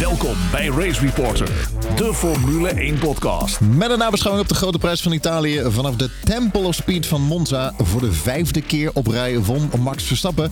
Welkom 0.00 0.36
bij 0.50 0.66
Race 0.66 1.00
Reporter, 1.00 1.68
de 1.96 2.14
Formule 2.14 2.68
1 2.68 2.98
podcast. 2.98 3.60
Met 3.60 3.90
een 3.90 3.98
nabeschouwing 3.98 4.44
op 4.44 4.52
de 4.52 4.58
grote 4.58 4.78
prijs 4.78 5.02
van 5.02 5.12
Italië 5.12 5.62
vanaf 5.66 5.96
de 5.96 6.10
Temple 6.24 6.60
of 6.60 6.74
Speed 6.74 7.06
van 7.06 7.22
Monza. 7.22 7.72
Voor 7.78 8.00
de 8.00 8.12
vijfde 8.12 8.62
keer 8.62 8.90
op 8.94 9.06
rij 9.06 9.38
won 9.38 9.70
Max 9.78 10.04
Verstappen. 10.04 10.50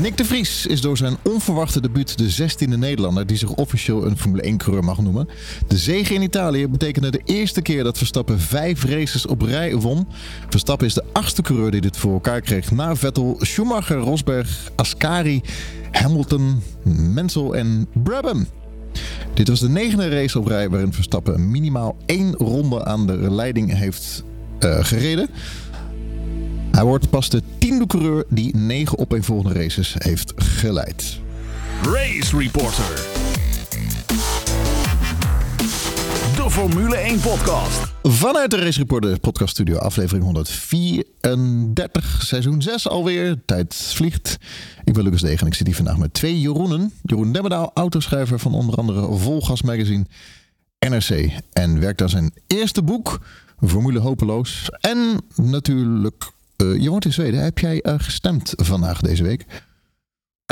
Nick 0.00 0.16
de 0.16 0.24
Vries 0.24 0.66
is 0.66 0.80
door 0.80 0.96
zijn 0.96 1.16
onverwachte 1.22 1.80
debuut 1.80 2.18
de 2.18 2.48
16e 2.50 2.78
Nederlander 2.78 3.26
die 3.26 3.36
zich 3.36 3.48
officieel 3.48 4.06
een 4.06 4.18
Formule 4.18 4.42
1 4.42 4.56
coureur 4.56 4.84
mag 4.84 4.98
noemen. 4.98 5.28
De 5.66 5.78
zege 5.78 6.14
in 6.14 6.22
Italië 6.22 6.68
betekende 6.68 7.10
de 7.10 7.22
eerste 7.24 7.62
keer 7.62 7.84
dat 7.84 7.98
Verstappen 7.98 8.40
vijf 8.40 8.84
races 8.84 9.26
op 9.26 9.42
rij 9.42 9.76
won. 9.76 10.08
Verstappen 10.48 10.86
is 10.86 10.94
de 10.94 11.04
achtste 11.12 11.42
coureur 11.42 11.70
die 11.70 11.80
dit 11.80 11.96
voor 11.96 12.12
elkaar 12.12 12.40
kreeg 12.40 12.70
na 12.70 12.96
Vettel, 12.96 13.36
Schumacher, 13.40 13.98
Rosberg, 13.98 14.70
Ascari, 14.76 15.42
Hamilton, 15.90 16.62
Mansell 17.14 17.50
en 17.50 17.88
Brabham. 17.92 18.46
Dit 19.34 19.48
was 19.48 19.60
de 19.60 19.68
negende 19.68 20.08
race 20.08 20.38
op 20.38 20.46
rij 20.46 20.70
waarin 20.70 20.92
Verstappen 20.92 21.50
minimaal 21.50 21.96
één 22.06 22.34
ronde 22.34 22.84
aan 22.84 23.06
de 23.06 23.30
leiding 23.30 23.76
heeft 23.76 24.24
uh, 24.60 24.84
gereden. 24.84 25.28
Hij 26.70 26.84
wordt 26.84 27.10
pas 27.10 27.30
de 27.30 27.42
tiende 27.58 27.86
coureur 27.86 28.24
die 28.28 28.56
negen 28.56 28.98
opeenvolgende 28.98 29.58
races 29.60 29.94
heeft 29.98 30.32
geleid. 30.36 31.18
Race 31.82 32.36
Reporter. 32.36 33.11
Formule 36.52 36.96
1 36.96 37.20
podcast. 37.20 37.92
Vanuit 38.02 38.50
de 38.50 38.56
Race 38.56 38.78
Reporter 38.78 39.20
podcast 39.20 39.50
studio, 39.50 39.76
aflevering 39.76 40.24
134, 40.24 42.22
seizoen 42.22 42.62
6 42.62 42.88
alweer. 42.88 43.42
Tijd 43.46 43.74
vliegt. 43.74 44.38
Ik 44.84 44.92
ben 44.92 45.02
Lucas 45.04 45.20
Degen 45.20 45.40
en 45.40 45.46
ik 45.46 45.54
zit 45.54 45.66
hier 45.66 45.76
vandaag 45.76 45.98
met 45.98 46.14
twee 46.14 46.40
Jeroenen. 46.40 46.92
Jeroen 47.02 47.32
Demmedaal, 47.32 47.70
autoschrijver 47.74 48.38
van 48.38 48.54
onder 48.54 48.74
andere 48.74 49.16
Volgas 49.16 49.62
Magazine, 49.62 50.06
NRC. 50.78 51.30
En 51.52 51.80
werkt 51.80 52.02
aan 52.02 52.08
zijn 52.08 52.32
eerste 52.46 52.82
boek, 52.82 53.20
Formule 53.66 53.98
Hopeloos. 53.98 54.70
En 54.80 55.20
natuurlijk, 55.36 56.30
uh, 56.56 56.82
je 56.82 56.90
woont 56.90 57.04
in 57.04 57.12
Zweden. 57.12 57.42
Heb 57.42 57.58
jij 57.58 57.80
uh, 57.82 57.94
gestemd 57.96 58.52
vandaag 58.56 59.00
deze 59.00 59.22
week? 59.22 59.46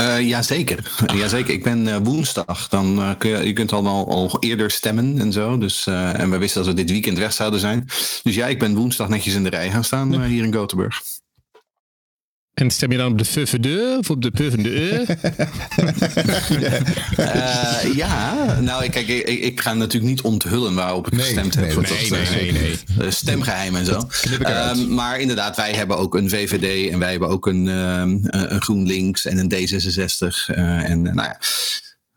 Uh, 0.01 0.27
jazeker. 0.27 0.91
jazeker. 1.21 1.53
Ik 1.53 1.63
ben 1.63 1.87
uh, 1.87 1.95
woensdag. 2.03 2.67
Dan 2.67 2.99
uh, 2.99 3.09
kun 3.17 3.29
je, 3.29 3.47
je 3.47 3.53
kunt 3.53 3.71
al, 3.71 3.87
al 3.87 4.37
eerder 4.39 4.71
stemmen 4.71 5.19
en 5.19 5.31
zo. 5.31 5.57
Dus, 5.57 5.87
en 5.87 6.29
we 6.29 6.37
wisten 6.37 6.63
dat 6.63 6.73
we 6.73 6.81
dit 6.81 6.91
weekend 6.91 7.17
weg 7.17 7.33
zouden 7.33 7.59
zijn. 7.59 7.85
Dus 8.23 8.35
ja, 8.35 8.47
ik 8.47 8.59
ben 8.59 8.75
woensdag 8.75 9.09
netjes 9.09 9.33
in 9.33 9.43
de 9.43 9.49
rij 9.49 9.69
gaan 9.71 9.83
staan 9.83 10.23
hier 10.23 10.43
in 10.43 10.53
Gothenburg. 10.53 11.01
En 12.53 12.71
stem 12.71 12.91
je 12.91 12.97
dan 12.97 13.11
op 13.11 13.17
de 13.17 13.25
VVD 13.25 13.97
of 13.97 14.09
op 14.09 14.21
de 14.21 14.31
PvdE? 14.31 15.05
uh, 17.19 17.93
ja, 18.03 18.59
nou 18.59 18.89
kijk, 18.89 19.07
ik, 19.07 19.27
ik, 19.27 19.61
ga 19.61 19.73
natuurlijk 19.73 20.11
niet 20.11 20.21
onthullen 20.21 20.73
waarop 20.75 21.07
ik 21.07 21.13
Nee, 21.13 21.21
gestemd 21.25 21.55
nee, 21.55 21.65
heb. 21.65 21.73
want 21.75 21.89
nee, 21.89 22.09
dat, 22.09 22.19
nee, 22.19 22.27
eh, 22.27 22.35
nee, 22.35 22.51
nee. 22.51 22.79
eh, 22.99 23.11
Stemgeheim 23.11 23.75
en 23.75 23.85
zo. 23.85 24.03
Knip 24.21 24.39
ik 24.41 24.47
eruit. 24.47 24.77
Ehm, 24.77 24.93
maar 24.93 25.19
inderdaad, 25.19 25.55
wij 25.55 25.71
hebben 25.73 25.97
ook 25.97 26.15
een 26.15 26.29
VVD 26.29 26.91
en 26.91 26.99
wij 26.99 27.11
hebben 27.11 27.29
ook 27.29 27.47
een, 27.47 27.67
ehm, 27.67 28.25
eh, 28.25 28.51
een 28.51 28.61
GroenLinks 28.61 29.25
en 29.25 29.37
een 29.37 29.49
D66. 29.53 30.49
eh, 30.55 30.89
en 30.89 31.07
eh, 31.07 31.13
nou 31.13 31.27
ja, 31.27 31.39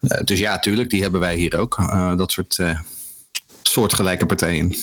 Eh, 0.08 0.20
dus 0.24 0.38
ja, 0.38 0.58
tuurlijk, 0.58 0.90
die 0.90 1.02
hebben 1.02 1.20
wij 1.20 1.36
hier 1.36 1.58
ook. 1.58 1.76
Eh, 1.78 2.16
dat 2.16 2.32
soort 2.32 2.58
eh, 2.58 2.80
soortgelijke 3.62 4.26
partijen. 4.26 4.74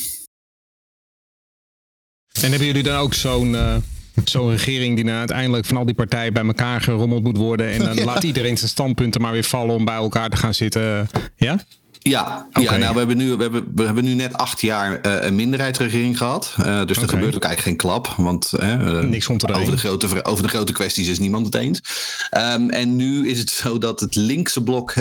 En 2.41 2.49
hebben 2.49 2.67
jullie 2.67 2.83
dan 2.83 2.97
ook 2.97 3.13
zo'n 3.13 3.55
eh, 3.55 3.75
zo'n 4.23 4.49
regering 4.49 4.95
die 4.95 5.05
dan 5.05 5.13
uiteindelijk 5.15 5.65
van 5.65 5.77
al 5.77 5.85
die 5.85 5.95
partijen 5.95 6.33
bij 6.33 6.45
elkaar 6.45 6.81
gerommeld 6.81 7.23
moet 7.23 7.37
worden 7.37 7.71
en 7.71 7.79
dan 7.79 7.95
Ja. 8.01 8.03
laat 8.05 8.23
iedereen 8.23 8.57
zijn 8.57 8.69
standpunten 8.69 9.21
maar 9.21 9.31
weer 9.31 9.43
vallen 9.43 9.75
om 9.75 9.85
bij 9.85 9.95
elkaar 9.95 10.29
te 10.29 10.37
gaan 10.37 10.53
zitten? 10.53 11.09
Ja? 11.35 11.59
Ja, 12.03 12.47
ja 12.51 12.77
nou, 12.77 12.93
we, 12.93 12.97
hebben 12.97 13.17
nu, 13.17 13.35
we, 13.35 13.41
hebben, 13.41 13.71
we 13.75 13.83
hebben 13.83 14.03
nu 14.03 14.13
net 14.13 14.33
acht 14.33 14.61
jaar 14.61 15.01
eh, 15.01 15.25
een 15.25 15.35
minderheidsregering 15.35 16.17
gehad. 16.17 16.55
Eh, 16.57 16.85
dus 16.85 16.97
er 16.97 17.09
gebeurt 17.09 17.35
ook 17.35 17.43
eigenlijk 17.43 17.61
geen 17.61 17.91
klap. 17.91 18.13
Want 18.17 18.53
eh, 18.53 18.99
Niks 18.99 19.29
over, 19.29 19.71
de 19.71 19.77
grote, 19.77 20.23
over 20.25 20.43
de 20.43 20.49
grote 20.49 20.71
kwesties 20.71 21.07
is 21.07 21.19
niemand 21.19 21.45
het 21.45 21.55
eens. 21.55 21.81
Ehm, 22.29 22.69
en 22.69 22.95
nu 22.95 23.29
is 23.29 23.39
het 23.39 23.49
zo 23.49 23.77
dat 23.77 23.99
het 23.99 24.15
linkse 24.15 24.63
blok 24.63 24.93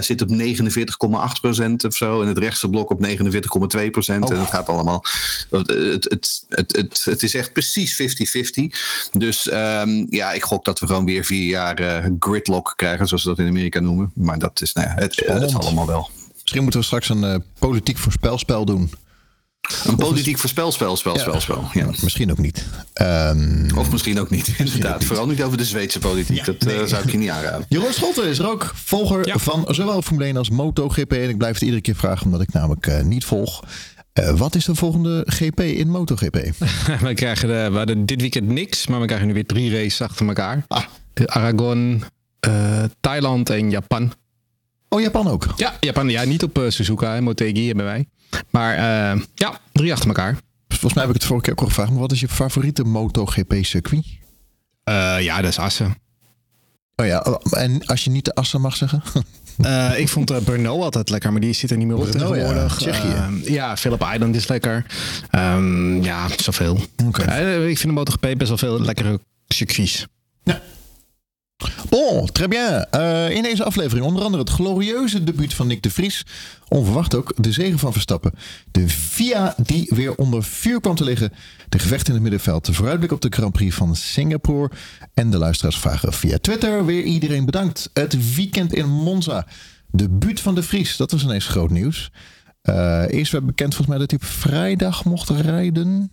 zit 0.00 0.22
op 0.22 0.28
49,8 0.28 1.40
procent 1.40 1.84
of 1.84 1.96
zo. 1.96 2.22
En 2.22 2.28
het 2.28 2.38
rechtse 2.38 2.68
blok 2.68 2.90
op 2.90 3.00
49,2 3.00 3.90
procent. 3.90 4.24
Oh. 4.24 4.30
En 4.30 4.38
het 4.38 4.50
gaat 4.50 4.68
allemaal... 4.68 5.04
Het, 5.50 5.68
het, 5.68 6.04
het, 6.08 6.44
het, 6.48 7.04
het, 7.04 7.22
is 7.22 7.34
echt 7.34 7.52
precies 7.52 8.02
50-50. 8.02 8.64
Dus 9.12 9.48
ehm, 9.48 10.06
ja, 10.10 10.32
ik 10.32 10.42
gok 10.42 10.64
dat 10.64 10.78
we 10.78 10.86
gewoon 10.86 11.04
weer 11.04 11.24
vier 11.24 11.48
jaar 11.48 12.10
gridlock 12.18 12.72
krijgen. 12.76 13.06
Zoals 13.06 13.22
ze 13.22 13.28
dat 13.28 13.38
in 13.38 13.48
Amerika 13.48 13.80
noemen. 13.80 14.10
Maar 14.14 14.38
dat 14.38 14.60
is, 14.60 14.72
nou 14.72 14.88
ja, 14.88 14.94
het, 14.94 15.22
het, 15.26 15.54
allemaal 15.54 15.86
wel. 15.86 16.10
Misschien 16.46 16.62
moeten 16.62 16.80
we 16.80 16.86
straks 16.86 17.08
een 17.08 17.24
eh, 17.24 17.34
politiek 17.58 17.98
voorspelspel 17.98 18.64
doen. 18.64 18.90
Een 19.84 19.96
politiek 19.96 20.38
voorspelspel, 20.38 20.96
spel, 20.96 21.18
spel, 21.18 21.40
spel. 21.40 21.68
Ja. 21.72 21.86
Misschien 22.02 22.30
ook 22.30 22.38
niet. 22.38 22.64
Ehm, 22.92 23.68
Of 23.76 23.90
misschien 23.92 24.20
ook 24.20 24.30
niet, 24.30 24.48
inderdaad. 24.58 25.04
Vooral 25.04 25.26
niet 25.26 25.42
over 25.42 25.58
de 25.58 25.64
Zweedse 25.64 25.98
politiek. 25.98 26.44
dat 26.44 26.64
eh, 26.64 26.84
zou 26.84 27.02
ik 27.02 27.10
je 27.10 27.18
niet 27.18 27.28
aanraden. 27.30 27.66
Jeroen 27.68 27.92
Schotten 27.92 28.24
is 28.28 28.38
er 28.38 28.48
ook 28.50 28.72
volger 28.74 29.26
Ja. 29.26 29.38
van 29.38 29.64
zowel 29.68 30.02
Formule 30.02 30.24
1 30.26 30.36
als 30.36 30.50
MotoGP. 30.50 31.12
En 31.12 31.28
ik 31.28 31.38
blijf 31.38 31.54
het 31.54 31.62
iedere 31.62 31.80
keer 31.82 31.96
vragen 31.96 32.24
omdat 32.24 32.40
ik 32.40 32.52
namelijk 32.52 32.86
eh, 32.86 33.02
niet 33.02 33.24
volg. 33.24 33.64
Eh, 34.12 34.30
wat 34.38 34.54
is 34.54 34.64
de 34.64 34.74
volgende 34.74 35.22
GP 35.26 35.60
in 35.60 35.90
MotoGP? 35.90 36.36
we 37.02 37.14
krijgen 37.14 37.48
de, 37.48 37.68
we 37.70 37.76
hadden 37.76 38.06
dit 38.06 38.20
weekend 38.20 38.48
niks, 38.48 38.86
maar 38.86 39.00
we 39.00 39.06
krijgen 39.06 39.26
nu 39.26 39.34
weer 39.34 39.46
drie 39.46 39.70
races 39.72 40.00
achter 40.02 40.26
elkaar. 40.26 40.64
Ah. 40.68 40.82
De 41.14 41.28
Aragon, 41.28 42.02
eh, 42.40 42.82
Thailand 43.00 43.50
en 43.50 43.70
Japan. 43.70 44.12
Oh, 44.88 45.00
Japan 45.00 45.28
ook. 45.28 45.46
Ja, 45.56 45.74
Japan. 45.80 46.08
Ja, 46.08 46.24
niet 46.24 46.42
op 46.42 46.58
eh, 46.58 46.70
Suzuka, 46.70 47.14
hè, 47.14 47.20
Motegi 47.20 47.66
hebben 47.66 47.84
wij. 47.84 48.08
Maar 48.50 48.76
eh, 48.76 49.22
ja, 49.34 49.60
drie 49.72 49.92
achter 49.92 50.08
elkaar. 50.08 50.36
Volgens 50.68 50.94
mij 50.94 51.02
heb 51.02 51.14
ik 51.14 51.20
het 51.20 51.28
vorige 51.28 51.44
keer 51.44 51.54
ook 51.54 51.60
al 51.60 51.66
gevraagd. 51.66 51.90
Maar 51.90 52.00
wat 52.00 52.12
is 52.12 52.20
je 52.20 52.28
favoriete 52.28 52.84
MotoGP-circuit? 52.84 54.06
Eh, 54.84 55.16
ja, 55.20 55.40
dat 55.40 55.50
is 55.50 55.58
Assen. 55.58 55.96
Oh 56.96 57.06
ja, 57.06 57.22
en 57.50 57.86
als 57.86 58.04
je 58.04 58.10
niet 58.10 58.24
de 58.24 58.34
Assen 58.34 58.60
mag 58.60 58.76
zeggen? 58.76 59.02
Eh, 59.56 59.98
ik 59.98 60.08
vond 60.08 60.30
uh, 60.30 60.36
Brno 60.44 60.82
altijd 60.82 61.10
lekker, 61.10 61.32
maar 61.32 61.40
die 61.40 61.52
zit 61.52 61.70
er 61.70 61.76
niet 61.76 61.86
meer 61.86 61.96
op 61.96 62.10
Brno, 62.10 62.34
ja. 62.34 62.42
tegenwoordig. 62.42 62.76
Tsjechië. 62.76 63.08
Eh, 63.08 63.48
ja, 63.48 63.76
Philip 63.76 64.06
Island 64.14 64.34
is 64.34 64.48
lekker. 64.48 64.86
Ehm, 65.30 66.02
ja, 66.02 66.26
zoveel. 66.36 66.80
Oké. 67.06 67.22
Eh, 67.22 67.68
ik 67.68 67.78
vind 67.78 67.94
de 67.94 67.98
MotoGP 67.98 68.20
best 68.20 68.48
wel 68.48 68.58
veel 68.58 68.80
lekkere 68.80 69.20
circuits. 69.46 70.06
Bon, 71.88 72.26
très 72.32 72.48
bien. 72.48 72.90
Eh, 72.90 73.30
in 73.30 73.42
deze 73.42 73.64
aflevering 73.64 74.06
onder 74.06 74.22
andere 74.22 74.42
het 74.42 74.52
glorieuze 74.52 75.24
debuut 75.24 75.54
van 75.54 75.66
Nick 75.66 75.82
de 75.82 75.90
Vries. 75.90 76.26
Onverwacht 76.68 77.14
ook 77.14 77.32
de 77.36 77.52
zegen 77.52 77.78
van 77.78 77.92
Verstappen. 77.92 78.32
De 78.70 78.88
VIA 78.88 79.54
die 79.56 79.90
weer 79.94 80.14
onder 80.14 80.44
vuur 80.44 80.80
kwam 80.80 80.94
te 80.94 81.04
liggen. 81.04 81.32
De 81.68 81.78
gevecht 81.78 82.08
in 82.08 82.14
het 82.14 82.22
middenveld. 82.22 82.64
De 82.64 82.72
vooruitblik 82.72 83.12
op 83.12 83.20
de 83.20 83.28
Grand 83.30 83.52
Prix 83.52 83.74
van 83.74 83.96
Singapore. 83.96 84.70
En 85.14 85.30
de 85.30 85.38
luisteraars 85.38 85.78
vragen 85.78 86.12
via 86.12 86.38
Twitter 86.38 86.84
weer 86.84 87.02
iedereen 87.02 87.44
bedankt. 87.44 87.90
Het 87.92 88.34
weekend 88.34 88.74
in 88.74 88.88
Monza. 88.88 89.46
Debuut 89.90 90.40
van 90.40 90.54
de 90.54 90.62
Vries. 90.62 90.96
Dat 90.96 91.10
was 91.10 91.22
ineens 91.22 91.46
groot 91.46 91.70
nieuws. 91.70 92.10
Eh, 92.62 93.04
eerst 93.08 93.32
werd 93.32 93.46
bekend 93.46 93.74
volgens 93.74 93.96
mij 93.96 94.06
dat 94.06 94.10
hij 94.10 94.20
op 94.22 94.26
vrijdag 94.34 95.04
mocht 95.04 95.30
rijden. 95.30 96.12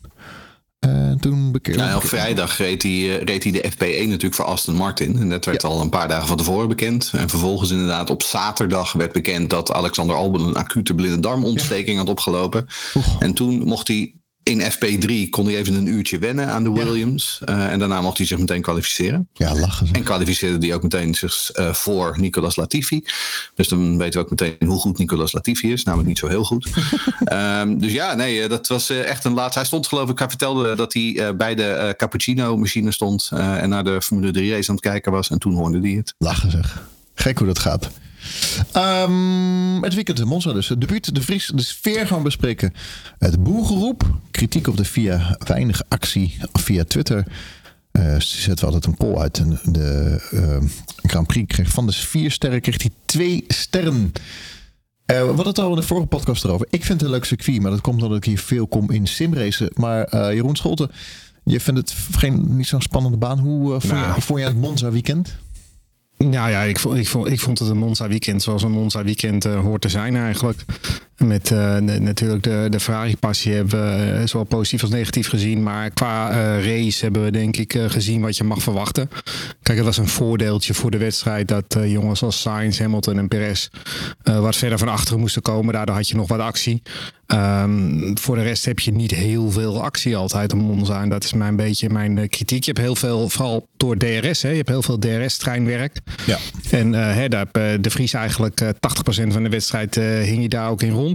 Eh, 0.83 1.11
toen 1.19 1.51
bekend. 1.51 1.75
Nou, 1.77 1.95
op 1.95 2.05
vrijdag 2.05 2.57
reed 2.57 2.83
hij, 2.83 2.91
eh, 2.91 3.23
reed 3.23 3.43
hij 3.43 3.51
de 3.51 3.63
FP1 3.71 4.07
natuurlijk 4.07 4.35
voor 4.35 4.45
Aston 4.45 4.75
Martin. 4.75 5.17
En 5.19 5.29
dat 5.29 5.45
werd 5.45 5.61
Ja. 5.61 5.67
al 5.67 5.81
een 5.81 5.89
paar 5.89 6.07
dagen 6.07 6.27
van 6.27 6.37
tevoren 6.37 6.67
bekend. 6.67 7.11
En 7.15 7.29
vervolgens 7.29 7.71
inderdaad 7.71 8.09
op 8.09 8.23
zaterdag 8.23 8.93
werd 8.93 9.11
bekend 9.11 9.49
dat 9.49 9.73
Alexander 9.73 10.15
Albon 10.15 10.47
een 10.47 10.55
acute 10.55 10.93
blinde 10.93 11.19
darmontsteking 11.19 11.97
had 11.97 12.09
opgelopen. 12.09 12.67
En 13.19 13.33
toen 13.33 13.63
mocht 13.63 13.87
hij 13.87 14.13
in 14.43 14.61
FP3 14.61 15.29
kon 15.29 15.45
hij 15.45 15.57
even 15.57 15.73
een 15.73 15.87
uurtje 15.87 16.19
wennen 16.19 16.47
aan 16.47 16.63
de 16.63 16.71
Williams. 16.71 17.41
Eh, 17.45 17.71
en 17.71 17.79
daarna 17.79 18.01
mocht 18.01 18.17
hij 18.17 18.25
zich 18.25 18.37
meteen 18.37 18.61
kwalificeren. 18.61 19.27
Ja, 19.33 19.55
lachen 19.55 19.87
ze. 19.87 19.93
En 19.93 20.03
kwalificeerde 20.03 20.65
hij 20.65 20.75
ook 20.75 20.83
meteen 20.83 21.15
zich 21.15 21.51
eh, 21.51 21.73
voor 21.73 22.15
Nicolas 22.19 22.55
Latifi. 22.55 23.03
Dus 23.55 23.67
dan 23.67 23.97
weten 23.97 24.19
we 24.19 24.25
ook 24.25 24.29
meteen 24.29 24.67
hoe 24.67 24.79
goed 24.79 24.97
Nicolas 24.97 25.31
Latifi 25.31 25.71
is. 25.71 25.83
Namelijk 25.83 26.09
niet 26.09 26.17
zo 26.17 26.27
heel 26.27 26.43
goed. 26.43 26.69
Ehm, 27.23 27.77
dus 27.77 27.91
ja, 27.91 28.13
nee, 28.13 28.41
eh, 28.41 28.49
dat 28.49 28.67
was 28.67 28.89
echt 28.89 29.25
een 29.25 29.33
laatste. 29.33 29.59
Hij 29.59 29.67
stond 29.67 29.87
geloof 29.87 30.09
ik, 30.09 30.19
hij 30.19 30.29
vertelde 30.29 30.75
dat 30.75 30.93
hij 30.93 31.35
bij 31.37 31.55
de 31.55 31.65
eh, 31.65 31.89
cappuccino 31.89 32.57
machine 32.57 32.91
stond. 32.91 33.29
en 33.33 33.69
naar 33.69 33.83
de 33.83 34.01
Formule 34.01 34.31
3 34.31 34.51
race 34.51 34.69
aan 34.69 34.75
het 34.75 34.83
kijken 34.83 35.11
was. 35.11 35.29
En 35.29 35.39
toen 35.39 35.53
hoorde 35.53 35.79
hij 35.79 35.91
het. 35.91 36.13
Lachen 36.17 36.51
zeg. 36.51 36.83
Gek 37.13 37.37
hoe 37.37 37.47
dat 37.47 37.59
gaat. 37.59 37.89
Ehm, 38.71 39.81
het 39.81 39.93
weekend 39.93 40.19
in 40.19 40.27
Monza 40.27 40.53
dus. 40.53 40.69
Het 40.69 40.79
debuut, 40.81 41.15
de 41.15 41.21
Vries, 41.21 41.51
de 41.55 41.61
sfeer 41.61 42.07
gaan 42.07 42.23
bespreken. 42.23 42.73
Het 43.19 43.43
boelgeroep, 43.43 44.03
kritiek 44.31 44.67
op 44.67 44.77
de 44.77 44.85
via 44.85 45.37
weinig 45.47 45.81
actie 45.87 46.37
via 46.53 46.83
Twitter. 46.83 47.25
Eh 47.91 48.15
zetten 48.19 48.55
we 48.67 48.73
altijd 48.73 48.85
een 48.85 48.97
poll 48.97 49.17
uit. 49.17 49.37
En 49.37 49.59
de 49.63 50.19
eh, 50.31 50.69
Grand 51.09 51.27
Prix 51.27 51.53
kreeg 51.55 51.69
van 51.69 51.85
de 51.85 51.91
vier 51.93 52.31
sterren 52.31 52.61
kreeg 52.61 52.81
hij 52.81 52.91
twee 53.05 53.43
sterren. 53.47 54.11
Eh, 55.05 55.19
we 55.19 55.25
hadden 55.25 55.47
het 55.47 55.59
al 55.59 55.69
in 55.69 55.75
de 55.75 55.81
vorige 55.81 56.07
podcast 56.07 56.43
erover. 56.43 56.67
Ik 56.69 56.83
vind 56.85 56.99
het 56.99 57.09
een 57.09 57.15
leuk 57.15 57.25
circuit, 57.25 57.61
maar 57.61 57.71
dat 57.71 57.81
komt 57.81 58.01
omdat 58.03 58.17
ik 58.17 58.23
hier 58.25 58.39
veel 58.39 58.67
kom 58.67 58.91
in 58.91 59.07
simracen. 59.07 59.69
Maar 59.73 60.33
Jeroen 60.33 60.55
Scholten, 60.55 60.91
je 61.43 61.59
vindt 61.59 61.79
het 61.79 61.95
geen, 62.17 62.55
niet 62.55 62.67
zo'n 62.67 62.81
spannende 62.81 63.17
baan. 63.17 63.39
Hoe 63.39 63.79
vond, 63.79 63.93
Nou. 63.93 64.15
je, 64.15 64.21
vond 64.21 64.39
je 64.39 64.45
het 64.45 64.55
Monza 64.57 64.91
weekend? 64.91 65.35
Ja, 66.31 66.47
ja 66.47 66.61
ik, 66.61 66.79
vond, 66.79 66.97
ik, 66.97 67.07
vond, 67.07 67.27
ik 67.27 67.39
vond 67.39 67.59
het 67.59 67.69
een 67.69 67.77
Monza 67.77 68.07
weekend 68.07 68.41
zoals 68.41 68.63
een 68.63 68.71
Monza 68.71 69.03
weekend 69.03 69.45
uh, 69.45 69.59
hoort 69.59 69.81
te 69.81 69.89
zijn 69.89 70.15
eigenlijk. 70.15 70.65
Met 71.17 71.49
uh, 71.49 71.75
de, 71.75 71.99
natuurlijk 71.99 72.43
de, 72.43 72.67
de 72.69 72.79
Ferrari-passie 72.79 73.53
hebben 73.53 73.97
we 73.97 74.19
uh, 74.19 74.27
zowel 74.27 74.45
positief 74.45 74.81
als 74.81 74.91
negatief 74.91 75.29
gezien. 75.29 75.63
Maar 75.63 75.89
qua 75.89 76.29
race 76.59 77.03
hebben 77.03 77.23
we 77.23 77.31
denk 77.31 77.57
ik 77.57 77.77
gezien 77.87 78.21
wat 78.21 78.37
je 78.37 78.43
mag 78.43 78.61
verwachten. 78.61 79.09
Kijk, 79.61 79.77
het 79.77 79.87
was 79.87 79.97
een 79.97 80.07
voordeeltje 80.07 80.73
voor 80.73 80.91
de 80.91 80.97
wedstrijd 80.97 81.47
dat 81.47 81.77
jongens 81.85 82.23
als 82.23 82.41
Sainz, 82.41 82.79
Hamilton 82.79 83.17
en 83.17 83.27
Perez 83.27 83.69
wat 84.23 84.55
verder 84.55 84.77
van 84.77 84.87
achteren 84.87 85.19
moesten 85.19 85.41
komen. 85.41 85.73
Daardoor 85.73 85.95
had 85.95 86.07
je 86.07 86.15
nog 86.15 86.27
wat 86.27 86.39
actie. 86.39 86.81
Um, 87.27 88.17
voor 88.17 88.35
de 88.35 88.41
rest 88.41 88.65
heb 88.65 88.79
je 88.79 88.91
niet 88.91 89.11
heel 89.11 89.51
veel 89.51 89.83
actie 89.83 90.15
altijd 90.15 90.53
om 90.53 90.59
Monza. 90.59 91.01
En 91.01 91.09
dat 91.09 91.23
is 91.23 91.33
mijn 91.33 91.55
beetje 91.55 91.89
mijn 91.89 92.29
kritiek. 92.29 92.63
Je 92.63 92.71
hebt 92.71 92.83
heel 92.83 92.95
veel, 92.95 93.29
vooral 93.29 93.67
door 93.77 93.97
DRS, 93.97 94.41
hè, 94.41 94.49
je 94.49 94.55
hebt 94.55 94.69
heel 94.69 94.81
veel 94.81 94.99
DRS-treinwerk. 94.99 95.99
Ja. 96.25 96.37
En 96.71 96.93
hè, 96.93 97.29
daar 97.29 97.47
heb 97.51 97.83
de 97.83 97.89
Vries 97.89 98.13
eigenlijk 98.13 98.61
uh, 98.61 98.69
80% 98.69 98.73
van 99.27 99.43
de 99.43 99.49
wedstrijd 99.49 99.95
hing 99.95 100.41
je 100.41 100.49
daar 100.49 100.69
ook 100.69 100.81
in 100.81 100.91
rond. 100.91 101.12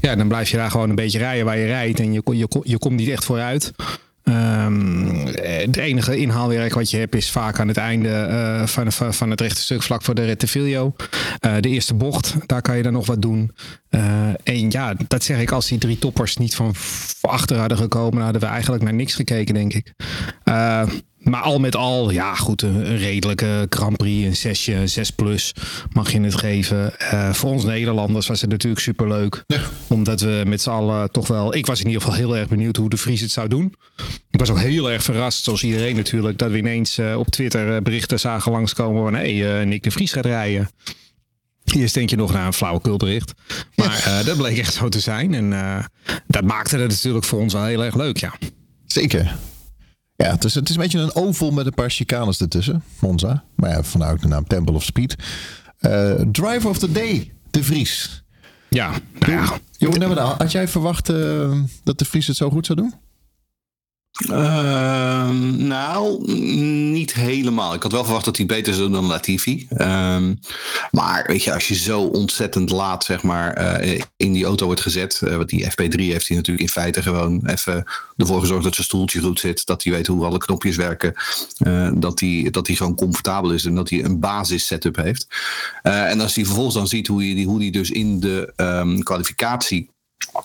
Ja, 0.00 0.16
dan 0.16 0.28
blijf 0.28 0.48
je 0.48 0.56
daar 0.56 0.70
gewoon 0.70 0.88
een 0.88 0.94
beetje 0.94 1.18
rijden 1.18 1.44
waar 1.44 1.58
je 1.58 1.66
rijdt. 1.66 2.00
En 2.00 2.12
je, 2.12 2.22
je, 2.24 2.60
je 2.62 2.78
komt 2.78 2.96
niet 2.96 3.08
echt 3.08 3.24
vooruit. 3.24 3.72
Um, 4.24 5.26
het 5.42 5.76
enige 5.76 6.16
inhaalwerk 6.16 6.74
wat 6.74 6.90
je 6.90 6.96
hebt 6.96 7.14
is 7.14 7.30
vaak 7.30 7.58
aan 7.58 7.68
het 7.68 7.76
einde 7.76 8.08
uh, 8.08 8.66
van, 8.66 9.12
van, 9.12 9.30
het 9.30 9.40
rechte 9.40 9.60
stuk 9.60 9.82
vlak 9.82 10.02
voor 10.02 10.14
de 10.14 10.24
Rettevillo. 10.24 10.94
Uh, 11.46 11.54
de 11.60 11.68
eerste 11.68 11.94
bocht, 11.94 12.34
daar 12.46 12.62
kan 12.62 12.76
je 12.76 12.82
dan 12.82 12.92
nog 12.92 13.06
wat 13.06 13.22
doen. 13.22 13.52
Uh, 13.90 14.00
en 14.42 14.70
ja, 14.70 14.94
dat 15.08 15.24
zeg 15.24 15.40
ik 15.40 15.50
als 15.50 15.68
die 15.68 15.78
drie 15.78 15.98
toppers 15.98 16.36
niet 16.36 16.54
van 16.54 16.74
achter 17.20 17.56
hadden 17.56 17.78
gekomen, 17.78 18.22
hadden 18.22 18.40
we 18.40 18.46
eigenlijk 18.46 18.82
naar 18.82 18.94
niks 18.94 19.14
gekeken, 19.14 19.54
denk 19.54 19.74
ik. 19.74 19.92
Maar 21.30 21.42
al 21.42 21.58
met 21.58 21.76
al, 21.76 22.10
ja 22.10 22.34
goed, 22.34 22.62
een, 22.62 22.96
redelijke 22.96 23.66
Grand 23.68 23.96
Prix, 23.96 24.26
een 24.26 24.36
zesje, 24.36 24.74
een 24.74 24.88
6 24.88 25.10
plus 25.10 25.54
mag 25.92 26.12
je 26.12 26.20
het 26.20 26.38
geven. 26.38 26.92
Uh, 27.00 27.32
voor 27.32 27.50
ons 27.50 27.64
Nederlanders 27.64 28.26
was 28.26 28.40
het 28.40 28.50
natuurlijk 28.50 28.80
superleuk. 28.80 29.44
Ja. 29.46 29.60
Omdat 29.88 30.20
we 30.20 30.42
met 30.46 30.60
z'n 30.60 30.70
allen 30.70 31.10
toch 31.10 31.26
wel... 31.26 31.54
Ik 31.54 31.66
was 31.66 31.80
in 31.80 31.86
ieder 31.86 32.02
geval 32.02 32.16
heel 32.16 32.36
erg 32.36 32.48
benieuwd 32.48 32.76
hoe 32.76 32.88
de 32.90 32.96
Vries 32.96 33.20
het 33.20 33.30
zou 33.30 33.48
doen. 33.48 33.74
Ik 34.30 34.38
was 34.38 34.50
ook 34.50 34.58
heel 34.58 34.90
erg 34.90 35.02
verrast, 35.02 35.44
zoals 35.44 35.62
iedereen 35.62 35.96
natuurlijk... 35.96 36.38
dat 36.38 36.50
we 36.50 36.58
ineens 36.58 36.98
uh, 36.98 37.18
op 37.18 37.28
Twitter 37.28 37.74
uh, 37.74 37.82
berichten 37.82 38.20
zagen 38.20 38.52
langskomen 38.52 39.02
van... 39.02 39.14
hé, 39.14 39.38
hey, 39.38 39.64
Nick 39.64 39.82
de 39.82 39.90
Vries 39.90 40.12
gaat 40.12 40.26
rijden. 40.26 40.70
Eerst 41.64 41.94
denk 41.94 42.10
je 42.10 42.16
nog 42.16 42.32
naar 42.32 42.46
een 42.46 42.52
flauwekulbericht. 42.52 43.32
Maar 43.74 44.02
ja. 44.04 44.22
dat 44.22 44.36
bleek 44.36 44.58
echt 44.58 44.74
zo 44.74 44.88
te 44.88 45.00
zijn. 45.00 45.34
En 45.34 45.50
dat 46.26 46.44
maakte 46.44 46.76
het 46.76 46.90
natuurlijk 46.90 47.24
voor 47.24 47.40
ons 47.40 47.52
wel 47.52 47.64
heel 47.64 47.84
erg 47.84 47.94
leuk, 47.94 48.16
ja. 48.16 48.34
Zeker. 48.86 49.36
Ja, 50.20 50.36
dus 50.36 50.54
het 50.54 50.68
is 50.68 50.74
een 50.74 50.80
beetje 50.80 50.98
een 50.98 51.14
oval 51.14 51.50
met 51.50 51.66
een 51.66 51.74
paar 51.74 51.90
chicanes 51.90 52.40
ertussen. 52.40 52.82
Monza. 53.00 53.44
Maar 53.54 53.70
ja, 53.70 53.82
vanuit 53.82 54.22
de 54.22 54.28
naam 54.28 54.46
Temple 54.46 54.74
of 54.74 54.82
Speed. 54.82 55.16
Uh, 55.80 56.12
Driver 56.32 56.68
of 56.68 56.78
the 56.78 56.92
Day, 56.92 57.32
De 57.50 57.64
Vries. 57.64 58.22
Ja, 58.68 58.90
nou 59.18 59.32
ja. 59.32 59.58
Jongen, 59.76 60.18
had 60.18 60.52
jij 60.52 60.68
verwacht 60.68 61.10
uh, 61.10 61.52
dat 61.84 61.98
De 61.98 62.04
Vries 62.04 62.26
het 62.26 62.36
zo 62.36 62.50
goed 62.50 62.66
zou 62.66 62.78
doen? 62.80 62.94
Uh, 64.28 65.30
nou, 65.56 66.32
niet 66.90 67.14
helemaal. 67.14 67.74
Ik 67.74 67.82
had 67.82 67.92
wel 67.92 68.04
verwacht 68.04 68.24
dat 68.24 68.36
hij 68.36 68.46
beter 68.46 68.74
zou 68.74 68.90
dan 68.90 69.04
Latifi. 69.04 69.66
Um, 69.78 70.40
maar 70.90 71.24
weet 71.26 71.44
je, 71.44 71.52
als 71.54 71.68
je 71.68 71.74
zo 71.74 72.00
ontzettend 72.00 72.70
laat 72.70 73.04
zeg 73.04 73.22
maar, 73.22 73.80
uh, 73.82 74.00
in 74.16 74.32
die 74.32 74.44
auto 74.44 74.66
wordt 74.66 74.80
gezet. 74.80 75.20
Uh, 75.24 75.36
want 75.36 75.48
die 75.48 75.64
FP3 75.64 75.96
heeft 75.96 76.28
hij 76.28 76.36
natuurlijk 76.36 76.60
in 76.60 76.68
feite 76.68 77.02
gewoon 77.02 77.46
even 77.46 77.84
ervoor 78.16 78.40
gezorgd 78.40 78.64
dat 78.64 78.74
zijn 78.74 78.86
stoeltje 78.86 79.20
goed 79.20 79.40
zit. 79.40 79.66
Dat 79.66 79.82
hij 79.82 79.92
weet 79.92 80.06
hoe 80.06 80.24
alle 80.24 80.38
knopjes 80.38 80.76
werken. 80.76 81.14
Uh, 81.66 81.90
dat, 81.94 82.20
hij, 82.20 82.48
dat 82.50 82.66
hij 82.66 82.76
gewoon 82.76 82.94
comfortabel 82.94 83.50
is 83.50 83.64
en 83.64 83.74
dat 83.74 83.90
hij 83.90 84.04
een 84.04 84.20
basis 84.20 84.66
setup 84.66 84.96
heeft. 84.96 85.26
en 85.82 86.20
als 86.20 86.34
hij 86.34 86.44
vervolgens 86.44 86.74
dan 86.74 86.88
ziet 86.88 87.06
hoe 87.06 87.24
hij, 87.24 87.42
hoe 87.42 87.60
hij 87.60 87.70
dus 87.70 87.90
in 87.90 88.20
de 88.20 88.52
um, 88.56 89.02
kwalificatie 89.02 89.90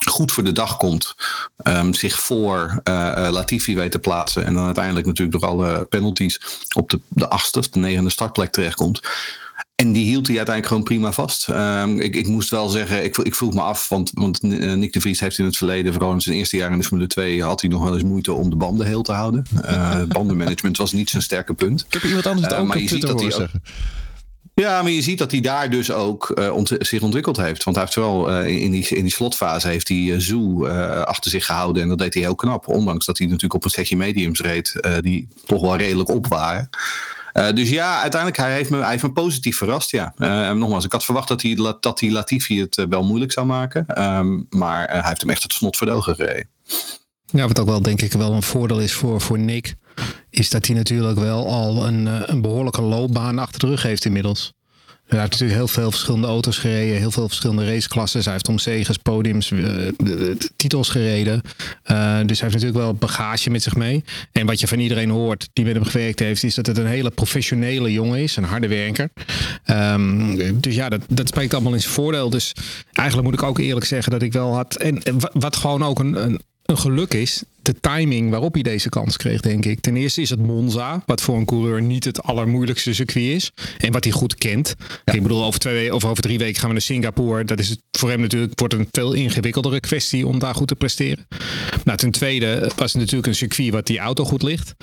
goed 0.06 0.32
voor 0.32 0.44
de 0.44 0.52
dag 0.52 0.78
komt, 0.78 1.16
um, 1.64 1.94
zich 1.94 2.20
voor 2.20 2.82
uh, 2.84 3.28
Latifi 3.32 3.76
weet 3.76 3.92
te 3.92 4.00
plaatsen 4.00 4.46
en 4.46 4.54
dan 4.54 4.66
uiteindelijk 4.66 5.06
natuurlijk 5.06 5.40
door 5.40 5.50
alle 5.50 5.86
penalties 5.86 6.40
op 6.76 6.90
de, 6.90 7.00
de 7.08 7.30
achtste 7.30 7.60
of 7.60 7.70
de 7.70 7.80
negende 7.80 8.10
startplek 8.10 8.52
terechtkomt. 8.52 9.02
En 9.76 9.92
die 9.92 10.06
hield 10.06 10.28
hij 10.28 10.38
uiteindelijk 10.38 10.68
gewoon 10.68 10.84
prima 10.84 11.12
vast. 11.12 11.48
Um, 11.48 12.00
ik, 12.00 12.16
ik, 12.16 12.28
moest 12.28 12.50
wel 12.50 12.70
zeggen, 12.70 13.04
ik, 13.04 13.18
ik 13.18 13.36
vroeg 13.36 13.54
me 13.54 13.62
af, 13.62 13.90
want, 13.90 14.12
want 14.14 14.42
Nick 14.42 14.94
de 14.94 15.02
Vries 15.02 15.20
heeft 15.20 15.38
in 15.38 15.46
het 15.46 15.58
verleden, 15.58 15.94
vooral 15.94 16.12
in 16.12 16.22
zijn 16.22 16.36
eerste 16.36 16.58
jaar 16.58 16.72
in 16.72 16.78
de 16.78 16.84
Formule 16.84 17.08
2, 17.08 17.44
had 17.44 17.62
hij 17.62 17.70
nog 17.70 17.84
wel 17.84 17.94
eens 17.94 18.04
moeite 18.04 18.34
om 18.34 18.50
de 18.50 18.56
banden 18.56 18.88
heel 18.88 19.02
te 19.02 19.12
houden. 19.12 19.46
Uh, 19.66 20.04
bandenmanagement 20.04 20.78
was 20.78 20.92
niet 20.92 21.10
zijn 21.10 21.24
sterke 21.24 21.54
punt. 21.54 21.86
Ik 21.88 21.94
heb 21.94 22.04
iemand 22.04 22.26
anders 22.26 22.48
het 22.48 22.56
ook 22.56 22.68
maar 22.68 22.80
je 22.80 22.88
ziet 22.88 23.02
dat 23.02 23.22
hij 23.22 23.32
zeggen. 23.32 23.62
Ja, 24.62 24.82
maar 24.82 24.92
je 24.92 25.02
ziet 25.02 25.18
dat 25.18 25.32
hij 25.32 25.42
daar 25.42 25.70
dus 25.70 25.92
ook 25.92 26.42
ont 26.52 26.72
zich 26.80 27.02
ontwikkeld 27.02 27.38
heeft. 27.38 27.64
Want 27.64 27.76
hij 27.76 27.86
heeft 27.86 27.98
wel 27.98 28.32
uh, 28.32 28.64
in, 28.64 28.72
die, 28.72 28.88
in 28.88 29.02
die 29.02 29.12
slotfase 29.12 29.68
heeft 29.68 29.88
hij 29.88 29.98
uh, 29.98 31.02
achter 31.02 31.32
zich 31.32 31.46
gehouden. 31.46 31.82
En 31.82 31.90
dat 31.90 31.98
deed 31.98 32.14
hij 32.14 32.24
heel 32.24 32.36
knap. 32.36 32.68
Ondanks 32.68 33.06
dat 33.06 33.18
hij 33.18 33.28
natuurlijk 33.28 33.54
op 33.54 33.64
een 33.64 33.70
setje 33.70 33.98
mediums 33.98 34.40
reed. 34.40 34.80
die 35.02 35.28
toch 35.46 35.62
wel 35.62 35.76
redelijk 35.76 36.10
op 36.10 36.28
waren. 36.28 36.70
dus 37.56 37.70
ja, 37.70 38.02
uiteindelijk 38.02 38.42
hij 38.42 38.54
heeft 38.54 38.70
me, 38.70 38.78
hij 38.78 38.92
heeft 38.92 39.04
me 39.04 39.12
positief 39.12 39.58
verrast. 39.58 39.92
Ja. 39.92 40.14
nogmaals, 40.54 40.86
ik 40.86 40.92
had 40.92 41.06
verwacht 41.06 41.28
dat 41.28 41.42
hij, 41.42 41.76
dat 41.80 42.00
hij 42.00 42.12
Latifi 42.12 42.60
het 42.60 42.86
wel 42.90 43.04
moeilijk 43.04 43.32
zou 43.32 43.46
maken. 43.46 44.04
Um, 44.04 44.46
maar 44.50 44.90
hij 44.90 45.10
heeft 45.10 45.22
hem 45.22 45.30
echt 45.30 45.44
het 45.44 45.54
snot 45.54 45.78
verdogen 45.78 46.16
gereden. 46.16 46.50
Ja, 47.26 47.48
wat 47.48 47.60
ook 47.60 47.68
wel 47.68 47.82
denk 47.82 48.02
ik 48.02 48.12
wel 48.12 48.32
een 48.32 48.44
voordeel 48.44 48.80
is 48.80 48.94
voor, 48.94 49.22
voor 49.22 49.40
Nick 49.40 49.76
is 50.36 50.50
dat 50.50 50.66
hij 50.66 50.76
natuurlijk 50.76 51.20
wel 51.20 51.48
al 51.48 51.88
een, 51.88 52.08
eh, 52.08 52.22
een 52.26 52.42
behoorlijke 52.42 52.82
loopbaan 52.82 53.40
achter 53.40 53.60
de 53.60 53.68
rug 53.68 53.82
heeft 53.82 54.06
inmiddels. 54.06 54.54
Hij 55.06 55.20
heeft 55.20 55.32
natuurlijk 55.32 55.60
heel 55.60 55.68
veel 55.68 55.92
verschillende 55.92 56.28
auto's 56.28 56.58
gereden, 56.58 56.98
heel 56.98 57.12
veel 57.12 57.28
verschillende 57.28 57.66
raceklassen. 57.66 58.24
Hij 58.24 58.32
heeft 58.32 58.48
om 58.48 58.60
zegens, 58.60 58.98
podiums, 58.98 59.50
uh, 59.50 59.92
titels 60.56 60.90
gereden. 60.90 61.42
Uh, 61.92 62.18
dus 62.26 62.40
hij 62.40 62.50
heeft 62.50 62.54
natuurlijk 62.54 62.78
wel 62.78 62.94
bagage 62.94 63.50
met 63.50 63.64
zich 63.64 63.76
mee. 63.76 64.04
En 64.32 64.46
wat 64.46 64.60
je 64.60 64.68
van 64.68 64.80
iedereen 64.80 65.10
hoort 65.10 65.50
die 65.54 65.66
met 65.66 65.74
hem 65.74 65.84
gewerkt 65.84 66.20
heeft, 66.20 66.44
is 66.44 66.56
dat 66.56 66.66
het 66.66 66.78
een 66.78 66.86
hele 66.86 67.10
professionele 67.10 67.92
jongen 67.92 68.20
is, 68.20 68.36
een 68.36 68.44
harde 68.44 68.68
werker. 68.68 69.10
Um, 69.66 70.60
dus 70.62 70.76
ja, 70.76 70.90
dat, 70.90 71.02
dat 71.10 71.28
spreekt 71.28 71.54
allemaal 71.54 71.74
in 71.74 71.82
zijn 71.82 71.94
voordeel. 71.94 72.30
Dus 72.30 72.54
eigenlijk 72.94 73.30
moet 73.30 73.40
ik 73.40 73.48
ook 73.48 73.60
eerlijk 73.60 73.86
zeggen 73.86 74.12
dat 74.12 74.22
ik 74.22 74.34
wel 74.34 74.56
had. 74.56 74.76
En 74.76 75.02
wat 75.34 75.56
gewoon 75.56 75.84
ook 75.84 76.00
een 76.00 76.40
een 76.66 76.78
geluk 76.78 77.14
is 77.14 77.44
de 77.66 77.80
timing 77.80 78.30
waarop 78.30 78.54
hij 78.54 78.64
deze 78.64 78.90
kans 78.90 79.18
kreeg, 79.18 79.42
denk 79.42 79.66
ik. 79.66 79.80
Ten 79.80 79.96
eerste 79.96 80.22
is 80.22 80.30
het 80.30 80.40
Monza, 80.40 81.04
wat 81.06 81.22
voor 81.22 81.38
een 81.38 81.46
coureur 81.46 81.82
niet 81.82 82.04
het 82.04 82.24
allermoeilijkste 82.24 82.94
circuit 82.94 83.26
is. 83.26 83.52
En 83.78 83.92
wat 83.92 84.04
hij 84.04 84.14
goed 84.14 84.36
kent. 84.36 84.76
Ja. 85.06 85.14
Ik 85.14 85.22
bedoel, 85.22 85.44
over, 85.44 85.60
twee, 85.60 85.96
of 85.96 86.06
over 86.06 86.24
drie 86.24 86.38
weken 86.38 86.60
gaan 86.60 86.68
we 86.68 86.74
naar 86.74 86.82
Singapore. 86.82 87.44
Dat 87.44 87.60
is 87.60 87.70
het, 87.70 87.80
voor 87.92 88.10
hem 88.10 88.20
natuurlijk 88.20 88.60
wordt 88.60 88.74
een 88.74 88.88
veel 88.92 89.14
ingewikkeldere 89.14 89.80
kwestie 89.80 90.28
om 90.28 90.40
daar 90.40 90.56
goed 90.56 90.68
te 90.68 90.76
presteren. 90.76 91.28
Nou, 91.84 91.98
ten 91.98 92.12
tweede 92.12 92.72
was 92.76 92.92
het 92.92 93.02
natuurlijk 93.02 93.28
een 93.28 93.36
circuit 93.36 93.72
wat 93.72 93.88
die 93.88 94.00
auto 94.00 94.26
goed 94.26 94.44
ligt. 94.44 94.76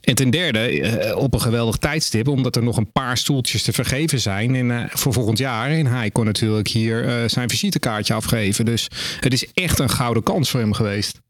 En 0.00 0.14
ten 0.14 0.30
derde, 0.30 1.14
op 1.16 1.34
een 1.34 1.40
geweldig 1.40 1.76
tijdstip, 1.76 2.28
omdat 2.28 2.56
er 2.56 2.62
nog 2.62 2.76
een 2.76 2.92
paar 2.92 3.16
stoeltjes 3.16 3.62
te 3.62 3.72
vergeven 3.72 4.20
zijn 4.20 4.54
uh, 4.54 4.84
voor 4.88 5.12
volgend 5.12 5.38
jaar. 5.38 5.70
En 5.70 5.86
hij 5.86 6.10
kon 6.10 6.24
natuurlijk 6.24 6.68
hier 6.68 7.04
uh, 7.04 7.28
zijn 7.28 7.48
visitekaartje 7.48 8.14
afgeven. 8.14 8.64
Dus 8.64 8.88
het 9.20 9.32
is 9.32 9.46
echt 9.52 9.78
een 9.78 9.90
gouden 9.90 10.22
kans 10.22 10.50
voor 10.50 10.60
hem 10.60 10.72
geweest. 10.72 11.20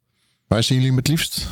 Waar 0.48 0.62
zien 0.62 0.80
jullie 0.80 0.96
het 0.96 1.08
liefst? 1.08 1.46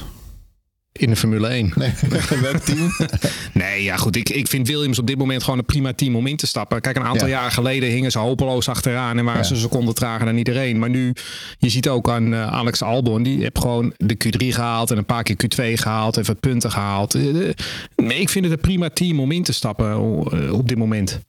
In 0.93 1.11
de 1.11 1.17
Formule 1.17 1.49
1. 1.49 1.73
Nee, 1.75 1.93
welk 2.43 2.57
team? 2.57 2.91
nee, 3.53 3.83
ja 3.83 3.97
goed. 3.97 4.17
Ik, 4.17 4.29
ik 4.29 4.49
vind 4.49 4.69
Williams 4.69 4.99
op 4.99 5.07
dit 5.07 5.19
moment 5.19 5.43
gewoon 5.43 5.59
een 5.59 5.65
prima 5.65 5.93
team 5.93 6.17
om 6.17 6.27
in 6.27 6.37
te 6.37 6.47
stappen. 6.47 6.81
Kijk, 6.81 6.97
een 6.97 7.05
aantal 7.05 7.29
ja. 7.29 7.41
jaar 7.41 7.51
geleden 7.51 7.89
hingen 7.89 8.11
ze 8.11 8.19
hopeloos 8.19 8.69
achteraan 8.69 9.19
en 9.19 9.25
waren 9.25 9.41
ja. 9.41 9.47
ze 9.47 9.55
een 9.55 9.61
seconde 9.61 9.93
trager 9.93 10.27
dan 10.27 10.37
iedereen. 10.37 10.79
Maar 10.79 10.91
nu, 10.91 11.13
je 11.59 11.69
ziet 11.69 11.89
ook 11.89 12.11
aan 12.11 12.33
uh, 12.33 12.47
Alex 12.47 12.83
Albon, 12.83 13.23
die 13.23 13.41
heeft 13.41 13.59
gewoon 13.59 13.93
de 13.97 14.17
Q3 14.25 14.47
gehaald 14.49 14.91
en 14.91 14.99
een 14.99 15.05
paar 15.05 15.23
keer 15.23 15.37
Q2 15.37 15.73
gehaald, 15.73 16.27
wat 16.27 16.41
punten 16.41 16.71
gehaald. 16.71 17.15
Uh, 17.15 17.49
ik 17.97 18.29
vind 18.29 18.45
het 18.45 18.55
een 18.55 18.61
prima 18.61 18.91
team 18.91 19.21
om 19.21 19.31
in 19.31 19.43
te 19.43 19.53
stappen 19.53 19.91
uh, 19.91 20.53
op 20.53 20.69
dit 20.69 20.79
moment. 20.79 21.21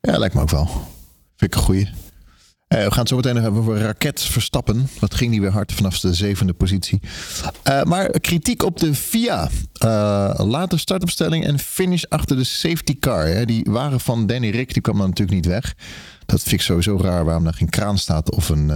Ja, 0.00 0.18
lijkt 0.18 0.34
me 0.34 0.40
ook 0.40 0.50
wel. 0.50 0.66
Vind 1.36 1.54
ik 1.54 1.54
een 1.54 1.64
goeie. 1.64 1.88
Uh, 2.74 2.84
we 2.84 2.90
gaan 2.90 2.98
het 2.98 3.08
zo 3.08 3.16
meteen 3.16 3.34
nog 3.34 3.42
hebben 3.42 3.60
over 3.60 3.78
Raket 3.78 4.20
Verstappen. 4.20 4.88
Dat 5.00 5.14
ging 5.14 5.30
niet 5.30 5.40
weer 5.40 5.50
hard 5.50 5.72
vanaf 5.72 6.00
de 6.00 6.14
zevende 6.14 6.52
positie. 6.52 7.00
Uh, 7.68 7.82
maar 7.82 8.20
kritiek 8.20 8.62
op 8.62 8.78
de 8.78 8.94
FIA. 8.94 9.48
Uh, 9.84 10.34
late 10.36 10.78
startopstelling 10.78 11.44
en 11.44 11.58
finish 11.58 12.04
achter 12.08 12.36
de 12.36 12.44
safety 12.44 12.98
car. 12.98 13.26
Hè. 13.26 13.44
Die 13.44 13.66
waren 13.70 14.00
van 14.00 14.26
Danny 14.26 14.50
Rick, 14.50 14.72
die 14.72 14.82
kwam 14.82 14.98
dan 14.98 15.08
natuurlijk 15.08 15.36
niet 15.36 15.46
weg. 15.46 15.74
Dat 16.26 16.40
vind 16.40 16.52
ik 16.52 16.60
sowieso 16.60 16.98
raar 17.00 17.24
waarom 17.24 17.44
daar 17.44 17.54
geen 17.54 17.68
kraan 17.68 17.98
staat 17.98 18.30
of 18.30 18.48
een, 18.48 18.68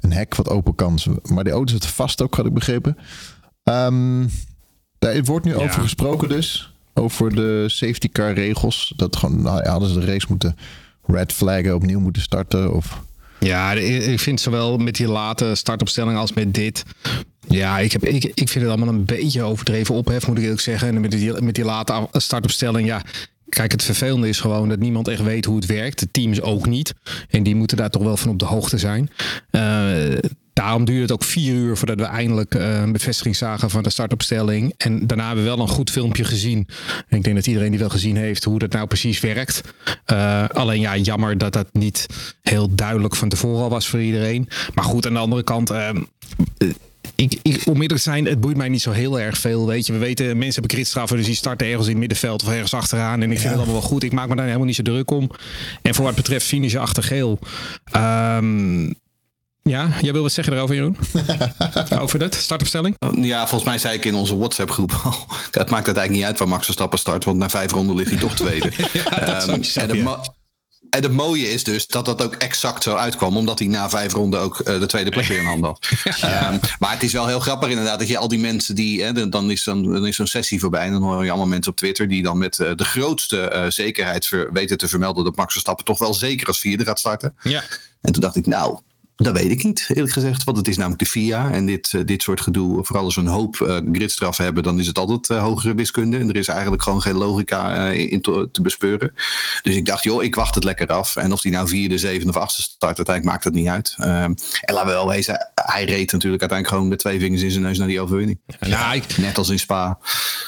een 0.00 0.12
hek 0.12 0.34
wat 0.34 0.48
open 0.48 0.74
kan. 0.74 0.98
Maar 1.22 1.44
die 1.44 1.52
auto 1.52 1.72
zit 1.72 1.86
vast 1.86 2.22
ook, 2.22 2.34
had 2.34 2.46
ik 2.46 2.54
begrepen. 2.54 2.96
Um, 3.64 4.30
daar 4.98 5.22
wordt 5.22 5.44
nu 5.44 5.52
ja. 5.52 5.58
over 5.58 5.82
gesproken 5.82 6.28
dus. 6.28 6.72
Over 6.94 7.34
de 7.34 7.64
safety 7.68 8.08
car 8.08 8.32
regels. 8.32 8.92
Dat 8.96 9.16
gewoon, 9.16 9.42
nou, 9.42 9.68
hadden 9.68 9.88
ze 9.88 9.98
de 9.98 10.06
race 10.06 10.26
moeten 10.28 10.56
red 11.06 11.32
flaggen, 11.32 11.74
opnieuw 11.74 12.00
moeten 12.00 12.22
starten 12.22 12.74
of... 12.74 13.02
Ja, 13.44 13.72
ik 13.72 14.20
vind 14.20 14.40
zowel 14.40 14.76
met 14.76 14.94
die 14.94 15.08
late 15.08 15.54
startopstelling 15.54 16.18
als 16.18 16.32
met 16.32 16.54
dit. 16.54 16.82
Ja, 17.48 17.78
ik, 17.78 17.92
heb, 17.92 18.04
ik, 18.04 18.24
ik 18.24 18.48
vind 18.48 18.64
het 18.64 18.68
allemaal 18.68 18.88
een 18.88 19.04
beetje 19.04 19.42
overdreven 19.42 19.94
ophef, 19.94 20.26
moet 20.26 20.36
ik 20.36 20.42
eerlijk 20.42 20.60
zeggen. 20.60 20.88
En 20.88 21.00
met 21.00 21.10
die, 21.10 21.42
met 21.42 21.54
die 21.54 21.64
late 21.64 22.08
startopstelling, 22.12 22.86
ja. 22.86 23.02
kijk, 23.48 23.72
het 23.72 23.82
vervelende 23.82 24.28
is 24.28 24.40
gewoon 24.40 24.68
dat 24.68 24.78
niemand 24.78 25.08
echt 25.08 25.22
weet 25.22 25.44
hoe 25.44 25.56
het 25.56 25.66
werkt. 25.66 25.98
De 25.98 26.10
teams 26.10 26.40
ook 26.40 26.66
niet. 26.66 26.94
En 27.28 27.42
die 27.42 27.54
moeten 27.54 27.76
daar 27.76 27.90
toch 27.90 28.02
wel 28.02 28.16
van 28.16 28.30
op 28.30 28.38
de 28.38 28.44
hoogte 28.44 28.78
zijn. 28.78 29.10
Uh, 29.50 30.18
Daarom 30.54 30.84
duurde 30.84 31.02
het 31.02 31.12
ook 31.12 31.24
vier 31.24 31.54
uur 31.54 31.76
voordat 31.76 31.98
we 31.98 32.04
eindelijk 32.04 32.54
uh, 32.54 32.80
een 32.80 32.92
bevestiging 32.92 33.36
zagen 33.36 33.70
van 33.70 33.82
de 33.82 33.90
startopstelling. 33.90 34.74
En 34.76 35.06
daarna 35.06 35.26
hebben 35.26 35.44
we 35.44 35.50
wel 35.50 35.60
een 35.60 35.68
goed 35.68 35.90
filmpje 35.90 36.24
gezien. 36.24 36.68
En 37.08 37.16
ik 37.16 37.24
denk 37.24 37.36
dat 37.36 37.46
iedereen 37.46 37.70
die 37.70 37.78
wel 37.78 37.88
gezien 37.88 38.16
heeft 38.16 38.44
hoe 38.44 38.58
dat 38.58 38.72
nou 38.72 38.86
precies 38.86 39.20
werkt. 39.20 39.60
Uh, 40.12 40.48
alleen 40.48 40.80
ja, 40.80 40.96
jammer 40.96 41.38
dat 41.38 41.52
dat 41.52 41.68
niet 41.72 42.06
heel 42.42 42.74
duidelijk 42.74 43.16
van 43.16 43.28
tevoren 43.28 43.62
al 43.62 43.70
was 43.70 43.88
voor 43.88 44.00
iedereen. 44.00 44.48
Maar 44.74 44.84
goed, 44.84 45.06
aan 45.06 45.12
de 45.12 45.18
andere 45.18 45.42
kant. 45.42 45.70
Uh, 45.70 45.88
ik, 47.14 47.38
ik, 47.42 47.66
onmiddellijk 47.66 48.02
te 48.02 48.10
zijn, 48.10 48.24
het 48.24 48.40
boeit 48.40 48.56
mij 48.56 48.68
niet 48.68 48.82
zo 48.82 48.90
heel 48.90 49.20
erg 49.20 49.38
veel. 49.38 49.66
Weet 49.66 49.86
je, 49.86 49.92
we 49.92 49.98
weten, 49.98 50.26
mensen 50.26 50.52
hebben 50.52 50.70
gridstraffen, 50.70 51.16
dus 51.16 51.26
die 51.26 51.34
starten 51.34 51.66
ergens 51.66 51.84
in 51.84 51.90
het 51.90 52.00
middenveld 52.00 52.42
of 52.42 52.48
ergens 52.48 52.74
achteraan. 52.74 53.22
En 53.22 53.30
ik 53.30 53.38
vind 53.38 53.50
het 53.50 53.56
allemaal 53.56 53.80
wel 53.80 53.88
goed. 53.88 54.02
Ik 54.02 54.12
maak 54.12 54.28
me 54.28 54.34
daar 54.34 54.44
helemaal 54.44 54.66
niet 54.66 54.76
zo 54.76 54.82
druk 54.82 55.10
om. 55.10 55.30
En 55.82 55.94
voor 55.94 56.04
wat 56.04 56.14
betreft 56.14 56.46
finish 56.46 56.74
achter 56.74 57.02
geel. 57.02 57.38
Um, 57.96 58.94
ja, 59.70 59.88
jij 60.00 60.12
wil 60.12 60.22
wat 60.22 60.32
zeggen 60.32 60.52
erover, 60.52 60.74
Jeroen? 60.74 60.96
Over 62.02 62.18
dat, 62.18 62.34
startopstelling? 62.34 62.96
Ja, 63.16 63.38
volgens 63.38 63.70
mij 63.70 63.78
zei 63.78 63.96
ik 63.96 64.04
in 64.04 64.14
onze 64.14 64.36
WhatsApp-groep 64.36 65.00
al. 65.04 65.12
het 65.60 65.70
maakt 65.70 65.86
het 65.86 65.96
eigenlijk 65.96 66.10
niet 66.10 66.24
uit 66.24 66.38
waar 66.38 66.48
Max 66.48 66.64
Verstappen 66.64 66.98
start, 66.98 67.24
want 67.24 67.38
na 67.38 67.48
vijf 67.48 67.72
ronden 67.72 67.96
ligt 67.96 68.10
hij 68.10 68.18
toch 68.18 68.34
tweede. 68.34 68.72
ja, 68.92 69.42
um, 69.42 69.62
en, 69.74 69.88
de 69.88 70.16
en 70.90 71.02
het 71.02 71.12
mooie 71.12 71.50
is 71.50 71.64
dus 71.64 71.86
dat 71.86 72.04
dat 72.04 72.22
ook 72.22 72.34
exact 72.34 72.82
zo 72.82 72.94
uitkwam, 72.94 73.36
omdat 73.36 73.58
hij 73.58 73.68
na 73.68 73.88
vijf 73.88 74.12
ronden 74.12 74.40
ook 74.40 74.58
uh, 74.58 74.80
de 74.80 74.86
tweede 74.86 75.10
plek 75.10 75.26
weer 75.26 75.38
in 75.38 75.44
handen 75.44 75.70
had. 75.70 75.88
ja. 76.16 76.52
um, 76.52 76.60
maar 76.78 76.90
het 76.90 77.02
is 77.02 77.12
wel 77.12 77.26
heel 77.26 77.40
grappig 77.40 77.68
inderdaad 77.68 77.98
dat 77.98 78.08
je 78.08 78.18
al 78.18 78.28
die 78.28 78.38
mensen 78.38 78.74
die, 78.74 79.02
hè, 79.02 79.28
dan 79.28 79.50
is 79.50 79.62
zo'n 79.62 79.92
dan 79.92 80.06
is 80.06 80.16
zo'n 80.16 80.26
sessie 80.26 80.60
voorbij 80.60 80.86
en 80.86 80.92
dan 80.92 81.02
hoor 81.02 81.24
je 81.24 81.30
allemaal 81.30 81.48
mensen 81.48 81.72
op 81.72 81.78
Twitter 81.78 82.08
die 82.08 82.22
dan 82.22 82.38
met 82.38 82.58
uh, 82.58 82.70
de 82.74 82.84
grootste 82.84 83.50
uh, 83.54 83.70
zekerheid 83.70 84.46
weten 84.52 84.78
te 84.78 84.88
vermelden 84.88 85.24
dat 85.24 85.36
Max 85.36 85.52
Verstappen 85.52 85.84
toch 85.84 85.98
wel 85.98 86.14
zeker 86.14 86.46
als 86.46 86.60
vierde 86.60 86.84
gaat 86.84 86.98
starten. 86.98 87.34
Ja. 87.42 87.62
En 88.00 88.12
toen 88.12 88.22
dacht 88.22 88.36
ik, 88.36 88.46
nou, 88.46 88.78
dat 89.16 89.36
weet 89.36 89.50
ik 89.50 89.64
niet, 89.64 89.86
eerlijk 89.88 90.12
gezegd. 90.12 90.44
Want 90.44 90.56
het 90.56 90.68
is 90.68 90.76
namelijk 90.76 91.02
de 91.02 91.08
FIA. 91.08 91.50
En 91.50 91.66
dit, 91.66 91.92
uh, 91.92 92.02
dit 92.04 92.22
soort 92.22 92.40
gedoe, 92.40 92.84
vooral 92.84 93.04
als 93.04 93.14
we 93.14 93.20
een 93.20 93.26
hoop 93.26 93.56
uh, 93.56 93.78
gridstraffen 93.92 94.44
hebben, 94.44 94.62
dan 94.62 94.78
is 94.78 94.86
het 94.86 94.98
altijd 94.98 95.28
uh, 95.28 95.42
hogere 95.42 95.74
wiskunde. 95.74 96.18
En 96.18 96.28
er 96.28 96.36
is 96.36 96.48
eigenlijk 96.48 96.82
gewoon 96.82 97.02
geen 97.02 97.14
logica 97.14 97.88
in 97.90 98.20
te, 98.20 98.48
te, 98.52 98.62
bespeuren. 98.62 99.12
Dus 99.62 99.74
ik 99.74 99.86
dacht, 99.86 100.04
joh, 100.04 100.22
ik 100.22 100.34
wacht 100.34 100.54
het 100.54 100.64
lekker 100.64 100.86
af. 100.86 101.16
En 101.16 101.32
of 101.32 101.40
die 101.40 101.52
nou 101.52 101.68
vierde, 101.68 101.98
zevende 101.98 102.32
of 102.32 102.42
achtste 102.42 102.62
start, 102.62 102.96
uiteindelijk 102.96 103.34
maakt 103.34 103.44
het 103.44 103.54
niet 103.54 103.68
uit. 103.68 103.94
en 103.98 104.34
laten 104.66 104.86
we 104.86 104.92
wel 104.92 105.08
wezen, 105.08 105.50
hij 105.54 105.84
reed 105.84 106.12
natuurlijk 106.12 106.42
uiteindelijk 106.42 106.68
gewoon 106.68 106.88
met 106.88 106.98
twee 106.98 107.18
vingers 107.18 107.42
in 107.42 107.50
zijn 107.50 107.62
neus 107.62 107.78
naar 107.78 107.88
die 107.88 108.00
overwinning. 108.00 108.38
Ja, 108.60 108.92
ik, 108.92 109.16
Net 109.16 109.38
als 109.38 109.48
in 109.48 109.58
Spa. 109.58 109.98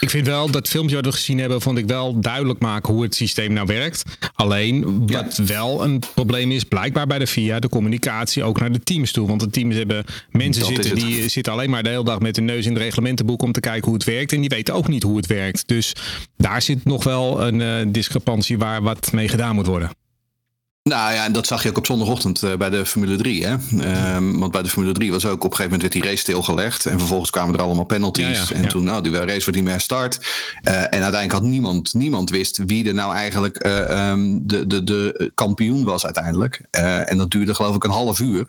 Ik 0.00 0.10
vind 0.10 0.26
wel, 0.26 0.50
dat 0.50 0.68
filmpje 0.68 0.94
wat 0.94 1.04
we 1.04 1.12
gezien 1.12 1.38
hebben, 1.38 1.60
vond 1.60 1.78
ik 1.78 1.86
wel 1.86 2.20
duidelijk 2.20 2.60
maken 2.60 2.92
hoe 2.92 3.02
het 3.02 3.14
systeem 3.14 3.52
nou 3.52 3.66
werkt. 3.66 4.02
Alleen, 4.34 5.06
wat 5.06 5.36
ja. 5.36 5.44
wel 5.44 5.84
een 5.84 6.02
probleem 6.14 6.50
is, 6.50 6.64
blijkbaar 6.64 7.06
bij 7.06 7.18
de 7.18 7.26
FIA, 7.26 7.58
de 7.58 7.68
communicatie 7.68 8.44
ook 8.44 8.55
naar 8.60 8.72
de 8.72 8.82
teams 8.82 9.12
toe. 9.12 9.26
Want 9.26 9.40
de 9.40 9.50
teams 9.50 9.74
hebben 9.74 10.04
mensen 10.30 10.62
dat 10.62 10.72
zitten 10.72 10.94
die 10.94 11.28
zitten 11.28 11.52
alleen 11.52 11.70
maar 11.70 11.82
de 11.82 11.88
hele 11.88 12.04
dag 12.04 12.20
met 12.20 12.36
hun 12.36 12.44
neus 12.44 12.66
in 12.66 12.72
het 12.72 12.82
reglementenboek 12.82 13.42
om 13.42 13.52
te 13.52 13.60
kijken 13.60 13.84
hoe 13.84 13.94
het 13.94 14.04
werkt. 14.04 14.32
En 14.32 14.40
die 14.40 14.48
weten 14.48 14.74
ook 14.74 14.88
niet 14.88 15.02
hoe 15.02 15.16
het 15.16 15.26
werkt. 15.26 15.68
Dus 15.68 15.92
daar 16.36 16.62
zit 16.62 16.84
nog 16.84 17.04
wel 17.04 17.46
een 17.46 17.60
uh, 17.60 17.92
discrepantie 17.92 18.58
waar 18.58 18.82
wat 18.82 19.12
mee 19.12 19.28
gedaan 19.28 19.54
moet 19.54 19.66
worden. 19.66 19.90
Nou 20.88 21.12
ja, 21.12 21.24
en 21.24 21.32
dat 21.32 21.46
zag 21.46 21.62
je 21.62 21.68
ook 21.68 21.78
op 21.78 21.86
zondagochtend 21.86 22.42
uh, 22.42 22.54
bij 22.54 22.70
de 22.70 22.86
Formule 22.86 23.16
3. 23.16 23.46
Hè? 23.46 23.52
Um, 24.16 24.38
want 24.38 24.52
bij 24.52 24.62
de 24.62 24.68
Formule 24.68 24.92
3 24.92 25.10
was 25.12 25.26
ook 25.26 25.32
op 25.32 25.50
een 25.50 25.56
gegeven 25.56 25.64
moment 25.64 25.82
werd 25.82 25.92
die 25.92 26.02
race 26.02 26.16
stilgelegd. 26.16 26.86
En 26.86 26.98
vervolgens 26.98 27.30
kwamen 27.30 27.54
er 27.54 27.62
allemaal 27.62 27.84
penalties. 27.84 28.38
Ja, 28.38 28.44
ja, 28.48 28.54
en 28.54 28.62
ja. 28.62 28.68
toen, 28.68 28.84
nou, 28.84 29.02
die 29.02 29.12
race 29.12 29.44
wordt 29.44 29.54
niet 29.54 29.64
meer 29.64 29.80
start. 29.80 30.18
Uh, 30.62 30.74
en 30.74 31.02
uiteindelijk 31.02 31.32
had 31.32 31.42
niemand, 31.42 31.94
niemand 31.94 32.30
wist 32.30 32.60
wie 32.66 32.88
er 32.88 32.94
nou 32.94 33.14
eigenlijk 33.14 33.66
uh, 33.66 34.10
um, 34.10 34.46
de, 34.46 34.66
de, 34.66 34.84
de 34.84 35.30
kampioen 35.34 35.84
was 35.84 36.04
uiteindelijk. 36.04 36.60
en 36.70 37.18
dat 37.18 37.30
duurde 37.30 37.54
geloof 37.54 37.74
ik 37.74 37.84
een 37.84 37.90
half 37.90 38.20
uur. 38.20 38.48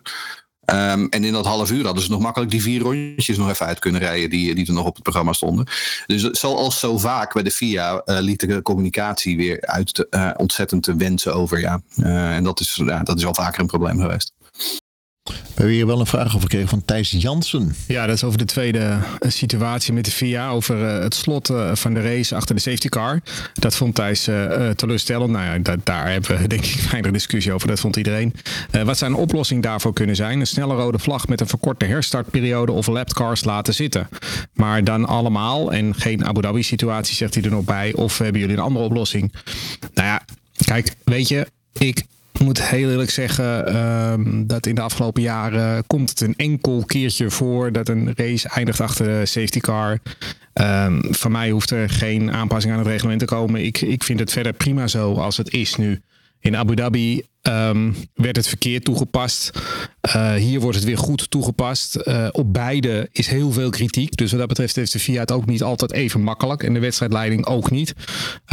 Um, 0.74 1.10
en 1.10 1.24
in 1.24 1.34
dat 1.34 1.46
half 1.46 1.72
uur 1.72 1.86
hadden 1.86 2.04
ze 2.04 2.12
nog 2.12 2.20
makkelijk 2.20 2.52
die 2.52 2.62
vier 2.62 2.82
rondjes 2.82 3.38
nog 3.38 3.50
even 3.50 3.66
uit 3.66 3.80
kunnen 3.80 4.02
rijden 4.02 4.30
die, 4.30 4.56
die 4.56 4.68
er 4.68 4.74
nog 4.74 4.86
op 4.86 4.94
het 4.94 5.04
programma 5.04 5.34
stonden. 5.34 5.68
Dus 6.06 6.24
zoals 6.24 6.80
zo 6.80 6.98
vaak 6.98 7.34
bij 7.34 7.44
de 7.44 7.52
FIA 7.52 8.02
uh, 8.06 8.18
liet 8.20 8.40
de 8.40 8.62
communicatie 8.62 9.38
weer 9.38 9.62
uit 9.62 9.94
te, 9.94 10.08
uh, 10.10 10.32
ontzettend 10.38 10.84
te 10.84 10.96
wensen 10.96 11.34
over. 11.34 11.60
Ja. 11.60 11.82
Uh, 11.98 12.36
en 12.36 12.44
dat 12.44 12.60
is, 12.60 12.82
dat 13.04 13.18
is 13.18 13.26
al 13.26 13.34
vaker 13.34 13.60
een 13.60 13.68
probleem 13.68 14.00
geweest. 14.00 14.34
We 15.30 15.64
hebben 15.64 15.76
hier 15.76 15.86
wel 15.86 16.00
een 16.00 16.06
vraag 16.06 16.28
over 16.28 16.42
gekregen 16.42 16.70
van 16.70 16.86
Thijs 16.86 17.12
Jansen. 17.12 17.76
Ja, 17.88 18.06
dat 18.06 18.16
is 18.16 18.24
over 18.24 18.38
de 18.38 18.46
tweede 18.46 19.00
situatie 19.20 19.94
met 19.94 20.06
de 20.06 20.12
FIA. 20.12 20.50
Over 20.50 20.82
uh, 20.82 21.04
het 21.04 21.16
slot 21.16 21.50
uh, 21.50 21.76
van 21.76 21.94
de 21.94 22.02
race 22.02 22.36
achter 22.36 22.56
de 22.56 22.62
safety 22.62 22.90
car. 22.90 23.22
Dat 23.54 23.76
vond 23.76 23.96
Thijs 23.96 24.28
uh, 24.28 24.70
teleurstellend. 24.70 25.32
Nou 25.32 25.46
ja, 25.46 25.58
da 25.58 25.76
daar 25.84 26.12
hebben 26.12 26.42
we 26.42 26.48
denk 26.58 26.66
ik 26.66 26.88
weinig 26.92 27.12
discussie 27.12 27.54
over. 27.54 27.68
Dat 27.68 27.80
vond 27.80 27.96
iedereen. 27.96 28.34
wat 28.84 28.98
zou 28.98 29.12
een 29.12 29.18
oplossing 29.18 29.64
daarvoor 29.64 29.94
kunnen 29.94 30.16
zijn? 30.16 30.40
Een 30.40 30.48
snelle 30.48 30.76
rode 30.76 31.00
vlag 31.00 31.28
met 31.28 31.42
een 31.42 31.48
verkorte 31.48 31.86
herstartperiode 31.86 32.72
of 32.72 32.88
lapped 32.88 33.14
cars 33.14 33.44
laten 33.44 33.74
zitten. 33.74 34.08
Maar 34.54 34.84
dan 34.84 35.06
allemaal 35.06 35.74
en 35.74 35.96
geen 35.96 36.26
Abu 36.26 36.42
Dhabi 36.42 36.64
situatie 36.64 37.16
zegt 37.16 37.34
hij 37.34 37.44
er 37.44 37.52
nog 37.52 37.66
bij. 37.66 37.94
Of 37.94 38.18
hebben 38.18 38.42
jullie 38.42 38.56
een 38.56 38.64
andere 38.64 38.86
oplossing? 38.86 39.34
Nou 39.94 40.08
ja, 40.08 40.22
kijk, 40.66 40.96
weet 41.04 41.28
je, 41.28 41.48
ik 41.74 42.06
ik 42.38 42.46
moet 42.46 42.70
heel 42.70 42.90
eerlijk 42.90 43.10
zeggen 43.10 43.76
um, 43.76 44.48
dat 44.48 44.66
in 44.66 44.76
de 44.76 44.82
afgelopen 44.82 45.22
jaren 45.22 45.88
komt 45.88 46.10
het 46.10 46.22
een 46.22 46.36
enkel 46.36 46.84
keertje 46.86 47.30
voor 47.30 47.72
dat 47.72 47.90
een 47.90 48.14
race 48.16 48.50
eindigt 48.50 48.82
achter 48.82 49.06
de 49.06 49.26
safety 49.26 49.60
car. 49.60 50.00
Um, 50.54 51.02
van 51.10 51.32
mij 51.32 51.50
hoeft 51.50 51.72
er 51.72 51.90
geen 51.90 52.32
aanpassing 52.32 52.74
aan 52.74 52.80
het 52.80 52.88
reglement 52.88 53.20
te 53.20 53.26
komen. 53.26 53.66
Ik, 53.66 53.82
ik 53.82 54.04
vind 54.04 54.20
het 54.20 54.32
verder 54.32 54.54
prima 54.54 54.88
zo 54.88 55.14
als 55.14 55.38
het 55.38 55.54
is 55.54 55.76
nu. 55.76 56.02
In 56.48 56.56
Abu 56.56 56.76
Dhabi 56.76 57.22
um, 57.42 57.96
werd 58.14 58.36
het 58.36 58.48
verkeerd 58.48 58.84
toegepast. 58.84 59.52
Uh, 60.16 60.34
hier 60.34 60.60
wordt 60.60 60.76
het 60.76 60.86
weer 60.86 60.98
goed 60.98 61.32
toegepast. 61.32 62.00
Uh, 62.04 62.28
op 62.32 62.54
beide 62.54 63.10
is 63.12 63.28
heel 63.28 63.52
veel 63.52 63.70
kritiek. 63.70 64.18
Dus 64.18 64.30
wat 64.30 64.40
dat 64.40 64.48
betreft 64.48 64.76
heeft 64.76 64.92
de 64.92 65.00
FIA 65.00 65.20
het 65.20 65.32
ook 65.32 65.46
niet 65.46 65.64
altijd 65.64 65.92
even 65.92 66.22
makkelijk. 66.22 66.64
En 66.64 66.74
de 66.74 66.80
wedstrijdleiding 66.80 67.46
ook 67.46 67.72
niet. 67.72 67.94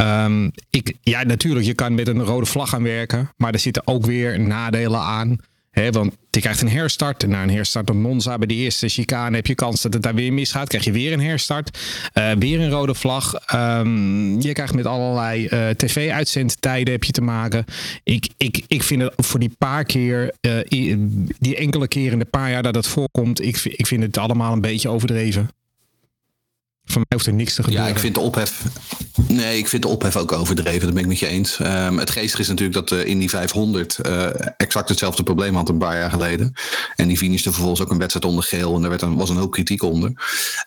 Um, 0.01 0.51
ik, 0.69 0.93
ja, 1.01 1.23
natuurlijk, 1.23 1.65
je 1.65 1.73
kan 1.73 1.95
met 1.95 2.07
een 2.07 2.23
rode 2.23 2.45
vlag 2.45 2.69
gaan 2.69 2.83
werken. 2.83 3.31
Maar 3.37 3.53
er 3.53 3.59
zitten 3.59 3.87
ook 3.87 4.05
weer 4.05 4.39
nadelen 4.39 4.99
aan. 4.99 5.37
He, 5.75 5.91
want 5.91 6.13
je 6.29 6.39
krijgt 6.39 6.61
een 6.61 6.69
herstart. 6.69 7.23
En 7.23 7.29
na 7.29 7.43
een 7.43 7.49
herstart 7.49 7.89
op 7.89 7.95
Monza 7.95 8.37
bij 8.37 8.47
de 8.47 8.53
eerste 8.53 8.89
chicane 8.89 9.35
heb 9.35 9.47
je 9.47 9.55
kans 9.55 9.81
dat 9.81 9.93
het 9.93 10.03
daar 10.03 10.15
weer 10.15 10.33
misgaat. 10.33 10.67
Krijg 10.67 10.83
je 10.83 10.91
weer 10.91 11.13
een 11.13 11.21
herstart. 11.21 11.79
Uh, 12.13 12.31
weer 12.31 12.59
een 12.59 12.69
rode 12.69 12.95
vlag. 12.95 13.33
Um, 13.53 14.41
je 14.41 14.53
krijgt 14.53 14.73
met 14.73 14.85
allerlei 14.85 15.47
uh, 15.51 15.69
tv-uitzendtijden 15.69 16.93
heb 16.93 17.03
je 17.03 17.11
te 17.11 17.21
maken. 17.21 17.65
Ik, 18.03 18.29
ik, 18.37 18.63
ik 18.67 18.83
vind 18.83 19.01
het 19.01 19.13
voor 19.17 19.39
die 19.39 19.55
paar 19.57 19.83
keer, 19.83 20.33
uh, 20.41 20.53
die 21.39 21.55
enkele 21.55 21.87
keer 21.87 22.11
in 22.11 22.19
de 22.19 22.25
paar 22.25 22.51
jaar 22.51 22.63
dat 22.63 22.75
het 22.75 22.87
voorkomt, 22.87 23.41
ik, 23.41 23.63
ik 23.63 23.87
vind 23.87 24.03
het 24.03 24.17
allemaal 24.17 24.53
een 24.53 24.61
beetje 24.61 24.89
overdreven. 24.89 25.49
Voor 26.85 26.97
mij 26.97 27.05
hoeft 27.09 27.25
er 27.25 27.33
niks 27.33 27.53
te 27.53 27.63
gebeuren. 27.63 27.87
Ja, 27.87 27.93
ik 27.93 27.99
vind 27.99 28.13
de 28.13 28.19
ophef. 28.19 28.63
Nee, 29.27 29.57
ik 29.57 29.67
vind 29.67 29.81
de 29.81 29.87
ophef 29.87 30.15
ook 30.15 30.31
overdreven. 30.31 30.81
Dat 30.81 30.93
ben 30.93 31.03
ik 31.03 31.07
met 31.07 31.19
je 31.19 31.27
eens. 31.27 31.59
Um, 31.59 31.97
het 31.97 32.09
geestige 32.09 32.41
is 32.41 32.47
natuurlijk 32.47 32.87
dat 32.87 32.99
uh, 32.99 33.05
in 33.05 33.19
die 33.19 33.29
500 33.29 33.99
uh, 34.05 34.27
exact 34.57 34.89
hetzelfde 34.89 35.23
probleem 35.23 35.55
had 35.55 35.69
een 35.69 35.77
paar 35.77 35.97
jaar 35.97 36.09
geleden. 36.09 36.53
En 36.95 37.07
die 37.07 37.17
finishte 37.17 37.51
vervolgens 37.51 37.81
ook 37.81 37.91
een 37.91 37.97
wedstrijd 37.97 38.25
onder 38.25 38.43
geel. 38.43 38.75
En 38.75 38.81
daar 38.81 38.89
werd 38.89 39.01
een, 39.01 39.15
was 39.15 39.29
een 39.29 39.35
hoop 39.35 39.51
kritiek 39.51 39.83
onder. 39.83 40.11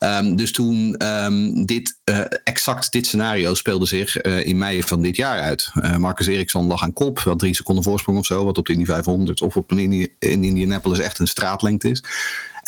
Um, 0.01 0.37
dus 0.37 0.53
toen 0.53 1.07
um, 1.07 1.67
dit, 1.67 1.99
uh, 2.05 2.21
exact 2.45 2.93
dit 2.93 3.07
scenario 3.07 3.55
speelde 3.55 3.87
zich 3.87 4.21
in 4.21 4.59
mei 4.59 4.83
van 4.83 5.03
dit 5.03 5.17
jaar 5.17 5.41
uit. 5.41 5.71
Marcus 5.99 6.27
Eriksson 6.27 6.67
lag 6.67 6.83
aan 6.83 6.93
kop. 6.93 7.19
Had 7.19 7.39
drie 7.39 7.55
seconden 7.55 7.85
voorsprong 7.85 8.19
of 8.19 8.27
zo. 8.27 8.45
Wat 8.45 8.59
op 8.59 8.67
de 8.67 8.73
Indy 8.73 8.85
500 8.85 9.43
of 9.43 9.57
op 9.57 9.71
een 9.71 9.79
Indy, 9.79 10.09
in 10.19 10.45
Indianapolis 10.45 10.99
echt 10.99 11.19
een 11.19 11.29
straatlengte 11.29 11.91
is. 11.91 12.03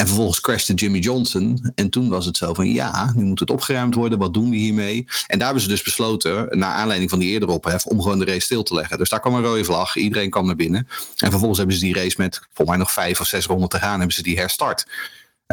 En 0.01 0.07
vervolgens 0.07 0.41
crashte 0.41 0.75
Jimmy 0.75 0.99
Johnson. 0.99 1.73
En 1.75 1.91
toen 1.91 2.09
was 2.09 2.27
het 2.27 2.37
zo 2.37 2.55
van 2.55 2.73
ja, 2.73 3.13
nu 3.15 3.25
moet 3.25 3.41
het 3.41 3.51
opgeruimd 3.51 3.95
worden. 3.95 4.19
Wat 4.19 4.35
doen 4.35 4.51
we 4.51 4.57
hiermee? 4.57 5.07
En 5.27 5.39
daar 5.39 5.47
hebben 5.47 5.63
ze 5.63 5.69
dus 5.69 5.83
besloten, 5.83 6.59
naar 6.59 6.73
aanleiding 6.73 7.11
van 7.11 7.19
die 7.19 7.31
eerdere 7.31 7.53
ophef, 7.53 7.87
om 7.87 8.03
gewoon 8.03 8.19
de 8.19 8.25
race 8.25 8.41
stil 8.41 8.63
te 8.63 8.75
leggen. 8.75 8.99
Dus 8.99 9.09
daar 9.09 9.21
kwam 9.21 9.35
een 9.35 9.43
rode 9.43 9.65
vlag. 9.65 9.97
Iedereen 9.97 10.31
kwam 10.31 10.47
naar 10.47 10.57
binnen. 10.57 10.89
En 11.17 11.31
vervolgens 11.31 11.59
hebben 11.59 11.77
ze 11.77 11.85
die 11.85 11.95
race 11.95 12.15
met 12.19 12.37
volgens 12.37 12.69
mij 12.69 12.77
nog 12.77 12.93
vijf 12.93 13.21
of 13.21 13.27
zes 13.27 13.47
ronden 13.47 13.69
te 13.69 13.79
gaan, 13.79 13.99
hebben 13.99 14.17
ze 14.17 14.23
die 14.23 14.39
herstart. 14.39 14.87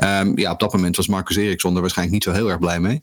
Um, 0.03 0.37
ja, 0.37 0.51
op 0.51 0.59
dat 0.59 0.73
moment 0.73 0.95
was 0.95 1.07
Marcus 1.07 1.35
Eriksson 1.35 1.75
er 1.75 1.81
waarschijnlijk 1.81 2.17
niet 2.17 2.35
zo 2.35 2.39
heel 2.39 2.49
erg 2.49 2.59
blij 2.59 2.79
mee. 2.79 3.01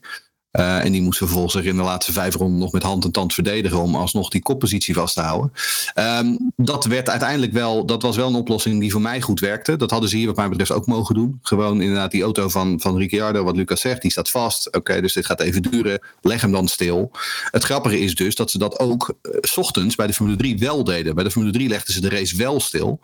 Uh, 0.55 0.85
en 0.85 0.91
die 0.91 1.01
moest 1.01 1.17
vervolgens 1.17 1.53
zich 1.53 1.63
in 1.63 1.75
de 1.75 1.81
laatste 1.81 2.13
vijf 2.13 2.35
ronden 2.35 2.59
nog 2.59 2.71
met 2.71 2.83
hand 2.83 3.03
en 3.03 3.11
tand 3.11 3.33
verdedigen 3.33 3.81
om 3.81 3.95
alsnog 3.95 4.29
die 4.29 4.41
koppositie 4.41 4.93
vast 4.93 5.13
te 5.13 5.21
houden. 5.21 5.51
Um, 5.95 6.51
dat 6.55 6.85
werd 6.85 7.09
uiteindelijk 7.09 7.51
wel, 7.51 7.85
dat 7.85 8.01
was 8.01 8.15
wel 8.15 8.27
een 8.27 8.35
oplossing 8.35 8.79
die 8.79 8.91
voor 8.91 9.01
mij 9.01 9.21
goed 9.21 9.39
werkte. 9.39 9.75
Dat 9.75 9.91
hadden 9.91 10.09
ze 10.09 10.17
hier 10.17 10.25
wat 10.25 10.35
mij 10.35 10.49
betreft 10.49 10.71
ook 10.71 10.85
mogen 10.85 11.15
doen. 11.15 11.39
Gewoon 11.41 11.81
inderdaad 11.81 12.11
die 12.11 12.23
auto 12.23 12.49
van, 12.49 12.79
van 12.79 12.97
Ricciardo, 12.97 13.43
wat 13.43 13.55
Lucas 13.55 13.81
zegt, 13.81 14.01
die 14.01 14.11
staat 14.11 14.29
vast. 14.29 14.75
Oké, 14.75 15.01
dus 15.01 15.13
dit 15.13 15.25
gaat 15.25 15.41
even 15.41 15.61
duren. 15.61 15.99
Leg 16.21 16.41
hem 16.41 16.51
dan 16.51 16.67
stil. 16.67 17.11
Het 17.51 17.63
grappige 17.63 17.99
is 17.99 18.15
dus 18.15 18.35
dat 18.35 18.51
ze 18.51 18.57
dat 18.57 18.79
ook 18.79 19.13
uh, 19.21 19.31
s 19.41 19.57
ochtends 19.57 19.95
bij 19.95 20.07
de 20.07 20.13
Formule 20.13 20.37
3 20.37 20.57
wel 20.57 20.83
deden. 20.83 21.15
Bij 21.15 21.23
de 21.23 21.31
Formule 21.31 21.53
3 21.53 21.69
legden 21.69 21.93
ze 21.93 22.01
de 22.01 22.09
race 22.09 22.37
wel 22.37 22.59
stil. 22.59 22.99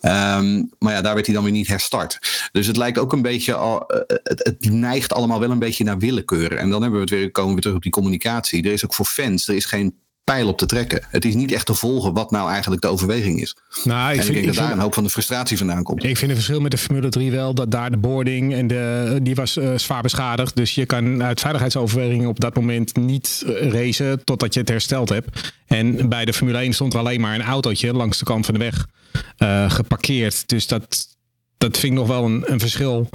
Um, 0.00 0.70
maar 0.78 0.92
ja, 0.92 1.00
daar 1.00 1.14
werd 1.14 1.26
hij 1.26 1.34
dan 1.34 1.44
weer 1.44 1.52
niet 1.52 1.68
herstart. 1.68 2.18
Dus 2.52 2.66
het 2.66 2.76
lijkt 2.76 2.98
ook 2.98 3.12
een 3.12 3.22
beetje, 3.22 3.54
al, 3.54 3.84
uh, 3.94 3.98
het, 4.06 4.40
het 4.44 4.70
neigt 4.70 5.12
allemaal 5.12 5.40
wel 5.40 5.50
een 5.50 5.58
beetje 5.58 5.84
naar 5.84 5.98
willekeur. 5.98 6.56
En 6.56 6.70
dan 6.74 6.82
hebben 6.82 7.00
we 7.00 7.06
het 7.14 7.14
weer, 7.20 7.30
komen 7.30 7.54
we 7.54 7.60
terug 7.60 7.76
op 7.76 7.82
die 7.82 7.92
communicatie. 7.92 8.62
Er 8.64 8.72
is 8.72 8.84
ook 8.84 8.94
voor 8.94 9.06
fans, 9.06 9.48
er 9.48 9.54
is 9.54 9.64
geen 9.64 9.94
pijl 10.24 10.48
op 10.48 10.58
te 10.58 10.66
trekken. 10.66 11.06
Het 11.08 11.24
is 11.24 11.34
niet 11.34 11.52
echt 11.52 11.66
te 11.66 11.74
volgen 11.74 12.12
wat 12.12 12.30
nou 12.30 12.50
eigenlijk 12.50 12.82
de 12.82 12.88
overweging 12.88 13.40
is. 13.40 13.56
Nou, 13.84 14.12
ik 14.12 14.12
en 14.12 14.18
ik 14.18 14.22
vind, 14.22 14.26
denk 14.26 14.38
ik 14.38 14.44
dat 14.46 14.54
vind- 14.54 14.56
daar 14.66 14.72
een 14.76 14.82
hoop 14.82 14.94
van 14.94 15.04
de 15.04 15.10
frustratie 15.10 15.58
vandaan 15.58 15.82
komt. 15.82 16.04
Ik 16.04 16.16
vind 16.16 16.30
het 16.30 16.40
verschil 16.40 16.60
met 16.60 16.70
de 16.70 16.78
Formule 16.78 17.08
3 17.08 17.30
wel 17.30 17.54
dat 17.54 17.70
daar 17.70 17.90
de 17.90 17.96
boarding 17.96 18.54
en 18.54 18.66
de, 18.66 19.18
die 19.22 19.34
was 19.34 19.56
eh, 19.56 19.74
zwaar 19.78 20.02
beschadigd. 20.02 20.56
Dus 20.56 20.74
je 20.74 20.86
kan 20.86 21.22
uit 21.22 21.40
veiligheidsoverwegingen 21.40 22.28
op 22.28 22.40
dat 22.40 22.54
moment 22.54 22.96
niet 22.96 23.44
eh, 23.46 23.70
racen 23.70 24.24
totdat 24.24 24.54
je 24.54 24.60
het 24.60 24.68
hersteld 24.68 25.08
hebt. 25.08 25.54
En 25.66 26.08
bij 26.08 26.24
de 26.24 26.32
Formule 26.32 26.58
1 26.58 26.72
stond 26.72 26.92
er 26.92 26.98
alleen 26.98 27.20
maar 27.20 27.34
een 27.34 27.42
autootje 27.42 27.92
langs 27.92 28.18
de 28.18 28.24
kant 28.24 28.44
van 28.44 28.54
de 28.54 28.60
weg 28.60 28.86
eh, 29.36 29.70
geparkeerd. 29.70 30.48
Dus 30.48 30.66
dat, 30.66 31.06
dat 31.58 31.78
vind 31.78 31.92
ik 31.92 31.98
nog 31.98 32.08
wel 32.08 32.24
een, 32.24 32.42
een 32.52 32.60
verschil. 32.60 33.08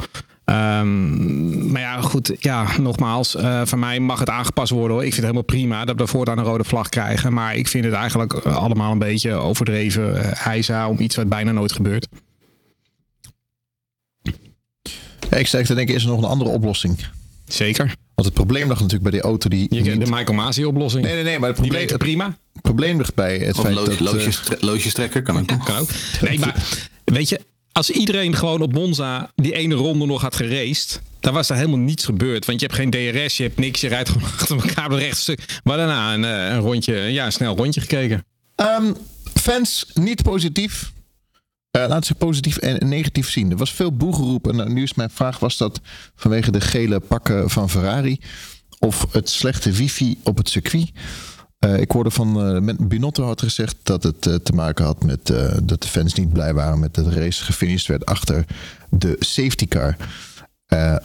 Ehm, 0.49 1.71
maar 1.71 1.81
ja, 1.81 2.01
goed. 2.01 2.31
Ja, 2.39 2.77
nogmaals. 2.79 3.35
eh 3.35 3.61
van 3.65 3.79
mij 3.79 3.99
mag 3.99 4.19
het 4.19 4.29
aangepast 4.29 4.71
worden. 4.71 4.91
Hoor. 4.91 5.05
Ik 5.05 5.13
vind 5.13 5.25
het 5.25 5.35
helemaal 5.35 5.43
prima 5.55 5.85
dat 5.85 5.99
we 5.99 6.07
voortaan 6.07 6.37
een 6.37 6.43
rode 6.43 6.63
vlag 6.63 6.89
krijgen. 6.89 7.33
Maar 7.33 7.55
ik 7.55 7.67
vind 7.67 7.85
het 7.85 7.93
eigenlijk 7.93 8.33
eh, 8.33 8.55
allemaal 8.55 8.91
een 8.91 8.99
beetje 8.99 9.33
overdreven 9.33 10.15
uh, 10.15 10.21
heisa 10.33 10.87
om 10.89 10.99
iets 10.99 11.15
wat 11.15 11.29
bijna 11.29 11.51
nooit 11.51 11.71
gebeurt. 11.71 12.07
Ja, 15.29 15.37
ik 15.37 15.47
zeg 15.47 15.65
te 15.65 15.73
denken, 15.73 15.95
is 15.95 16.03
er 16.03 16.09
nog 16.09 16.17
een 16.17 16.29
andere 16.29 16.49
oplossing? 16.49 17.05
Zeker. 17.45 17.85
Want 18.15 18.27
het 18.27 18.33
probleem 18.33 18.67
lag 18.67 18.75
natuurlijk 18.79 19.03
bij 19.03 19.11
die 19.11 19.21
auto 19.21 19.49
die... 19.49 19.67
Je 19.75 19.81
niet- 19.81 20.05
de 20.05 20.11
Michael 20.11 20.33
Masi 20.33 20.65
oplossing. 20.65 21.03
Nee, 21.05 21.13
nee, 21.13 21.23
nee, 21.23 21.39
maar 21.39 21.49
het 21.49 21.57
Die 21.57 21.67
probleem, 21.71 21.97
prima. 21.97 22.25
het 22.53 22.61
probleem 22.61 22.97
ligt 22.97 23.15
bij 23.15 23.37
het 23.37 23.55
Of 23.57 23.63
feit 23.63 23.75
lo- 23.75 23.85
dat... 23.85 23.99
loodjes, 23.99 24.39
tre- 24.39 24.57
loodjes 24.59 24.93
trekken 24.93 25.23
kan 25.23 25.39
ook. 25.39 25.47
Kan 25.47 25.77
ook. 25.77 25.89
Nee, 26.21 26.39
maar 26.39 26.55
weet 27.05 27.29
je, 27.29 27.41
als 27.79 27.89
iedereen 27.89 28.35
gewoon 28.35 28.61
op 28.61 28.73
Monza 28.73 29.31
die 29.35 29.53
ene 29.53 29.75
ronde 29.75 30.05
nog 30.05 30.21
had 30.21 30.35
geraced, 30.35 31.01
dan 31.19 31.33
was 31.33 31.49
er 31.49 31.55
helemaal 31.55 31.77
niets 31.77 32.05
gebeurd. 32.05 32.45
Want 32.45 32.59
je 32.59 32.65
hebt 32.65 32.79
geen 32.79 32.89
DRS, 32.89 33.37
je 33.37 33.43
hebt 33.43 33.57
niks, 33.57 33.81
je 33.81 33.87
rijdt 33.87 34.09
gewoon 34.09 34.29
achter 34.37 34.55
elkaar 34.55 34.89
het 34.89 34.99
rechtstuk. 34.99 35.59
Maar 35.63 35.77
daarna 35.77 36.13
een, 36.13 36.25
eh, 36.25 36.57
rondje, 36.57 36.95
ja, 36.95 37.29
snel 37.29 37.55
rondje 37.55 37.81
gekeken. 37.81 38.25
Ehm, 38.55 38.93
fans 39.33 39.85
niet 39.93 40.23
positief. 40.23 40.91
Eh 41.71 41.87
laten 41.87 42.05
ze 42.05 42.15
positief 42.15 42.57
en 42.57 42.89
negatief 42.89 43.29
zien. 43.29 43.51
Er 43.51 43.57
was 43.57 43.73
veel 43.73 43.91
boegeroep. 43.91 44.47
En 44.47 44.55
nou, 44.55 44.69
nu 44.73 44.83
is 44.83 44.93
mijn 44.93 45.09
vraag: 45.09 45.39
was 45.39 45.57
dat 45.57 45.81
vanwege 46.15 46.51
de 46.51 46.61
gele 46.61 46.99
pakken 46.99 47.49
van 47.49 47.69
Ferrari? 47.69 48.19
Of 48.79 49.05
het 49.11 49.29
slechte 49.29 49.71
wifi 49.71 50.17
op 50.23 50.37
het 50.37 50.49
circuit? 50.49 50.91
Eh, 51.59 51.79
ik 51.79 51.91
hoorde 51.91 52.11
van 52.11 52.55
eh, 52.67 52.75
Binotto 52.79 53.23
had 53.23 53.41
gezegd 53.41 53.75
dat 53.83 54.03
het 54.03 54.25
eh, 54.25 54.35
te 54.35 54.53
maken 54.53 54.85
had 54.85 55.03
met 55.03 55.27
dat 55.63 55.81
de 55.81 55.87
fans 55.87 56.13
niet 56.13 56.33
blij 56.33 56.53
waren 56.53 56.79
met 56.79 56.93
dat 56.93 57.05
de 57.05 57.19
race 57.19 57.43
gefinished 57.43 57.87
werd 57.87 58.05
achter 58.05 58.45
de 58.89 59.15
safety 59.19 59.67
car. 59.67 59.95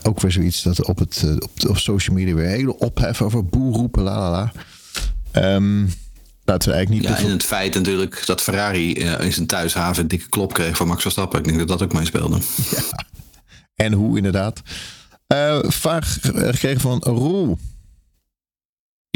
Ook 0.03 0.21
weer 0.21 0.33
zoiets 0.33 0.63
dat 0.63 0.85
op, 0.85 0.99
het, 0.99 1.25
op, 1.39 1.51
op 1.69 1.79
social 1.79 2.17
media 2.17 2.35
weer 2.35 2.47
hele 2.47 2.79
ophef 2.79 3.23
over 3.23 3.45
boer 3.45 3.75
roepen, 3.75 4.03
la 4.03 4.19
la 4.19 4.31
la. 4.31 4.53
Ehm, 5.31 5.81
laten 6.45 6.69
we 6.69 6.75
eigenlijk 6.75 6.91
niet 6.91 7.03
Ja, 7.03 7.15
te 7.15 7.25
en 7.25 7.31
het 7.31 7.45
feit 7.45 7.75
natuurlijk 7.75 8.23
dat 8.27 8.43
Ferrari 8.43 8.93
in 8.95 9.33
zijn 9.33 9.47
thuishaven 9.47 10.03
een 10.03 10.09
dikke 10.09 10.29
klop 10.29 10.53
kreeg 10.53 10.77
van 10.77 10.87
Max 10.87 11.03
Verstappen. 11.03 11.39
Ik 11.39 11.45
denk 11.45 11.59
dat 11.59 11.69
dat 11.69 11.83
ook 11.83 11.93
meespeelde. 11.93 12.39
En 13.75 13.93
hoe 13.93 14.17
inderdaad. 14.17 14.63
Vraag 15.63 16.19
gekregen 16.23 16.81
van 16.81 16.99
Roel. 16.99 17.59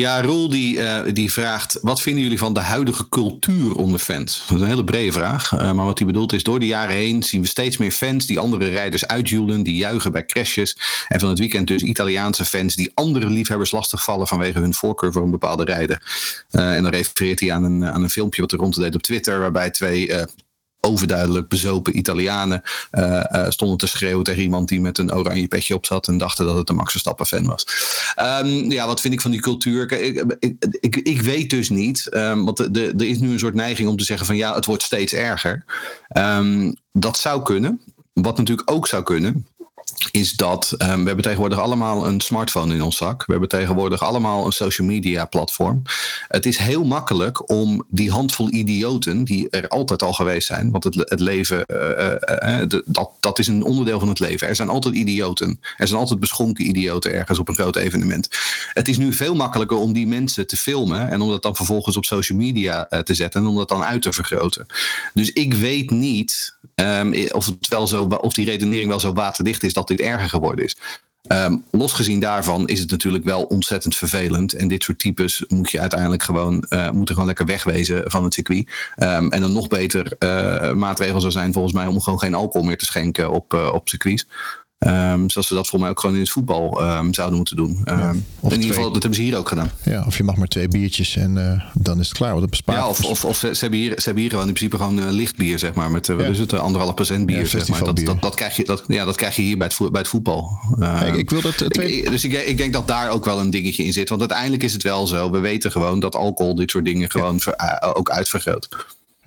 Ja, 0.01 0.23
Roel 0.23 0.49
die, 0.49 0.81
eh, 0.81 1.13
die 1.13 1.33
vraagt: 1.33 1.79
wat 1.83 2.01
vinden 2.01 2.23
jullie 2.23 2.39
van 2.39 2.53
de 2.53 2.61
huidige 2.61 3.09
cultuur 3.09 3.75
onder 3.75 4.01
fans? 4.01 4.45
Dat 4.47 4.57
is 4.57 4.63
een 4.63 4.69
hele 4.69 4.85
brede 4.85 5.13
vraag. 5.13 5.53
eh, 5.53 5.73
maar 5.73 5.85
wat 5.85 5.99
hij 5.99 6.07
bedoelt 6.07 6.33
is: 6.33 6.43
door 6.43 6.61
de 6.61 6.67
jaren 6.67 6.95
heen 6.95 7.23
zien 7.23 7.41
we 7.41 7.47
steeds 7.47 7.77
meer 7.77 7.91
fans 7.91 8.27
die 8.27 8.39
andere 8.39 8.69
rijders 8.69 9.07
uitjoelen, 9.07 9.63
die 9.63 9.77
juichen 9.77 10.13
bij 10.13 10.27
crashes. 10.27 10.77
En 11.09 11.21
van 11.21 11.29
het 11.29 11.39
weekend 11.39 11.67
dus 11.67 11.83
Italiaanse 11.83 12.45
fans 12.45 12.75
die 12.75 12.91
andere 12.95 13.27
liefhebbers 13.31 13.71
lastigvallen 13.71 14.27
vanwege 14.27 14.59
hun 14.59 14.75
voorkeur 14.75 15.13
voor 15.13 15.23
een 15.23 15.31
bepaalde 15.31 15.65
rijder. 15.65 16.03
Eh, 16.51 16.75
en 16.75 16.83
dan 16.83 16.93
refereert 16.93 17.41
hij 17.41 17.53
aan 17.53 17.65
een, 17.65 17.85
aan 17.85 18.03
een 18.03 18.11
filmpje 18.11 18.41
wat 18.41 18.53
er 18.53 18.59
ronddeed 18.59 18.95
op 18.95 19.03
Twitter, 19.03 19.41
waarbij 19.41 19.71
twee. 19.71 20.11
Overduidelijk 20.81 21.49
bezopen 21.49 21.99
Italianen 21.99 22.63
eh, 22.91 23.35
eh, 23.35 23.51
stonden 23.51 23.79
te 23.79 23.87
schreeuwen 23.87 24.25
tegen 24.25 24.43
iemand 24.43 24.69
die 24.69 24.81
met 24.81 24.99
een 24.99 25.15
oranje 25.15 25.49
petje 25.49 25.75
op 25.75 25.87
zat 25.87 26.09
en 26.09 26.19
dachten 26.19 26.47
dat 26.47 26.57
het 26.57 26.69
een 26.69 26.77
Max 26.77 26.91
Verstappen 26.91 27.27
fan 27.27 27.47
was. 27.47 27.67
Ehm, 28.15 28.47
ja, 28.47 28.87
wat 28.87 29.01
vind 29.01 29.15
ik 29.15 29.21
van 29.21 29.31
die 29.31 29.41
cultuur? 29.41 29.93
Ik, 29.93 30.27
ik, 30.41 30.67
ik, 30.81 30.97
ik 30.97 31.21
weet 31.21 31.51
dus 31.51 31.69
niet, 31.69 32.07
ehm, 32.09 32.45
want 32.45 32.59
er 32.59 33.03
is 33.03 33.19
nu 33.19 33.33
een 33.33 33.39
soort 33.39 33.55
neiging 33.55 33.89
om 33.89 33.97
te 33.97 34.05
zeggen 34.05 34.27
van 34.27 34.37
ja, 34.37 34.55
het 34.55 34.65
wordt 34.65 34.83
steeds 34.83 35.13
erger. 35.13 35.65
Ehm, 36.09 36.73
dat 36.93 37.19
zou 37.19 37.43
kunnen. 37.43 37.81
Wat 38.13 38.37
natuurlijk 38.37 38.71
ook 38.71 38.87
zou 38.87 39.03
kunnen, 39.03 39.47
is 40.11 40.33
dat 40.33 40.75
ehm, 40.79 41.01
we 41.01 41.07
hebben 41.07 41.25
tegenwoordig 41.25 41.59
allemaal 41.59 42.07
een 42.07 42.21
smartphone 42.21 42.75
in 42.75 42.83
ons 42.83 42.97
zak. 42.97 43.27
We 43.27 43.31
hebben 43.33 43.49
tegenwoordig 43.49 44.03
allemaal 44.03 44.47
een 44.47 44.53
social 44.53 44.87
media 44.87 45.25
platform. 45.25 45.83
Het 46.29 46.47
is 46.47 46.57
heel 46.57 46.85
makkelijk 46.85 47.51
om 47.51 47.85
die 47.89 48.11
handvol 48.11 48.53
idioten 48.53 49.25
die 49.25 49.51
er 49.51 49.69
altijd 49.69 50.03
al 50.03 50.13
geweest 50.13 50.47
zijn, 50.47 50.71
want 50.71 50.85
het, 50.85 50.95
het 50.95 51.21
leven, 51.21 51.65
eh, 51.67 52.11
eh, 52.11 52.61
eh, 52.61 52.69
dat, 52.85 53.11
dat 53.21 53.39
is 53.39 53.47
een 53.47 53.63
onderdeel 53.63 53.99
van 53.99 54.09
het 54.09 54.21
leven. 54.21 54.49
Er 54.49 54.57
zijn 54.57 54.69
altijd 54.69 54.95
idioten. 54.95 55.61
Er 55.77 55.89
zijn 55.89 56.01
altijd 56.01 56.21
beschonken 56.21 56.69
idioten 56.69 57.13
ergens 57.13 57.39
op 57.39 57.49
een 57.49 57.55
groot 57.55 57.77
evenement. 57.77 58.29
Het 58.73 58.89
is 58.89 58.97
nu 58.97 59.13
veel 59.13 59.35
makkelijker 59.35 59.77
om 59.77 59.93
die 59.93 60.07
mensen 60.07 60.47
te 60.47 60.57
filmen 60.57 61.09
en 61.09 61.21
om 61.21 61.31
dat 61.31 61.43
dan 61.43 61.57
vervolgens 61.57 61.97
op 61.97 62.05
social 62.05 62.39
media 62.39 62.89
te 63.05 63.15
zetten 63.15 63.41
en 63.41 63.47
om 63.47 63.57
dat 63.57 63.69
dan 63.69 63.85
uit 63.85 64.03
te 64.03 64.13
vergroten. 64.13 64.67
Dus 65.15 65.33
ik 65.33 65.55
weet 65.55 65.91
niet 65.91 66.57
ehm, 66.75 67.27
of, 67.33 67.47
het 67.47 67.69
wel 67.69 67.87
zo, 67.87 68.05
of 68.05 68.35
die 68.35 68.45
redenering 68.45 68.89
wel 68.89 69.01
zo 69.01 69.13
waterdicht 69.13 69.63
is 69.63 69.73
dat 69.73 69.88
dit 69.89 70.01
erger 70.01 70.29
geworden 70.29 70.65
is. 70.65 70.77
Ehm, 71.29 71.57
losgezien 71.71 72.21
daarvan 72.21 72.69
is 72.69 72.81
het 72.81 72.91
natuurlijk 72.91 73.25
wel 73.25 73.43
ontzettend 73.43 73.97
vervelend. 73.97 74.53
En 74.53 74.69
dit 74.69 74.83
soort 74.83 74.99
types 74.99 75.45
moet 75.49 75.71
je 75.71 75.81
uiteindelijk 75.81 76.23
gewoon, 76.23 76.63
eh, 76.63 76.91
moeten 76.91 77.15
gewoon 77.15 77.29
lekker 77.29 77.47
wegwezen 77.47 78.11
van 78.11 78.25
het 78.25 78.35
circuit. 78.35 78.71
Ehm, 78.97 79.29
en 79.29 79.43
een 79.43 79.53
nog 79.53 79.69
beter 79.69 80.13
eh, 80.19 80.73
maatregel 80.73 81.21
zou 81.21 81.33
zijn 81.33 81.53
volgens 81.53 81.75
mij 81.75 81.87
om 81.87 82.01
gewoon 82.01 82.19
geen 82.19 82.35
alcohol 82.35 82.67
meer 82.67 82.79
te 82.79 82.85
schenken 82.85 83.31
op, 83.31 83.55
eh, 83.55 83.71
op 83.73 83.89
circuits. 83.89 84.27
Ehm, 84.79 85.29
zoals 85.29 85.47
ze 85.47 85.55
dat 85.55 85.69
volgens 85.69 85.81
mij 85.81 85.91
ook 85.91 86.01
gewoon 86.01 86.15
in 86.15 86.21
het 86.23 86.31
voetbal 86.31 86.81
ehm, 86.83 87.13
zouden 87.13 87.37
moeten 87.37 87.57
doen. 87.57 87.81
Ehm, 87.85 88.17
in 88.43 88.51
ieder 88.51 88.67
geval, 88.67 88.83
dat 88.93 89.03
hebben 89.03 89.15
ze 89.15 89.23
hier 89.23 89.37
ook 89.37 89.49
gedaan. 89.49 89.71
Ja, 89.83 90.05
of 90.07 90.17
je 90.17 90.23
mag 90.25 90.37
maar 90.37 90.47
twee 90.49 90.69
biertjes 90.69 91.17
en 91.17 91.51
eh, 91.53 91.63
dan 91.75 92.01
is 92.01 92.09
het 92.09 92.17
klaar. 92.17 92.29
Want 92.29 92.41
dat 92.41 92.51
bespaart. 92.51 92.79
Ja, 92.79 92.89
of, 92.89 93.05
of, 93.05 93.25
of 93.25 93.37
ze, 93.39 93.55
ze 93.55 93.61
hebben 93.61 93.79
hier, 93.79 93.93
ze 93.97 94.03
hebben 94.05 94.23
hier 94.23 94.31
gewoon 94.31 94.47
in 94.47 94.53
principe 94.55 94.77
gewoon 94.77 94.99
eh, 95.03 95.11
licht 95.11 95.37
bier, 95.37 95.59
zeg 95.59 95.75
maar. 95.75 95.91
Met, 95.91 96.07
wat 96.07 96.21
Ja. 96.21 96.27
is 96.27 96.39
het, 96.39 96.53
anderhalf 96.53 96.95
procent 96.95 97.27
bier, 97.27 97.39
Ja, 97.39 97.47
zeg 97.47 97.69
maar. 97.69 97.85
Dat, 97.85 97.97
dat, 97.97 98.23
dat, 98.23 98.35
krijg 98.35 98.57
je, 98.57 98.65
dat, 98.65 98.85
ja, 98.87 99.05
dat 99.05 99.17
krijg 99.17 99.37
je 99.37 99.43
hier 99.43 99.59
bij 99.59 99.67
het, 99.79 99.91
bij 99.91 100.01
het 100.01 100.11
voetbal. 100.11 100.59
Kijk, 100.79 101.15
ik 101.17 101.31
wil 101.31 101.41
dat, 101.41 101.65
twee- 101.69 101.93
ik- 102.03 102.11
dus 102.11 102.25
ik, 102.25 102.33
ik 102.47 102.57
denk 102.57 102.73
dat 102.73 102.89
daar 102.89 103.11
ook 103.11 103.25
wel 103.25 103.41
een 103.41 103.51
dingetje 103.51 103.85
in 103.85 103.93
zit. 103.93 104.09
Want 104.09 104.21
uiteindelijk 104.21 104.63
is 104.63 104.73
het 104.73 104.83
wel 104.83 105.07
zo. 105.07 105.31
We 105.31 105.39
weten 105.39 105.71
gewoon 105.73 106.01
dat 106.01 106.15
alcohol 106.17 106.55
dit 106.55 106.71
soort 106.71 106.85
dingen 106.85 107.11
gewoon 107.11 107.41
ver- 107.41 107.83
ook 107.95 108.11
uitvergroot. 108.11 108.69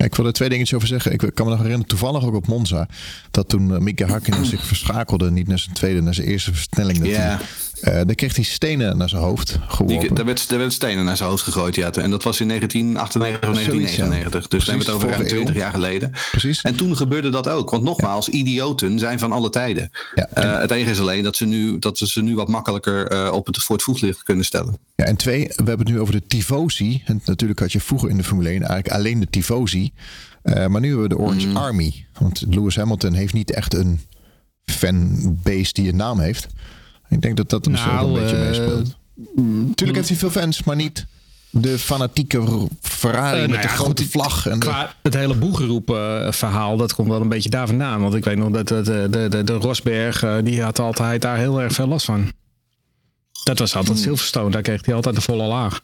Ja, 0.02 0.08
ik 0.08 0.14
wil 0.14 0.26
er 0.26 0.32
twee 0.32 0.48
dingetjes 0.48 0.76
over 0.76 0.88
zeggen. 0.88 1.12
Ik 1.12 1.18
kan 1.18 1.46
me 1.46 1.50
nog 1.50 1.60
herinneren, 1.60 1.86
toevallig 1.86 2.24
ook 2.24 2.34
op 2.34 2.46
Monza, 2.46 2.88
dat 3.30 3.48
toen 3.48 3.70
uh, 3.70 3.78
Mika 3.78 4.06
Hakkinen 4.06 4.46
zich 4.46 4.66
verschakelde, 4.66 5.30
niet 5.30 5.48
naar 5.48 5.58
zijn 5.58 5.74
tweede, 5.74 6.00
naar 6.00 6.14
zijn 6.14 6.26
eerste 6.26 6.54
versnelling. 6.54 6.98
Dat 6.98 7.16
hij, 7.16 7.38
eh, 7.82 7.94
dan 7.94 8.14
kreeg 8.14 8.34
hij 8.34 8.44
stenen 8.44 8.96
naar 8.96 9.08
zijn 9.08 9.22
hoofd 9.22 9.58
geworpen. 9.66 10.00
Die, 10.00 10.12
daar, 10.14 10.24
werd, 10.24 10.48
daar 10.48 10.58
werd 10.58 10.72
stenen 10.72 11.04
naar 11.04 11.16
zijn 11.16 11.28
hoofd 11.28 11.42
gegooid. 11.42 11.74
Ja. 11.74 11.90
En 11.92 12.10
dat 12.10 12.22
was 12.22 12.40
in 12.40 12.48
1998 12.48 13.48
of 13.50 13.54
Zoiets, 13.64 13.96
ja. 13.96 14.08
1999. 14.08 14.48
Dus 14.48 14.64
dan 14.64 14.74
hebben 14.76 14.86
we 14.86 14.92
het 14.92 15.02
over 15.02 15.08
ruim 15.08 15.20
vorige 15.20 15.34
20 15.34 15.54
eeuw. 15.54 15.60
jaar 15.60 15.72
geleden. 15.72 16.12
Precies. 16.30 16.62
En 16.62 16.74
toen 16.76 16.96
gebeurde 16.96 17.30
dat 17.30 17.48
ook. 17.48 17.70
Want 17.70 17.82
nogmaals, 17.82 18.28
idioten 18.28 18.98
zijn 18.98 19.18
van 19.18 19.32
alle 19.32 19.50
tijden. 19.50 19.90
Ja, 20.14 20.28
Eh, 20.32 20.60
het 20.60 20.70
enige 20.70 20.90
is 20.90 21.00
alleen 21.00 21.22
dat, 21.22 21.36
ze 21.36 21.44
nu, 21.46 21.78
dat 21.78 21.98
we 21.98 22.06
ze 22.06 22.22
nu 22.22 22.34
wat 22.34 22.48
makkelijker 22.48 23.06
eh, 23.06 23.32
op 23.32 23.46
het, 23.46 23.56
voor 23.62 23.76
het 23.76 23.84
voetlicht 23.84 24.22
kunnen 24.22 24.44
stellen. 24.44 24.76
Ja, 24.94 25.04
en 25.04 25.16
twee, 25.16 25.46
we 25.48 25.52
hebben 25.54 25.78
het 25.78 25.88
nu 25.88 26.00
over 26.00 26.14
de 26.14 26.26
Tifosi. 26.26 27.02
En 27.04 27.20
natuurlijk 27.24 27.60
had 27.60 27.72
je 27.72 27.80
vroeger 27.80 28.10
in 28.10 28.16
de 28.16 28.24
Formule 28.24 28.48
1 28.48 28.56
eigenlijk 28.58 28.90
alleen 28.90 29.20
de 29.20 29.30
Tifosi. 29.30 29.92
Maar 30.42 30.80
nu 30.80 30.86
hebben 30.88 31.02
we 31.02 31.08
de 31.08 31.18
Orange 31.18 31.46
Mhm. 31.46 31.56
Army. 31.56 32.06
Want 32.18 32.42
Lewis 32.48 32.76
Hamilton 32.76 33.12
heeft 33.12 33.32
niet 33.32 33.50
echt 33.52 33.74
een 33.74 34.00
fanbase 34.64 35.72
die 35.72 35.88
een 35.88 35.96
naam 35.96 36.20
heeft. 36.20 36.46
Ik 37.12 37.22
denk 37.22 37.36
dat 37.36 37.48
dat 37.50 37.66
er 37.66 37.72
ook 37.72 37.78
Nou, 37.78 38.06
een 38.06 38.12
beetje 38.22 38.36
eh, 38.36 38.42
meespeelt. 38.46 38.96
Natuurlijk 39.68 39.96
heeft 39.98 40.08
hij 40.08 40.18
veel 40.18 40.30
fans, 40.30 40.62
maar 40.62 40.76
niet 40.76 41.06
de 41.50 41.78
fanatieke 41.78 42.68
Ferrari 42.80 43.34
Eh, 43.36 43.40
met 43.40 43.50
nou 43.50 43.62
de 43.62 43.68
grote 43.68 44.02
goed, 44.02 44.10
vlag. 44.12 44.46
En 44.46 44.58
de- 44.58 44.86
het 45.02 45.14
hele 45.14 45.34
boegeroep 45.34 45.90
eh, 45.90 46.32
verhaal, 46.32 46.76
dat 46.76 46.94
komt 46.94 47.08
wel 47.08 47.20
een 47.20 47.28
beetje 47.28 47.50
daar 47.50 47.66
vandaan. 47.66 48.00
Want 48.00 48.14
ik 48.14 48.24
weet 48.24 48.36
nog 48.36 48.50
dat 48.50 48.70
eh, 48.70 48.84
de, 48.84 49.26
de, 49.30 49.44
de 49.44 49.52
Rosberg, 49.52 50.24
die 50.44 50.62
had 50.62 50.78
altijd 50.78 51.22
daar 51.22 51.36
heel 51.36 51.60
erg 51.60 51.72
veel 51.72 51.86
last 51.86 52.04
van. 52.04 52.32
Dat 53.44 53.58
was 53.58 53.76
altijd 53.76 53.98
Silverstone, 53.98 54.50
daar 54.50 54.62
kreeg 54.62 54.84
hij 54.86 54.94
altijd 54.94 55.14
de 55.14 55.20
volle 55.20 55.46
laag. 55.46 55.80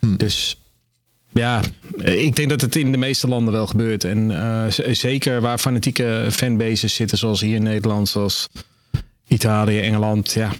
Dus 0.00 0.58
ja, 1.32 1.60
ik 1.96 2.36
denk 2.36 2.48
dat 2.48 2.60
het 2.60 2.76
in 2.76 2.92
de 2.92 2.98
meeste 2.98 3.28
landen 3.28 3.52
wel 3.52 3.66
gebeurt. 3.66 4.04
En 4.04 4.30
eh, 4.42 4.94
zeker 4.94 5.40
waar 5.40 5.58
fanatieke 5.58 6.26
fanbases 6.30 6.94
zitten, 6.94 7.18
zoals 7.18 7.40
hier 7.40 7.54
in 7.56 7.62
Nederland, 7.62 8.08
zoals 8.08 8.48
Italië, 9.28 9.80
Engeland. 9.80 10.32
Ja, 10.32 10.50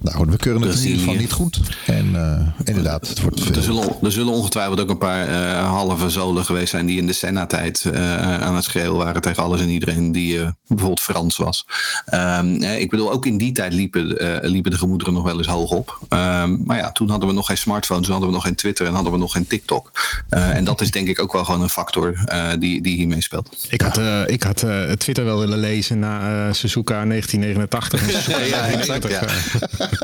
Nou, 0.00 0.26
we 0.30 0.36
keuren 0.36 0.62
het 0.62 0.76
in 0.78 0.82
ieder 0.82 0.98
geval 0.98 1.14
niet 1.14 1.32
goed. 1.32 1.60
En 1.86 2.14
eh, 2.14 2.66
inderdaad, 2.68 3.08
het 3.08 3.20
wordt 3.20 3.38
Er 3.40 3.52
veel. 3.52 3.62
zullen, 3.62 3.96
er 4.02 4.12
zullen 4.12 4.32
ongetwijfeld 4.32 4.80
ook 4.80 4.90
een 4.90 4.98
paar 4.98 5.28
eh, 5.28 5.66
halve 5.68 6.10
zolen 6.10 6.44
geweest 6.44 6.70
zijn 6.70 6.86
die 6.86 6.98
in 6.98 7.06
de 7.06 7.12
Senna-tijd 7.12 7.84
eh, 7.84 8.42
aan 8.42 8.54
het 8.54 8.64
schreeuwen 8.64 8.96
waren 8.98 9.22
tegen 9.22 9.42
alles 9.42 9.60
en 9.60 9.68
iedereen 9.68 10.12
die 10.12 10.40
eh, 10.40 10.48
bijvoorbeeld 10.66 11.00
Frans 11.00 11.36
was. 11.36 11.66
Ehm, 12.06 12.62
eh, 12.62 12.80
ik 12.80 12.90
bedoel, 12.90 13.12
ook 13.12 13.26
in 13.26 13.38
die 13.38 13.52
tijd 13.52 13.72
liepen, 13.72 14.18
eh, 14.42 14.50
liepen 14.50 14.70
de 14.70 14.78
gemoederen 14.78 15.14
nog 15.14 15.22
wel 15.24 15.38
eens 15.38 15.46
hoog 15.46 15.70
op. 15.70 15.98
Ehm, 16.08 16.56
maar 16.64 16.76
ja, 16.76 16.92
toen 16.92 17.10
hadden 17.10 17.28
we 17.28 17.34
nog 17.34 17.46
geen 17.46 17.58
smartphones, 17.58 18.02
toen 18.04 18.12
hadden 18.12 18.30
we 18.30 18.36
nog 18.36 18.44
geen 18.46 18.54
Twitter 18.56 18.86
en 18.86 18.94
hadden 18.94 19.12
we 19.12 19.18
nog 19.18 19.32
geen 19.32 19.46
TikTok. 19.46 19.90
Eh, 20.28 20.56
en 20.56 20.64
dat 20.64 20.80
is 20.80 20.90
denk 20.90 21.08
ik 21.08 21.20
ook 21.20 21.32
wel 21.32 21.44
gewoon 21.44 21.62
een 21.62 21.68
factor 21.68 22.22
eh, 22.24 22.48
die, 22.58 22.82
die 22.82 22.96
hiermee 22.96 23.22
speelt. 23.22 23.66
Ik 23.68 23.80
had, 23.80 23.98
eh, 23.98 24.20
ik 24.26 24.42
had 24.42 24.62
eh, 24.62 24.90
Twitter 24.92 25.24
wel 25.24 25.38
willen 25.38 25.58
lezen 25.58 25.98
na 25.98 26.46
eh, 26.46 26.52
Suzuka 26.52 27.04
1989. 27.04 28.02
en 28.02 28.10
Suzuka 28.22 28.38
Ja, 28.38 28.66
exact, 28.66 29.02
1990. 29.02 29.82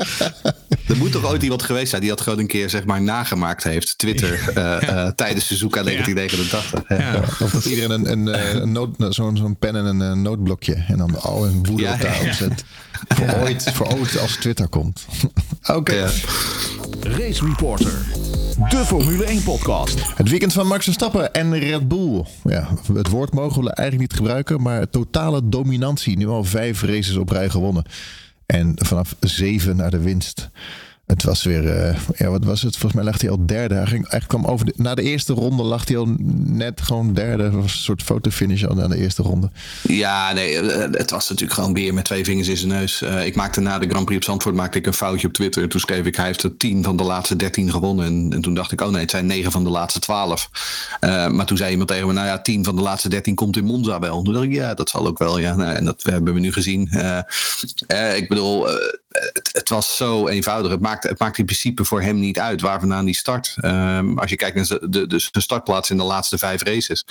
Er 0.87 0.97
moet 0.97 1.11
toch 1.11 1.25
ooit 1.25 1.43
iemand 1.43 1.63
geweest 1.63 1.89
zijn 1.89 2.01
die 2.01 2.09
dat 2.09 2.21
gewoon 2.21 2.39
een 2.39 2.47
keer 2.47 2.69
zeg 2.69 2.85
maar 2.85 3.01
nagemaakt 3.01 3.63
heeft. 3.63 3.97
Twitter 3.97 4.49
eh, 4.55 5.05
eh, 5.05 5.11
tijdens 5.15 5.45
Suzuka 5.45 5.83
1989. 5.83 6.83
Ja. 6.87 7.13
Ja. 7.13 7.19
Of 7.45 7.51
dat 7.51 7.65
iedereen 7.65 7.91
een, 7.91 8.11
een, 8.11 8.27
eh, 8.27 8.53
een 8.53 8.71
noot, 8.71 8.95
zo'n 9.09 9.37
zo'n 9.37 9.57
pen 9.57 9.75
en 9.75 9.85
een 9.85 10.01
eh, 10.01 10.11
nootblokje. 10.11 10.83
En 10.87 10.97
dan 10.97 11.21
al 11.21 11.45
een 11.45 11.65
woede 11.65 11.83
Ja, 11.83 11.93
op 11.93 12.25
opzet. 12.25 12.63
Voor, 13.07 13.35
ooit, 13.41 13.71
voor 13.73 13.87
ooit 13.87 14.19
als 14.19 14.35
Twitter 14.35 14.67
komt. 14.67 15.05
Oké. 15.67 15.93
Ja. 15.93 16.09
Race 17.01 17.45
Reporter. 17.45 17.93
De 18.69 18.85
Formule 18.85 19.23
1 19.23 19.43
podcast. 19.43 19.99
Het 20.15 20.29
weekend 20.29 20.53
van 20.53 20.67
Max 20.67 20.83
Verstappen 20.83 21.33
en 21.33 21.59
Red 21.59 21.87
Bull. 21.87 22.25
Ja, 22.43 22.69
het 22.93 23.07
woord 23.07 23.33
mogen 23.33 23.63
we 23.63 23.73
eigenlijk 23.73 24.09
niet 24.09 24.19
gebruiken, 24.19 24.61
maar 24.61 24.89
totale 24.89 25.41
dominantie. 25.49 26.17
Nu 26.17 26.27
al 26.27 26.43
vijf 26.43 26.81
races 26.81 27.15
op 27.15 27.29
rij 27.29 27.49
gewonnen. 27.49 27.83
En 28.51 28.73
vanaf 28.75 29.15
zeven 29.19 29.75
naar 29.75 29.91
de 29.91 29.99
winst. 29.99 30.49
Het 31.11 31.23
was 31.23 31.43
weer, 31.43 31.67
eh, 31.67 31.97
ja, 32.15 32.29
wat 32.29 32.43
was 32.43 32.61
het? 32.61 32.71
Volgens 32.77 32.93
mij 32.93 33.03
lag 33.03 33.21
hij 33.21 33.29
al 33.29 33.45
derde. 33.45 33.75
Hij 33.75 33.85
ging, 33.85 34.07
eigenlijk 34.07 34.27
kwam 34.27 34.45
over 34.45 34.67
na 34.75 34.95
de 34.95 35.01
eerste 35.01 35.33
ronde 35.33 35.63
lag 35.63 35.87
hij 35.87 35.97
al 35.97 36.07
net 36.45 36.81
gewoon 36.81 37.13
derde. 37.13 37.51
Was 37.51 37.63
een 37.63 37.69
soort 37.69 38.03
fotofinish 38.03 38.63
al 38.63 38.75
na 38.75 38.87
de 38.87 38.97
eerste 38.97 39.21
ronde. 39.21 39.49
Ja, 39.81 40.33
nee, 40.33 40.59
eh, 40.59 40.87
het 40.91 41.11
was 41.11 41.29
natuurlijk 41.29 41.59
gewoon 41.59 41.73
weer 41.73 41.93
met 41.93 42.05
twee 42.05 42.23
vingers 42.23 42.47
in 42.47 42.57
zijn 42.57 42.69
neus. 42.69 43.01
Eh, 43.01 43.25
ik 43.25 43.35
maakte 43.35 43.61
na 43.61 43.79
de 43.79 43.89
Grand 43.89 44.05
Prix 44.05 44.17
op 44.17 44.23
Zandvoort 44.23 44.55
maakte 44.55 44.77
ik 44.77 44.85
een 44.85 44.93
foutje 44.93 45.27
op 45.27 45.33
Twitter. 45.33 45.69
Toen 45.69 45.79
schreef 45.79 46.05
ik, 46.05 46.15
hij 46.15 46.25
heeft 46.25 46.43
er 46.43 46.57
tien 46.57 46.83
van 46.83 46.95
de 46.95 47.03
laatste 47.03 47.35
dertien 47.35 47.71
gewonnen. 47.71 48.05
En, 48.05 48.33
en 48.33 48.41
toen 48.41 48.53
dacht 48.53 48.71
ik, 48.71 48.81
oh 48.81 48.89
nee, 48.89 49.01
het 49.01 49.11
zijn 49.11 49.25
negen 49.25 49.51
van 49.51 49.63
de 49.63 49.69
laatste 49.69 49.99
twaalf. 49.99 50.49
Eh, 50.99 51.27
maar 51.27 51.45
toen 51.45 51.57
zei 51.57 51.71
iemand 51.71 51.89
tegen 51.89 52.07
me, 52.07 52.13
nou 52.13 52.27
ja, 52.27 52.39
tien 52.39 52.63
van 52.63 52.75
de 52.75 52.81
laatste 52.81 53.09
dertien 53.09 53.35
komt 53.35 53.57
in 53.57 53.63
Monza 53.63 53.99
wel. 53.99 54.21
Toen 54.21 54.33
dacht 54.33 54.45
ik, 54.45 54.53
ja, 54.53 54.73
dat 54.73 54.89
zal 54.89 55.07
ook 55.07 55.19
wel, 55.19 55.37
ja. 55.37 55.55
Nou, 55.55 55.73
en 55.75 55.85
dat 55.85 56.03
hebben 56.03 56.33
we 56.33 56.39
nu 56.39 56.51
gezien. 56.51 56.89
Eh, 56.91 57.17
eh, 57.87 58.15
ik 58.15 58.29
bedoel, 58.29 58.69
eh, 58.69 58.75
het, 59.11 59.49
het 59.51 59.69
was 59.69 59.97
zo 59.97 60.27
eenvoudig. 60.27 60.71
Het 60.71 60.81
maakt, 60.81 61.00
het 61.03 61.19
maakt 61.19 61.37
in 61.37 61.45
principe 61.45 61.85
voor 61.85 62.01
hem 62.01 62.19
niet 62.19 62.39
uit 62.39 62.61
waar 62.61 62.79
vandaan 62.79 63.05
die 63.05 63.15
start. 63.15 63.55
Ehm, 63.57 64.17
als 64.17 64.29
je 64.29 64.35
kijkt 64.35 64.55
naar 64.55 64.89
de, 64.89 65.07
de, 65.07 65.29
startplaats 65.31 65.89
in 65.89 65.97
de 65.97 66.03
laatste 66.03 66.37
vijf 66.37 66.63
races. 66.63 67.05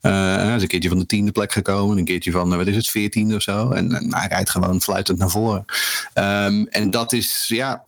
Hij 0.00 0.56
is 0.56 0.62
een 0.62 0.68
keertje 0.68 0.88
van 0.88 0.98
de 0.98 1.06
tiende 1.06 1.32
plek 1.32 1.52
gekomen. 1.52 1.98
Een 1.98 2.04
keertje 2.04 2.30
van, 2.30 2.52
eh, 2.52 2.58
wat 2.58 2.66
is 2.66 2.76
het, 2.76 2.88
veertiende 2.88 3.34
of 3.34 3.42
zo. 3.42 3.70
En, 3.70 3.92
en 3.92 4.14
hij 4.14 4.28
rijdt 4.28 4.50
gewoon 4.50 4.80
fluitend 4.80 5.18
naar 5.18 5.30
voren. 5.30 5.64
Ehm, 6.12 6.64
en 6.70 6.90
dat 6.90 7.12
is, 7.12 7.44
ja, 7.48 7.84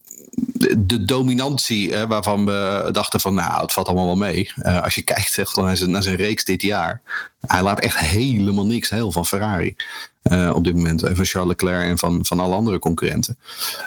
de, 0.78 1.04
dominantie 1.04 1.94
eh, 1.94 2.08
waarvan 2.08 2.44
we 2.44 2.88
dachten 2.92 3.20
van, 3.20 3.34
nou, 3.34 3.62
het 3.62 3.72
valt 3.72 3.86
allemaal 3.86 4.06
wel 4.06 4.16
mee. 4.16 4.52
Eh, 4.56 4.82
als 4.82 4.94
je 4.94 5.02
kijkt 5.02 5.56
naar, 5.56 5.76
zijn, 5.76 5.90
naar 5.90 6.02
zijn 6.02 6.16
reeks 6.16 6.44
dit 6.44 6.62
jaar. 6.62 7.00
Hij 7.46 7.62
laat 7.62 7.80
echt 7.80 7.98
helemaal 7.98 8.66
niks 8.66 8.90
heel 8.90 9.12
van 9.12 9.26
Ferrari. 9.26 9.76
eh, 10.22 10.52
op 10.54 10.64
dit 10.64 10.74
moment. 10.74 11.02
En 11.02 11.16
van 11.16 11.24
Charles 11.24 11.48
Leclerc 11.48 11.88
en 11.88 11.98
van, 11.98 12.24
van 12.26 12.40
alle 12.40 12.54
andere 12.54 12.78
concurrenten. 12.78 13.38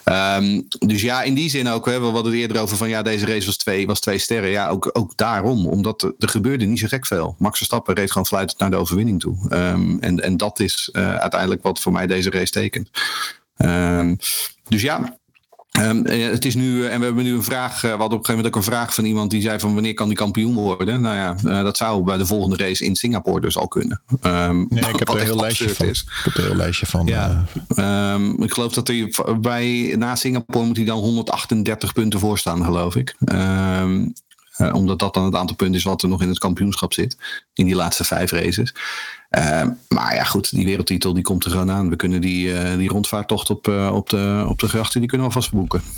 Ehm, 0.03 0.61
dus 0.79 1.01
ja, 1.01 1.23
in 1.23 1.33
die 1.33 1.49
zin 1.49 1.67
ook. 1.67 1.85
Hè, 1.85 1.99
we 1.99 2.05
hadden 2.05 2.31
het 2.31 2.41
eerder 2.41 2.61
over 2.61 2.77
van 2.77 2.89
ja, 2.89 3.01
deze 3.01 3.25
race 3.25 3.45
was 3.45 3.57
twee, 3.57 3.87
was 3.87 3.99
twee 3.99 4.17
sterren. 4.17 4.49
Ja, 4.49 4.69
ook, 4.69 4.89
ook 4.93 5.17
daarom. 5.17 5.67
Omdat 5.67 6.01
er, 6.01 6.29
gebeurde 6.29 6.65
niet 6.65 6.79
zo 6.79 6.87
gek 6.87 7.05
veel. 7.05 7.35
Max 7.37 7.57
Verstappen 7.57 7.95
reed 7.95 8.11
gewoon 8.11 8.27
fluitend 8.27 8.59
naar 8.59 8.69
de 8.69 8.75
overwinning 8.75 9.19
toe. 9.19 9.49
Ehm, 9.49 9.97
en, 9.99 10.19
en 10.19 10.37
dat 10.37 10.59
is 10.59 10.89
eh, 10.91 11.15
uiteindelijk 11.15 11.63
wat 11.63 11.79
voor 11.79 11.91
mij 11.91 12.07
deze 12.07 12.29
race 12.29 12.51
tekent. 12.51 12.89
Ehm, 13.57 14.15
dus 14.67 14.81
ja, 14.81 15.17
Ehm, 15.71 16.05
eh, 16.05 16.29
het 16.29 16.45
is 16.45 16.55
nu, 16.55 16.85
eh, 16.85 16.93
en 16.93 16.99
we 16.99 17.05
hebben 17.05 17.23
nu 17.23 17.33
een 17.33 17.43
vraag. 17.43 17.75
eh, 17.75 17.81
we 17.81 17.87
hadden 17.87 18.05
op 18.05 18.11
een 18.11 18.25
gegeven 18.25 18.35
moment 18.35 18.47
ook 18.47 18.55
een 18.55 18.71
vraag 18.71 18.93
van 18.93 19.05
iemand 19.05 19.31
die 19.31 19.41
zei: 19.41 19.59
van 19.59 19.73
wanneer 19.73 19.93
kan 19.93 20.07
die 20.07 20.17
kampioen 20.17 20.53
worden? 20.53 21.01
Nou 21.01 21.15
ja, 21.15 21.63
dat 21.63 21.77
zou 21.77 22.03
bij 22.03 22.17
de 22.17 22.25
volgende 22.25 22.55
race 22.57 22.85
in 22.85 22.95
Singapore 22.95 23.41
dus 23.41 23.57
al 23.57 23.67
kunnen. 23.67 24.01
Ehm, 24.21 24.65
Nee, 24.69 24.89
ik 24.89 24.99
heb 24.99 25.07
er 25.09 25.15
een 25.15 25.21
heel 25.23 25.35
lijstje 25.39 25.69
van. 25.69 25.85
is. 25.87 26.01
Ik 26.01 26.23
heb 26.23 26.33
er 26.33 26.39
een 26.39 26.45
heel 26.45 26.55
lijstje 26.55 26.85
van. 26.85 27.05
Ja. 27.05 27.45
ik 28.43 28.53
geloof 28.53 28.73
dat 28.73 28.87
hij 28.87 29.13
bij, 29.41 29.95
na 29.97 30.15
Singapore 30.15 30.65
moet 30.65 30.77
hij 30.77 30.85
dan 30.85 30.99
138 30.99 31.93
punten 31.93 32.19
voor 32.19 32.37
staan, 32.37 32.63
geloof 32.63 32.95
ik. 32.95 33.15
Ehm, 33.25 34.05
eh, 34.51 34.73
omdat 34.73 34.99
dat 34.99 35.13
dan 35.13 35.25
het 35.25 35.35
aantal 35.35 35.55
punten 35.55 35.77
is 35.77 35.83
wat 35.83 36.01
er 36.03 36.09
nog 36.09 36.21
in 36.21 36.29
het 36.29 36.37
kampioenschap 36.37 36.93
zit. 36.93 37.17
In 37.53 37.65
die 37.65 37.75
laatste 37.75 38.03
vijf 38.03 38.31
races. 38.31 38.73
Ehm, 39.31 39.69
maar 39.87 40.15
ja, 40.15 40.23
goed, 40.23 40.51
die 40.51 40.65
wereldtitel 40.65 41.13
die 41.13 41.23
komt 41.23 41.45
er 41.45 41.51
gewoon 41.51 41.71
aan. 41.71 41.89
We 41.89 41.95
kunnen 41.95 42.21
die, 42.21 42.53
eh, 42.53 42.77
die 42.77 42.89
rondvaarttocht 42.89 43.49
op, 43.49 43.67
eh, 43.67 43.91
op, 43.93 44.09
de, 44.09 44.45
op 44.47 44.59
de 44.59 44.67
grachten, 44.67 44.99
die 44.99 45.09
kunnen 45.09 45.27
we 45.27 45.33
alvast 45.33 45.53
boeken. 45.53 45.81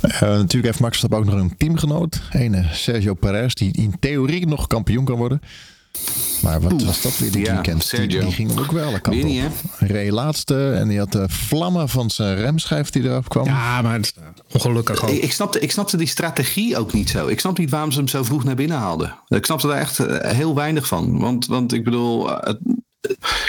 Eh, 0.00 0.20
natuurlijk 0.20 0.64
heeft 0.64 0.80
Max 0.80 0.98
Verstappen 0.98 1.18
ook 1.18 1.24
nog 1.34 1.40
een 1.40 1.56
teamgenoot. 1.56 2.22
Ene 2.30 2.66
Sergio 2.72 3.14
Perez, 3.14 3.54
die 3.54 3.72
in 3.72 3.96
theorie 4.00 4.46
nog 4.46 4.66
kampioen 4.66 5.04
kan 5.04 5.16
worden. 5.16 5.40
Maar 6.42 6.60
wat 6.60 6.82
was 6.82 7.02
dat 7.02 7.18
weer 7.18 7.32
dit 7.32 7.46
ja, 7.46 7.52
weekend? 7.52 7.80
Die, 7.80 7.88
Sergio. 7.88 8.20
die 8.20 8.32
ging 8.32 8.58
ook 8.58 8.72
wel 8.72 8.92
Weer 9.02 9.24
niet, 9.24 9.42
reed 9.78 10.10
laatste 10.10 10.72
en 10.72 10.88
die 10.88 10.98
had 10.98 11.12
de 11.12 11.24
vlammen 11.28 11.88
van 11.88 12.10
zijn 12.10 12.36
remschijf 12.36 12.90
die 12.90 13.02
eraf 13.02 13.28
kwam. 13.28 13.44
Ja, 13.44 13.82
maar 13.82 13.92
het 13.94 14.14
is 14.48 14.54
ongelukkig 14.54 15.02
ook. 15.02 15.10
Ik, 15.10 15.22
ik, 15.22 15.32
snapte, 15.32 15.60
ik 15.60 15.70
snapte 15.70 15.96
die 15.96 16.06
strategie 16.06 16.76
ook 16.78 16.92
niet 16.92 17.10
zo. 17.10 17.26
Ik 17.26 17.40
snap 17.40 17.58
niet 17.58 17.70
waarom 17.70 17.92
ze 17.92 17.98
hem 17.98 18.08
zo 18.08 18.22
vroeg 18.24 18.44
naar 18.44 18.54
binnen 18.54 18.76
haalden. 18.76 19.14
Ik 19.28 19.44
snapte 19.44 19.66
daar 19.66 19.78
echt 19.78 19.98
eh, 19.98 20.30
heel 20.30 20.54
weinig 20.54 20.86
van. 20.86 21.18
Want, 21.18 21.46
want 21.46 21.72
ik 21.72 21.84
bedoel, 21.84 22.30
eh, 22.30 22.46
het- 22.46 22.60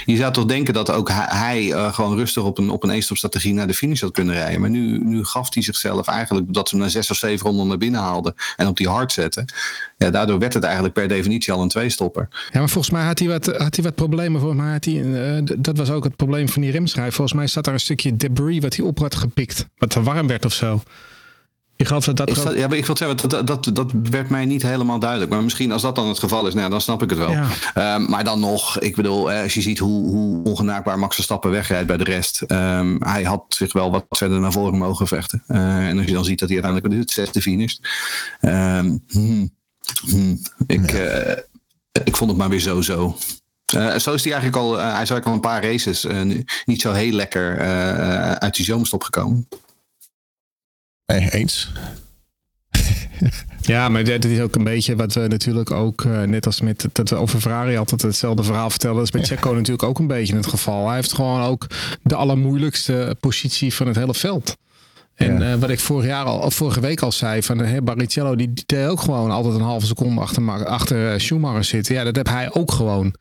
je 0.05 0.15
zou 0.15 0.33
toch 0.33 0.45
denken 0.45 0.73
dat 0.73 0.91
ook 0.91 1.09
hij, 1.13 1.73
eh, 1.73 1.93
gewoon 1.93 2.17
rustig 2.17 2.43
op 2.43 2.57
een, 2.57 2.69
op 2.69 2.83
een 2.83 2.89
eenstopstrategie 2.89 3.53
naar 3.53 3.67
de 3.67 3.73
finish 3.73 4.01
had 4.01 4.11
kunnen 4.11 4.33
rijden. 4.33 4.61
Maar 4.61 4.69
nu, 4.69 5.03
nu 5.03 5.23
gaf 5.23 5.53
hij 5.53 5.63
zichzelf 5.63 6.07
eigenlijk 6.07 6.53
dat 6.53 6.69
ze 6.69 6.75
hem 6.75 6.83
na 6.83 6.89
zes 6.91 7.11
of 7.11 7.17
zeven 7.17 7.47
ronden 7.47 7.67
naar 7.67 7.77
binnen 7.77 8.01
haalden 8.01 8.33
en 8.55 8.67
op 8.67 8.77
die 8.77 8.89
hard 8.89 9.11
zetten. 9.11 9.45
Ja, 9.97 10.09
daardoor 10.09 10.39
werd 10.39 10.53
het 10.53 10.63
eigenlijk 10.63 10.93
per 10.93 11.07
definitie 11.07 11.53
al 11.53 11.61
een 11.61 11.69
tweestopper. 11.69 12.27
Ja, 12.51 12.59
maar 12.59 12.69
volgens 12.69 12.93
mij 12.93 13.03
had 13.03 13.19
hij 13.19 13.27
wat, 13.27 13.45
had 13.45 13.75
hij 13.75 13.83
wat 13.83 13.95
problemen. 13.95 14.41
Volgens 14.41 14.61
mij 14.61 14.71
had 14.71 14.85
hij, 14.85 15.35
eh, 15.37 15.43
dat 15.57 15.77
was 15.77 15.89
ook 15.89 16.03
het 16.03 16.15
probleem 16.15 16.49
van 16.49 16.61
die 16.61 16.71
remschijf. 16.71 17.15
Volgens 17.15 17.37
mij 17.37 17.47
zat 17.47 17.63
daar 17.63 17.73
een 17.73 17.79
stukje 17.79 18.15
debris 18.15 18.59
wat 18.59 18.75
hij 18.75 18.85
op 18.85 18.99
had 18.99 19.15
gepikt. 19.15 19.67
Wat 19.77 19.89
te 19.89 20.03
warm 20.03 20.27
werd 20.27 20.45
of 20.45 20.53
zo. 20.53 20.81
Ik 21.77 21.87
geloof 21.87 22.05
dat 22.05 22.55
ja, 22.55 22.67
maar 22.67 22.77
ik 22.77 22.85
wil 22.85 22.97
zeggen, 22.97 23.29
dat, 23.29 23.47
dat, 23.47 23.69
dat 23.73 23.91
werd 24.09 24.29
mij 24.29 24.45
niet 24.45 24.61
helemaal 24.61 24.99
duidelijk. 24.99 25.31
Maar 25.31 25.43
misschien 25.43 25.71
als 25.71 25.81
dat 25.81 25.95
dan 25.95 26.07
het 26.07 26.19
geval 26.19 26.47
is, 26.47 26.53
nou, 26.53 26.69
dan 26.69 26.81
snap 26.81 27.03
ik 27.03 27.09
het 27.09 27.19
wel. 27.19 27.31
Ja. 27.31 27.47
Ehm, 27.73 28.09
maar 28.09 28.23
dan 28.23 28.39
nog, 28.39 28.79
ik 28.79 28.95
bedoel, 28.95 29.31
als 29.31 29.53
je 29.53 29.61
ziet 29.61 29.79
hoe, 29.79 30.09
hoe 30.09 30.43
ongenaakbaar 30.43 30.99
Max 30.99 31.15
Verstappen 31.15 31.51
wegrijdt 31.51 31.87
bij 31.87 31.97
de 31.97 32.03
rest. 32.03 32.41
ehm, 32.41 32.95
hij 32.99 33.23
had 33.23 33.43
zich 33.47 33.73
wel 33.73 33.91
wat 33.91 34.05
verder 34.09 34.39
naar 34.39 34.51
voren 34.51 34.77
mogen 34.77 35.07
vechten. 35.07 35.43
Eh, 35.47 35.87
en 35.87 35.97
als 35.97 36.05
je 36.05 36.13
dan 36.13 36.25
ziet 36.25 36.39
dat 36.39 36.49
hij 36.49 36.63
uiteindelijk 36.63 37.01
het 37.01 37.11
zesde 37.11 37.41
finisht. 37.41 37.87
Hmm, 38.39 39.03
hmm, 39.99 40.41
ik, 40.67 40.91
eh, 40.91 41.37
ik 42.03 42.15
vond 42.15 42.29
het 42.29 42.39
maar 42.39 42.49
weer 42.49 42.59
zo 42.59 42.81
zo. 42.81 43.17
Eh, 43.65 43.95
zo 43.95 44.13
is 44.13 44.23
hij 44.23 44.33
eigenlijk 44.33 44.55
al, 44.55 44.77
hij 44.77 44.87
is 44.87 44.93
eigenlijk 44.93 45.25
al 45.25 45.33
een 45.33 45.39
paar 45.39 45.63
races 45.63 46.03
nu 46.03 46.45
niet 46.65 46.81
zo 46.81 46.91
heel 46.91 47.11
lekker 47.11 47.59
uit 48.39 48.55
die 48.55 48.65
zomerstop 48.65 49.03
gekomen. 49.03 49.47
Nee, 51.07 51.31
eens. 51.31 51.71
Ja, 53.61 53.89
maar 53.89 54.03
dit 54.03 54.25
is 54.25 54.39
ook 54.39 54.55
een 54.55 54.63
beetje 54.63 54.95
wat 54.95 55.13
we 55.13 55.27
natuurlijk 55.27 55.71
ook, 55.71 56.05
eh, 56.05 56.21
net 56.21 56.45
als 56.45 56.61
met 56.61 56.87
dat 56.91 57.09
we 57.09 57.15
over 57.15 57.39
Ferrari 57.39 57.77
altijd 57.77 58.01
hetzelfde 58.01 58.43
verhaal 58.43 58.69
vertellen. 58.69 58.95
Dat 58.95 59.05
is 59.05 59.11
met 59.11 59.27
Checo 59.27 59.53
natuurlijk 59.53 59.83
ook 59.83 59.99
een 59.99 60.07
beetje 60.07 60.35
het 60.35 60.47
geval. 60.47 60.85
Hij 60.85 60.95
heeft 60.95 61.13
gewoon 61.13 61.41
ook 61.41 61.67
de 62.03 62.15
allermoeilijkste 62.15 63.15
positie 63.19 63.73
van 63.73 63.87
het 63.87 63.95
hele 63.95 64.13
veld. 64.13 64.57
En 65.17 65.39
Ja. 65.39 65.51
eh, 65.53 65.59
wat 65.59 65.69
ik 65.69 65.79
vorig 65.79 66.05
jaar 66.05 66.25
al, 66.25 66.51
vorige 66.51 66.79
week 66.79 67.01
al 67.01 67.11
zei, 67.11 67.43
van 67.43 67.61
uh, 67.61 67.77
Barrichello, 67.83 68.35
die, 68.35 68.53
die 68.53 68.63
deed 68.65 68.87
ook 68.87 69.01
gewoon 69.01 69.31
altijd 69.31 69.55
een 69.55 69.61
halve 69.61 69.85
seconde 69.85 70.21
achter, 70.21 70.65
achter 70.65 71.11
eh, 71.13 71.19
Schumacher 71.19 71.63
zitten. 71.63 71.95
Ja, 71.95 72.03
dat 72.03 72.15
heb 72.15 72.27
hij 72.29 72.53
ook 72.53 72.71
gewoon. 72.71 73.13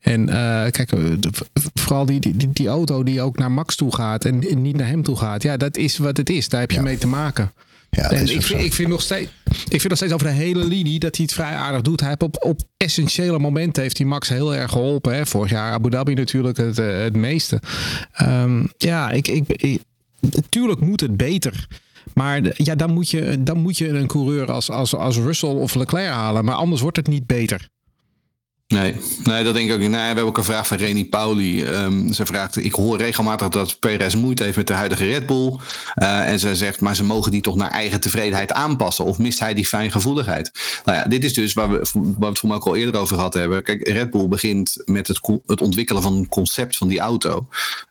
En 0.00 0.28
eh, 0.28 0.70
kijk, 0.70 0.90
de- 0.90 1.30
vooral 1.74 2.06
die, 2.06 2.20
die, 2.20 2.50
die, 2.52 2.68
auto 2.68 3.02
die 3.02 3.22
ook 3.22 3.38
naar 3.38 3.50
Max 3.52 3.76
toe 3.76 3.94
gaat 3.94 4.24
en, 4.24 4.48
en 4.50 4.62
niet 4.62 4.76
naar 4.76 4.86
hem 4.88 5.02
toe 5.02 5.16
gaat. 5.16 5.42
Ja, 5.42 5.56
dat 5.56 5.76
is 5.76 5.98
wat 5.98 6.16
het 6.16 6.30
is. 6.30 6.48
Daar 6.48 6.60
heb 6.60 6.70
je 6.70 6.76
Ja. 6.76 6.82
mee 6.82 6.98
te 6.98 7.06
maken. 7.06 7.52
Ja, 7.90 8.10
En 8.10 8.28
ik 8.28 8.42
vind, 8.42 8.60
ik, 8.62 8.72
vind 8.72 8.88
nog 8.88 9.00
steeds, 9.02 9.30
ik 9.44 9.68
vind 9.80 9.88
nog 9.88 9.96
steeds 9.96 10.12
over 10.12 10.26
de 10.26 10.32
hele 10.32 10.64
linie 10.64 10.98
dat 10.98 11.16
hij 11.16 11.24
het 11.24 11.34
vrij 11.34 11.54
aardig 11.54 11.80
doet. 11.82 12.00
Hij 12.00 12.08
heeft 12.08 12.22
op, 12.22 12.44
op 12.44 12.60
essentiële 12.76 13.38
momenten 13.38 13.82
heeft 13.82 13.98
hij 13.98 14.06
Max 14.06 14.28
heel 14.28 14.54
erg 14.54 14.70
geholpen. 14.70 15.14
Hè. 15.14 15.26
Vorig 15.26 15.50
jaar 15.50 15.72
Abu 15.72 15.90
Dhabi 15.90 16.14
natuurlijk 16.14 16.56
het, 16.56 16.76
het 16.76 17.16
meeste. 17.16 17.60
Ehm, 18.12 18.64
ja, 18.76 19.10
ik, 19.10 19.28
ik, 19.28 19.48
ik, 19.48 19.80
natuurlijk 20.20 20.80
moet 20.80 21.00
het 21.00 21.16
beter. 21.16 21.66
Maar 22.14 22.62
ja, 22.62 22.74
dan, 22.74 22.92
moet 22.92 23.10
je, 23.10 23.42
dan 23.42 23.58
moet 23.58 23.78
je 23.78 23.88
een 23.88 24.06
coureur 24.06 24.52
als, 24.52 24.70
als, 24.70 24.94
als 24.94 25.16
Russell 25.16 25.48
of 25.48 25.74
Leclerc 25.74 26.12
halen. 26.12 26.44
Maar 26.44 26.54
anders 26.54 26.80
wordt 26.80 26.96
het 26.96 27.08
niet 27.08 27.26
beter. 27.26 27.68
Nee, 28.74 28.96
nee, 29.24 29.44
dat 29.44 29.54
denk 29.54 29.68
ik 29.68 29.74
ook 29.74 29.80
niet. 29.80 29.90
Nee, 29.90 30.00
we 30.00 30.06
hebben 30.06 30.24
ook 30.24 30.38
een 30.38 30.44
vraag 30.44 30.66
van 30.66 30.76
Reni 30.76 31.08
Pauli. 31.08 31.64
Um, 31.64 32.12
ze 32.12 32.26
vraagt, 32.26 32.56
ik 32.56 32.74
hoor 32.74 32.98
regelmatig 32.98 33.48
dat 33.48 33.78
Perez 33.78 34.14
moeite 34.14 34.44
heeft 34.44 34.56
met 34.56 34.66
de 34.66 34.72
huidige 34.72 35.04
Red 35.04 35.26
Bull. 35.26 35.56
Uh, 36.02 36.28
en 36.28 36.38
ze 36.38 36.56
zegt, 36.56 36.80
maar 36.80 36.96
ze 36.96 37.04
mogen 37.04 37.30
die 37.30 37.40
toch 37.40 37.56
naar 37.56 37.70
eigen 37.70 38.00
tevredenheid 38.00 38.52
aanpassen. 38.52 39.04
Of 39.04 39.18
mist 39.18 39.40
hij 39.40 39.54
die 39.54 39.66
fijngevoeligheid? 39.66 40.50
Nou 40.84 40.98
ja, 40.98 41.04
dit 41.04 41.24
is 41.24 41.34
dus 41.34 41.52
waar 41.52 41.70
we, 41.70 41.86
waar 41.92 42.14
we 42.18 42.26
het 42.26 42.38
voor 42.38 42.48
mij 42.48 42.58
ook 42.58 42.66
al 42.66 42.76
eerder 42.76 43.00
over 43.00 43.16
gehad 43.16 43.34
hebben. 43.34 43.62
Kijk, 43.62 43.88
Red 43.88 44.10
Bull 44.10 44.28
begint 44.28 44.82
met 44.84 45.08
het, 45.08 45.20
het 45.46 45.60
ontwikkelen 45.60 46.02
van 46.02 46.14
een 46.16 46.28
concept 46.28 46.76
van 46.76 46.88
die 46.88 47.00
auto. 47.00 47.46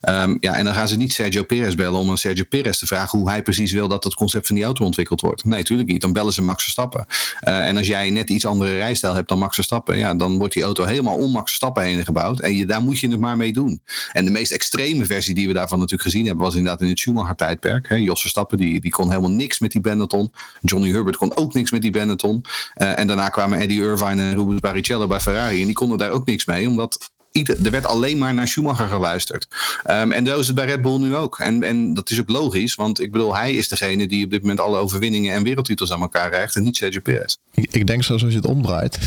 Um, 0.09 0.37
ja, 0.39 0.53
en 0.53 0.65
dan 0.65 0.73
gaan 0.73 0.87
ze 0.87 0.97
niet 0.97 1.13
Sergio 1.13 1.43
Perez 1.43 1.75
bellen 1.75 1.99
om 1.99 2.09
aan 2.09 2.17
Sergio 2.17 2.43
Perez 2.49 2.77
te 2.77 2.87
vragen 2.87 3.19
hoe 3.19 3.29
hij 3.29 3.41
precies 3.41 3.71
wil 3.71 3.87
dat 3.87 4.03
het 4.03 4.13
concept 4.13 4.47
van 4.47 4.55
die 4.55 4.65
auto 4.65 4.85
ontwikkeld 4.85 5.21
wordt. 5.21 5.45
Nee, 5.45 5.59
natuurlijk 5.59 5.89
niet. 5.89 6.01
Dan 6.01 6.13
bellen 6.13 6.33
ze 6.33 6.41
Max 6.41 6.63
Verstappen. 6.63 7.05
Uh, 7.47 7.67
en 7.67 7.77
als 7.77 7.87
jij 7.87 8.09
net 8.09 8.29
iets 8.29 8.45
andere 8.45 8.77
rijstijl 8.77 9.13
hebt 9.13 9.29
dan 9.29 9.39
Max 9.39 9.55
Verstappen, 9.55 9.97
ja, 9.97 10.13
dan 10.15 10.37
wordt 10.37 10.53
die 10.53 10.61
auto 10.61 10.67
helemaal 10.77 11.15
om 11.15 11.31
Max 11.31 11.45
Verstappen 11.45 11.83
heen 11.83 12.05
gebouwd. 12.05 12.39
En 12.39 12.55
je, 12.55 12.65
daar 12.65 12.81
moet 12.81 12.99
je 12.99 13.09
het 13.09 13.19
maar 13.19 13.37
mee 13.37 13.53
doen. 13.53 13.81
En 14.11 14.25
de 14.25 14.31
meest 14.31 14.51
extreme 14.51 15.05
versie 15.05 15.35
die 15.35 15.47
we 15.47 15.53
daarvan 15.53 15.79
natuurlijk 15.79 16.09
gezien 16.09 16.25
hebben, 16.25 16.45
was 16.45 16.55
inderdaad 16.55 16.81
in 16.81 16.87
het 16.87 16.99
Schumacher-tijdperk. 16.99 17.89
Jos 17.89 18.21
Verstappen 18.21 18.57
die, 18.57 18.81
die 18.81 18.91
kon 18.91 19.09
helemaal 19.09 19.31
niks 19.31 19.59
met 19.59 19.71
die 19.71 19.81
Benetton. 19.81 20.31
Johnny 20.61 20.91
Herbert 20.91 21.17
kon 21.17 21.35
ook 21.35 21.53
niks 21.53 21.71
met 21.71 21.81
die 21.81 21.91
Benetton. 21.91 22.45
Uh, 22.77 22.99
en 22.99 23.07
daarna 23.07 23.29
kwamen 23.29 23.59
Eddie 23.59 23.81
Irvine 23.81 24.21
en 24.21 24.33
Rubens 24.33 24.59
Barrichello 24.59 25.07
bij 25.07 25.19
Ferrari. 25.19 25.59
En 25.59 25.65
die 25.65 25.75
konden 25.75 25.97
daar 25.97 26.11
ook 26.11 26.25
niks 26.25 26.45
mee, 26.45 26.67
omdat 26.67 27.11
er 27.31 27.71
werd 27.71 27.85
alleen 27.85 28.17
maar 28.17 28.33
naar 28.33 28.47
Schumacher 28.47 28.87
geluisterd. 28.87 29.47
Um, 29.89 30.11
en 30.11 30.25
zo 30.25 30.39
is 30.39 30.47
het 30.47 30.55
bij 30.55 30.65
Red 30.65 30.81
Bull 30.81 30.97
nu 30.97 31.15
ook. 31.15 31.39
En, 31.39 31.63
en 31.63 31.93
dat 31.93 32.09
is 32.09 32.19
ook 32.19 32.29
logisch, 32.29 32.75
want 32.75 33.01
ik 33.01 33.11
bedoel, 33.11 33.35
hij 33.35 33.53
is 33.53 33.67
degene 33.67 34.07
die 34.07 34.25
op 34.25 34.31
dit 34.31 34.41
moment 34.41 34.59
alle 34.59 34.77
overwinningen 34.77 35.33
en 35.33 35.43
wereldtitels 35.43 35.91
aan 35.91 36.01
elkaar 36.01 36.29
krijgt 36.29 36.55
en 36.55 36.63
niet 36.63 36.77
Sergio 36.77 36.99
Perez. 36.99 37.37
Ik, 37.53 37.71
ik 37.71 37.87
denk 37.87 38.03
zoals 38.03 38.21
je 38.21 38.27
het 38.27 38.45
omdraait. 38.45 38.99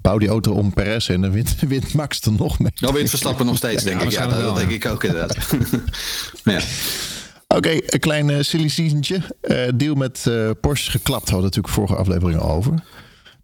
Bouw 0.00 0.18
die 0.18 0.28
auto 0.28 0.52
om 0.52 0.72
Perez 0.72 1.08
en 1.08 1.20
dan 1.20 1.30
wint, 1.30 1.56
wint 1.68 1.94
Max 1.94 2.20
er 2.20 2.32
nog 2.32 2.58
mee. 2.58 2.72
Dan 2.74 2.94
wint 2.94 3.08
Verstappen 3.08 3.46
nog 3.46 3.56
steeds, 3.56 3.82
denk 3.82 4.02
ik. 4.02 4.10
Ja, 4.10 4.26
dat, 4.26 4.56
denk 4.56 4.70
ik 4.70 4.86
ook 4.86 5.04
inderdaad. 5.04 5.36
ja. 6.44 6.60
Oké, 7.46 7.56
okay, 7.56 7.82
een 7.86 8.00
klein 8.00 8.28
uh, 8.28 8.36
silly 8.40 8.68
seasontje. 8.68 9.20
Uh, 9.42 9.68
deal 9.74 9.94
met 9.94 10.24
uh, 10.28 10.50
Porsche 10.60 10.90
geklapt 10.90 11.30
hadden 11.30 11.38
we 11.38 11.44
natuurlijk 11.44 11.74
vorige 11.74 11.94
aflevering 11.94 12.40
over. 12.40 12.74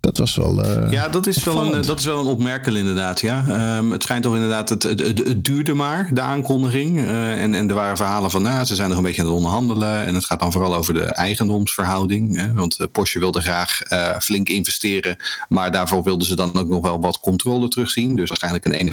Dat 0.06 0.18
was 0.18 0.36
wel. 0.36 0.64
Uh, 0.64 0.90
ja, 0.90 1.08
dat 1.08 1.26
is 1.26 1.44
wel, 1.44 1.74
een, 1.74 1.82
dat 1.82 1.98
is 1.98 2.04
wel 2.04 2.20
een 2.20 2.26
opmerkel 2.26 2.76
inderdaad. 2.76 3.20
Ja. 3.20 3.44
Um, 3.78 3.92
het 3.92 4.02
schijnt 4.02 4.22
toch 4.22 4.34
inderdaad, 4.34 4.68
het, 4.68 4.82
het, 4.82 5.00
het, 5.00 5.18
het 5.18 5.44
duurde 5.44 5.74
maar, 5.74 6.08
de 6.12 6.20
aankondiging. 6.20 6.98
Uh, 6.98 7.42
en, 7.42 7.54
en 7.54 7.68
er 7.68 7.74
waren 7.74 7.96
verhalen 7.96 8.30
van, 8.30 8.42
nou, 8.42 8.64
ze 8.64 8.74
zijn 8.74 8.88
nog 8.88 8.98
een 8.98 9.04
beetje 9.04 9.20
aan 9.20 9.26
het 9.26 9.36
onderhandelen. 9.36 10.04
En 10.04 10.14
het 10.14 10.24
gaat 10.24 10.40
dan 10.40 10.52
vooral 10.52 10.74
over 10.74 10.94
de 10.94 11.04
eigendomsverhouding. 11.04 12.36
Hè, 12.36 12.52
want 12.52 12.78
Porsche 12.92 13.18
wilde 13.18 13.40
graag 13.40 13.92
uh, 13.92 14.18
flink 14.18 14.48
investeren. 14.48 15.16
Maar 15.48 15.72
daarvoor 15.72 16.02
wilden 16.02 16.26
ze 16.26 16.36
dan 16.36 16.58
ook 16.58 16.68
nog 16.68 16.82
wel 16.82 17.00
wat 17.00 17.20
controle 17.20 17.68
terugzien. 17.68 18.16
Dus 18.16 18.28
waarschijnlijk 18.28 18.64
een 18.64 18.92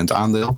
51% 0.00 0.04
aandeel. 0.04 0.56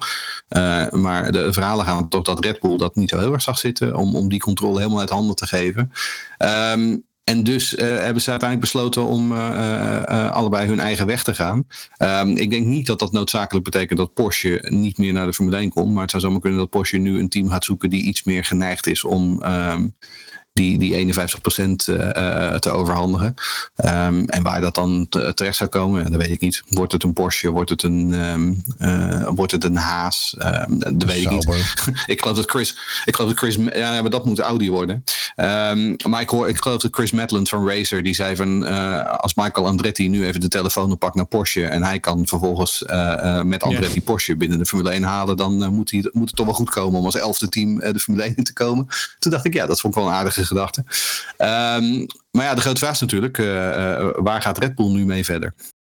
maar 0.90 1.33
de 1.33 1.53
verhalen 1.53 1.85
gaan 1.85 2.09
toch 2.09 2.23
dat 2.23 2.45
Red 2.45 2.61
Bull 2.61 2.77
dat 2.77 2.97
niet 2.97 3.11
zo 3.11 3.19
heel 3.19 3.33
erg 3.33 3.42
zag 3.42 3.59
zitten. 3.59 3.97
Om, 3.97 4.16
om 4.16 4.29
die 4.29 4.40
controle 4.40 4.79
helemaal 4.79 5.01
uit 5.01 5.11
handen 5.11 5.37
te 5.37 5.47
geven. 5.47 5.92
Um, 6.38 7.05
en 7.31 7.43
dus 7.43 7.75
uh, 7.75 7.79
hebben 7.81 8.23
ze 8.23 8.31
uiteindelijk 8.31 8.61
besloten 8.61 9.05
om 9.05 9.33
uh, 9.33 9.39
uh, 9.39 10.31
allebei 10.31 10.69
hun 10.69 10.81
eigen 10.81 11.07
weg 11.07 11.23
te 11.23 11.35
gaan. 11.35 11.67
Um, 11.99 12.37
ik 12.37 12.51
denk 12.51 12.67
niet 12.67 12.87
dat 12.87 12.99
dat 12.99 13.12
noodzakelijk 13.12 13.65
betekent 13.65 13.99
dat 13.99 14.15
Porsche 14.15 14.67
niet 14.69 14.99
meer 14.99 15.12
naar 15.12 15.27
de 15.27 15.33
Formule 15.33 15.57
1 15.57 15.71
komt. 15.71 15.93
Maar 15.93 16.03
het 16.03 16.11
zou 16.11 16.23
zomaar 16.23 16.41
kunnen 16.41 16.59
dat 16.59 16.71
Porsche 16.71 16.97
nu 16.97 17.19
een 17.19 17.29
team 17.29 17.49
gaat 17.49 17.65
zoeken 17.65 17.91
die 17.91 18.03
iets 18.03 18.25
meer 18.25 18.45
geneigd 18.45 18.87
is 18.87 19.05
om 19.05 19.43
um, 19.45 19.95
die, 20.57 20.79
die 20.79 21.14
51% 21.14 21.19
uh, 21.19 22.55
te 22.55 22.71
overhandigen. 22.71 23.35
Um, 23.77 24.29
en 24.29 24.42
waar 24.42 24.61
dat 24.61 24.75
dan 24.75 25.09
terecht 25.09 25.57
zou 25.57 25.71
komen, 25.71 26.11
dat 26.11 26.21
weet 26.21 26.31
ik 26.31 26.40
niet. 26.40 26.62
Wordt 26.69 26.92
het 26.92 27.03
een 27.03 27.12
Porsche? 27.12 27.51
Wordt 27.51 27.71
het 27.71 27.83
een, 27.83 28.12
um, 28.12 28.62
uh, 28.79 29.29
wordt 29.35 29.53
het 29.53 29.64
een 29.64 29.77
Haas? 29.77 30.37
Um, 30.38 30.79
dat 30.79 31.05
weet 31.05 31.23
ik 31.23 31.31
niet. 31.31 31.49
ik 32.07 32.21
geloof 32.21 32.37
dat 32.37 32.51
Chris, 32.51 32.77
ik 33.05 33.14
geloof 33.14 33.31
dat 33.31 33.38
Chris, 33.38 33.57
ja, 33.75 34.01
maar 34.03 34.11
dat 34.11 34.25
moet 34.25 34.38
Audi 34.38 34.71
worden. 34.71 35.05
maar 36.07 36.21
ik, 36.21 36.29
hoor, 36.29 36.49
ik 36.49 36.57
geloof 36.57 36.81
dat 36.81 36.95
Chris 36.95 37.11
Maitland 37.11 37.49
van 37.49 37.69
Racer, 37.69 38.03
die 38.03 38.14
zei 38.14 38.37
van, 38.37 38.62
uh, 38.62 39.05
als 39.16 39.35
Michael 39.35 39.66
Andretti 39.66 40.09
nu 40.09 40.27
even 40.27 40.40
de 40.40 40.49
telefoon 40.49 40.92
oppakt 40.92 41.14
naar 41.14 41.27
Porsche 41.27 41.66
en 41.66 41.83
hij 41.83 42.01
kan 42.01 42.27
vervolgens 42.27 42.85
uh, 42.87 43.42
met 43.42 43.62
Andretti. 43.62 44.03
Porsche 44.03 44.37
binnen 44.37 44.59
de 44.59 44.66
Formule 44.66 44.90
1 44.90 45.03
halen, 45.03 45.37
dan 45.37 45.75
moet, 45.75 45.90
hij, 45.90 46.11
moet 46.12 46.27
het 46.27 46.37
toch 46.37 46.47
wel 46.47 46.55
goed 46.55 46.71
komen 46.71 46.99
om 46.99 47.05
als 47.05 47.16
elfde 47.16 47.49
team 47.49 47.79
de 47.79 47.99
Formule 47.99 48.25
1 48.25 48.37
in 48.37 48.45
te 48.45 48.53
komen. 48.53 48.87
Toen 49.19 49.31
dacht 49.31 49.45
ik, 49.45 49.55
ja, 49.55 49.66
dat 49.66 49.81
vond 49.81 49.95
ik 49.95 50.01
wel 50.01 50.09
een 50.09 50.16
aardige 50.16 50.45
gedachte. 50.46 50.80
Um, 51.38 52.06
maar 52.30 52.44
ja, 52.44 52.54
de 52.54 52.61
grote 52.61 52.80
vraag 52.80 52.92
is 52.92 53.00
natuurlijk, 53.00 53.38
uh, 53.38 53.46
uh, 53.46 54.09
waar 54.14 54.42
gaat 54.42 54.59
Red 54.59 54.74
Bull 54.74 54.92
nu 54.92 55.04
mee 55.04 55.24
verder? 55.24 55.54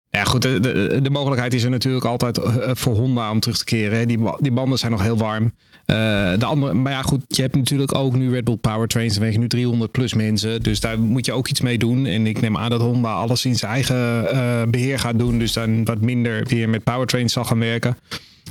Ja, 0.09 0.25
goed, 0.25 0.43
de, 0.43 1.01
de, 1.03 1.11
mogelijkheid 1.11 1.55
is 1.55 1.63
er 1.63 1.71
natuurlijk 1.71 2.05
altijd 2.05 2.41
voor 2.73 2.97
Honda 2.97 3.31
om 3.31 3.41
terug 3.41 3.59
te 3.59 3.65
keren. 3.65 4.09
Die, 4.09 4.19
die 4.39 4.53
banden 4.53 4.79
zijn 4.79 4.93
nog 4.93 5.03
heel 5.03 5.17
warm. 5.17 5.53
De 5.87 6.45
andere, 6.45 6.75
maar 6.75 6.93
ja, 6.93 7.03
goed, 7.03 7.25
je 7.27 7.43
hebt 7.43 7.57
natuurlijk 7.57 7.95
ook 7.95 8.15
nu 8.15 8.31
Red 8.31 8.45
Bull 8.45 8.57
Powertrains. 8.57 9.15
Dan 9.15 9.23
wegen 9.23 9.41
nu 9.41 9.49
300 9.49 9.91
plus 9.91 10.15
mensen. 10.15 10.63
Dus 10.63 10.81
daar 10.81 10.99
moet 10.99 11.27
je 11.27 11.33
ook 11.33 11.49
iets 11.49 11.61
mee 11.61 11.79
doen. 11.79 12.07
En 12.07 12.27
ik 12.27 12.41
neem 12.41 12.57
aan 12.57 12.71
dat 12.71 12.81
Honda 12.81 13.13
alles 13.13 13.45
in 13.45 13.57
zijn 13.57 13.73
eigen 13.73 14.71
beheer 14.71 14.99
gaat 14.99 15.19
doen. 15.19 15.39
Dus 15.39 15.53
dan 15.53 15.85
wat 15.85 16.01
minder 16.01 16.45
weer 16.47 16.69
met 16.69 16.85
Powertrains 16.85 17.33
zal 17.33 17.45
gaan 17.45 17.59
werken. 17.59 17.97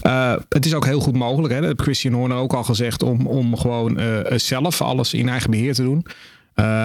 Uh, 0.04 0.36
het 0.50 0.66
is 0.66 0.74
ook 0.74 0.86
heel 0.86 1.00
goed 1.00 1.16
mogelijk, 1.16 1.54
hè? 1.54 1.60
dat 1.60 1.70
heeft 1.70 1.82
Christian 1.82 2.14
Horner 2.14 2.38
ook 2.38 2.54
al 2.54 2.64
gezegd, 2.64 3.04
om, 3.04 3.28
om 3.28 3.58
gewoon 3.58 4.00
uh, 4.00 4.20
zelf 4.36 4.82
alles 4.82 5.14
in 5.14 5.30
eigen 5.30 5.52
beheer 5.52 5.74
te 5.74 5.84
doen. 5.84 6.06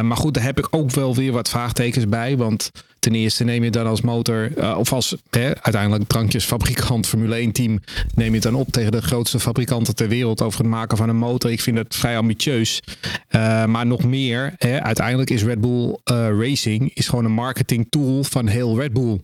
Maar 0.03 0.17
goed, 0.17 0.35
daar 0.35 0.45
heb 0.45 0.59
ik 0.59 0.69
ook 0.71 0.90
wel 0.90 1.14
weer 1.14 1.33
wat 1.33 1.49
vraagtekens 1.49 2.09
bij. 2.09 2.37
Want 2.37 2.71
ten 2.99 3.14
eerste 3.14 3.45
neem 3.45 3.64
je 3.64 3.71
dan 3.71 3.87
als 3.87 4.01
motor, 4.01 4.51
of 4.77 4.93
als 4.93 5.17
hè, 5.31 5.45
uiteindelijk 5.62 6.09
drankjesfabrikant 6.09 7.07
Formule 7.07 7.35
1 7.35 7.53
team, 7.53 7.81
neem 8.14 8.29
je 8.29 8.35
het 8.35 8.43
dan 8.43 8.55
op 8.55 8.69
tegen 8.69 8.93
de 8.93 9.03
grootste 9.03 9.40
fabrikanten 9.40 9.95
ter 9.95 10.09
wereld 10.09 10.43
over 10.43 10.61
het 10.61 10.69
maken 10.69 10.97
van 10.97 11.09
een 11.09 11.17
motor. 11.17 11.51
Ik 11.51 11.61
vind 11.61 11.79
het 11.79 11.95
vrij 11.95 12.19
ambitieus. 12.19 12.83
maar 13.67 13.87
nog 13.87 14.05
meer, 14.05 14.55
hè, 14.57 14.83
uiteindelijk 14.83 15.31
is 15.31 15.45
Red 15.45 15.61
Bull 15.61 15.97
Racing 16.38 16.90
is 16.95 17.09
gewoon 17.09 17.25
een 17.25 17.33
marketing 17.33 17.87
tool 17.90 18.25
van 18.25 18.47
heel 18.47 18.81
Red 18.81 18.93
Bull. 18.93 19.21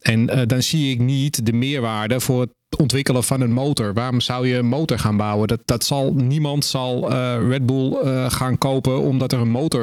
En 0.00 0.26
dan 0.46 0.62
zie 0.62 0.92
ik 0.92 0.98
niet 0.98 1.46
de 1.46 1.52
meerwaarde 1.52 2.20
voor 2.20 2.40
het 2.40 2.50
ontwikkelen 2.78 3.24
van 3.24 3.40
een 3.40 3.52
motor. 3.52 3.94
Waarom 3.94 4.20
zou 4.20 4.48
je 4.48 4.56
een 4.56 4.66
motor 4.66 4.98
gaan 4.98 5.16
bouwen? 5.16 5.48
Dat, 5.48 5.60
dat 5.64 5.84
zal, 5.84 6.12
niemand 6.14 6.64
zal 6.64 7.12
uh, 7.12 7.48
Red 7.48 7.66
Bull 7.66 7.98
uh, 8.04 8.30
gaan 8.30 8.58
kopen 8.58 9.00
omdat 9.00 9.32
er 9.32 9.38
een 9.38 9.50
motor 9.50 9.80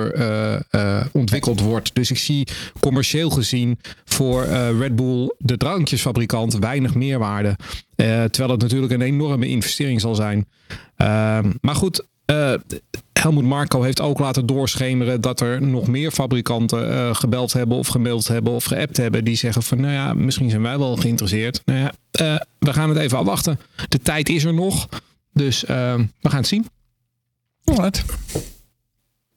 ontwikkeld 1.11 1.59
wordt. 1.59 1.95
Dus 1.95 2.11
ik 2.11 2.17
zie 2.17 2.47
commercieel 2.79 3.29
gezien 3.29 3.79
voor 4.05 4.43
Red 4.79 4.95
Bull, 4.95 5.33
de 5.37 5.57
drankjesfabrikant, 5.57 6.57
weinig 6.57 6.95
meerwaarde. 6.95 7.55
terwijl 7.95 8.49
het 8.49 8.61
natuurlijk 8.61 8.93
een 8.93 9.01
enorme 9.01 9.47
investering 9.47 10.01
zal 10.01 10.15
zijn. 10.15 10.47
Ehm, 10.95 11.51
maar 11.61 11.75
goed, 11.75 12.07
uh, 12.31 12.53
Helmoet 13.13 13.43
Marco 13.43 13.81
heeft 13.81 14.01
ook 14.01 14.19
laten 14.19 14.45
doorschemeren 14.45 15.21
dat 15.21 15.39
er 15.39 15.61
nog 15.61 15.87
meer 15.87 16.11
fabrikanten 16.11 17.15
gebeld 17.15 17.53
hebben 17.53 17.77
of 17.77 17.87
gemaild 17.87 18.27
hebben 18.27 18.53
of 18.53 18.63
geappt 18.63 18.97
hebben. 18.97 19.23
Die 19.23 19.35
zeggen 19.35 19.63
van 19.63 19.81
nou 19.81 19.93
ja, 19.93 20.13
misschien 20.13 20.49
zijn 20.49 20.61
wij 20.61 20.77
wel 20.77 20.95
geïnteresseerd. 20.95 21.61
Nou 21.65 21.79
ja, 21.79 21.91
uh, 22.21 22.35
we 22.59 22.73
gaan 22.73 22.89
het 22.89 22.97
even 22.97 23.17
afwachten. 23.17 23.59
De 23.89 23.99
tijd 23.99 24.29
is 24.29 24.43
er 24.43 24.53
nog. 24.53 24.89
Dus 25.33 25.61
we 25.61 26.07
gaan 26.21 26.39
het 26.39 26.47
zien. 26.47 26.65
Alright. 27.63 28.03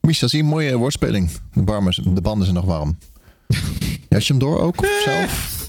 Misha, 0.00 0.26
zie 0.26 0.40
een 0.42 0.48
mooie 0.48 0.76
woordspeling. 0.76 1.30
De, 1.52 1.64
warme, 1.64 1.94
de 2.14 2.20
banden 2.20 2.44
zijn 2.44 2.56
nog 2.56 2.64
warm. 2.64 2.98
Had 4.08 4.26
je 4.26 4.32
hem 4.32 4.38
door 4.38 4.60
ook? 4.60 4.86
Zelf? 5.04 5.60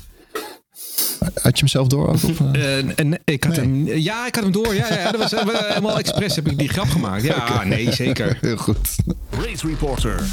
Had 1.19 1.53
je 1.53 1.59
hem 1.59 1.67
zelf 1.67 1.87
door 1.87 2.07
ook? 2.07 2.13
Of, 2.13 2.39
uh, 2.39 2.77
uh, 2.77 3.13
ik 3.23 3.43
had 3.43 3.55
nee. 3.55 3.65
hem, 3.65 3.87
ja, 3.87 4.27
ik 4.27 4.35
had 4.35 4.43
hem 4.43 4.53
door. 4.53 4.75
Ja, 4.75 4.93
ja, 4.93 5.11
dat 5.11 5.21
was 5.21 5.31
helemaal 5.31 5.97
expres 5.97 6.35
heb 6.35 6.47
ik 6.47 6.57
die 6.57 6.69
grap 6.69 6.89
gemaakt. 6.89 7.23
Ja, 7.23 7.35
okay. 7.35 7.67
nee, 7.67 7.93
zeker. 7.93 8.37
Heel 8.41 8.57
goed. 8.57 8.95
Race 9.29 9.67
Reporter. 9.67 10.23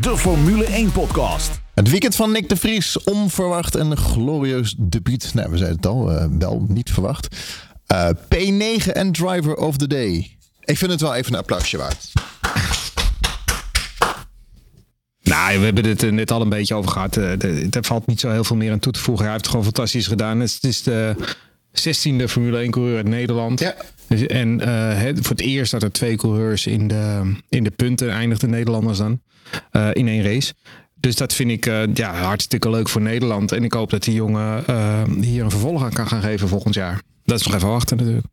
De 0.00 0.16
Formule 0.16 0.64
1 0.64 0.92
podcast. 0.92 1.60
Het 1.80 1.90
weekend 1.90 2.16
van 2.16 2.32
Nick 2.32 2.48
de 2.48 2.56
Vries. 2.56 3.02
Onverwacht 3.02 3.74
en 3.74 3.96
glorieus 3.96 4.74
debuut. 4.78 5.34
Nou, 5.34 5.50
we 5.50 5.56
zeiden 5.56 5.76
het 5.76 5.86
al. 5.86 6.04
wel 6.38 6.64
niet 6.68 6.90
verwacht. 6.90 7.36
P9 8.14 8.92
en 8.92 9.12
Driver 9.12 9.54
of 9.54 9.76
the 9.76 9.86
Day. 9.86 10.36
Ik 10.64 10.78
vind 10.78 10.90
het 10.90 11.00
wel 11.00 11.14
even 11.14 11.32
een 11.32 11.38
applausje 11.38 11.76
waard. 11.76 12.12
Nou, 15.22 15.58
we 15.58 15.64
hebben 15.64 15.84
het 15.84 16.02
er 16.02 16.12
net 16.12 16.30
al 16.30 16.40
een 16.40 16.48
beetje 16.48 16.74
over 16.74 16.90
gehad. 16.90 17.16
Er 17.16 17.84
valt 17.84 18.06
niet 18.06 18.20
zo 18.20 18.30
heel 18.30 18.44
veel 18.44 18.56
meer 18.56 18.72
aan 18.72 18.78
toe 18.78 18.92
te 18.92 19.00
voegen. 19.00 19.24
Hij 19.24 19.32
heeft 19.32 19.44
het 19.44 19.54
gewoon 19.54 19.72
fantastisch 19.72 20.06
gedaan. 20.06 20.40
Het 20.40 20.58
is 20.60 20.82
de 20.82 21.14
16e 21.72 22.24
Formule 22.28 22.58
1 22.58 22.70
coureur 22.70 22.96
uit 22.96 23.08
Nederland. 23.08 23.60
Ja. 23.60 23.74
En 24.26 24.60
uh, 24.60 25.22
voor 25.22 25.36
het 25.36 25.40
eerst 25.40 25.70
dat 25.70 25.82
er 25.82 25.92
twee 25.92 26.16
coureurs 26.16 26.66
in 26.66 26.88
de, 26.88 27.32
in 27.48 27.64
de 27.64 27.70
punten 27.70 28.10
eindigden, 28.10 28.50
Nederlanders 28.50 28.98
dan, 28.98 29.20
uh, 29.72 29.88
in 29.92 30.08
één 30.08 30.22
race. 30.22 30.52
Dus 31.00 31.16
dat 31.16 31.34
vind 31.34 31.50
ik 31.50 31.66
uh, 31.66 31.82
ja, 31.94 32.14
hartstikke 32.14 32.70
leuk 32.70 32.88
voor 32.88 33.00
Nederland. 33.00 33.52
En 33.52 33.64
ik 33.64 33.72
hoop 33.72 33.90
dat 33.90 34.02
die 34.02 34.14
jongen 34.14 34.64
hier 35.20 35.44
een 35.44 35.50
vervolg 35.50 35.82
aan 35.82 35.92
kan 35.92 36.06
gaan 36.06 36.22
geven 36.22 36.48
volgend 36.48 36.74
jaar. 36.74 37.02
Dat 37.24 37.40
is 37.40 37.46
nog 37.46 37.54
even 37.54 37.68
wachten 37.68 37.96
natuurlijk. 37.96 38.26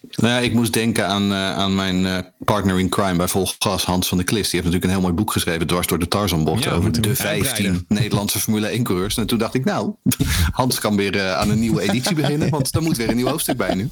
Nou 0.00 0.32
ja, 0.32 0.38
ik 0.38 0.52
moest 0.52 0.72
denken 0.72 1.06
aan, 1.06 1.32
uh, 1.32 1.56
aan 1.56 1.74
mijn 1.74 2.04
uh, 2.04 2.18
partner 2.44 2.78
in 2.78 2.88
crime 2.88 3.16
bij 3.16 3.28
Volgas, 3.28 3.84
Hans 3.84 4.08
van 4.08 4.16
der 4.16 4.26
Klist. 4.26 4.50
Die 4.50 4.60
heeft 4.60 4.64
natuurlijk 4.64 4.84
een 4.84 4.90
heel 4.90 5.08
mooi 5.08 5.12
boek 5.12 5.32
geschreven, 5.32 5.66
dwars 5.66 5.86
door 5.86 5.98
de 5.98 6.08
Tarzanbocht, 6.08 6.64
ja, 6.64 6.72
over 6.72 7.00
de 7.00 7.14
15 7.14 7.84
Nederlandse 7.88 8.38
Formule 8.38 8.66
1 8.66 8.82
coureurs. 8.82 9.16
En 9.16 9.26
toen 9.26 9.38
dacht 9.38 9.54
ik, 9.54 9.64
nou, 9.64 9.94
Hans 10.50 10.78
kan 10.78 10.96
weer 10.96 11.16
uh, 11.16 11.32
aan 11.32 11.50
een 11.50 11.58
nieuwe 11.58 11.82
editie 11.82 12.14
beginnen, 12.14 12.50
want 12.50 12.74
er 12.74 12.82
moet 12.82 12.96
weer 12.96 13.08
een 13.08 13.16
nieuw 13.16 13.28
hoofdstuk 13.28 13.56
bij 13.56 13.74
nu. 13.74 13.88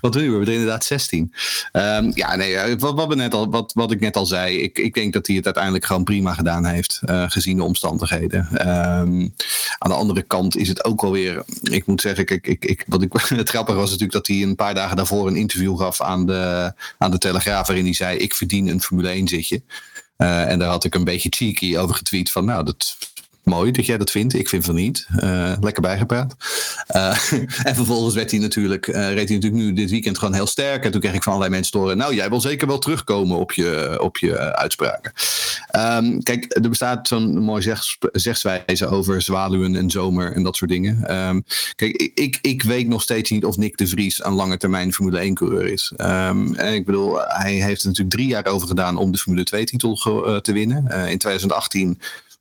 wat 0.00 0.14
nu? 0.14 0.20
We 0.20 0.30
hebben 0.30 0.46
er 0.46 0.52
inderdaad 0.52 0.84
16. 0.84 1.34
Um, 1.72 2.10
ja, 2.14 2.36
nee, 2.36 2.76
wat, 2.76 2.94
wat, 2.94 3.08
we 3.08 3.14
net 3.14 3.34
al, 3.34 3.50
wat, 3.50 3.72
wat 3.72 3.92
ik 3.92 4.00
net 4.00 4.16
al 4.16 4.26
zei, 4.26 4.56
ik, 4.56 4.78
ik 4.78 4.94
denk 4.94 5.12
dat 5.12 5.26
hij 5.26 5.36
het 5.36 5.44
uiteindelijk 5.44 5.84
gewoon 5.84 6.04
prima 6.04 6.34
gedaan 6.34 6.66
heeft, 6.66 7.00
gezien 7.04 7.56
de 7.56 7.62
omstandigheden. 7.62 8.68
Um, 8.68 9.34
aan 9.78 9.90
de 9.90 9.96
andere 9.96 10.22
kant 10.22 10.56
is 10.56 10.68
het 10.68 10.84
ook 10.84 11.02
alweer, 11.02 11.42
ik 11.62 11.86
moet 11.86 12.00
zeggen, 12.00 12.24
kijk, 12.24 12.46
ik, 12.46 12.64
ik, 12.64 12.84
wat 12.86 13.02
ik, 13.02 13.12
het 13.28 13.48
grappige 13.48 13.78
was 13.78 13.90
natuurlijk 13.90 14.12
dat 14.12 14.26
hij 14.26 14.42
een 14.42 14.53
paar 14.54 14.74
dagen 14.74 14.96
daarvoor 14.96 15.26
een 15.26 15.36
interview 15.36 15.78
gaf 15.78 16.00
aan 16.00 16.26
de, 16.26 16.72
aan 16.98 17.10
de 17.10 17.18
Telegraaf. 17.18 17.66
waarin 17.66 17.84
hij 17.84 17.94
zei: 17.94 18.18
Ik 18.18 18.34
verdien 18.34 18.66
een 18.66 18.82
Formule 18.82 19.08
1 19.08 19.28
zitje. 19.28 19.62
Uh, 20.18 20.50
en 20.50 20.58
daar 20.58 20.68
had 20.68 20.84
ik 20.84 20.94
een 20.94 21.04
beetje 21.04 21.32
cheeky 21.36 21.76
over 21.76 21.94
getweet 21.94 22.30
van, 22.30 22.44
nou, 22.44 22.64
dat 22.64 22.96
Mooi 23.44 23.70
dat 23.70 23.86
jij 23.86 23.98
dat 23.98 24.10
vindt. 24.10 24.34
Ik 24.34 24.48
vind 24.48 24.64
van 24.64 24.74
niet. 24.74 25.06
Uh, 25.22 25.52
lekker 25.60 25.82
bijgepraat. 25.82 26.36
Uh, 26.96 27.32
en 27.68 27.74
vervolgens 27.74 28.14
werd 28.14 28.30
hij 28.30 28.40
natuurlijk, 28.40 28.86
uh, 28.86 28.94
reed 28.94 29.28
hij 29.28 29.36
natuurlijk 29.36 29.62
nu 29.62 29.72
dit 29.72 29.90
weekend 29.90 30.18
gewoon 30.18 30.34
heel 30.34 30.46
sterk. 30.46 30.84
En 30.84 30.90
toen 30.90 31.00
kreeg 31.00 31.14
ik 31.14 31.22
van 31.22 31.32
allerlei 31.32 31.56
mensen 31.56 31.80
horen. 31.80 31.96
Nou, 31.96 32.14
jij 32.14 32.28
wil 32.28 32.40
zeker 32.40 32.66
wel 32.66 32.78
terugkomen 32.78 33.38
op 33.38 33.52
je, 33.52 33.98
op 34.00 34.18
je 34.18 34.54
uitspraken. 34.54 35.12
Um, 35.76 36.22
kijk, 36.22 36.46
er 36.48 36.68
bestaat 36.68 37.08
zo'n 37.08 37.38
mooi 37.38 37.62
zeg, 37.62 37.84
zegswijze 38.12 38.86
over 38.86 39.22
zwaluwen 39.22 39.76
en 39.76 39.90
zomer 39.90 40.32
en 40.32 40.42
dat 40.42 40.56
soort 40.56 40.70
dingen. 40.70 41.16
Um, 41.16 41.44
kijk, 41.74 42.10
ik, 42.14 42.38
ik 42.40 42.62
weet 42.62 42.88
nog 42.88 43.02
steeds 43.02 43.30
niet 43.30 43.44
of 43.44 43.56
Nick 43.56 43.76
de 43.76 43.86
Vries 43.86 44.24
een 44.24 44.32
lange 44.32 44.56
termijn 44.56 44.92
Formule 44.92 45.18
1 45.18 45.34
coureur 45.34 45.66
is. 45.66 45.92
Um, 45.96 46.54
en 46.54 46.74
ik 46.74 46.84
bedoel, 46.84 47.18
hij 47.20 47.52
heeft 47.52 47.80
er 47.80 47.86
natuurlijk 47.86 48.16
drie 48.16 48.28
jaar 48.28 48.46
over 48.46 48.68
gedaan 48.68 48.96
om 48.96 49.12
de 49.12 49.18
Formule 49.18 49.44
2 49.44 49.64
titel 49.64 49.94
te 50.40 50.52
winnen. 50.52 51.08
in 51.08 51.18
2018 51.18 52.00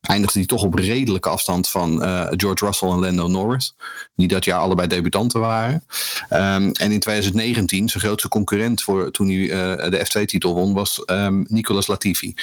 eindigde 0.09 0.39
hij 0.39 0.47
toch 0.47 0.63
op 0.63 0.73
redelijke 0.73 1.29
afstand 1.29 1.69
van 1.69 2.03
uh, 2.03 2.27
George 2.29 2.65
Russell 2.65 2.89
en 2.89 2.99
Lando 2.99 3.27
Norris. 3.27 3.75
Die 4.15 4.27
dat 4.27 4.45
jaar 4.45 4.59
allebei 4.59 4.87
debutanten 4.87 5.39
waren. 5.39 5.83
Um, 6.29 6.71
en 6.71 6.91
in 6.91 6.99
2019, 6.99 7.89
zijn 7.89 8.03
grootste 8.03 8.27
concurrent 8.27 8.81
voor 8.81 9.11
toen 9.11 9.27
hij 9.27 9.37
uh, 9.37 9.89
de 9.89 10.07
F2-titel 10.07 10.53
won, 10.53 10.73
was 10.73 11.03
um, 11.05 11.45
Nicolas 11.47 11.87
Latifi. 11.87 12.33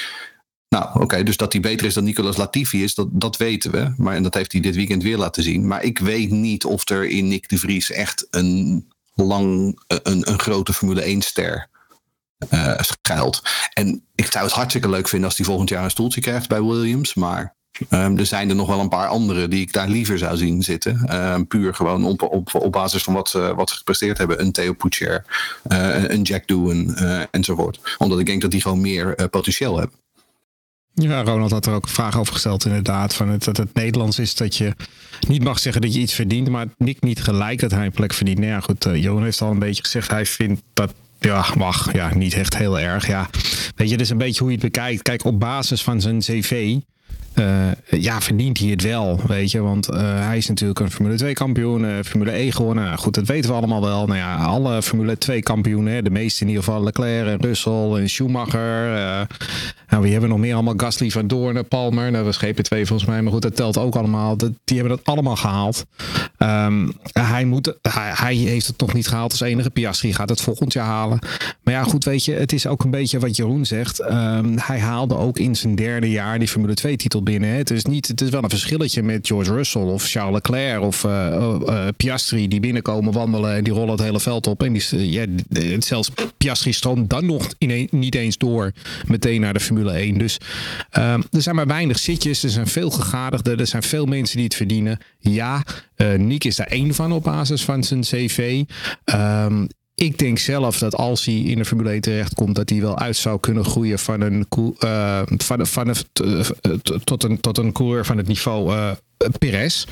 Nou, 0.69 1.01
oké, 1.01 1.23
dus 1.23 1.37
dat 1.37 1.51
hij 1.51 1.61
beter 1.61 1.85
is 1.85 1.93
dan 1.93 2.03
Nicolas 2.03 2.37
Latifi 2.37 2.83
is, 2.83 2.95
dat, 2.95 3.07
dat 3.11 3.37
weten 3.37 3.71
we. 3.71 3.93
Maar, 3.97 4.15
en 4.15 4.23
dat 4.23 4.33
heeft 4.33 4.51
hij 4.51 4.61
dit 4.61 4.75
weekend 4.75 5.03
weer 5.03 5.17
laten 5.17 5.43
zien. 5.43 5.67
Maar 5.67 5.83
ik 5.83 5.99
weet 5.99 6.29
niet 6.29 6.65
of 6.65 6.89
er 6.89 7.09
in 7.09 7.27
Nick 7.27 7.49
de 7.49 7.57
Vries 7.57 7.91
echt 7.91 8.27
een, 8.29 8.87
lang, 9.15 9.79
een, 9.87 10.29
een 10.31 10.39
grote 10.39 10.73
Formule 10.73 11.15
1-ster 11.15 11.69
uh. 12.49 12.79
En 13.73 14.03
ik 14.15 14.31
zou 14.31 14.45
het 14.45 14.53
hartstikke 14.53 14.89
leuk 14.89 15.07
vinden 15.07 15.27
als 15.27 15.37
hij 15.37 15.45
volgend 15.45 15.69
jaar 15.69 15.83
een 15.83 15.91
stoeltje 15.91 16.21
krijgt 16.21 16.47
bij 16.47 16.63
Williams. 16.63 17.13
Maar 17.13 17.55
um, 17.89 18.17
er 18.17 18.25
zijn 18.25 18.49
er 18.49 18.55
nog 18.55 18.67
wel 18.67 18.79
een 18.79 18.89
paar 18.89 19.07
andere 19.07 19.47
die 19.47 19.61
ik 19.61 19.73
daar 19.73 19.87
liever 19.87 20.17
zou 20.17 20.37
zien 20.37 20.63
zitten. 20.63 21.15
Um, 21.15 21.47
puur 21.47 21.73
gewoon 21.73 22.05
op, 22.05 22.21
op, 22.21 22.55
op 22.55 22.71
basis 22.71 23.03
van 23.03 23.13
wat 23.13 23.29
ze, 23.29 23.53
wat 23.55 23.69
ze 23.69 23.75
gepresteerd 23.75 24.17
hebben. 24.17 24.41
Een 24.41 24.51
Theo 24.51 24.73
Poutier, 24.73 25.25
uh, 25.71 26.09
een 26.09 26.21
Jack 26.21 26.47
Doohan 26.47 26.95
uh, 26.99 27.21
enzovoort. 27.31 27.95
Omdat 27.97 28.19
ik 28.19 28.25
denk 28.25 28.41
dat 28.41 28.51
die 28.51 28.61
gewoon 28.61 28.81
meer 28.81 29.29
potentieel 29.29 29.77
hebben. 29.77 29.99
Ja, 30.93 31.23
Ronald 31.23 31.51
had 31.51 31.65
er 31.65 31.73
ook 31.73 31.83
een 31.83 31.89
vraag 31.89 32.17
over 32.17 32.33
gesteld 32.33 32.65
inderdaad. 32.65 33.13
Van 33.13 33.29
het, 33.29 33.43
dat 33.43 33.57
het 33.57 33.73
Nederlands 33.73 34.19
is 34.19 34.35
dat 34.35 34.57
je 34.57 34.75
niet 35.27 35.43
mag 35.43 35.59
zeggen 35.59 35.81
dat 35.81 35.93
je 35.93 35.99
iets 35.99 36.13
verdient. 36.13 36.49
Maar 36.49 36.65
Nick 36.77 37.01
niet 37.01 37.23
gelijk 37.23 37.59
dat 37.59 37.71
hij 37.71 37.85
een 37.85 37.91
plek 37.91 38.13
verdient. 38.13 38.39
Nou 38.39 38.51
ja, 38.51 38.59
goed, 38.59 38.85
uh, 38.85 39.03
Johan 39.03 39.23
heeft 39.23 39.41
al 39.41 39.51
een 39.51 39.59
beetje 39.59 39.83
gezegd. 39.83 40.11
Hij 40.11 40.25
vindt 40.25 40.61
dat 40.73 40.93
ja, 41.25 41.45
mag. 41.57 41.93
Ja, 41.93 42.15
niet 42.15 42.33
echt 42.33 42.57
heel 42.57 42.79
erg. 42.79 43.07
Ja. 43.07 43.29
Weet 43.75 43.89
je, 43.89 43.95
dat 43.95 44.05
is 44.05 44.09
een 44.09 44.17
beetje 44.17 44.39
hoe 44.39 44.51
je 44.51 44.57
het 44.57 44.65
bekijkt. 44.65 45.01
Kijk, 45.01 45.25
op 45.25 45.39
basis 45.39 45.83
van 45.83 46.01
zijn 46.01 46.19
cv 46.19 46.77
uh, 47.35 47.71
ja, 47.89 48.21
verdient 48.21 48.59
hij 48.59 48.69
het 48.69 48.81
wel, 48.81 49.19
weet 49.27 49.51
je. 49.51 49.61
Want 49.61 49.89
uh, 49.89 49.97
hij 49.99 50.37
is 50.37 50.47
natuurlijk 50.47 50.79
een 50.79 50.91
Formule 50.91 51.15
2 51.15 51.33
kampioen, 51.33 51.83
uh, 51.83 51.93
Formule 52.05 52.31
E 52.31 52.51
gewonnen. 52.51 52.83
Nou, 52.85 52.97
goed, 52.97 53.13
dat 53.13 53.27
weten 53.27 53.49
we 53.49 53.55
allemaal 53.55 53.81
wel. 53.81 54.05
Nou 54.05 54.19
ja, 54.19 54.35
alle 54.35 54.81
Formule 54.81 55.17
2 55.17 55.41
kampioenen, 55.41 56.03
de 56.03 56.09
meeste 56.09 56.41
in 56.41 56.47
ieder 56.47 56.63
geval, 56.63 56.83
Leclerc 56.83 57.27
en 57.27 57.47
Russell 57.47 57.91
en 57.93 58.09
Schumacher. 58.09 58.89
nou, 59.89 60.03
wie 60.03 60.11
hebben 60.11 60.29
nog 60.29 60.39
meer 60.39 60.53
allemaal? 60.53 60.73
Gasly, 60.77 61.09
Van 61.09 61.27
Doorn, 61.27 61.67
Palmer. 61.67 62.11
Dat 62.11 62.23
was 62.23 62.45
GP2 62.45 62.67
volgens 62.67 63.05
mij, 63.05 63.21
maar 63.21 63.31
goed, 63.31 63.41
dat 63.41 63.55
telt 63.55 63.77
ook 63.77 63.95
allemaal. 63.95 64.37
Dat, 64.37 64.51
die 64.63 64.77
hebben 64.77 64.97
dat 64.97 65.05
allemaal 65.05 65.35
gehaald. 65.35 65.85
Um, 66.37 66.93
hij, 67.13 67.45
moet, 67.45 67.77
hij, 67.81 68.35
heeft 68.35 68.67
het 68.67 68.79
nog 68.79 68.93
niet 68.93 69.07
gehaald 69.07 69.31
als 69.31 69.41
enige. 69.41 69.69
Piastri 69.69 70.13
gaat 70.13 70.29
het 70.29 70.41
volgend 70.41 70.73
jaar 70.73 70.85
halen. 70.85 71.19
Maar 71.63 71.73
ja, 71.73 71.83
goed, 71.83 72.03
weet 72.03 72.25
je, 72.25 72.33
het 72.33 72.53
is 72.53 72.67
ook 72.67 72.83
een 72.83 72.91
beetje 72.91 73.19
wat 73.19 73.35
Jeroen 73.35 73.65
zegt. 73.65 73.99
Um, 73.99 74.57
hij 74.57 74.79
haalde 74.79 75.15
ook 75.15 75.39
in 75.39 75.55
zijn 75.55 75.75
derde 75.75 76.09
jaar 76.09 76.39
die 76.39 76.47
Formule 76.47 76.73
2 76.73 76.95
titel 76.97 77.20
binnen. 77.23 77.49
Het 77.49 77.71
is, 77.71 77.85
niet, 77.85 78.07
het 78.07 78.21
is 78.21 78.29
wel 78.29 78.43
een 78.43 78.49
verschilletje 78.49 79.03
met 79.03 79.27
George 79.27 79.53
Russell 79.53 79.81
of 79.81 80.03
Charles 80.03 80.33
Leclerc 80.33 80.81
of 80.81 81.03
uh, 81.03 81.87
Piastri 81.97 82.47
die 82.47 82.59
binnenkomen 82.59 83.13
wandelen 83.13 83.55
en 83.55 83.63
die 83.63 83.73
rollen 83.73 83.91
het 83.91 84.01
hele 84.01 84.19
veld 84.19 84.47
op. 84.47 84.63
En 84.63 84.73
die, 84.73 85.77
zelfs 85.79 86.11
Piastri 86.37 86.73
stroomt 86.73 87.09
dan 87.09 87.25
nog 87.25 87.47
in, 87.57 87.87
niet 87.91 88.15
eens 88.15 88.37
door 88.37 88.71
meteen 89.07 89.41
naar 89.41 89.53
de 89.53 89.59
Formule 89.59 89.91
1. 89.91 90.17
Dus 90.17 90.37
uh, 90.97 91.13
er 91.13 91.41
zijn 91.41 91.55
maar 91.55 91.67
weinig 91.67 91.99
zitjes, 91.99 92.43
er 92.43 92.49
zijn 92.49 92.67
veel 92.67 92.89
gegadigden, 92.89 93.59
er 93.59 93.67
zijn 93.67 93.83
veel 93.83 94.05
mensen 94.05 94.35
die 94.35 94.45
het 94.45 94.55
verdienen. 94.55 94.99
Ja, 95.19 95.63
Nick 96.17 96.43
is 96.43 96.55
daar 96.55 96.67
één 96.67 96.93
van 96.93 97.11
op 97.11 97.23
basis 97.23 97.63
van 97.63 97.83
zijn 97.83 98.01
cv. 98.01 98.63
Um, 99.05 99.67
ik 100.01 100.17
denk 100.17 100.39
zelf 100.39 100.77
dat 100.77 100.95
als 100.95 101.25
hij 101.25 101.35
in 101.35 101.57
de 101.57 101.65
Formule 101.65 101.89
1 101.89 102.01
terechtkomt, 102.01 102.55
dat 102.55 102.69
hij 102.69 102.81
wel 102.81 102.97
uit 102.97 103.15
zou 103.15 103.39
kunnen 103.39 103.65
groeien 103.65 103.99
van 103.99 104.21
een, 104.21 104.47
uh, 104.83 105.21
van, 105.25 105.67
van 105.67 105.87
een, 105.87 105.95
uh, 106.23 106.45
tot, 107.03 107.23
een, 107.23 107.39
tot 107.39 107.57
een 107.57 107.71
coureur 107.71 108.05
van 108.05 108.17
het 108.17 108.27
niveau 108.27 108.73
uh, 108.73 108.91
Perez 109.37 109.85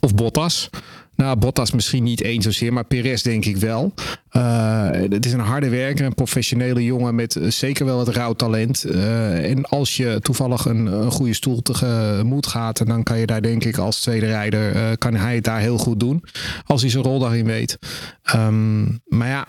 of 0.00 0.14
Bottas. 0.14 0.70
Nou, 1.16 1.38
Bottas 1.38 1.70
misschien 1.70 2.02
niet 2.02 2.20
eens 2.20 2.44
zozeer, 2.44 2.72
maar 2.72 2.84
Perez 2.84 3.22
denk 3.22 3.44
ik 3.44 3.56
wel. 3.56 3.94
Uh, 4.32 4.90
het 4.90 5.26
is 5.26 5.32
een 5.32 5.40
harde 5.40 5.68
werker, 5.68 6.06
een 6.06 6.14
professionele 6.14 6.84
jongen 6.84 7.14
met 7.14 7.38
zeker 7.48 7.84
wel 7.84 7.98
het 7.98 8.08
rauw 8.08 8.32
talent. 8.32 8.84
Uh, 8.86 9.50
en 9.50 9.64
als 9.64 9.96
je 9.96 10.18
toevallig 10.22 10.64
een, 10.64 10.86
een 10.86 11.10
goede 11.10 11.34
stoel 11.34 11.62
tegemoet 11.62 12.46
gaat, 12.46 12.86
dan 12.86 13.02
kan 13.02 13.18
je 13.18 13.26
daar 13.26 13.42
denk 13.42 13.64
ik 13.64 13.76
als 13.76 14.00
tweede 14.00 14.26
rijder, 14.26 14.76
uh, 14.76 14.82
kan 14.98 15.14
hij 15.14 15.34
het 15.34 15.44
daar 15.44 15.60
heel 15.60 15.78
goed 15.78 16.00
doen. 16.00 16.24
Als 16.66 16.80
hij 16.80 16.90
zijn 16.90 17.04
rol 17.04 17.18
daarin 17.18 17.46
weet. 17.46 17.78
Um, 18.34 19.00
maar 19.08 19.28
ja, 19.28 19.46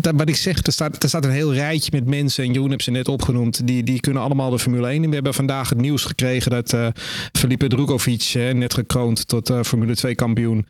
wat 0.00 0.28
ik 0.28 0.36
zeg, 0.36 0.66
er 0.66 0.72
staat, 0.72 1.02
er 1.02 1.08
staat 1.08 1.24
een 1.24 1.30
heel 1.30 1.54
rijtje 1.54 1.90
met 1.92 2.06
mensen. 2.06 2.44
En 2.44 2.52
Joen 2.52 2.70
heeft 2.70 2.84
ze 2.84 2.90
net 2.90 3.08
opgenoemd. 3.08 3.66
Die, 3.66 3.82
die 3.82 4.00
kunnen 4.00 4.22
allemaal 4.22 4.50
de 4.50 4.58
Formule 4.58 4.86
1 4.86 5.02
in. 5.02 5.08
We 5.08 5.14
hebben 5.14 5.34
vandaag 5.34 5.68
het 5.68 5.80
nieuws 5.80 6.04
gekregen 6.04 6.50
dat 6.50 6.72
uh, 6.72 6.86
Felipe 7.32 7.66
Drugovic, 7.66 8.32
uh, 8.36 8.52
net 8.52 8.74
gekroond 8.74 9.28
tot 9.28 9.50
uh, 9.50 9.62
Formule 9.62 9.94
2 9.96 10.14
kampioen, 10.14 10.66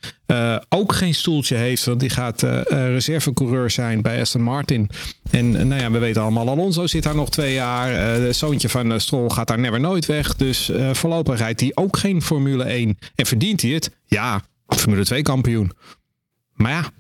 ook 0.68 0.92
geen 0.92 1.14
stoeltje 1.14 1.56
heeft. 1.56 1.84
Want 1.84 2.00
die 2.00 2.10
gaat 2.10 2.42
reservecoureur 2.68 3.70
zijn 3.70 4.02
bij 4.02 4.20
Aston 4.20 4.42
Martin. 4.42 4.90
En 5.30 5.50
nou 5.50 5.80
ja, 5.80 5.90
we 5.90 5.98
weten 5.98 6.22
allemaal, 6.22 6.48
Alonso 6.48 6.86
zit 6.86 7.02
daar 7.02 7.14
nog 7.14 7.30
twee 7.30 7.54
jaar. 7.54 8.34
zoontje 8.34 8.68
van 8.68 9.00
Stroll 9.00 9.28
gaat 9.28 9.48
daar 9.48 9.58
never 9.58 9.80
nooit 9.80 10.06
weg. 10.06 10.36
Dus 10.36 10.70
voorlopig 10.92 11.38
rijdt 11.38 11.60
hij 11.60 11.70
ook 11.74 11.96
geen 11.96 12.22
Formule 12.22 12.64
1. 12.64 12.98
En 13.14 13.26
verdient 13.26 13.62
hij 13.62 13.70
het? 13.70 13.90
Ja, 14.06 14.42
Formule 14.66 15.04
2 15.04 15.22
kampioen. 15.22 15.72
Maar 16.52 16.70
ja, 16.70 16.90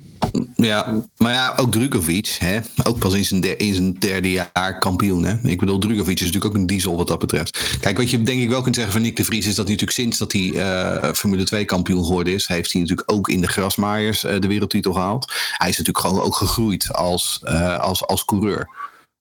ja, 0.56 1.02
maar 1.16 1.32
ja, 1.32 1.54
ook 1.56 1.72
Drukovic, 1.72 2.36
hè? 2.38 2.58
ook 2.84 2.98
pas 2.98 3.14
in 3.14 3.24
zijn, 3.24 3.58
in 3.58 3.74
zijn 3.74 3.92
derde 3.98 4.30
jaar 4.30 4.78
kampioen. 4.78 5.24
Hè? 5.24 5.36
Ik 5.42 5.58
bedoel, 5.58 5.78
Drukovic 5.78 6.20
is 6.20 6.26
natuurlijk 6.26 6.54
ook 6.54 6.60
een 6.60 6.66
diesel 6.66 6.96
wat 6.96 7.08
dat 7.08 7.18
betreft. 7.18 7.78
Kijk, 7.80 7.96
wat 7.96 8.10
je 8.10 8.22
denk 8.22 8.40
ik 8.40 8.48
wel 8.48 8.62
kunt 8.62 8.74
zeggen 8.74 8.92
van 8.92 9.02
Nick 9.02 9.16
de 9.16 9.24
Vries... 9.24 9.46
is 9.46 9.54
dat 9.54 9.66
hij 9.68 9.76
natuurlijk 9.76 9.98
sinds 9.98 10.18
dat 10.18 10.32
hij 10.32 10.42
uh, 10.42 11.12
Formule 11.12 11.44
2 11.44 11.64
kampioen 11.64 12.04
geworden 12.04 12.32
is... 12.32 12.46
heeft 12.46 12.72
hij 12.72 12.80
natuurlijk 12.80 13.12
ook 13.12 13.28
in 13.28 13.40
de 13.40 13.48
grasmaaiers 13.48 14.24
uh, 14.24 14.40
de 14.40 14.48
wereldtitel 14.48 14.92
gehaald. 14.92 15.32
Hij 15.52 15.68
is 15.68 15.78
natuurlijk 15.78 16.06
gewoon 16.06 16.24
ook 16.24 16.36
gegroeid 16.36 16.92
als, 16.92 17.40
uh, 17.44 17.78
als, 17.78 18.06
als 18.06 18.24
coureur. 18.24 18.68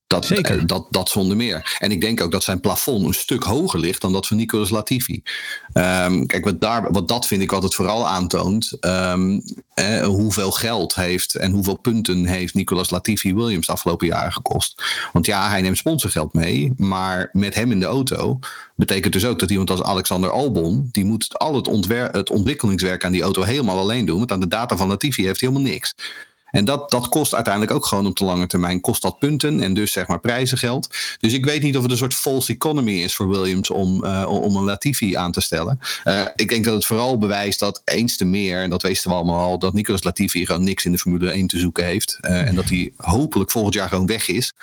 Dat, 0.07 0.25
Zeker. 0.25 0.57
Eh, 0.59 0.65
dat, 0.65 0.87
dat 0.89 1.09
zonder 1.09 1.37
meer. 1.37 1.77
En 1.79 1.91
ik 1.91 2.01
denk 2.01 2.21
ook 2.21 2.31
dat 2.31 2.43
zijn 2.43 2.59
plafond 2.59 3.05
een 3.05 3.13
stuk 3.13 3.43
hoger 3.43 3.79
ligt 3.79 4.01
dan 4.01 4.13
dat 4.13 4.27
van 4.27 4.37
Nicolas 4.37 4.69
Latifi. 4.69 5.21
Um, 5.73 6.25
kijk, 6.25 6.45
wat, 6.45 6.61
daar, 6.61 6.91
wat 6.91 7.07
dat 7.07 7.27
vind 7.27 7.41
ik 7.41 7.51
altijd 7.51 7.75
vooral 7.75 8.07
aantoont. 8.07 8.77
Um, 8.81 9.43
eh, 9.73 10.05
hoeveel 10.05 10.51
geld 10.51 10.95
heeft 10.95 11.35
en 11.35 11.51
hoeveel 11.51 11.77
punten 11.77 12.25
heeft 12.25 12.53
Nicolas 12.53 12.89
Latifi 12.89 13.33
Williams 13.33 13.65
de 13.65 13.71
afgelopen 13.71 14.07
jaren 14.07 14.33
gekost. 14.33 14.83
Want 15.13 15.25
ja, 15.25 15.49
hij 15.49 15.61
neemt 15.61 15.77
sponsorgeld 15.77 16.33
mee. 16.33 16.73
Maar 16.77 17.29
met 17.31 17.55
hem 17.55 17.71
in 17.71 17.79
de 17.79 17.85
auto 17.85 18.39
betekent 18.75 19.13
dus 19.13 19.25
ook 19.25 19.39
dat 19.39 19.51
iemand 19.51 19.69
als 19.69 19.83
Alexander 19.83 20.29
Albon. 20.29 20.89
die 20.91 21.05
moet 21.05 21.37
al 21.37 21.55
het, 21.55 21.67
ontwer 21.67 22.09
het 22.09 22.29
ontwikkelingswerk 22.29 23.05
aan 23.05 23.11
die 23.11 23.21
auto 23.21 23.41
helemaal 23.41 23.77
alleen 23.77 24.05
doen. 24.05 24.17
Want 24.17 24.31
aan 24.31 24.39
de 24.39 24.47
data 24.47 24.77
van 24.77 24.87
Latifi 24.87 25.25
heeft 25.25 25.39
hij 25.39 25.49
helemaal 25.49 25.71
niks. 25.71 25.93
En 26.55 26.65
dat, 26.65 26.91
dat 26.91 27.09
kost 27.09 27.33
uiteindelijk 27.33 27.73
ook 27.73 27.85
gewoon 27.85 28.05
op 28.05 28.17
de 28.17 28.25
lange 28.25 28.47
termijn 28.47 28.81
kost 28.81 29.01
dat 29.01 29.19
punten 29.19 29.61
en 29.61 29.73
dus 29.73 29.91
zeg 29.91 30.07
maar 30.07 30.19
prijzengeld. 30.19 30.95
Dus 31.19 31.33
ik 31.33 31.45
weet 31.45 31.61
niet 31.61 31.77
of 31.77 31.81
het 31.81 31.91
een 31.91 31.97
soort 31.97 32.13
false 32.13 32.53
economy 32.53 32.91
is 32.91 33.15
voor 33.15 33.29
Williams 33.29 33.69
om, 33.69 34.05
uh, 34.05 34.25
om 34.29 34.55
een 34.55 34.63
Latifi 34.63 35.15
aan 35.15 35.31
te 35.31 35.41
stellen. 35.41 35.79
Uh, 36.05 36.21
ik 36.35 36.49
denk 36.49 36.65
dat 36.65 36.73
het 36.73 36.85
vooral 36.85 37.17
bewijst 37.17 37.59
dat 37.59 37.81
eens 37.85 38.17
te 38.17 38.25
meer, 38.25 38.61
en 38.61 38.69
dat 38.69 38.81
wisten 38.81 39.09
we 39.09 39.15
allemaal 39.15 39.39
al, 39.39 39.59
dat 39.59 39.73
Nicolas 39.73 40.03
Latifi 40.03 40.45
gewoon 40.45 40.63
niks 40.63 40.85
in 40.85 40.91
de 40.91 40.97
Formule 40.97 41.31
1 41.31 41.47
te 41.47 41.59
zoeken 41.59 41.85
heeft. 41.85 42.17
Uh, 42.21 42.47
en 42.47 42.55
dat 42.55 42.69
hij 42.69 42.91
hopelijk 42.97 43.51
volgend 43.51 43.73
jaar 43.73 43.89
gewoon 43.89 44.05
weg 44.05 44.27
is. 44.27 44.53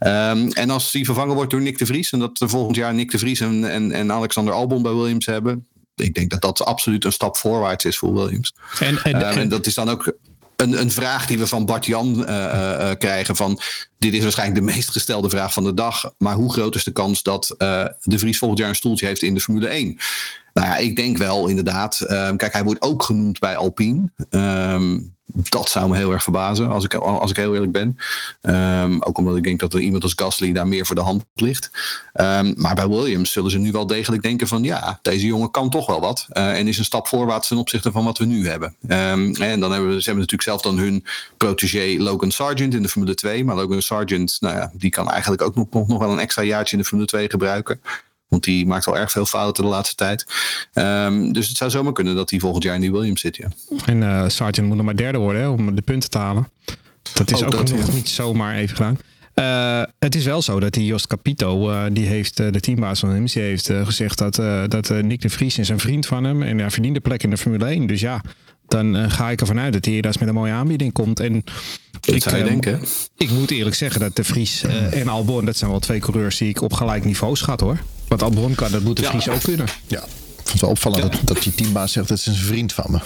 Um, 0.00 0.52
en 0.52 0.70
als 0.70 0.92
hij 0.92 1.04
vervangen 1.04 1.34
wordt 1.34 1.50
door 1.50 1.60
Nick 1.60 1.78
de 1.78 1.86
Vries, 1.86 2.12
en 2.12 2.18
dat 2.18 2.40
er 2.40 2.48
volgend 2.48 2.76
jaar 2.76 2.94
Nick 2.94 3.10
de 3.10 3.18
Vries 3.18 3.40
en, 3.40 3.70
en, 3.70 3.92
en 3.92 4.12
Alexander 4.12 4.54
Albon 4.54 4.82
bij 4.82 4.92
Williams 4.92 5.26
hebben, 5.26 5.66
ik 5.94 6.14
denk 6.14 6.30
dat 6.30 6.40
dat 6.40 6.64
absoluut 6.64 7.04
een 7.04 7.12
stap 7.12 7.36
voorwaarts 7.36 7.84
is 7.84 7.98
voor 7.98 8.14
Williams. 8.14 8.54
En, 8.80 9.02
en, 9.02 9.22
en 9.22 9.48
dat 9.48 9.66
is 9.66 9.74
dan 9.74 9.88
ook 9.88 10.12
een, 10.62 10.80
een 10.80 10.90
vraag 10.90 11.26
die 11.26 11.38
we 11.38 11.46
van 11.46 11.66
Bart 11.66 11.86
Jan 11.86 12.20
uh, 12.20 12.28
uh, 12.28 12.90
krijgen. 12.98 13.36
Van, 13.36 13.60
dit 13.98 14.14
is 14.14 14.22
waarschijnlijk 14.22 14.58
de 14.58 14.72
meest 14.72 14.90
gestelde 14.90 15.30
vraag 15.30 15.52
van 15.52 15.64
de 15.64 15.74
dag. 15.74 16.12
Maar 16.18 16.34
hoe 16.34 16.52
groot 16.52 16.74
is 16.74 16.84
de 16.84 16.92
kans 16.92 17.22
dat 17.22 17.54
de 18.02 18.18
Vries 18.18 18.38
volgend 18.38 18.60
jaar 18.60 18.68
een 18.68 18.74
stoeltje 18.74 19.06
heeft 19.06 19.22
in 19.22 19.34
de 19.34 19.40
Formule 19.40 19.68
1? 19.68 19.98
Nou 20.58 20.70
ja, 20.70 20.76
ik 20.76 20.96
denk 20.96 21.16
wel 21.16 21.48
inderdaad. 21.48 22.04
kijk, 22.36 22.52
hij 22.52 22.64
wordt 22.64 22.82
ook 22.82 23.02
genoemd 23.02 23.38
bij 23.38 23.56
Alpine. 23.56 24.10
Um, 24.30 25.16
dat 25.34 25.68
zou 25.68 25.88
me 25.88 25.96
heel 25.96 26.12
erg 26.12 26.22
verbazen, 26.22 26.68
als 26.68 26.84
ik, 26.84 26.94
als 26.94 27.30
ik 27.30 27.36
heel 27.36 27.54
eerlijk 27.54 27.72
ben. 27.72 27.98
Um, 28.42 29.02
ook 29.02 29.18
omdat 29.18 29.36
ik 29.36 29.42
denk 29.42 29.60
dat 29.60 29.74
er 29.74 29.80
iemand 29.80 30.02
als 30.02 30.12
Gasly 30.16 30.52
daar 30.52 30.68
meer 30.68 30.86
voor 30.86 30.94
de 30.94 31.02
hand 31.02 31.24
ligt. 31.34 31.70
Maar 32.54 32.74
bij 32.74 32.88
Williams 32.88 33.32
zullen 33.32 33.50
ze 33.50 33.58
nu 33.58 33.72
wel 33.72 33.86
degelijk 33.86 34.22
denken 34.22 34.48
van... 34.48 34.62
ja, 34.62 34.98
deze 35.02 35.26
jongen 35.26 35.50
kan 35.50 35.70
toch 35.70 35.86
wel 35.86 36.00
wat. 36.00 36.26
Uh, 36.32 36.58
en 36.58 36.68
is 36.68 36.78
een 36.78 36.84
stap 36.84 37.06
voorwaarts 37.06 37.48
ten 37.48 37.56
opzichte 37.56 37.92
van 37.92 38.04
wat 38.04 38.18
we 38.18 38.24
nu 38.24 38.48
hebben. 38.48 38.74
En 38.86 39.60
dan 39.60 39.72
hebben 39.72 39.88
we, 39.88 40.02
ze 40.02 40.10
hebben 40.10 40.14
natuurlijk 40.14 40.42
zelf 40.42 40.62
dan 40.62 40.78
hun 40.78 41.04
protégé 41.36 42.02
Logan 42.02 42.30
Sargent 42.30 42.74
in 42.74 42.82
de 42.82 42.88
Formule 42.88 43.14
2. 43.14 43.44
Maar 43.44 43.56
Logan 43.56 43.82
Sargent, 43.82 44.36
nou 44.40 44.56
ja, 44.56 44.70
die 44.74 44.90
kan 44.90 45.10
eigenlijk 45.10 45.42
ook 45.42 45.54
nog, 45.54 45.86
nog 45.86 45.98
wel 45.98 46.12
een 46.12 46.18
extra 46.18 46.42
jaartje 46.42 46.76
in 46.76 46.82
de 46.82 46.88
Formule 46.88 47.08
2 47.08 47.30
gebruiken. 47.30 47.80
Want 48.28 48.44
die 48.44 48.66
maakt 48.66 48.86
al 48.86 48.98
erg 48.98 49.10
veel 49.10 49.26
fouten 49.26 49.64
de 49.64 49.70
laatste 49.70 49.94
tijd. 49.94 50.26
Um, 50.74 51.32
dus 51.32 51.48
het 51.48 51.56
zou 51.56 51.70
zomaar 51.70 51.92
kunnen 51.92 52.14
dat 52.14 52.30
hij 52.30 52.38
volgend 52.38 52.64
jaar 52.64 52.74
in 52.74 52.80
die 52.80 52.92
Williams 52.92 53.20
zit. 53.20 53.36
Ja. 53.36 53.48
En 53.86 54.00
uh, 54.00 54.28
Sargent 54.28 54.66
moet 54.66 54.76
nog 54.76 54.84
maar 54.84 54.96
derde 54.96 55.18
worden 55.18 55.42
hè, 55.42 55.48
om 55.48 55.74
de 55.74 55.82
punten 55.82 56.10
te 56.10 56.18
halen. 56.18 56.48
Dat 57.14 57.30
is 57.30 57.42
ook, 57.42 57.54
ook 57.54 57.66
dat, 57.66 57.76
nog 57.76 57.86
ja. 57.86 57.92
niet 57.92 58.08
zomaar 58.08 58.54
even 58.54 58.76
gedaan. 58.76 58.98
Uh, 59.34 59.82
het 59.98 60.14
is 60.14 60.24
wel 60.24 60.42
zo 60.42 60.60
dat 60.60 60.72
die 60.72 60.86
Jost 60.86 61.06
Capito, 61.06 61.70
uh, 61.70 61.84
die 61.92 62.06
heeft 62.06 62.40
uh, 62.40 62.52
de 62.52 62.60
teambaas 62.60 63.00
van 63.00 63.08
hem, 63.08 63.24
die 63.24 63.42
heeft 63.42 63.70
gezegd 63.84 64.18
dat, 64.18 64.34
dat 64.70 64.88
Nick 65.02 65.20
de 65.20 65.28
Vries 65.28 65.58
is 65.58 65.68
een 65.68 65.78
vriend 65.78 66.06
van 66.06 66.24
hem 66.24 66.42
en 66.42 66.58
hij 66.58 66.70
verdient 66.70 66.94
de 66.94 67.00
plek 67.00 67.22
in 67.22 67.30
de 67.30 67.36
Formule 67.36 67.64
1. 67.64 67.86
Dus 67.86 68.00
ja, 68.00 68.20
dan 68.68 69.10
ga 69.10 69.30
ik 69.30 69.40
ervan 69.40 69.58
uit 69.58 69.72
dat 69.72 69.84
hij 69.84 69.94
hier 69.94 70.02
met 70.02 70.28
een 70.28 70.34
mooie 70.34 70.52
aanbieding 70.52 70.92
komt. 70.92 71.20
En 71.20 71.44
dat 72.00 72.14
ik, 72.14 72.22
zou 72.22 72.36
je 72.36 72.44
denken. 72.44 72.80
Ik 73.16 73.30
moet 73.30 73.50
eerlijk 73.50 73.76
zeggen 73.76 74.00
dat 74.00 74.16
de 74.16 74.24
Vries 74.24 74.62
en 74.90 75.08
Albon, 75.08 75.44
dat 75.44 75.56
zijn 75.56 75.70
wel 75.70 75.80
twee 75.80 76.00
coureurs 76.00 76.36
die 76.36 76.48
ik 76.48 76.62
op 76.62 76.72
gelijk 76.72 77.04
niveau 77.04 77.36
schat 77.36 77.60
hoor. 77.60 77.78
Wat 78.08 78.22
Albon 78.22 78.54
kan, 78.54 78.70
dat 78.70 78.82
moet 78.82 78.96
de 78.96 79.02
Vries 79.02 79.24
ja. 79.24 79.32
ook 79.32 79.42
kunnen. 79.42 79.66
Ja, 79.86 80.02
ik 80.02 80.34
vond 80.34 80.52
het 80.52 80.60
wel 80.60 80.70
opvallend 80.70 81.02
ja. 81.02 81.08
dat, 81.08 81.20
dat 81.24 81.44
je 81.44 81.54
teambaas 81.54 81.92
zegt 81.92 82.08
dat 82.08 82.18
is 82.18 82.26
een 82.26 82.34
vriend 82.34 82.72
van 82.72 82.90
me. 82.90 82.98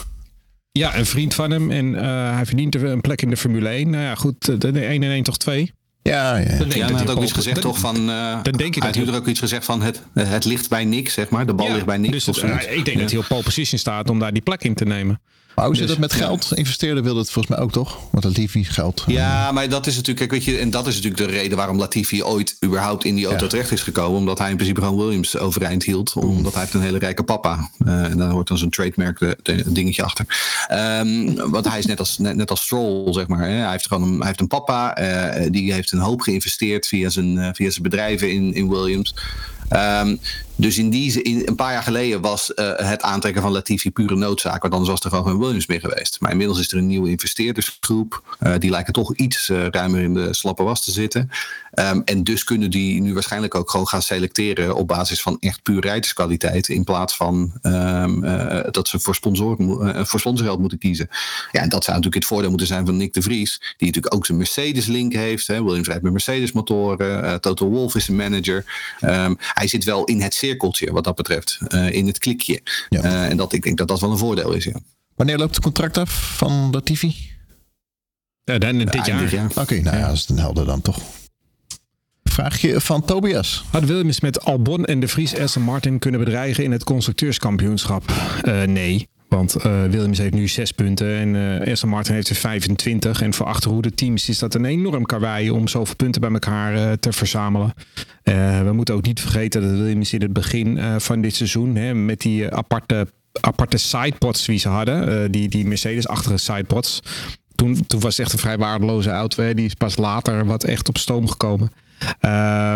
Ja, 0.73 0.97
een 0.97 1.07
vriend 1.07 1.35
van 1.35 1.51
hem. 1.51 1.71
En 1.71 1.87
uh, 1.87 2.35
hij 2.35 2.47
verdient 2.47 2.75
een 2.75 3.01
plek 3.01 3.23
in 3.23 3.31
de 3.31 3.37
Formule 3.37 3.69
1. 3.69 3.91
Nou 3.91 4.03
ja, 4.03 4.15
goed, 4.15 4.61
de 4.61 4.81
1 4.81 5.03
en 5.03 5.11
1 5.11 5.23
toch 5.23 5.39
2. 5.39 5.73
Ja, 6.03 6.37
ja. 6.37 6.59
Dan 6.59 6.69
ja, 6.69 6.87
hij 6.87 6.95
had 6.95 7.11
ook 7.11 7.23
iets 7.23 7.33
gezegd 7.33 7.61
toch 7.61 7.79
van. 7.79 8.11
Uh, 8.11 8.43
dan 8.43 8.53
denk 8.53 8.75
je 8.75 8.81
hij 8.81 8.91
heeft 8.93 9.09
er 9.09 9.15
ook 9.15 9.27
iets 9.27 9.41
gezegd 9.41 9.65
van 9.65 9.83
het, 9.83 10.03
het 10.15 10.45
ligt 10.45 10.69
bij 10.69 10.85
Nick, 10.85 11.09
zeg 11.09 11.29
maar. 11.29 11.47
De 11.47 11.55
bal 11.55 11.67
ja, 11.67 11.73
ligt 11.73 11.87
bij 11.87 11.97
Nick. 11.97 12.13
Dus 12.13 12.27
het, 12.27 12.43
uh, 12.43 12.77
ik 12.77 12.85
denk 12.85 12.99
dat 12.99 13.11
hij 13.11 13.19
op 13.19 13.27
pole 13.29 13.43
position 13.43 13.79
staat 13.79 14.11
om 14.11 14.19
daar 14.19 14.33
die 14.33 14.43
plek 14.43 14.65
in 14.65 14.75
te 14.75 14.85
nemen. 14.85 15.21
Maar 15.55 15.67
hoe 15.67 15.77
zit 15.77 15.89
het 15.89 15.99
met 15.99 16.13
geld? 16.13 16.47
Ja. 16.51 16.57
Investeerder 16.57 17.03
wil 17.03 17.17
het 17.17 17.31
volgens 17.31 17.55
mij 17.55 17.65
ook 17.65 17.73
toch? 17.73 17.99
Want 18.11 18.25
Latifi 18.25 18.65
geld. 18.65 19.05
Ja, 19.07 19.53
maar 19.53 19.69
dat 19.69 19.87
is 19.87 19.97
natuurlijk, 19.97 20.31
weet 20.31 20.45
je, 20.45 20.59
en 20.59 20.71
dat 20.71 20.87
is 20.87 20.95
natuurlijk 20.95 21.31
de 21.31 21.39
reden 21.39 21.57
waarom 21.57 21.79
Latifi 21.79 22.23
ooit 22.23 22.57
überhaupt 22.65 23.05
in 23.05 23.15
die 23.15 23.27
auto 23.27 23.45
ja. 23.45 23.51
terecht 23.51 23.73
is 23.73 23.83
gekomen. 23.83 24.19
Omdat 24.19 24.39
hij 24.39 24.51
in 24.51 24.57
principe 24.57 24.81
gewoon 24.81 24.97
Williams 24.97 25.39
overeind 25.39 25.85
hield. 25.85 26.13
Omdat 26.13 26.53
hij 26.53 26.63
heeft 26.63 26.75
een 26.75 26.81
hele 26.81 26.99
rijke 26.99 27.23
papa. 27.23 27.71
Uh, 27.87 28.05
en 28.05 28.17
daar 28.17 28.31
hoort 28.31 28.49
dan 28.49 28.59
zo'n 28.59 28.71
trademark 28.71 29.37
dingetje 29.67 30.03
achter. 30.03 30.27
Um, 30.73 31.51
want 31.51 31.69
hij 31.69 31.79
is 31.79 31.87
net 31.87 31.99
als, 31.99 32.19
net, 32.19 32.37
net 32.37 32.51
als 32.51 32.63
Stroll, 32.63 33.13
zeg 33.13 33.27
maar. 33.27 33.49
Hè. 33.49 33.55
Hij 33.55 33.71
heeft 33.71 33.87
gewoon 33.87 34.09
een, 34.09 34.17
hij 34.17 34.27
heeft 34.27 34.41
een 34.41 34.47
papa. 34.47 35.01
Uh, 35.01 35.47
die 35.51 35.73
heeft 35.73 35.93
een 35.93 35.99
hoop 35.99 36.21
geïnvesteerd 36.21 36.87
via 36.87 37.09
zijn, 37.09 37.55
via 37.55 37.71
zijn 37.71 37.83
bedrijven 37.83 38.31
in, 38.31 38.55
in 38.55 38.69
Williams. 38.69 39.15
Um, 39.71 40.21
dus 40.63 40.79
in 40.79 40.91
die 40.91 41.23
in, 41.23 41.43
een 41.45 41.55
paar 41.55 41.73
jaar 41.73 41.83
geleden 41.83 42.21
was 42.21 42.53
uh, 42.55 42.73
het 42.77 43.03
aantrekken 43.03 43.43
van 43.43 43.53
Latifi 43.53 43.91
pure 43.91 44.17
noodzaak. 44.17 44.63
Want 44.63 44.75
anders 44.75 44.91
was 44.91 45.01
er 45.01 45.11
gewoon 45.11 45.25
geen 45.27 45.39
Williams 45.39 45.67
meer 45.67 45.81
geweest. 45.81 46.17
Maar 46.21 46.31
inmiddels 46.31 46.59
is 46.59 46.73
er 46.73 46.79
een 46.79 46.87
nieuwe 46.87 47.11
investeerdersgroep. 47.11 48.37
Uh, 48.41 48.55
die 48.59 48.71
lijken 48.71 48.93
toch 48.93 49.15
iets 49.15 49.49
uh, 49.49 49.67
ruimer 49.67 50.01
in 50.01 50.15
de 50.15 50.35
slappe 50.35 50.63
was 50.63 50.85
te 50.85 50.91
zitten. 50.91 51.31
Um, 51.75 52.03
en 52.05 52.25
dus 52.25 52.45
kunnen 52.45 52.71
die 52.71 53.01
nu 53.01 53.15
waarschijnlijk 53.15 53.55
ook 53.55 53.71
gewoon 53.71 53.89
gaan 53.89 54.03
selecteren 54.03 54.75
op 54.75 54.89
basis 54.89 55.23
van 55.23 55.37
echt 55.41 55.63
puur 55.63 55.81
rijderskwaliteit. 55.81 56.69
In 56.69 56.85
plaats 56.85 57.17
van 57.17 57.53
um, 57.63 58.21
dat 58.71 58.89
ze 58.89 58.99
voor, 58.99 59.15
sponsoren, 59.15 60.07
voor 60.07 60.21
sponsorgeld 60.21 60.59
moeten 60.59 60.79
kiezen. 60.79 61.09
Ja, 61.53 61.61
en 61.61 61.69
dat 61.69 61.85
zou 61.85 61.97
natuurlijk 61.97 62.23
het 62.23 62.33
voordeel 62.33 62.49
moeten 62.49 62.67
zijn 62.67 62.87
van 62.87 62.97
Nick 62.97 63.13
de 63.13 63.23
Vries. 63.23 63.59
Die 63.77 63.87
natuurlijk 63.87 64.15
ook 64.15 64.27
zijn 64.27 64.39
Mercedes-link 64.39 65.13
heeft. 65.13 65.47
Hè. 65.47 65.65
Williams 65.65 65.87
rijdt 65.87 66.03
met 66.03 66.13
Mercedes-motoren. 66.13 67.41
Toto 67.41 67.69
Wolff 67.69 67.95
is 67.95 68.09
een 68.09 68.17
manager. 68.17 68.65
Um, 69.01 69.37
hij 69.39 69.67
zit 69.67 69.85
wel 69.85 70.05
in 70.05 70.21
het 70.21 70.35
cirkeltje 70.53 70.93
wat 70.93 71.05
dat 71.05 71.15
betreft. 71.15 71.59
Uh, 71.69 71.93
in 71.93 72.07
het 72.07 72.19
klikje. 72.19 72.61
Ja. 72.89 73.05
Uh, 73.05 73.31
en 73.31 73.37
dat, 73.37 73.53
ik 73.53 73.63
denk 73.63 73.79
dat 73.79 73.89
dat 73.89 74.01
wel 74.01 74.11
een 74.11 74.19
voordeel 74.19 74.53
is. 74.53 74.65
Ja. 74.65 74.81
Wanneer 75.15 75.39
loopt 75.39 75.55
het 75.55 75.65
contract 75.65 75.99
af 75.99 76.37
van 76.37 76.71
Latifi? 76.71 77.31
Ja, 78.45 78.59
dan 78.59 78.79
dit 78.79 79.07
jaar. 79.07 79.35
jaar. 79.35 79.51
Oké, 79.51 79.61
okay, 79.61 79.79
nou 79.79 79.97
ja, 79.97 80.07
dat 80.07 80.17
is 80.17 80.29
een 80.29 80.39
helder 80.39 80.65
dan 80.67 80.81
toch. 80.81 80.99
Vraagje 82.25 82.81
van 82.81 83.05
Tobias. 83.05 83.65
Had 83.71 83.85
Williams 83.85 84.21
met 84.21 84.45
Albon 84.45 84.85
en 84.85 85.01
de 85.01 85.09
Vries 85.09 85.39
Aston 85.39 85.63
Martin 85.63 85.99
kunnen 85.99 86.21
bedreigen 86.21 86.65
in 86.65 86.73
het 86.73 86.85
constructeurskampioenschap? 86.85 88.05
Uh, 88.45 88.63
nee. 88.63 89.09
Want 89.33 89.57
uh, 89.67 89.83
Williams 89.83 90.19
heeft 90.19 90.35
nu 90.35 90.49
zes 90.49 90.73
punten 90.73 91.17
en 91.17 91.35
uh, 91.35 91.73
Aston 91.73 91.89
Martin 91.89 92.15
heeft 92.15 92.29
er 92.29 92.35
25. 92.35 93.23
En 93.23 93.35
voor 93.35 93.47
achterhoede 93.47 93.95
teams 93.95 94.29
is 94.29 94.39
dat 94.39 94.55
een 94.55 94.65
enorm 94.65 95.07
karwei 95.07 95.51
om 95.51 95.69
zoveel 95.69 95.97
punten 95.97 96.21
bij 96.21 96.31
elkaar 96.31 96.75
uh, 96.75 96.93
te 96.93 97.13
verzamelen. 97.13 97.75
we 98.65 98.71
moeten 98.73 98.95
ook 98.95 99.07
niet 99.07 99.21
vergeten 99.21 99.63
dat 99.63 99.71
Williams 99.71 100.13
in 100.13 100.23
het 100.23 100.33
begin 100.33 101.01
van 101.01 101.21
dit 101.21 101.35
seizoen 101.35 101.77
hè, 101.77 101.95
met 101.95 102.21
die 102.21 102.51
aparte, 102.51 103.07
aparte 103.41 103.77
sidepods 103.77 104.45
die 104.45 104.59
ze 104.59 104.69
hadden, 104.69 105.33
die, 105.33 105.49
die 105.49 105.67
Mercedes-achtige 105.67 106.37
sidepods. 106.37 107.01
Toen, 107.55 107.87
toen 107.87 108.01
was 108.01 108.17
het 108.17 108.25
echt 108.27 108.33
een 108.33 108.39
vrij 108.39 108.59
waardeloze 108.59 109.11
auto. 109.11 109.43
Hè. 109.43 109.55
Die 109.55 109.67
is 109.67 109.75
pas 109.75 109.97
later 109.97 110.47
wat 110.47 110.65
echt 110.65 110.89
op 110.89 110.99
stoom 110.99 111.29
gekomen. 111.29 111.73
Uh, 112.21 112.75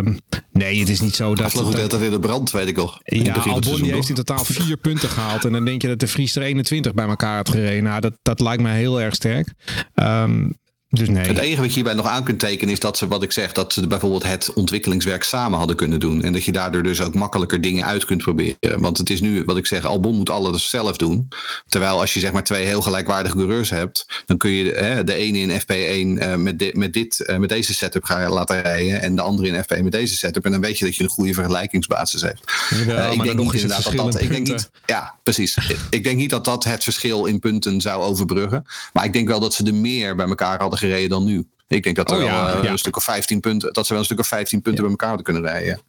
nee, 0.53 0.79
het 0.79 0.89
is 0.89 1.01
niet 1.01 1.15
zo 1.15 1.35
dat... 1.35 1.51
Vloog 1.51 1.77
het 1.77 1.93
in 1.93 2.11
de 2.11 2.19
brand, 2.19 2.51
weet 2.51 2.69
ik 2.69 2.77
nog. 2.77 3.01
Ja, 3.05 3.35
Albon 3.35 3.83
heeft 3.83 4.09
in 4.09 4.15
totaal 4.15 4.45
vier 4.45 4.77
punten 4.77 5.09
gehaald. 5.09 5.45
En 5.45 5.53
dan 5.53 5.65
denk 5.65 5.83
je 5.83 5.89
dat 5.89 6.01
de 6.01 6.07
Vries 6.07 6.37
er 6.37 6.43
21 6.43 6.95
bij 6.95 7.07
elkaar 7.07 7.37
had 7.37 7.49
gereden. 7.49 7.85
Nou, 7.85 8.01
dat, 8.01 8.13
dat 8.23 8.41
lijkt 8.41 8.63
mij 8.63 8.77
heel 8.77 9.01
erg 9.01 9.15
sterk. 9.15 9.53
Um, 9.95 10.59
dus 10.99 11.09
nee. 11.09 11.27
Het 11.27 11.39
enige 11.39 11.61
wat 11.61 11.69
je 11.69 11.75
hierbij 11.75 11.95
nog 11.95 12.07
aan 12.07 12.25
kunt 12.25 12.39
tekenen 12.39 12.73
is 12.73 12.81
dat 12.81 12.99
ze, 12.99 13.09
wat 13.09 13.23
ik 13.23 13.33
zeg, 13.33 13.53
dat 13.53 13.73
ze 13.73 13.87
bijvoorbeeld 13.87 14.23
het 14.23 14.53
ontwikkelingswerk 14.53 15.25
samen 15.25 15.59
hadden 15.59 15.77
kunnen 15.77 16.01
doen. 16.01 16.23
En 16.23 16.33
dat 16.33 16.45
je 16.45 16.53
daardoor 16.53 16.83
dus 16.83 17.01
ook 17.01 17.15
makkelijker 17.15 17.61
dingen 17.61 17.85
uit 17.85 18.05
kunt 18.05 18.23
proberen. 18.23 18.81
Want 18.81 18.99
het 18.99 19.11
is 19.11 19.21
nu, 19.21 19.45
wat 19.45 19.57
ik 19.57 19.67
zeg, 19.67 19.85
Albon 19.85 20.17
moet 20.17 20.31
alles 20.31 20.71
zelf 20.71 20.97
doen. 20.97 21.29
Terwijl 21.69 22.01
als 22.01 22.15
je 22.15 22.21
zeg 22.21 22.33
maar 22.33 22.45
twee 22.45 22.65
heel 22.65 22.83
gelijkwaardige 22.83 23.37
coureurs 23.37 23.71
hebt, 23.71 24.23
dan 24.27 24.37
kun 24.37 24.51
je 24.51 24.73
hè, 24.73 25.05
de 25.05 25.15
ene 25.15 25.39
in 25.39 25.61
FP1 25.61 26.23
uh, 26.23 26.35
met, 26.35 26.75
met, 26.75 26.93
dit, 26.93 27.25
uh, 27.27 27.37
met 27.37 27.49
deze 27.49 27.75
setup 27.75 28.05
gaan 28.05 28.31
laten 28.31 28.63
rijden. 28.63 29.01
En 29.01 29.17
de 29.17 29.23
andere 29.23 29.49
in 29.49 29.63
FP1 29.63 29.83
met 29.83 29.93
deze 29.93 30.17
setup. 30.17 30.45
En 30.45 30.53
dan 30.53 30.61
weet 30.61 30.79
je 30.79 30.85
dat 30.85 30.97
je 30.97 31.03
een 31.03 31.09
goede 31.09 31.35
vergelijkingsbasis 31.35 32.23
hebt. 32.23 32.41
Ja, 32.87 33.07
uh, 33.07 33.13
ik 33.13 33.23
denk 33.23 33.39
niet 33.39 33.53
inderdaad 33.53 33.85
dat 33.85 33.97
dat. 33.97 34.21
Ik 34.21 34.31
denk 34.31 34.47
niet, 34.47 34.71
ja, 34.87 35.15
precies. 35.23 35.57
ik 35.91 36.05
denk 36.05 36.17
niet 36.17 36.31
dat 36.31 36.45
dat 36.45 36.65
het 36.65 36.85
verschil 36.85 37.25
in 37.25 37.39
punten 37.39 37.81
zou 37.81 38.03
overbruggen. 38.03 38.65
Maar 38.93 39.05
ik 39.05 39.13
denk 39.13 39.29
wel 39.29 39.41
dat 39.41 39.55
ze 39.55 39.65
er 39.65 39.75
meer 39.75 40.17
bij 40.17 40.27
elkaar 40.27 40.61
hadden 40.61 40.79
gereden 40.87 41.11
dan 41.11 41.25
nu. 41.25 41.49
Ik 41.69 41.83
denk 41.83 41.97
dat, 41.97 42.11
oh, 42.11 42.21
ja, 42.21 42.47
wel, 42.47 42.57
uh, 42.57 42.63
ja. 42.63 42.71
een 42.71 42.79
stuk 42.79 42.97
of 42.97 43.05
15 43.05 43.41
punten, 43.41 43.73
dat 43.73 43.87
ze 43.87 43.93
wel 43.93 44.01
een 44.01 44.07
stuk 44.07 44.19
of 44.19 44.27
15 44.27 44.63
punten 44.63 44.85
ja. 44.85 44.89
bij 44.89 44.91
elkaar 44.91 45.09
hadden 45.09 45.27
kunnen 45.27 45.53
rijden. 45.53 45.81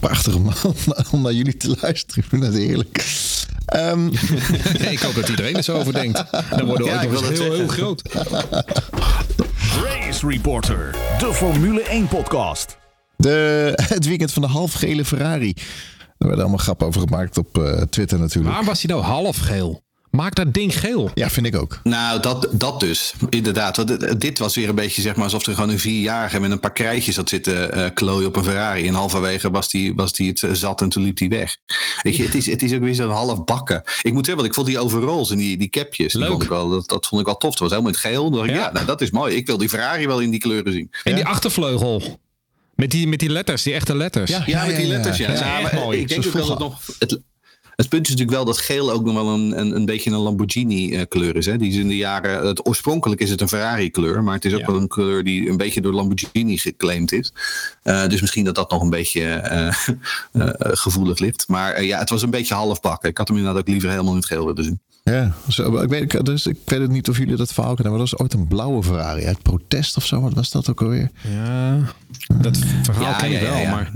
Prachtig 0.00 0.38
man, 0.38 0.54
om 1.12 1.22
naar 1.22 1.32
jullie 1.32 1.56
te 1.56 1.76
luisteren. 1.80 2.24
Ik 2.24 2.28
vind 2.30 2.42
het 2.44 2.54
heerlijk. 2.54 2.96
Um. 3.76 4.12
ik 4.78 4.98
hoop 4.98 5.14
dat 5.14 5.28
iedereen 5.28 5.56
er 5.56 5.62
zo 5.62 5.78
over 5.78 5.92
denkt. 5.92 6.24
Dan 6.50 6.64
worden 6.64 6.86
we 6.86 6.92
ook 6.92 7.10
nog 7.10 7.28
eens 7.28 7.38
heel, 7.38 7.52
heel 7.52 7.68
groot. 7.68 8.02
Race 9.82 10.26
Reporter, 10.26 10.96
de 11.18 11.34
Formule 11.34 11.82
1 11.82 12.08
podcast. 12.08 12.76
De, 13.16 13.72
het 13.82 14.06
weekend 14.06 14.32
van 14.32 14.42
de 14.42 14.48
halfgele 14.48 15.04
Ferrari. 15.04 15.54
Er 16.18 16.26
werden 16.26 16.40
allemaal 16.40 16.58
grappen 16.58 16.86
over 16.86 17.00
gemaakt 17.00 17.38
op 17.38 17.58
uh, 17.58 17.82
Twitter 17.82 18.18
natuurlijk. 18.18 18.54
Waar 18.54 18.64
was 18.64 18.82
hij 18.82 18.94
nou 18.94 19.06
halfgeel? 19.06 19.82
Maak 20.10 20.34
dat 20.34 20.54
ding 20.54 20.78
geel. 20.80 21.10
Ja, 21.14 21.30
vind 21.30 21.46
ik 21.46 21.56
ook. 21.56 21.80
Nou, 21.82 22.20
dat, 22.20 22.48
dat 22.52 22.80
dus. 22.80 23.12
Inderdaad. 23.28 23.76
Want 23.76 24.20
dit- 24.20 24.38
was 24.38 24.54
weer 24.54 24.68
een 24.68 24.74
beetje 24.74 25.02
zeg 25.02 25.14
maar 25.14 25.24
alsof 25.24 25.46
er 25.46 25.54
gewoon 25.54 25.68
een 25.70 25.78
vierjarige 25.78 26.40
met 26.40 26.50
een 26.50 26.60
paar 26.60 26.72
krijtjes 26.72 27.16
had 27.16 27.28
zitten 27.28 27.72
eh 27.72 27.84
klooien 27.94 28.28
op 28.28 28.36
een 28.36 28.44
Ferrari. 28.44 28.86
En 28.88 28.94
halverwege 28.94 29.50
was 29.50 29.70
die, 29.70 29.94
was 29.94 30.12
die 30.12 30.28
het 30.28 30.42
eh, 30.42 30.50
zat 30.52 30.80
en 30.80 30.88
toen 30.88 31.02
liep 31.02 31.16
die 31.16 31.28
weg. 31.28 31.56
Weet 32.02 32.16
je, 32.16 32.22
het 32.22 32.34
is, 32.34 32.46
het 32.46 32.62
is 32.62 32.72
ook 32.72 32.80
weer 32.80 32.94
zo'n 32.94 33.10
half 33.10 33.44
bakken. 33.44 33.82
Ik 34.02 34.12
moet 34.12 34.24
zeggen, 34.26 34.34
want 34.34 34.46
ik 34.46 34.54
vond 34.54 34.66
die 34.66 34.78
overalls 34.78 35.30
en 35.30 35.36
die, 35.36 35.56
die 35.56 35.68
capjes, 35.68 36.12
die 36.12 36.20
Leuk. 36.20 36.30
vond 36.30 36.42
ik 36.42 36.48
wel, 36.48 36.68
dat, 36.68 36.88
dat 36.88 37.06
vond 37.06 37.20
ik 37.20 37.26
wel 37.26 37.36
tof. 37.36 37.50
Dat 37.50 37.58
was 37.60 37.70
helemaal 37.70 37.90
in 37.92 37.96
het 38.02 38.06
geel. 38.06 38.30
Dan 38.30 38.38
dacht 38.38 38.50
ik, 38.50 38.56
Ja. 38.56 38.62
ja, 38.62 38.72
nou, 38.72 38.86
dat 38.86 39.00
is 39.00 39.10
mooi. 39.10 39.34
Ik 39.36 39.46
wil 39.46 39.58
die 39.58 39.68
Ferrari 39.68 40.06
wel 40.06 40.20
in 40.20 40.30
die 40.30 40.40
kleuren 40.40 40.72
zien. 40.72 40.90
En 41.04 41.14
die 41.14 41.24
achtervleugel. 41.26 42.20
Met 42.74 42.90
die, 42.90 43.06
met 43.08 43.18
die 43.18 43.28
letters, 43.30 43.62
die 43.62 43.74
echte 43.74 43.96
letters. 43.96 44.30
Ja. 44.30 44.42
Ja, 44.46 44.64
met 44.66 44.76
die 44.76 44.86
letters, 44.86 45.16
ja. 45.18 45.32
Ja, 45.32 45.60
maar 45.60 45.74
mooi. 45.74 46.00
Ik 46.00 46.08
denk 46.08 46.26
ook 46.26 46.32
dat 46.32 46.42
vroeger. 46.44 46.64
nog... 46.64 46.80
Het, 46.98 47.20
het 47.78 47.88
punt 47.88 48.02
is 48.04 48.10
natuurlijk 48.10 48.36
wel 48.36 48.44
dat 48.44 48.58
geel 48.58 48.90
ook 48.92 49.04
nog 49.04 49.14
wel 49.14 49.28
een, 49.28 49.58
een, 49.58 49.76
een 49.76 49.84
beetje 49.84 50.10
een 50.10 50.16
Lamborghini-kleur 50.16 51.36
is. 51.36 51.46
Hè? 51.46 51.56
Die 51.56 51.68
is 51.70 51.76
in 51.76 51.88
de 51.88 51.96
jaren... 51.96 52.46
Het, 52.46 52.66
oorspronkelijk 52.66 53.20
is 53.20 53.30
het 53.30 53.40
een 53.40 53.48
Ferrari-kleur, 53.48 54.22
maar 54.22 54.34
het 54.34 54.44
is 54.44 54.52
ook 54.52 54.60
Ja. 54.60 54.66
wel 54.66 54.76
een 54.76 54.88
kleur 54.88 55.24
die 55.24 55.48
een 55.48 55.56
beetje 55.56 55.80
door 55.80 55.92
Lamborghini 55.92 56.56
geclaimd 56.56 57.12
is. 57.12 57.32
Eh, 57.82 58.06
dus 58.08 58.20
misschien 58.20 58.44
dat 58.44 58.54
dat 58.54 58.70
nog 58.70 58.82
een 58.82 58.90
beetje 58.90 59.22
eh, 59.24 59.66
eh, 60.32 60.48
gevoelig 60.58 61.18
ligt. 61.18 61.48
Maar 61.48 61.72
eh, 61.72 61.86
ja, 61.86 61.98
het 61.98 62.10
was 62.10 62.22
een 62.22 62.30
beetje 62.30 62.54
halfbakken. 62.54 63.08
Ik 63.08 63.18
had 63.18 63.28
hem 63.28 63.36
inderdaad 63.36 63.60
ook 63.62 63.68
liever 63.68 63.90
helemaal 63.90 64.12
in 64.12 64.18
het 64.18 64.26
geel 64.26 64.46
willen 64.46 64.64
zien. 64.64 64.80
Ja, 65.12 65.32
zo, 65.48 65.76
ik, 65.80 65.88
weet, 65.88 66.24
dus, 66.26 66.46
ik 66.46 66.56
weet 66.64 66.80
het 66.80 66.90
niet 66.90 67.08
of 67.08 67.18
jullie 67.18 67.36
dat 67.36 67.52
verhaal 67.52 67.74
kennen, 67.74 67.92
maar 67.92 68.00
dat 68.00 68.10
was 68.10 68.20
ooit 68.20 68.32
een 68.32 68.46
blauwe 68.46 68.82
Ferrari 68.82 69.24
uit 69.24 69.42
protest 69.42 69.96
of 69.96 70.06
zo. 70.06 70.20
Wat 70.20 70.32
was 70.32 70.50
dat 70.50 70.70
ook 70.70 70.82
alweer? 70.82 71.10
Ja, 71.22 71.78
dat 72.38 72.58
verhaal 72.82 73.04
Ja, 73.04 73.12
ken 73.16 73.30
ja, 73.30 73.40
wel, 73.40 73.56
ja. 73.56 73.70
maar... 73.70 73.92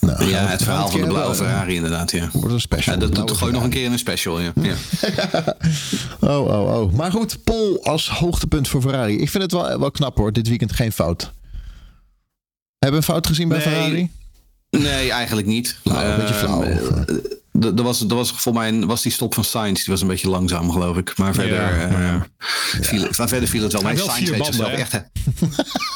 Nou, 0.00 0.24
ja, 0.24 0.46
het 0.46 0.62
verhaal 0.62 0.88
van 0.88 1.00
de 1.00 1.06
blauwe? 1.06 1.34
Ferrari 1.34 1.74
inderdaad, 1.74 2.10
ja. 2.10 2.28
Wordt 2.32 2.52
een 2.54 2.60
special. 2.60 2.94
Ja, 2.94 3.00
dat 3.00 3.14
doet 3.14 3.30
gooi 3.30 3.52
nog 3.52 3.62
een 3.62 3.70
keer 3.70 3.84
in 3.84 3.92
een 3.92 3.98
special, 3.98 4.40
ja. 4.40 4.52
ja. 4.62 4.74
Oh, 6.20 6.46
oh, 6.46 6.80
oh. 6.80 6.92
Maar 6.92 7.10
goed, 7.10 7.44
Pol 7.44 7.84
als 7.84 8.08
hoogtepunt 8.08 8.68
voor 8.68 8.82
Ferrari. 8.82 9.18
Ik 9.20 9.30
vind 9.30 9.42
het 9.42 9.52
wel, 9.52 9.78
wel 9.78 9.90
knap 9.90 10.16
hoor. 10.16 10.32
Dit 10.32 10.48
weekend 10.48 10.72
geen 10.72 10.92
fout. 10.92 11.32
Hebben 12.78 13.00
we 13.00 13.06
een 13.06 13.12
fout 13.12 13.26
gezien 13.26 13.48
bij 13.48 13.58
Nee. 13.58 13.66
Ferrari? 13.66 14.10
Nee, 14.70 15.10
eigenlijk 15.10 15.46
niet. 15.46 15.78
Nou, 15.84 16.04
een 16.04 16.16
beetje 16.16 16.34
Ehm, 16.34 16.44
flauw, 16.44 16.62
eh, 16.62 17.14
of, 17.52 17.60
d- 17.60 17.78
Er 17.78 17.82
was, 17.84 18.00
er 18.00 18.14
was 18.14 18.30
voor 18.32 18.52
mij 18.52 18.80
was 18.86 19.02
die 19.02 19.12
stop 19.12 19.34
van 19.34 19.44
Sainz, 19.44 19.78
die 19.84 19.92
was 19.92 20.00
een 20.00 20.06
beetje 20.08 20.28
langzaam, 20.28 20.70
geloof 20.70 20.96
ik. 20.96 21.18
Maar 21.18 21.34
verder, 21.34 21.54
Ja, 21.54 21.70
eh, 21.70 21.90
maar 21.92 22.02
ja. 22.02 22.26
Viel, 22.80 23.06
maar 23.18 23.28
verder 23.28 23.48
viel 23.48 23.62
het 23.62 23.72
wel 23.72 23.82
mee. 23.82 23.96
Sainz 23.96 24.14
vier 24.18 24.32
reed 24.32 24.44
zichzelf 24.44 24.56
banden, 24.68 24.78
echt. 24.80 24.92
hè. 24.92 24.98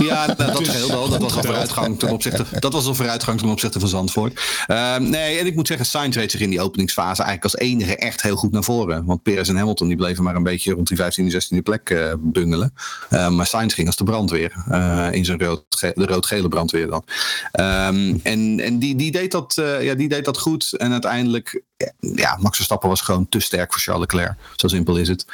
Ja, 0.05 0.27
nou, 0.27 0.53
dat 0.53 0.67
scheelt 0.67 0.91
wel. 0.91 1.09
Dat 1.09 1.21
was 1.21 1.35
al 1.37 1.43
vooruitgang 1.51 1.99
ten 1.99 2.11
opzichte, 2.11 2.45
dat 2.61 2.73
was 2.73 2.87
al 2.87 2.95
vooruitgang 2.95 3.39
ten 3.41 3.49
opzichte 3.49 3.81
van 3.81 3.89
Zandvoort. 3.89 4.41
Ehm, 4.67 5.11
nee, 5.11 5.39
en 5.39 5.47
ik 5.47 5.55
moet 5.55 5.67
zeggen, 5.67 5.87
Sainz 5.87 6.17
reed 6.17 6.31
zich 6.31 6.41
in 6.41 6.51
die 6.51 6.61
openingsfase 6.61 7.23
eigenlijk 7.23 7.45
als 7.45 7.57
enige 7.69 7.97
echt 7.97 8.23
heel 8.23 8.37
goed 8.37 8.53
naar 8.53 8.65
voren. 8.65 9.05
Want 9.05 9.23
Perez 9.23 9.49
en 9.49 9.57
Hamilton 9.57 9.89
die 9.89 9.97
bleven 9.97 10.25
maar 10.25 10.35
een 10.37 10.43
beetje 10.43 10.73
rond 10.73 10.89
die 10.89 10.97
15e, 10.99 11.33
16e 11.35 11.63
plek 11.63 11.91
eh, 11.91 12.13
bungelen. 12.19 12.75
Ehm, 13.11 13.35
maar 13.35 13.47
Sainz 13.47 13.75
ging 13.75 13.87
als 13.87 13.97
de 13.97 14.05
brandweer. 14.05 14.53
eh, 14.71 15.09
in 15.11 15.25
zijn 15.25 15.41
rood, 15.41 15.65
de 15.81 15.93
rood-gele 15.95 16.49
brandweer 16.49 16.87
dan. 16.87 17.05
Ehm, 17.53 18.15
en 18.23 18.61
en 18.61 18.79
die, 18.79 18.97
die, 18.97 19.13
deed 19.13 19.31
dat, 19.33 19.63
ja, 19.81 19.95
die 19.95 20.09
deed 20.09 20.25
dat 20.25 20.39
goed. 20.39 20.73
En 20.77 20.93
uiteindelijk, 20.93 21.54
ja, 21.99 22.37
Max 22.41 22.57
Verstappen 22.57 22.89
was 22.89 23.01
gewoon 23.01 23.29
te 23.29 23.41
sterk 23.41 23.73
voor 23.73 23.81
Charles 23.81 24.01
Leclerc. 24.01 24.35
Zo 24.57 24.69
simpel 24.69 24.97
is 24.97 25.09
het. 25.09 25.27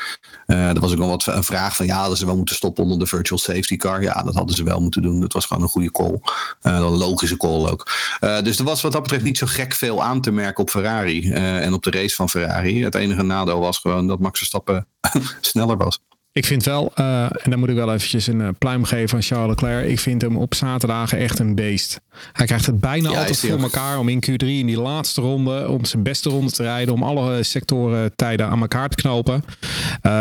Eh 0.47 0.69
er 0.69 0.81
was 0.81 0.93
ook 0.93 0.99
nog 0.99 1.09
wat 1.09 1.27
een 1.27 1.45
vraag 1.45 1.77
van, 1.77 1.87
ja, 1.87 1.99
hadden 1.99 2.19
ze 2.19 2.27
wel 2.27 2.37
moeten 2.37 2.55
stoppen 2.55 2.83
onder 2.83 2.99
de 2.99 3.07
virtual 3.07 3.39
safety 3.39 3.77
car. 3.77 4.03
Ja, 4.03 4.23
dat 4.23 4.35
hadden 4.35 4.57
ze 4.57 4.63
wel 4.63 4.81
moeten 4.81 5.03
doen. 5.03 5.21
Dat 5.21 5.33
was 5.33 5.47
gewoon 5.47 5.63
een 5.63 5.69
goede 5.69 5.91
call. 5.91 6.21
Eh, 6.61 6.75
een 6.75 6.81
logische 6.81 7.37
call 7.37 7.67
ook. 7.67 7.91
Eh, 8.21 8.43
dus 8.43 8.59
er 8.59 8.65
was 8.65 8.83
wat 8.83 8.93
dat 8.93 9.03
betreft 9.03 9.25
niet 9.25 9.39
zo 9.39 9.47
gek 9.47 9.75
veel 9.75 10.03
aan 10.03 10.21
te 10.21 10.31
merken 10.31 10.63
op 10.63 10.71
Ferrari. 10.71 11.33
eh, 11.33 11.65
en 11.65 11.73
op 11.73 11.83
de 11.83 11.91
race 11.91 12.15
van 12.15 12.29
Ferrari. 12.31 12.85
Het 12.85 12.95
enige 12.95 13.23
nadeel 13.23 13.61
was 13.61 13.79
gewoon 13.79 14.07
dat 14.07 14.19
Max 14.19 14.39
Verstappen 14.39 14.87
sneller 15.41 15.77
was. 15.77 16.01
Ik 16.33 16.47
vind 16.47 16.65
wel, 16.65 16.93
eh, 16.95 17.23
en 17.23 17.51
dan 17.51 17.59
moet 17.59 17.69
ik 17.69 17.75
wel 17.75 17.93
eventjes 17.93 18.27
een 18.27 18.41
eh, 18.41 18.49
pluim 18.59 18.85
geven 18.85 19.17
aan 19.17 19.23
Charles 19.23 19.49
Leclerc. 19.49 19.89
Ik 19.89 19.99
vind 20.01 20.23
hem 20.23 20.37
op 20.37 20.55
zaterdagen 20.55 21.19
echt 21.19 21.39
een 21.39 21.55
beest. 21.55 22.01
Hij 22.33 22.47
krijgt 22.47 22.67
het 22.67 22.81
bijna 22.81 23.11
Ja, 23.11 23.19
altijd 23.19 23.39
voor 23.39 23.51
ook. 23.51 23.61
elkaar 23.63 23.99
om 23.99 24.09
in 24.09 24.25
Q3 24.31 24.47
in 24.47 24.67
die 24.67 24.81
laatste 24.81 25.21
ronde, 25.21 25.69
om 25.69 25.85
zijn 25.85 26.03
beste 26.03 26.29
ronde 26.31 26.51
te 26.53 26.63
rijden, 26.63 26.95
om 26.95 27.03
alle 27.03 27.37
eh, 27.37 27.43
sectoren 27.43 28.17
tijden 28.17 28.47
aan 28.47 28.61
elkaar 28.61 28.89
te 28.89 28.97
knopen. 28.97 29.45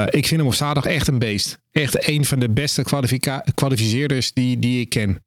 Ik 0.10 0.28
vind 0.28 0.40
hem 0.40 0.46
op 0.48 0.54
zaterdag 0.54 0.92
echt 0.92 1.08
een 1.08 1.20
beest. 1.20 1.60
Echt 1.72 2.08
een 2.08 2.26
van 2.26 2.40
de 2.40 2.50
beste 2.50 2.84
kwalificeerders 3.56 4.34
die, 4.34 4.60
die 4.60 4.80
ik 4.82 4.90
ken. 4.90 5.24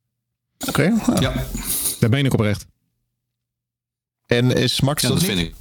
Oké. 0.69 0.93
Ja, 1.21 1.33
Daar 1.99 2.11
ben 2.11 2.25
ik 2.25 2.33
oprecht. 2.33 2.67
En 4.33 4.53
is 4.57 4.81
Max 4.81 5.03
ja 5.03 5.09
dat 5.09 5.21
dat 5.21 5.29
niet? 5.29 5.37
vind 5.39 5.49
ik. 5.49 5.55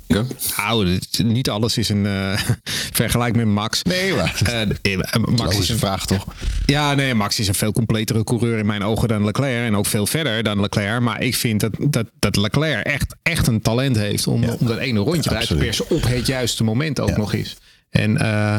Nou, 0.58 1.00
niet 1.24 1.50
alles 1.50 1.78
is 1.78 1.90
een 1.90 2.06
eh, 2.06 2.40
vergelijk 3.02 3.36
met 3.36 3.46
Max. 3.46 3.84
Nee, 3.84 4.14
maar. 4.14 4.42
Eh, 4.82 4.96
Max 5.36 5.58
is 5.60 5.70
een 5.70 5.78
vraag 5.78 6.06
toch? 6.06 6.26
Ja, 6.66 6.94
nee, 6.94 7.14
Max 7.14 7.40
is 7.40 7.48
een 7.48 7.54
veel 7.54 7.72
completere 7.72 8.24
coureur 8.24 8.58
in 8.58 8.66
mijn 8.66 8.84
ogen 8.84 9.08
dan 9.08 9.26
Leclerc. 9.26 9.68
En 9.68 9.76
ook 9.76 9.86
veel 9.86 10.06
verder 10.06 10.44
dan 10.44 10.60
Leclerc. 10.60 11.02
Maar 11.02 11.22
ik 11.22 11.36
vind 11.36 11.60
dat, 11.60 11.72
dat, 11.80 12.08
dat 12.20 12.36
Leclerc 12.36 12.86
echt, 12.86 13.16
echt 13.24 13.48
een 13.48 13.62
talent 13.62 13.96
heeft 13.96 14.28
om, 14.28 14.44
om 14.44 14.68
dat 14.68 14.78
ene 14.78 15.00
rondje 15.00 15.30
eruit 15.30 15.48
te 15.48 15.56
persen 15.56 15.90
op 15.90 16.04
het 16.04 16.28
juiste 16.28 16.64
moment 16.64 17.00
ook 17.00 17.18
nog 17.18 17.34
eens. 17.34 17.58
En 17.92 18.18
eh 18.18 18.58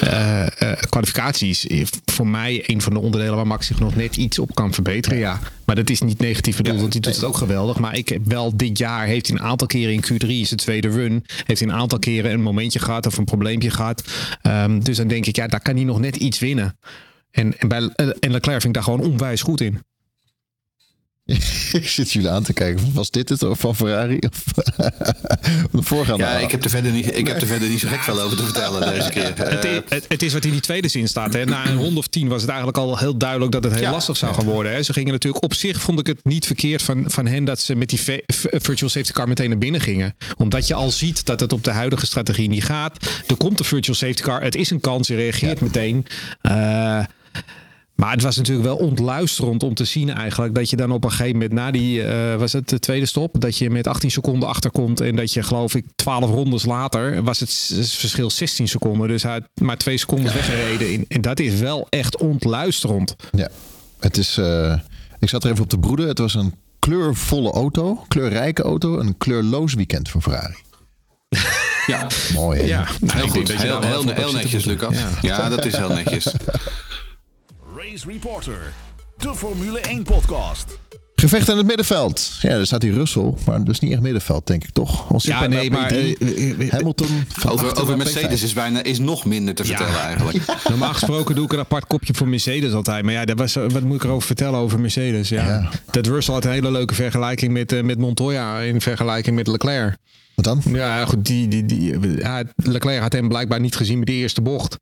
eh, 0.00 0.46
eh, 0.46 0.78
kwalificaties 0.88 1.66
voor 2.04 2.26
mij 2.26 2.62
een 2.66 2.80
van 2.80 2.92
de 2.92 2.98
onderdelen 2.98 3.36
waar 3.36 3.46
Max 3.46 3.66
zich 3.66 3.80
nog 3.80 3.96
net 3.96 4.16
iets 4.16 4.38
op 4.38 4.54
kan 4.54 4.72
verbeteren. 4.72 5.18
Ja. 5.18 5.38
Maar 5.64 5.76
dat 5.76 5.90
is 5.90 6.00
niet 6.00 6.18
negatief 6.18 6.56
bedoeld, 6.56 6.80
want 6.80 6.92
hij 6.92 7.02
doet 7.02 7.14
het 7.14 7.24
ook 7.24 7.36
geweldig. 7.36 7.78
Maar 7.78 7.96
ik 7.96 8.08
heb 8.08 8.20
wel 8.24 8.56
dit 8.56 8.78
jaar 8.78 9.06
heeft 9.06 9.26
hij 9.28 9.36
een 9.36 9.42
aantal 9.42 9.66
keren 9.66 9.94
in 9.94 10.04
Q3, 10.04 10.26
zijn 10.26 10.60
tweede 10.60 10.88
run, 10.88 11.24
heeft 11.44 11.60
hij 11.60 11.68
een 11.68 11.74
aantal 11.74 11.98
keren 11.98 12.32
een 12.32 12.42
momentje 12.42 12.78
gehad 12.78 13.06
of 13.06 13.16
een 13.16 13.24
probleempje 13.24 13.70
gehad. 13.70 14.04
Ehm, 14.42 14.80
dus 14.80 14.96
dan 14.96 15.08
denk 15.08 15.26
ik, 15.26 15.36
ja, 15.36 15.46
daar 15.46 15.62
kan 15.62 15.76
hij 15.76 15.84
nog 15.84 16.00
net 16.00 16.16
iets 16.16 16.38
winnen. 16.38 16.78
En, 17.30 17.58
en, 17.58 17.68
bij, 17.68 17.90
en 18.20 18.30
Leclerc 18.30 18.60
vind 18.60 18.64
ik 18.64 18.74
daar 18.74 18.82
gewoon 18.82 19.00
onwijs 19.00 19.42
goed 19.42 19.60
in. 19.60 19.82
ik 21.80 21.88
zit 21.88 22.12
jullie 22.12 22.28
aan 22.30 22.42
te 22.42 22.52
kijken. 22.52 22.92
Was 22.92 23.10
dit 23.10 23.28
het 23.28 23.44
van 23.50 23.76
Ferrari? 23.76 24.18
Of 24.18 24.44
de 25.72 25.82
voorgaande? 25.82 26.24
Ja, 26.24 26.38
ik 26.38 26.50
heb 26.50 26.64
er 26.64 26.70
verder 26.70 26.92
niet, 26.92 27.16
ik 27.16 27.26
heb 27.26 27.40
er 27.40 27.46
verder 27.46 27.68
niet 27.68 27.80
zo 27.80 27.88
gek 27.88 28.00
veel 28.00 28.20
over 28.20 28.36
te 28.36 28.42
vertellen 28.44 28.94
deze 28.94 29.10
keer. 29.14 29.32
Het, 29.36 29.64
Eh, 29.64 29.72
is, 29.72 29.80
het, 29.88 30.04
het 30.08 30.22
is 30.22 30.32
wat 30.32 30.44
in 30.44 30.50
die 30.50 30.60
tweede 30.60 30.88
zin 30.88 31.08
staat. 31.08 31.32
Hè. 31.32 31.44
Na 31.44 31.66
een 31.66 31.76
ronde 31.76 31.98
of 31.98 32.06
tien 32.06 32.28
was 32.28 32.40
het 32.40 32.50
eigenlijk 32.50 32.78
al 32.78 32.98
heel 32.98 33.16
duidelijk 33.16 33.52
dat 33.52 33.64
het 33.64 33.72
heel 33.72 33.82
Ja. 33.82 33.90
lastig 33.90 34.16
zou 34.16 34.34
gaan 34.34 34.44
worden. 34.44 34.72
Hè. 34.72 34.82
Ze 34.82 34.92
gingen 34.92 35.12
natuurlijk 35.12 35.44
op 35.44 35.54
zich 35.54 35.80
vond 35.80 35.98
ik 36.00 36.06
het 36.06 36.24
niet 36.24 36.46
verkeerd 36.46 36.82
van, 36.82 37.04
van 37.06 37.26
hen 37.26 37.44
dat 37.44 37.60
ze 37.60 37.74
met 37.76 37.88
die 37.88 38.00
virtual 38.40 38.90
safety 38.90 39.12
car 39.12 39.28
meteen 39.28 39.48
naar 39.48 39.58
binnen 39.58 39.80
gingen. 39.80 40.14
Omdat 40.36 40.66
je 40.66 40.74
al 40.74 40.90
ziet 40.90 41.26
dat 41.26 41.40
het 41.40 41.52
op 41.52 41.64
de 41.64 41.70
huidige 41.70 42.06
strategie 42.06 42.48
niet 42.48 42.64
gaat. 42.64 43.06
Er 43.26 43.36
komt 43.36 43.58
de 43.58 43.64
virtual 43.64 43.96
safety 43.96 44.22
car. 44.22 44.42
Het 44.42 44.54
is 44.56 44.70
een 44.70 44.80
kans. 44.80 45.08
Je 45.08 45.14
reageert 45.16 45.60
meteen. 45.60 46.06
Eh, 46.42 46.98
maar 48.00 48.12
het 48.12 48.22
was 48.22 48.36
natuurlijk 48.36 48.66
wel 48.66 48.76
ontluisterend 48.76 49.62
om 49.62 49.74
te 49.74 49.84
zien 49.84 50.10
eigenlijk 50.10 50.54
dat 50.54 50.70
je 50.70 50.76
dan 50.76 50.92
op 50.92 51.04
een 51.04 51.10
gegeven 51.10 51.32
moment 51.32 51.52
na 51.52 51.70
die, 51.70 52.02
eh, 52.02 52.36
was 52.36 52.52
het 52.52 52.68
de 52.68 52.78
tweede 52.78 53.06
stop, 53.06 53.40
dat 53.40 53.56
je 53.58 53.70
met 53.70 53.86
18 53.86 54.10
seconden 54.10 54.48
achterkomt 54.48 55.00
en 55.00 55.16
dat 55.16 55.32
je 55.32 55.42
geloof 55.42 55.74
ik 55.74 55.84
12 55.96 56.30
rondes 56.30 56.64
later 56.64 57.22
was 57.22 57.40
het 57.40 57.50
verschil 57.90 58.30
16 58.30 58.68
seconden. 58.68 59.08
Dus 59.08 59.22
hij 59.22 59.32
had 59.32 59.42
maar 59.54 59.76
twee 59.76 59.96
seconden 59.96 60.32
weggereden. 60.34 60.92
In, 60.92 61.04
en 61.08 61.20
dat 61.20 61.40
is 61.40 61.54
wel 61.60 61.86
echt 61.88 62.16
ontluisterend. 62.16 63.16
Ja, 63.32 63.48
het 64.00 64.16
is. 64.16 64.38
eh, 64.38 64.78
ik 65.18 65.28
zat 65.28 65.44
er 65.44 65.50
even 65.50 65.62
op 65.62 65.68
te 65.68 65.78
broeden. 65.78 66.08
Het 66.08 66.18
was 66.18 66.34
een 66.34 66.54
kleurvolle 66.78 67.52
auto, 67.52 68.04
kleurrijke 68.08 68.62
auto, 68.62 68.98
en 68.98 69.06
een 69.06 69.18
kleurloos 69.18 69.74
weekend 69.74 70.08
voor 70.08 70.22
Ferrari. 70.22 70.56
ja, 71.86 72.06
Mooi. 72.34 72.60
hè? 72.60 72.66
Ja, 72.66 72.86
nou, 73.00 73.18
heel 73.18 73.32
denk 73.32 73.48
goed. 73.48 73.52
Heel, 73.52 73.80
heel, 74.14 74.32
netjes. 74.32 74.64
Lucas. 74.64 74.94
Ja. 74.96 75.08
Ja, 75.20 75.48
dat 75.48 75.64
is 75.64 75.76
heel 75.76 75.88
netjes. 75.92 76.26
Race 77.82 78.06
Reporter, 78.06 78.72
de 79.16 79.34
Formule 79.34 79.80
1 79.80 80.02
podcast. 80.02 80.78
Gevecht 81.14 81.48
in 81.48 81.56
het 81.56 81.66
middenveld. 81.66 82.38
Ja, 82.40 82.48
daar 82.48 82.66
staat 82.66 82.80
die 82.80 82.92
Russell, 82.92 83.34
maar 83.46 83.64
dus 83.64 83.80
niet 83.80 83.92
echt 83.92 84.00
middenveld, 84.00 84.46
denk 84.46 84.64
ik 84.64 84.70
toch? 84.70 85.10
Ons 85.10 85.24
Ja, 85.24 85.46
nee, 85.46 85.70
maar 85.70 85.90
eh, 85.90 86.20
eh, 86.20 86.60
eh, 86.60 86.70
Hamilton. 86.70 87.08
Over, 87.48 87.96
Mercedes 87.96 88.40
P5. 88.40 88.44
is 88.44 88.52
bijna 88.52 88.82
is 88.82 88.98
nog 88.98 89.24
minder 89.24 89.54
te 89.54 89.64
vertellen 89.64 90.00
eigenlijk. 90.00 90.38
Normaal 90.68 90.92
gesproken 90.92 91.34
doe 91.34 91.44
ik 91.44 91.52
een 91.52 91.58
apart 91.58 91.86
kopje 91.86 92.14
voor 92.14 92.28
Mercedes 92.28 92.72
altijd. 92.72 93.04
Maar 93.04 93.12
ja, 93.12 93.24
dat 93.24 93.38
was, 93.38 93.54
wat 93.54 93.82
moet 93.82 93.96
ik 93.96 94.04
erover 94.04 94.26
vertellen 94.26 94.58
over 94.58 94.80
Mercedes? 94.80 95.28
Ja. 95.28 95.46
Ja. 95.46 95.70
Dat 95.90 96.06
Russell 96.06 96.34
had 96.34 96.44
een 96.44 96.50
hele 96.50 96.70
leuke 96.70 96.94
vergelijking 96.94 97.52
met, 97.52 97.82
met 97.84 97.98
Montoya 97.98 98.58
in 98.58 98.80
vergelijking 98.80 99.36
met 99.36 99.46
Leclerc. 99.46 99.96
Wat 100.34 100.44
dan? 100.44 100.62
Ja, 100.74 101.04
goed. 101.04 101.24
Die, 101.26 101.48
die, 101.48 101.66
die, 101.66 102.16
ja, 102.18 102.42
Leclerc 102.56 103.00
had 103.00 103.12
hem 103.12 103.28
blijkbaar 103.28 103.60
niet 103.60 103.76
gezien 103.76 103.98
met 103.98 104.06
de 104.06 104.12
eerste 104.12 104.40
bocht. 104.40 104.78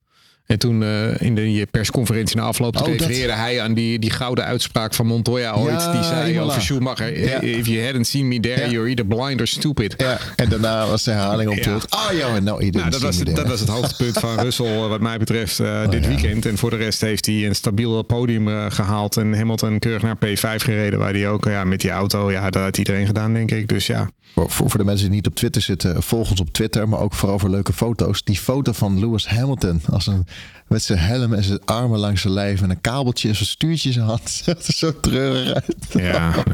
En 0.49 0.59
toen 0.59 0.83
eh, 0.83 1.21
in 1.21 1.35
de 1.35 1.67
persconferentie 1.71 2.37
na 2.37 2.43
afloop 2.43 2.77
Oh, 2.77 2.99
dat- 2.99 3.09
hij 3.09 3.61
aan 3.61 3.75
die, 3.75 3.99
die 3.99 4.11
gouden 4.11 4.45
uitspraak 4.45 4.95
van 4.95 5.07
Montoya 5.07 5.55
ooit. 5.55 5.71
Ja, 5.81 5.93
die 5.93 6.03
zei 6.03 6.33
Imola. 6.33 6.47
over 6.51 6.63
Schumacher, 6.63 7.21
Ja. 7.21 7.41
if 7.41 7.67
you 7.67 7.85
hadn't 7.85 8.07
seen 8.07 8.29
me 8.29 8.41
there, 8.41 8.61
Ja. 8.61 8.71
you're 8.71 8.89
either 8.89 9.07
blind 9.07 9.41
or 9.41 9.47
stupid. 9.47 9.97
En 10.37 10.49
daarna 10.49 10.87
was 10.87 11.03
de 11.05 11.11
herhaling 11.11 11.51
op 11.51 11.57
terug. 11.57 11.87
Ah 11.89 12.13
ja, 12.13 12.39
nou, 12.39 12.71
Nou, 12.71 12.91
dat, 12.91 13.01
was 13.01 13.17
het, 13.17 13.37
dat 13.37 13.49
was 13.49 13.61
het 13.61 13.69
hoogtepunt 13.69 14.19
van 14.19 14.41
Russell 14.45 14.77
wat 14.77 15.01
mij 15.01 15.19
betreft 15.19 15.61
eh, 15.61 15.89
dit 15.91 16.03
ja. 16.05 16.09
weekend. 16.09 16.47
En 16.47 16.59
voor 16.59 16.71
de 16.71 16.77
rest 16.77 17.01
heeft 17.01 17.27
hij 17.27 17.47
een 17.47 17.55
stabiel 17.55 18.03
podium 18.03 18.49
eh, 18.49 18.67
gehaald. 18.69 19.17
En 19.17 19.35
Hamilton 19.37 19.79
keurig 19.79 20.03
naar 20.03 20.17
P5 20.17 20.63
gereden. 20.63 20.99
Waar 20.99 21.13
hij 21.13 21.29
ook 21.29 21.45
ja, 21.45 21.65
met 21.65 21.81
die 21.81 21.91
auto, 21.91 22.31
ja, 22.31 22.51
dat 22.51 22.63
had 22.63 22.79
iedereen 22.79 23.07
gedaan 23.07 23.33
denk 23.35 23.51
ik. 23.51 23.69
Dus 23.69 23.87
ja, 23.87 24.11
Voor, 24.47 24.71
voor, 24.71 24.79
de 24.79 24.85
mensen 24.85 25.07
die 25.07 25.15
niet 25.15 25.27
op 25.27 25.35
Twitter 25.35 25.63
zitten, 25.63 26.03
volg 26.03 26.31
ons 26.31 26.41
op 26.41 26.53
Twitter, 26.53 26.89
maar 26.89 27.01
ook 27.01 27.15
vooral 27.15 27.39
voor 27.39 27.51
leuke 27.51 27.73
foto's. 27.73 28.25
Die 28.25 28.39
foto 28.39 28.73
van 28.73 28.99
Lewis 28.99 29.27
Hamilton 29.27 29.81
als 29.91 30.07
een, 30.07 30.27
met 30.67 30.83
zijn 30.83 30.99
helm 30.99 31.35
en 31.35 31.45
zijn 31.45 31.65
armen 31.65 31.99
langs 31.99 32.21
zijn 32.21 32.33
lijf 32.33 32.63
en 32.63 32.71
een 32.71 32.81
kabeltje 32.81 33.29
en 33.29 33.35
zijn 33.35 33.49
stuurtje 33.49 33.89
in 33.89 33.95
zijn 33.95 34.07
hand. 34.07 34.43
Er 34.47 34.57
zo 34.75 35.01
treurig 35.01 35.55
uit. 35.55 35.77
Ja. 35.89 36.45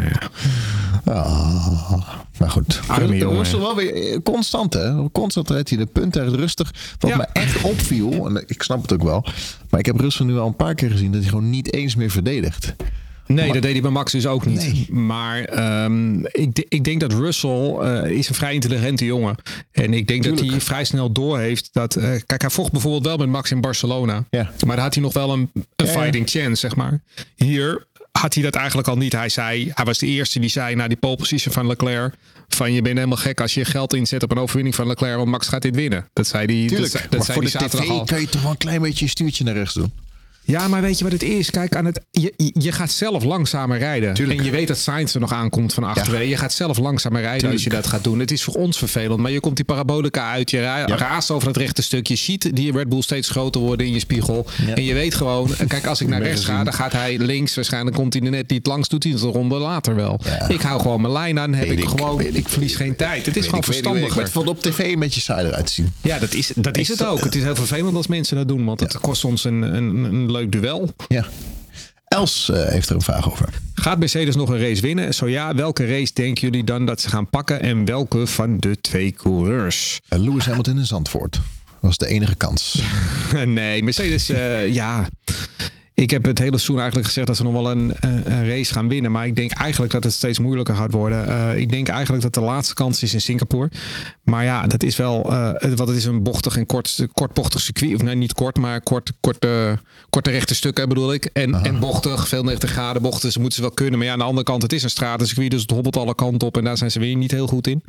Ah, 1.05 1.93
maar 2.39 2.51
goed. 2.51 2.81
Arme 2.87 3.17
jongen. 3.17 3.59
Wel 3.59 3.77
weer 3.77 4.23
constant, 4.23 4.73
hè? 4.73 5.11
Constant 5.11 5.51
rijdt 5.51 5.69
hij 5.69 5.79
de 5.79 5.87
punten 5.87 6.25
echt 6.25 6.35
rustig. 6.35 6.73
Wat 6.99 7.11
Ja. 7.11 7.17
me 7.17 7.27
echt 7.33 7.63
opviel, 7.63 8.27
en 8.29 8.45
ik 8.47 8.63
snap 8.63 8.83
het 8.83 8.93
ook 8.93 9.03
wel, 9.03 9.27
maar 9.71 9.81
ik 9.81 9.87
heb 9.87 10.01
Russell 10.01 10.27
nu 10.27 10.39
al 10.39 10.47
een 10.47 10.57
paar 10.57 10.75
keer 10.75 10.91
gezien 10.91 11.13
dat 11.13 11.21
hij 11.21 11.29
gewoon 11.29 11.51
niet 11.51 11.73
eens 11.73 11.95
meer 11.95 12.11
verdedigt. 12.11 12.75
Nee, 13.27 13.53
dat 13.53 13.63
deed 13.63 13.73
hij 13.73 13.81
bij 13.81 13.91
Max 13.91 14.13
dus 14.13 14.27
ook 14.27 14.47
niet. 14.47 14.57
Nee. 14.57 14.87
Maar 14.91 15.45
ehm, 15.45 16.25
ik, 16.25 16.65
ik 16.69 16.85
denk 16.85 17.01
dat 17.01 17.13
Russell 17.13 17.75
eh, 17.81 18.11
is 18.11 18.29
een 18.29 18.35
vrij 18.35 18.55
intelligente 18.55 19.05
jongen. 19.05 19.35
En 19.73 19.95
ik 19.95 20.07
denk 20.07 20.23
dat 20.25 20.41
hij 20.41 20.61
vrij 20.61 20.85
snel 20.85 21.13
doorheeft 21.13 21.69
dat... 21.73 21.97
eh, 21.97 22.11
kijk, 22.27 22.41
hij 22.41 22.51
vocht 22.51 22.73
bijvoorbeeld 22.73 23.05
wel 23.07 23.17
met 23.17 23.29
Max 23.29 23.51
in 23.51 23.61
Barcelona. 23.61 24.25
Ja. 24.31 24.51
Maar 24.67 24.75
daar 24.77 24.85
had 24.85 24.95
hij 24.95 25.03
nog 25.03 25.13
wel 25.13 25.33
een, 25.33 25.51
een 25.55 25.65
Ja, 25.77 25.85
ja. 25.85 25.91
fighting 26.01 26.31
chance, 26.31 26.55
zeg 26.55 26.77
maar. 26.77 27.01
Hier 27.37 27.87
had 28.13 28.35
hij 28.35 28.43
dat 28.43 28.55
eigenlijk 28.55 28.89
al 28.89 28.97
niet. 28.97 29.13
Hij 29.13 29.29
zei, 29.29 29.71
hij 29.75 29.85
was 29.85 29.99
de 29.99 30.07
eerste 30.07 30.39
die 30.41 30.51
zei 30.51 30.75
na 30.75 30.89
die 30.89 30.97
pole 30.97 31.17
position 31.17 31.53
van 31.55 31.67
Leclerc... 31.67 32.15
van 32.49 32.73
je 32.73 32.83
bent 32.83 32.97
helemaal 32.97 33.17
gek 33.19 33.41
als 33.41 33.55
je 33.55 33.65
geld 33.65 33.95
inzet 33.95 34.23
op 34.23 34.31
een 34.31 34.39
overwinning 34.39 34.75
van 34.75 34.87
Leclerc... 34.87 35.17
want 35.17 35.29
Max 35.29 35.49
gaat 35.49 35.63
dit 35.63 35.75
winnen. 35.75 36.09
Dat 36.13 36.27
zei 36.27 36.45
hij, 36.47 36.57
dat, 36.61 36.69
Tuurlijk, 36.69 36.91
zei- 36.93 37.03
dat 37.03 37.13
maar 37.19 37.25
zei 37.27 37.49
voor 37.51 37.61
de 37.61 37.69
tv 37.69 37.89
al. 37.91 38.05
kan 38.05 38.21
je 38.21 38.29
toch 38.29 38.43
wel 38.43 38.51
een 38.51 38.57
klein 38.57 38.81
beetje 38.83 39.05
je 39.05 39.11
stuurtje 39.11 39.45
naar 39.45 39.55
rechts 39.55 39.75
doen. 39.75 39.93
Ja, 40.47 40.69
maar 40.69 40.81
weet 40.83 40.99
je 40.99 41.05
wat 41.05 41.13
het 41.13 41.23
is? 41.23 41.51
Kijk, 41.51 41.77
aan 41.77 41.85
het, 41.85 42.01
je, 42.11 42.33
je 42.53 42.73
gaat 42.73 42.91
zelf 42.91 43.25
langzamer 43.25 43.79
rijden. 43.79 44.15
Tuurlijk. 44.15 44.39
En 44.39 44.45
je 44.45 44.51
weet 44.51 44.69
dat 44.69 44.79
Sainz 44.79 45.15
er 45.15 45.21
nog 45.21 45.33
aankomt 45.33 45.75
van 45.75 45.85
achteren. 45.85 46.29
Je 46.29 46.37
gaat 46.37 46.53
zelf 46.53 46.79
langzamer 46.79 47.21
rijden 47.21 47.51
als 47.51 47.65
je 47.65 47.71
dat 47.71 47.87
gaat 47.87 48.05
doen. 48.05 48.19
Het 48.19 48.31
is 48.31 48.43
voor 48.43 48.55
ons 48.55 48.79
vervelend, 48.79 49.21
maar 49.21 49.31
je 49.31 49.41
komt 49.41 49.57
die 49.57 49.65
parabolica 49.65 50.31
uit. 50.31 50.51
Je 50.51 50.61
ra- 50.61 50.87
raast 50.87 51.31
over 51.31 51.49
het 51.49 51.57
rechte 51.57 51.83
stuk. 51.83 52.07
Je 52.07 52.17
ziet 52.17 52.57
die 52.57 52.73
Red 52.73 52.89
Bull 52.89 53.03
steeds 53.03 53.29
groter 53.31 53.61
worden 53.61 53.87
in 53.87 53.93
je 53.93 53.99
spiegel. 53.99 54.47
En 54.75 54.85
je 54.85 54.95
weet 54.95 55.15
gewoon, 55.15 55.51
kijk, 55.69 55.87
als 55.87 56.01
ik 56.01 56.09
naar 56.09 56.23
rechts 56.23 56.45
ga, 56.45 56.65
dan 56.65 56.73
gaat 56.73 56.93
hij 56.93 57.19
links. 57.19 57.55
Waarschijnlijk 57.55 57.97
komt 57.97 58.13
hij 58.15 58.23
er 58.23 58.31
net 58.31 58.51
niet 58.51 58.67
langs, 58.67 58.89
doet 58.89 59.03
hij 59.05 59.13
het 59.13 59.23
een 59.23 59.31
ronde 59.31 59.57
later 59.59 59.95
wel. 59.95 60.21
Ik 60.49 60.61
hou 60.61 60.81
gewoon 60.81 61.01
mijn 61.01 61.13
lijn 61.13 61.39
aan, 61.39 61.55
heb 61.55 61.71
ik, 61.71 61.79
ik, 61.79 61.89
gewoon, 61.89 62.21
ik 62.21 62.49
verlies 62.49 62.75
geen 62.77 62.97
tijd. 62.97 63.27
Het 63.27 63.37
is 63.37 63.45
gewoon 63.47 63.65
verstandiger. 63.65 64.23
Het 64.23 64.31
vond 64.31 64.49
op 64.49 64.63
tv 64.63 64.79
een 64.93 64.99
beetje 64.99 65.21
saai 65.21 65.47
eruit 65.47 65.67
te 65.67 65.73
zien. 65.73 65.93
Ja, 66.01 66.19
dat 66.19 66.35
is, 66.35 66.53
dat 66.57 66.77
is 66.77 66.89
het 66.89 67.05
ook. 67.05 67.21
Het 67.25 67.35
is 67.35 67.43
heel 67.43 67.55
vervelend 67.57 67.97
als 67.97 68.07
mensen 68.07 68.37
dat 68.37 68.49
doen, 68.49 68.65
want 68.65 68.81
het 68.81 68.99
kost 69.01 69.25
ons 69.25 69.45
een, 69.45 69.63
een, 69.63 70.05
een 70.05 70.31
leuk 70.35 70.53
duel. 70.53 70.91
Ja. 71.09 71.27
Els 72.09 72.51
eh, 72.51 72.67
heeft 72.67 72.89
er 72.89 72.95
een 72.95 73.03
vraag 73.03 73.31
over. 73.31 73.49
Gaat 73.75 73.99
Mercedes 73.99 74.37
nog 74.37 74.49
een 74.49 74.61
race 74.61 74.83
winnen? 74.83 75.15
Zo 75.15 75.29
ja, 75.29 75.55
welke 75.55 75.87
race 75.87 76.13
denken 76.13 76.43
jullie 76.43 76.65
dan 76.65 76.87
dat 76.87 77.01
ze 77.01 77.09
gaan 77.09 77.31
pakken 77.31 77.61
en 77.61 77.85
welke 77.85 78.27
van 78.27 78.59
de 78.59 78.81
twee 78.81 79.13
coureurs? 79.13 80.01
Eh, 80.09 80.19
Lewis 80.19 80.45
Hamilton 80.47 80.79
in 80.79 80.87
Zandvoort. 80.87 81.41
was 81.81 81.97
de 81.97 82.07
enige 82.07 82.35
kans. 82.35 82.83
nee, 83.45 83.83
Mercedes, 83.83 84.29
eh, 84.29 84.75
ja. 84.75 85.09
Ik 85.97 86.11
heb 86.11 86.25
het 86.25 86.39
hele 86.39 86.51
seizoen 86.51 86.77
eigenlijk 86.77 87.07
gezegd 87.07 87.27
dat 87.27 87.37
ze 87.37 87.43
nog 87.43 87.53
wel 87.53 87.71
een, 87.71 87.95
eh, 88.01 88.11
een 88.25 88.49
race 88.49 88.73
gaan 88.73 88.89
winnen. 88.89 89.13
Maar 89.13 89.27
ik 89.27 89.37
denk 89.37 89.51
eigenlijk 89.53 89.93
dat 89.93 90.05
het 90.05 90.13
steeds 90.13 90.39
moeilijker 90.39 90.75
gaat 90.75 90.93
worden. 90.93 91.29
Eh, 91.29 91.57
ik 91.61 91.71
denk 91.71 91.89
eigenlijk 91.89 92.23
dat 92.23 92.35
de 92.35 92.41
laatste 92.41 92.75
kans 92.75 93.03
is 93.03 93.15
in 93.15 93.21
Singapore. 93.21 93.71
Maar 94.23 94.45
ja, 94.45 94.67
dat 94.67 94.83
is 94.83 94.97
wel. 94.97 95.33
eh, 95.33 95.51
het- 95.53 95.75
want 95.79 95.89
het 95.89 95.99
is 95.99 96.05
een 96.05 96.23
bochtig 96.23 96.57
en 96.57 96.67
kort, 96.67 97.07
kortbochtig 97.13 97.61
circuit. 97.61 97.95
Of 97.95 98.03
nee, 98.03 98.15
niet 98.15 98.33
kort, 98.33 98.57
maar 98.57 98.81
kort, 98.81 99.13
korte, 99.21 99.79
korte 100.11 100.31
rechte 100.31 100.55
stukken 100.55 100.89
bedoel 100.89 101.13
ik. 101.13 101.25
En, 101.33 101.55
en 101.65 101.79
bochtig, 101.81 102.29
veel 102.29 102.43
90 102.43 102.71
graden 102.71 103.03
bochten. 103.03 103.33
Ze 103.33 103.39
moeten 103.39 103.57
ze 103.57 103.63
wel 103.65 103.75
kunnen. 103.75 103.99
Maar 103.99 104.07
ja, 104.07 104.13
aan 104.13 104.19
de 104.19 104.25
andere 104.25 104.45
kant, 104.47 104.63
het 104.63 104.73
is 104.73 104.83
een 104.83 104.91
stratencircuit. 104.91 105.51
Dus 105.51 105.63
het 105.63 105.71
hobbelt 105.71 105.97
alle 105.97 106.15
kanten 106.15 106.49
op. 106.49 106.57
En 106.57 106.65
daar 106.65 106.77
zijn 106.77 106.91
ze 106.91 106.99
weer 106.99 107.17
niet 107.17 107.31
heel 107.31 107.47
goed 107.47 107.67
in. 107.67 107.83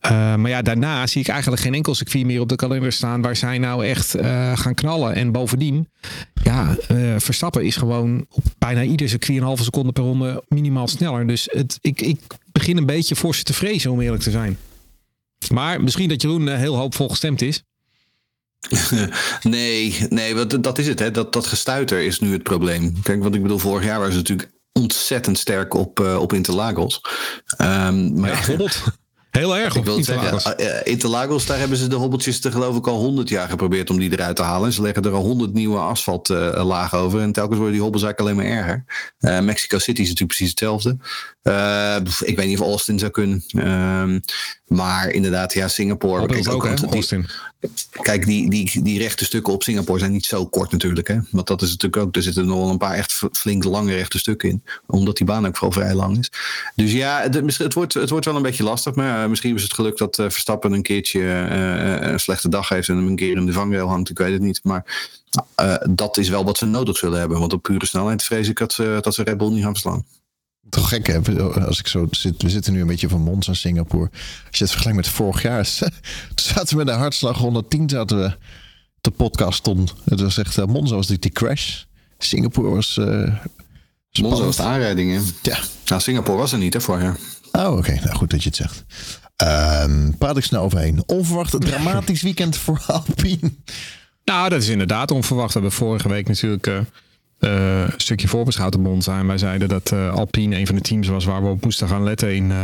Eh, 0.00 0.10
maar 0.34 0.50
ja, 0.50 0.62
daarna 0.62 1.06
zie 1.06 1.20
ik 1.20 1.28
eigenlijk 1.28 1.62
geen 1.62 1.74
enkel 1.74 1.94
circuit 1.94 2.24
meer 2.26 2.40
op 2.40 2.48
de 2.48 2.56
kalender 2.56 2.92
staan 2.92 3.22
waar 3.22 3.36
zij 3.36 3.58
nou 3.58 3.86
echt 3.86 4.14
eh, 4.14 4.52
gaan 4.58 4.74
knallen. 4.74 5.14
En 5.14 5.32
bovendien, 5.32 5.88
ja, 6.42 6.76
eh, 6.88 6.96
Verstappen 7.20 7.64
is 7.64 7.76
gewoon 7.76 8.26
op 8.30 8.44
bijna 8.58 8.82
ieder 8.82 9.08
circuit 9.08 9.38
een 9.38 9.44
halve 9.44 9.62
seconde 9.62 9.92
per 9.92 10.02
ronde 10.02 10.44
minimaal 10.48 10.88
sneller. 10.88 11.26
Dus 11.26 11.48
het, 11.50 11.78
ik, 11.80 12.00
ik 12.00 12.20
begin 12.52 12.76
een 12.76 12.86
beetje 12.86 13.16
voor 13.16 13.34
ze 13.34 13.42
te 13.42 13.52
vrezen, 13.52 13.90
om 13.90 14.00
eerlijk 14.00 14.22
te 14.22 14.30
zijn. 14.30 14.58
Maar 15.52 15.82
misschien 15.82 16.08
dat 16.08 16.22
Jeroen 16.22 16.48
eh, 16.48 16.56
heel 16.56 16.76
hoopvol 16.76 17.08
gestemd 17.08 17.42
is. 17.42 17.62
Nee, 19.42 20.06
nee 20.08 20.34
wat, 20.34 20.58
dat 20.60 20.78
is 20.78 20.86
het. 20.86 20.98
Hè. 20.98 21.10
Dat, 21.10 21.32
dat 21.32 21.46
gestuiter 21.46 22.00
is 22.00 22.20
nu 22.20 22.32
het 22.32 22.42
probleem. 22.42 23.02
Kijk, 23.02 23.22
wat 23.22 23.34
ik 23.34 23.42
bedoel, 23.42 23.58
vorig 23.58 23.84
jaar 23.84 23.98
waren 23.98 24.12
ze 24.12 24.18
natuurlijk 24.18 24.50
ontzettend 24.72 25.38
sterk 25.38 25.74
op, 25.74 26.00
eh, 26.00 26.16
op 26.20 26.32
Interlagos. 26.32 27.00
Ehm, 27.56 28.20
maar 28.20 28.30
Ja, 28.30 28.46
hobbelt. 28.50 28.82
Heel 29.30 29.56
erg 29.56 29.76
Ik 29.76 29.84
wil 29.84 29.96
Interlagos. 29.96 30.42
zeggen, 30.42 30.84
eh, 30.84 30.92
Interlagos, 30.92 31.46
daar 31.46 31.58
hebben 31.58 31.76
ze 31.76 31.86
de 31.86 31.94
hobbeltjes 31.96 32.40
te 32.40 32.50
geloof 32.50 32.76
ik 32.76 32.86
al 32.86 32.96
honderd 32.98 33.28
jaar 33.28 33.48
geprobeerd 33.48 33.90
om 33.90 33.98
die 33.98 34.12
eruit 34.12 34.36
te 34.36 34.42
halen. 34.42 34.66
En 34.66 34.72
ze 34.72 34.82
leggen 34.82 35.02
er 35.02 35.12
al 35.12 35.22
honderd 35.22 35.52
nieuwe 35.52 35.78
asfaltlagen 35.78 36.98
over. 36.98 37.20
En 37.20 37.32
telkens 37.32 37.56
worden 37.56 37.72
die 37.74 37.82
hobbels 37.82 38.02
eigenlijk 38.02 38.38
alleen 38.38 38.50
maar 38.50 38.58
erger. 38.58 38.84
Eh, 39.18 39.40
Mexico 39.40 39.78
City 39.78 40.00
is 40.00 40.08
natuurlijk 40.08 40.36
precies 40.36 40.48
hetzelfde. 40.50 40.96
Eh, 41.42 41.96
ik 42.20 42.36
weet 42.36 42.46
niet 42.46 42.60
of 42.60 42.66
Austin 42.66 42.98
zou 42.98 43.10
kunnen. 43.10 43.44
Maar 44.76 45.10
inderdaad, 45.10 45.52
ja, 45.52 45.68
Singapore. 45.68 46.26
Kijk, 46.26 46.48
ook, 46.48 46.66
hè, 46.66 46.74
die-. 46.74 47.24
Kijk, 47.90 48.26
die, 48.26 48.50
die, 48.50 48.82
die 48.82 48.98
rechte 48.98 49.24
stukken 49.24 49.52
op 49.52 49.62
Singapore 49.62 49.98
zijn 49.98 50.12
niet 50.12 50.24
zo 50.24 50.46
kort 50.46 50.72
natuurlijk. 50.72 51.08
Hè? 51.08 51.18
Want 51.30 51.46
dat 51.46 51.62
is 51.62 51.70
natuurlijk 51.70 52.02
ook, 52.02 52.16
er 52.16 52.22
zitten 52.22 52.46
nog 52.46 52.58
wel 52.58 52.68
een 52.68 52.78
paar 52.78 52.94
echt 52.94 53.20
flink 53.32 53.64
lange 53.64 53.94
rechte 53.94 54.18
stukken 54.18 54.48
in. 54.48 54.62
Omdat 54.86 55.16
die 55.16 55.26
baan 55.26 55.46
ook 55.46 55.56
vooral 55.56 55.80
vrij 55.80 55.94
lang 55.94 56.18
is. 56.18 56.30
Dus 56.74 56.92
ja, 56.92 57.20
het, 57.20 57.58
het, 57.58 57.74
wordt, 57.74 57.94
het 57.94 58.10
wordt 58.10 58.24
wel 58.24 58.36
een 58.36 58.42
beetje 58.42 58.62
lastig. 58.62 58.94
Maar 58.94 59.22
eh, 59.22 59.28
misschien 59.28 59.54
is 59.54 59.62
het 59.62 59.74
geluk 59.74 59.96
dat 59.96 60.18
eh, 60.18 60.24
Verstappen 60.28 60.72
een 60.72 60.82
keertje 60.82 61.20
eh, 61.20 62.10
een 62.10 62.20
slechte 62.20 62.48
dag 62.48 62.68
heeft. 62.68 62.88
En 62.88 62.96
hem 62.96 63.06
een 63.06 63.16
keer 63.16 63.36
in 63.36 63.46
de 63.46 63.52
vangrail 63.52 63.88
hangt. 63.88 64.10
Ik 64.10 64.18
weet 64.18 64.32
het 64.32 64.42
niet. 64.42 64.60
Maar 64.62 65.12
dat 65.90 66.16
is 66.16 66.28
wel 66.28 66.44
wat 66.44 66.58
ze 66.58 66.66
nodig 66.66 66.96
zullen 66.96 67.18
hebben. 67.18 67.38
Want 67.38 67.52
op 67.52 67.62
pure 67.62 67.86
snelheid 67.86 68.22
vrees 68.22 68.48
ik 68.48 68.58
dat 68.58 68.72
ze, 68.72 68.98
dat 69.00 69.14
ze 69.14 69.22
Red 69.22 69.36
Bull 69.36 69.50
niet 69.50 69.62
gaan 69.62 69.72
verslaan. 69.72 70.04
Toch 70.68 70.88
gek 70.88 71.06
hè, 71.06 71.20
als 71.66 71.78
ik 71.78 71.86
zo 71.86 72.06
zit. 72.10 72.42
We 72.42 72.50
zitten 72.50 72.72
nu 72.72 72.80
een 72.80 72.86
beetje 72.86 73.08
van 73.08 73.20
Monza 73.20 73.54
Singapore. 73.54 74.10
Als 74.48 74.58
je 74.58 74.64
het 74.64 74.70
vergelijkt 74.70 74.98
met 74.98 75.08
vorig 75.08 75.42
jaar. 75.42 75.64
Toen 75.74 75.90
zaten 76.34 76.76
we 76.76 76.84
met 76.84 76.94
een 76.94 77.00
hartslag 77.00 77.38
110 77.38 77.88
zaten 77.88 78.18
we 78.18 78.36
de 79.00 79.10
podcast 79.10 79.58
stond. 79.58 79.94
Het 80.04 80.20
was 80.20 80.38
echt, 80.38 80.58
eh, 80.58 80.64
Monza 80.66 80.94
was 80.94 81.08
natuurlijk 81.08 81.22
die 81.22 81.32
crash. 81.32 81.82
Singapore 82.18 82.68
was 82.68 82.96
eh 82.96 83.34
Monza 84.20 84.44
was 84.44 84.56
de 84.56 84.62
aanrijding. 84.62 85.12
hè? 85.12 85.50
Ja. 85.50 85.58
Nou, 85.84 86.00
Singapore 86.00 86.38
was 86.38 86.52
er 86.52 86.58
niet 86.58 86.72
hè, 86.74 86.80
vorig 86.80 87.02
jaar. 87.02 87.18
Oh, 87.52 87.76
oké. 87.76 87.92
Nou, 87.94 88.14
goed 88.16 88.30
dat 88.30 88.42
je 88.42 88.48
het 88.48 88.58
zegt. 88.58 88.84
Ehm, 89.36 90.10
praat 90.18 90.36
ik 90.36 90.44
snel 90.44 90.62
overheen. 90.62 91.02
Onverwacht 91.06 91.60
dramatisch 91.66 92.22
weekend 92.22 92.56
voor 92.56 92.82
Alpine. 92.86 93.52
Nou, 94.24 94.48
dat 94.48 94.62
is 94.62 94.68
inderdaad 94.68 95.10
onverwacht. 95.10 95.54
We 95.54 95.60
hebben 95.60 95.78
vorige 95.78 96.08
week 96.08 96.28
natuurlijk 96.28 96.66
eh, 96.66 96.78
eh, 97.40 97.80
een 97.80 97.92
stukje 97.96 98.28
voorbeschouwd 98.28 98.74
op 98.74 98.80
Monza. 98.80 99.18
En 99.18 99.26
wij 99.26 99.38
zeiden 99.38 99.68
dat 99.68 99.92
eh, 99.92 100.12
Alpine 100.12 100.56
een 100.56 100.66
van 100.66 100.74
de 100.74 100.80
teams 100.80 101.08
was 101.08 101.24
waar 101.24 101.42
we 101.42 101.48
op 101.48 101.64
moesten 101.64 101.88
gaan 101.88 102.02
letten 102.04 102.34
in, 102.36 102.50
eh, 102.50 102.56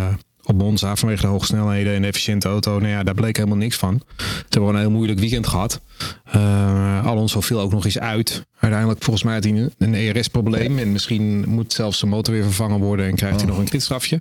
op 0.45 0.57
Monza. 0.57 0.97
Vanwege 0.97 1.20
de 1.20 1.27
hoge 1.27 1.47
snelheden 1.47 1.95
en 1.95 2.03
de 2.03 2.09
efficiënte 2.09 2.49
auto. 2.49 2.79
Nou 2.79 2.91
ja, 2.91 3.03
daar 3.03 3.14
bleek 3.14 3.37
helemaal 3.37 3.59
niks 3.59 3.77
van. 3.77 4.01
Ze 4.16 4.24
hebben 4.49 4.70
een 4.74 4.81
heel 4.81 4.91
moeilijk 4.91 5.18
weekend 5.18 5.47
gehad. 5.47 5.81
Eh, 6.24 7.07
Alonso 7.07 7.41
viel 7.41 7.61
ook 7.61 7.72
nog 7.72 7.85
eens 7.85 7.99
uit. 7.99 8.47
Uiteindelijk 8.59 9.03
volgens 9.03 9.24
mij 9.24 9.35
had 9.35 9.45
hij 9.45 9.70
een- 9.79 9.95
ERS-probleem. 9.95 10.79
En 10.79 10.93
misschien 10.93 11.45
moet 11.49 11.72
zelfs 11.72 12.01
de 12.01 12.07
motor 12.07 12.35
weer 12.35 12.43
vervangen 12.43 12.79
worden. 12.81 13.07
En 13.07 13.14
krijgt 13.14 13.41
hij 13.41 13.49
nog 13.49 13.59
een 13.59 13.64
kritstrafje. 13.64 14.20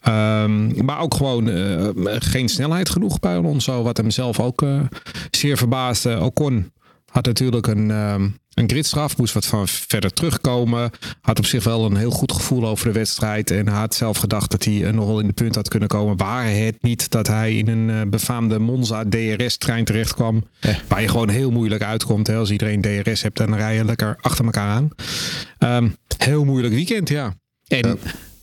Ehm, 0.00 0.84
maar 0.84 1.00
ook 1.00 1.14
gewoon 1.14 1.48
geen 2.04 2.48
snelheid 2.48 2.88
genoeg 2.88 3.18
bij 3.18 3.36
Alonso. 3.36 3.82
Wat 3.82 3.96
hem 3.96 4.10
zelf 4.10 4.40
ook 4.40 4.64
zeer 5.30 5.56
verbaasde. 5.56 6.20
Ocon 6.20 6.72
had 7.10 7.24
natuurlijk 7.26 7.66
een, 7.66 7.90
ehm 7.90 8.28
een 8.54 8.68
gridstraf. 8.70 9.16
Moest 9.16 9.34
wat 9.34 9.46
van 9.46 9.68
verder 9.68 10.12
terugkomen. 10.12 10.90
Had 11.20 11.38
op 11.38 11.46
zich 11.46 11.64
wel 11.64 11.84
een 11.84 11.96
heel 11.96 12.10
goed 12.10 12.32
gevoel 12.32 12.66
over 12.66 12.86
de 12.86 12.92
wedstrijd. 12.92 13.50
En 13.50 13.68
had 13.68 13.94
zelf 13.94 14.16
gedacht 14.16 14.50
dat 14.50 14.64
hij 14.64 14.84
eh, 14.84 14.92
nog 14.92 15.06
wel 15.06 15.20
in 15.20 15.26
de 15.26 15.32
punt 15.32 15.54
had 15.54 15.68
kunnen 15.68 15.88
komen. 15.88 16.16
Waar 16.16 16.50
het 16.50 16.82
niet 16.82 17.10
dat 17.10 17.26
hij 17.26 17.56
in 17.56 17.68
een 17.68 17.90
eh, 17.90 18.08
befaamde 18.08 18.58
Monza 18.58 19.04
DRS-trein 19.08 19.84
terecht 19.84 20.14
kwam. 20.14 20.44
Waar 20.88 21.00
je 21.00 21.08
gewoon 21.08 21.28
heel 21.28 21.50
moeilijk 21.50 21.82
uitkomt. 21.82 22.26
Hè. 22.26 22.36
Als 22.36 22.50
iedereen 22.50 22.80
DRS 22.80 23.22
hebt, 23.22 23.36
dan 23.36 23.54
rij 23.54 23.74
je 23.76 23.84
lekker 23.84 24.16
achter 24.20 24.44
elkaar 24.44 24.68
aan. 24.68 24.88
Ehm, 25.58 25.88
heel 26.18 26.44
moeilijk 26.44 26.74
weekend, 26.74 27.08
ja. 27.08 27.34
En 27.68 27.98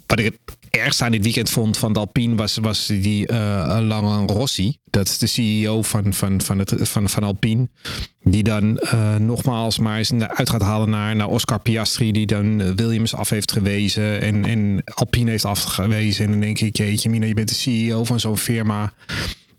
wat 0.08 0.20
ik 0.20 0.38
ergste 0.72 1.04
aan 1.04 1.12
dit 1.12 1.24
weekend 1.24 1.50
vond 1.50 1.78
van 1.78 1.94
Alpine 1.94 2.36
was, 2.36 2.58
was 2.58 2.86
die 2.86 3.28
eh 3.28 3.78
Lange 3.82 4.26
Rossi. 4.26 4.78
Dat 4.90 5.08
is 5.08 5.18
de 5.18 5.28
CEO 5.28 5.82
van, 5.82 6.14
van, 6.14 6.42
van, 6.42 6.60
het, 6.60 6.74
van, 6.80 7.10
van 7.10 7.24
Alpine. 7.24 7.70
Die 8.24 8.44
dan 8.44 8.78
eh, 8.78 9.16
nogmaals 9.16 9.80
maar 9.80 9.98
eens 9.98 10.12
uit 10.14 10.50
gaat 10.50 10.62
halen 10.62 10.90
naar, 10.90 11.16
naar 11.16 11.28
Oscar 11.28 11.60
Piastri. 11.60 12.12
Die 12.12 12.26
dan 12.26 12.62
eh, 12.62 12.70
Williams 12.76 13.16
af 13.16 13.30
heeft 13.30 13.52
gewezen. 13.52 14.22
En, 14.22 14.46
en 14.46 14.82
Alpine 14.94 15.30
heeft 15.30 15.46
afgewezen. 15.46 16.26
En 16.26 16.32
dan 16.32 16.40
denk 16.40 16.60
ik, 16.60 16.78
jeetje 16.78 17.10
mina, 17.10 17.26
je 17.26 17.34
bent 17.34 17.50
de 17.50 17.56
CEO 17.56 18.04
van 18.04 18.20
zo'n 18.20 18.38
firma. 18.38 18.94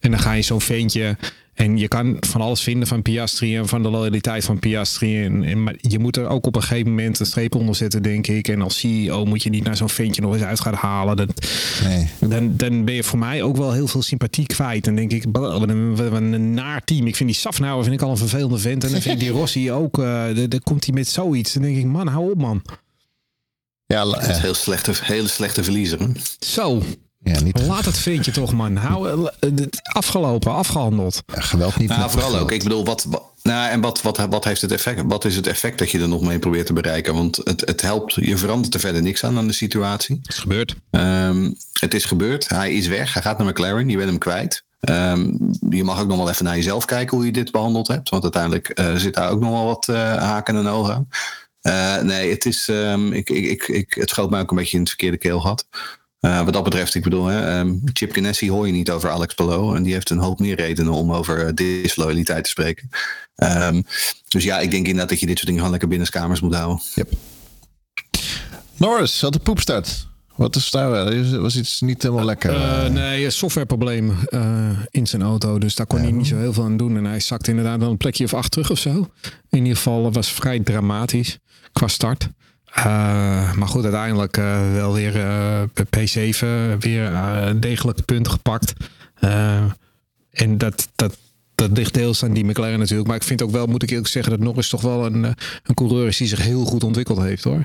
En 0.03 0.11
dan 0.11 0.20
ga 0.20 0.32
je 0.32 0.42
zo'n 0.42 0.61
ventje. 0.61 1.16
En 1.55 1.78
je 1.78 1.88
kan 1.88 2.16
van 2.20 2.40
alles 2.40 2.61
vinden 2.62 2.88
van 2.88 3.03
Piastri 3.03 3.57
en 3.57 3.68
van 3.68 3.82
de 3.82 3.88
loyaliteit 3.90 4.44
van 4.44 4.59
Piastri. 4.59 5.24
En, 5.24 5.44
en, 5.44 5.62
maar 5.62 5.74
je 5.80 5.98
moet 5.98 6.16
er 6.16 6.28
ook 6.28 6.46
op 6.46 6.57
een 6.57 6.62
gegeven 6.62 6.88
moment 6.90 7.18
een 7.20 7.26
streep 7.26 7.55
onder 7.55 7.74
zetten, 7.74 8.03
denk 8.03 8.26
ik. 8.26 8.48
En 8.48 8.62
als 8.62 8.78
CEO 8.78 9.24
moet 9.24 9.42
je 9.42 9.50
niet 9.50 9.64
naar 9.64 9.76
zo'n 9.76 9.88
ventje 9.88 10.22
nog 10.22 10.34
eens 10.34 10.42
uit 10.42 10.61
gaan 10.61 10.74
halen. 10.74 11.16
Dat, 11.16 11.46
Nee. 11.84 12.09
dan, 12.30 12.57
dan 12.57 12.84
ben 12.84 12.94
je 12.94 13.03
voor 13.03 13.18
mij 13.18 13.42
ook 13.42 13.57
wel 13.57 13.72
heel 13.72 13.86
veel 13.86 14.03
sympathie 14.03 14.46
kwijt. 14.46 14.84
Dan 14.84 14.94
denk 14.94 15.12
ik, 15.12 15.24
wat 15.32 15.68
een, 15.68 15.96
wat 15.96 16.12
een 16.12 16.55
naar 16.55 16.84
team. 16.84 17.07
Ik 17.07 17.16
vind 17.16 17.28
die 17.30 17.38
Safnauer 17.38 17.82
vind 17.82 17.94
ik 17.94 18.03
al 18.03 18.11
een 18.11 18.16
vervelende 18.16 18.59
vent. 18.59 18.84
En 18.84 18.90
dan 18.90 19.00
vind 19.00 19.14
ik 19.14 19.20
die 19.20 19.30
Rossi 19.40 19.72
ook. 19.72 19.98
eh 19.98 20.24
dan 20.48 20.61
komt 20.62 20.84
hij 20.84 20.94
met 20.94 21.09
zoiets. 21.09 21.53
Dan 21.53 21.62
denk 21.62 21.76
ik, 21.76 21.84
man, 21.84 22.07
hou 22.07 22.30
op 22.30 22.38
man. 22.40 22.62
Ja, 23.86 24.03
is 24.05 24.26
eh, 24.26 24.36
heel 24.36 24.55
slechte, 24.55 24.92
hele 25.03 25.28
slechte 25.28 25.64
verliezer. 25.64 25.98
hè? 26.00 26.07
Zo, 26.38 26.82
ja 27.24 27.40
niet 27.40 27.60
laat 27.66 27.84
het 27.84 27.98
ventje 27.98 28.32
toch 28.32 28.52
man. 28.52 28.76
Hou, 28.76 29.08
eh, 29.10 29.50
het 29.50 29.80
afgelopen, 29.82 30.52
afgehandeld. 30.54 31.22
geweld 31.26 31.76
niet. 31.78 31.88
Nou, 31.88 32.10
vooral 32.10 32.28
geweld. 32.28 32.44
ook. 32.44 32.52
Ik 32.52 32.62
bedoel, 32.62 32.84
wat, 32.84 33.04
wat- 33.08 33.22
nou, 33.42 33.70
en 33.70 33.80
wat, 33.80 34.02
wat, 34.02 34.16
wat, 34.16 34.44
heeft 34.44 34.60
het 34.60 34.72
effect, 34.72 35.02
wat 35.06 35.24
is 35.24 35.36
het 35.36 35.46
effect 35.46 35.78
dat 35.78 35.90
je 35.90 36.00
er 36.00 36.08
nog 36.08 36.22
mee 36.22 36.38
probeert 36.38 36.66
te 36.66 36.72
bereiken? 36.72 37.14
Want 37.14 37.36
het, 37.36 37.60
het 37.60 37.80
helpt, 37.80 38.14
je 38.14 38.36
verandert 38.36 38.74
er 38.74 38.80
verder 38.80 39.02
niks 39.02 39.24
aan 39.24 39.36
aan 39.38 39.46
de 39.46 39.52
situatie. 39.52 40.18
Het 40.22 40.32
is 40.32 40.38
gebeurd. 40.38 40.74
Ehm, 40.90 41.50
het 41.80 41.94
is 41.94 42.04
gebeurd. 42.04 42.48
Hij 42.48 42.74
is 42.74 42.86
weg. 42.86 43.12
Hij 43.12 43.22
gaat 43.22 43.38
naar 43.38 43.46
McLaren. 43.46 43.88
Je 43.88 43.96
bent 43.96 44.08
hem 44.08 44.18
kwijt. 44.18 44.64
Ehm, 44.80 45.30
je 45.70 45.84
mag 45.84 46.00
ook 46.00 46.08
nog 46.08 46.16
wel 46.16 46.28
even 46.28 46.44
naar 46.44 46.56
jezelf 46.56 46.84
kijken 46.84 47.16
hoe 47.16 47.26
je 47.26 47.32
dit 47.32 47.50
behandeld 47.52 47.88
hebt. 47.88 48.08
Want 48.08 48.22
uiteindelijk 48.22 48.68
eh, 48.68 48.94
zit 48.94 49.14
daar 49.14 49.30
ook 49.30 49.40
nog 49.40 49.50
wel 49.50 49.64
wat 49.64 49.88
eh, 49.88 50.16
haken 50.16 50.56
en 50.56 50.66
ogen 50.66 50.94
aan. 50.94 51.08
Eh, 51.60 52.02
nee, 52.02 52.30
het, 52.30 52.46
is, 52.46 52.68
ehm, 52.68 53.12
ik, 53.12 53.30
ik, 53.30 53.44
ik, 53.44 53.68
ik, 53.68 53.94
het 53.94 54.08
schoot 54.08 54.30
mij 54.30 54.40
ook 54.40 54.50
een 54.50 54.56
beetje 54.56 54.74
in 54.74 54.80
het 54.80 54.88
verkeerde 54.88 55.16
keelgat. 55.16 55.66
Eh 56.22 56.44
wat 56.44 56.52
dat 56.52 56.64
betreft, 56.64 56.94
ik 56.94 57.02
bedoel, 57.02 57.26
hè, 57.26 57.58
ehm, 57.58 57.74
Chip 57.92 58.12
Ganassi 58.12 58.50
hoor 58.50 58.66
je 58.66 58.72
niet 58.72 58.90
over 58.90 59.10
Alex 59.10 59.34
Palou. 59.34 59.76
En 59.76 59.82
die 59.82 59.92
heeft 59.92 60.10
een 60.10 60.18
hoop 60.18 60.38
meer 60.38 60.56
redenen 60.56 60.92
om 60.92 61.12
over 61.12 61.46
eh, 61.46 61.54
disloyaliteit 61.54 62.44
te 62.44 62.50
spreken. 62.50 62.90
Ehm, 63.34 63.82
dus 64.28 64.44
ja, 64.44 64.58
ik 64.58 64.70
denk 64.70 64.84
inderdaad 64.84 65.08
dat 65.08 65.20
je 65.20 65.26
dit 65.26 65.34
soort 65.34 65.46
dingen 65.46 65.60
gewoon 65.60 65.70
lekker 65.70 65.88
binnenskamers 65.88 66.40
moet 66.40 66.54
houden. 66.54 66.82
Yep. 66.94 67.12
Norris 68.76 69.20
had 69.20 69.32
de 69.32 69.38
poepstart. 69.38 70.06
Wat 70.36 70.56
is 70.56 70.70
daar? 70.70 70.92
Er 70.92 71.40
was 71.40 71.56
iets 71.56 71.80
niet 71.80 72.02
helemaal 72.02 72.24
lekker. 72.24 72.50
Eh, 72.50 72.86
eh. 72.86 72.92
nee, 72.92 73.24
een 73.24 73.32
softwareprobleem 73.32 74.16
eh, 74.28 74.70
in 74.90 75.06
zijn 75.06 75.22
auto. 75.22 75.58
Dus 75.58 75.74
daar 75.74 75.86
kon 75.86 76.00
hij 76.00 76.10
niet 76.10 76.26
zo 76.26 76.36
heel 76.36 76.52
veel 76.52 76.64
aan 76.64 76.76
doen. 76.76 76.96
En 76.96 77.04
hij 77.04 77.20
zakte 77.20 77.50
inderdaad 77.50 77.78
wel 77.78 77.90
een 77.90 77.96
plekje 77.96 78.24
of 78.24 78.34
acht 78.34 78.50
terug 78.50 78.70
of 78.70 78.78
zo. 78.78 78.90
In 79.50 79.58
ieder 79.58 79.76
geval 79.76 80.04
het 80.04 80.14
was 80.14 80.32
vrij 80.32 80.60
dramatisch 80.60 81.38
qua 81.72 81.88
start. 81.88 82.28
Eh, 82.72 83.52
maar 83.52 83.68
goed, 83.68 83.82
uiteindelijk 83.82 84.36
eh, 84.36 84.72
wel 84.72 84.92
weer 84.94 85.16
eh, 85.16 85.62
P7 85.96 86.78
weer 86.78 87.12
eh, 87.12 87.50
degelijk 87.56 88.04
punten 88.04 88.32
gepakt. 88.32 88.72
En 90.30 90.58
dat, 90.58 90.88
dat, 90.94 91.16
dat 91.54 91.70
ligt 91.70 91.94
deels 91.94 92.24
aan 92.24 92.32
die 92.32 92.44
McLaren 92.44 92.78
natuurlijk. 92.78 93.08
Maar 93.08 93.16
ik 93.16 93.22
vind 93.22 93.42
ook 93.42 93.50
wel, 93.50 93.66
moet 93.66 93.82
ik 93.82 93.90
eerlijk 93.90 94.08
zeggen, 94.08 94.32
dat 94.32 94.40
Norris 94.40 94.68
toch 94.68 94.80
wel 94.80 95.06
een, 95.06 95.24
een 95.62 95.74
coureur 95.74 96.06
is 96.06 96.16
die 96.16 96.26
zich 96.28 96.42
heel 96.42 96.64
goed 96.64 96.84
ontwikkeld 96.84 97.18
heeft 97.18 97.44
hoor. 97.44 97.64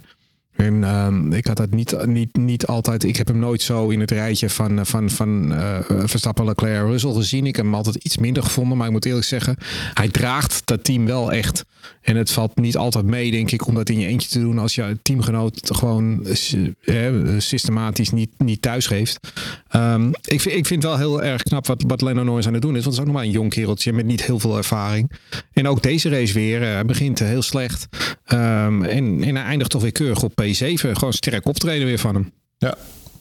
En 0.55 1.33
ik 1.33 1.47
had 1.47 1.57
dat 1.57 1.69
niet, 1.69 2.05
niet, 2.05 2.35
niet 2.35 2.65
altijd. 2.65 3.03
Ik 3.03 3.15
heb 3.15 3.27
hem 3.27 3.39
nooit 3.39 3.61
zo 3.61 3.89
in 3.89 3.99
het 3.99 4.11
rijtje 4.11 4.49
van, 4.49 4.85
van, 4.85 5.09
van 5.09 5.53
Verstappen, 5.87 6.45
Leclerc, 6.45 6.87
Russell 6.87 7.13
gezien. 7.13 7.45
Ik 7.45 7.55
heb 7.55 7.65
hem 7.65 7.75
altijd 7.75 7.95
iets 7.95 8.17
minder 8.17 8.43
gevonden. 8.43 8.77
Maar 8.77 8.87
ik 8.87 8.93
moet 8.93 9.05
eerlijk 9.05 9.25
zeggen, 9.25 9.57
hij 9.93 10.07
draagt 10.07 10.61
dat 10.65 10.83
team 10.83 11.05
wel 11.05 11.31
echt. 11.31 11.65
En 12.01 12.15
het 12.15 12.31
valt 12.31 12.55
niet 12.55 12.77
altijd 12.77 13.05
mee, 13.05 13.31
denk 13.31 13.51
ik, 13.51 13.67
om 13.67 13.75
dat 13.75 13.89
in 13.89 13.99
je 13.99 14.07
eentje 14.07 14.29
te 14.29 14.39
doen 14.39 14.59
als 14.59 14.75
je 14.75 14.97
teamgenoot 15.01 15.69
gewoon 15.75 16.25
eh, 16.25 17.07
eh, 17.07 17.13
systematisch 17.37 18.09
niet, 18.11 18.29
niet 18.37 18.61
thuis 18.61 18.87
geeft. 18.87 19.19
Ehm, 19.67 20.09
ik, 20.25 20.41
vind, 20.41 20.55
ik 20.55 20.65
vind 20.65 20.83
wel 20.83 20.97
heel 20.97 21.23
erg 21.23 21.43
knap 21.43 21.67
wat, 21.67 21.83
wat 21.87 22.01
Lando 22.01 22.23
Norris 22.23 22.47
aan 22.47 22.53
het 22.53 22.61
doen 22.61 22.75
is. 22.75 22.83
Want 22.83 22.85
het 22.85 22.93
is 22.95 22.99
ook 22.99 23.05
nog 23.05 23.15
maar 23.15 23.23
een 23.25 23.31
jong 23.39 23.49
kereltje 23.49 23.93
met 23.93 24.05
niet 24.05 24.23
heel 24.23 24.39
veel 24.39 24.57
ervaring. 24.57 25.11
En 25.53 25.67
ook 25.67 25.81
deze 25.83 26.09
race 26.09 26.33
weer. 26.33 26.61
eh, 26.61 26.67
Hij 26.73 26.85
begint 26.85 27.19
heel 27.19 27.41
slecht. 27.41 27.87
Ehm, 28.25 28.83
en, 28.83 29.23
en 29.23 29.35
hij 29.35 29.45
eindigt 29.45 29.69
toch 29.71 29.81
weer 29.81 29.91
keurig 29.91 30.23
op 30.23 30.31
P7. 30.41 30.81
Gewoon 30.91 31.13
sterk 31.13 31.45
optreden 31.45 31.87
weer 31.87 31.99
van 31.99 32.13
hem. 32.15 32.31
ja. 32.57 32.77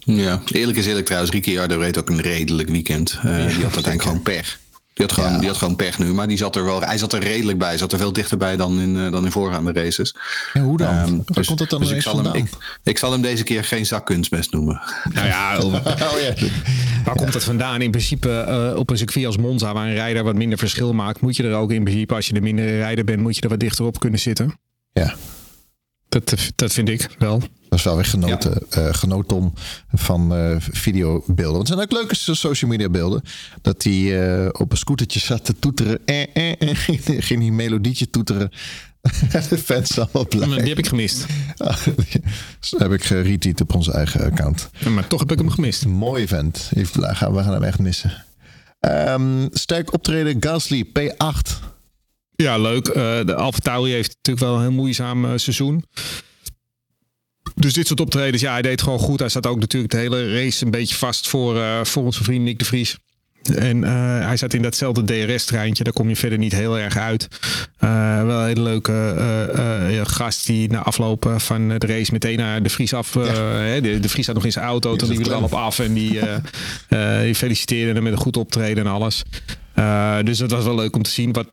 Ja, 0.08 0.42
eerlijk 0.52 0.78
is 0.78 0.86
eerlijk 0.86 1.06
trouwens. 1.06 1.32
Ricciardo 1.32 1.78
reed 1.78 1.98
ook 1.98 2.08
een 2.10 2.20
redelijk 2.20 2.68
weekend. 2.68 3.12
Eh, 3.22 3.22
die 3.24 3.34
had 3.36 3.74
uiteindelijk 3.74 4.02
gewoon 4.02 4.22
pech. 4.22 4.58
Die 4.96 5.06
had, 5.06 5.14
gewoon, 5.14 5.32
Ja. 5.32 5.38
die 5.38 5.48
had 5.48 5.56
gewoon 5.56 5.76
pech 5.76 5.98
nu, 5.98 6.12
maar 6.12 6.28
die 6.28 6.36
zat 6.36 6.56
er 6.56 6.64
wel, 6.64 6.80
hij 6.80 6.98
zat 6.98 7.12
er 7.12 7.20
redelijk 7.22 7.58
bij. 7.58 7.68
Hij 7.68 7.78
zat 7.78 7.92
er 7.92 7.98
veel 7.98 8.12
dichterbij 8.12 8.56
dan 8.56 8.80
in, 8.80 8.96
eh, 8.96 9.10
dan 9.12 9.24
in 9.24 9.30
voorgaande 9.30 9.72
races. 9.72 10.14
Ja, 10.52 10.60
hoe 10.60 10.76
dan? 10.76 10.88
Ehm, 10.88 11.16
Waar 11.26 11.44
komt 11.46 11.58
het 11.60 11.70
dan 11.70 11.82
ik, 11.82 11.88
ineens 11.88 12.04
zal 12.04 12.14
hem, 12.14 12.24
vandaan? 12.24 12.42
ik, 12.42 12.50
ik 12.82 12.98
zal 12.98 13.12
hem 13.12 13.22
deze 13.22 13.42
keer 13.44 13.64
geen 13.64 13.86
zakkunstmest 13.86 14.52
noemen. 14.52 14.80
Nou 15.12 15.26
ja, 15.26 15.56
Oh 15.62 15.72
ja. 16.20 16.34
waar 17.04 17.14
komt 17.16 17.32
dat 17.32 17.44
vandaan? 17.44 17.82
In 17.82 17.90
principe 17.90 18.30
eh, 18.40 18.78
op 18.78 18.90
een 18.90 18.96
circuit 18.98 19.26
als 19.26 19.36
Monza, 19.36 19.72
waar 19.72 19.86
een 19.86 19.94
rijder 19.94 20.24
wat 20.24 20.34
minder 20.34 20.58
verschil 20.58 20.92
maakt, 20.92 21.20
moet 21.20 21.36
je 21.36 21.42
er 21.42 21.54
ook 21.54 21.70
in 21.72 21.84
principe, 21.84 22.14
als 22.14 22.26
je 22.26 22.32
de 22.32 22.40
mindere 22.40 22.76
rijder 22.76 23.04
bent, 23.04 23.20
moet 23.20 23.36
je 23.36 23.42
er 23.42 23.48
wat 23.48 23.60
dichter 23.60 23.84
op 23.84 23.98
kunnen 24.00 24.20
zitten. 24.20 24.58
ja. 24.92 25.14
Dat, 26.08 26.34
dat 26.54 26.72
vind 26.72 26.88
ik 26.88 27.08
wel. 27.18 27.42
Dat 27.68 27.78
is 27.78 27.84
wel 27.84 27.94
weer 27.94 28.04
genoten, 28.04 28.58
eh, 28.70 28.94
genoten 28.94 29.54
van 29.92 30.34
eh, 30.34 30.56
videobeelden. 30.58 31.44
Want 31.56 31.68
het 31.68 31.78
zijn 31.78 31.80
ook 31.80 31.92
leuke 31.92 32.14
so- 32.14 32.34
social 32.34 32.70
media 32.70 32.88
beelden. 32.88 33.22
Dat 33.62 33.82
hij 33.82 34.28
eh, 34.44 34.48
op 34.52 34.70
een 34.72 34.76
scootertje 34.78 35.20
zat 35.20 35.44
te 35.44 35.58
toeteren. 35.58 35.98
Eh, 36.04 36.22
eh, 36.34 36.52
eh, 36.60 36.76
ging 37.28 37.40
die 37.40 37.52
melodietje 37.52 38.10
toeteren. 38.10 38.50
De 39.50 39.58
fans 39.58 39.98
allemaal 39.98 40.26
blij. 40.28 40.48
Die 40.58 40.68
heb 40.68 40.78
ik 40.78 40.86
gemist. 40.86 41.26
Dat 41.56 42.80
heb 42.82 42.92
ik 42.92 43.04
geretweet 43.04 43.60
op 43.60 43.74
onze 43.74 43.92
eigen 43.92 44.24
account. 44.24 44.68
Maar 44.88 45.06
toch 45.06 45.20
heb 45.20 45.32
ik 45.32 45.38
hem 45.38 45.50
gemist. 45.50 45.86
Mooi 45.86 46.22
event. 46.22 46.70
Even- 46.74 47.00
We 47.00 47.14
gaan 47.14 47.52
hem 47.52 47.62
echt 47.62 47.78
missen. 47.78 48.24
Ehm, 48.80 49.46
sterk 49.52 49.92
optreden 49.92 50.36
Gasly 50.42 50.84
P8. 50.84 51.52
Ja, 52.36 52.58
leuk. 52.58 52.84
De 53.26 53.34
Alfa 53.34 53.58
Tauri 53.58 53.92
heeft 53.92 54.16
natuurlijk 54.22 54.46
wel 54.46 54.54
een 54.56 54.62
heel 54.62 54.72
moeizaam 54.72 55.38
seizoen. 55.38 55.84
Dus 57.58 57.72
dit 57.72 57.86
soort 57.86 58.00
optredens, 58.00 58.42
ja, 58.42 58.52
hij 58.52 58.62
deed 58.62 58.82
gewoon 58.82 58.98
goed. 58.98 59.20
Hij 59.20 59.28
zat 59.28 59.46
ook 59.46 59.60
natuurlijk 59.60 59.92
de 59.92 59.98
hele 59.98 60.32
race 60.32 60.64
een 60.64 60.70
beetje 60.70 60.96
vast 60.96 61.28
voor, 61.28 61.60
eh, 61.60 61.84
voor 61.84 62.04
onze 62.04 62.24
vriend 62.24 62.44
Nick 62.44 62.58
de 62.58 62.64
Vries. 62.64 62.96
En 63.54 63.84
eh, 63.84 64.26
hij 64.26 64.36
zat 64.36 64.54
in 64.54 64.62
datzelfde 64.62 65.04
DRS-treintje. 65.04 65.84
Daar 65.84 65.92
kom 65.92 66.08
je 66.08 66.16
verder 66.16 66.38
niet 66.38 66.52
heel 66.52 66.78
erg 66.78 66.96
uit. 66.96 67.28
Eh, 67.78 68.24
wel 68.24 68.40
een 68.40 68.46
hele 68.46 68.60
leuke 68.60 70.02
gast 70.06 70.46
die 70.46 70.70
na 70.70 70.82
afloop 70.82 71.26
eh, 71.26 71.38
van 71.38 71.68
de 71.68 71.86
race 71.86 72.12
meteen 72.12 72.38
naar 72.38 72.62
de 72.62 72.68
Vries 72.68 72.94
af. 72.94 73.10
de, 73.10 73.98
de 74.00 74.08
Vries 74.08 74.26
zat 74.26 74.34
nog 74.34 74.44
in 74.44 74.52
zijn 74.52 74.64
auto. 74.64 74.96
Toen 74.96 75.08
liep 75.08 75.18
hij 75.18 75.26
er 75.26 75.34
al 75.34 75.42
op 75.42 75.54
af. 75.54 75.78
En 75.78 75.94
die, 75.94 76.20
die 77.22 77.34
feliciteerde 77.34 77.92
hem 77.92 78.02
met 78.02 78.12
een 78.12 78.18
goed 78.18 78.36
optreden 78.36 78.86
en 78.86 78.92
alles. 78.92 79.22
Dus 80.24 80.38
dat 80.38 80.50
was 80.50 80.64
wel 80.64 80.74
leuk 80.74 80.96
om 80.96 81.02
te 81.02 81.10
zien. 81.10 81.32
Wat, 81.32 81.52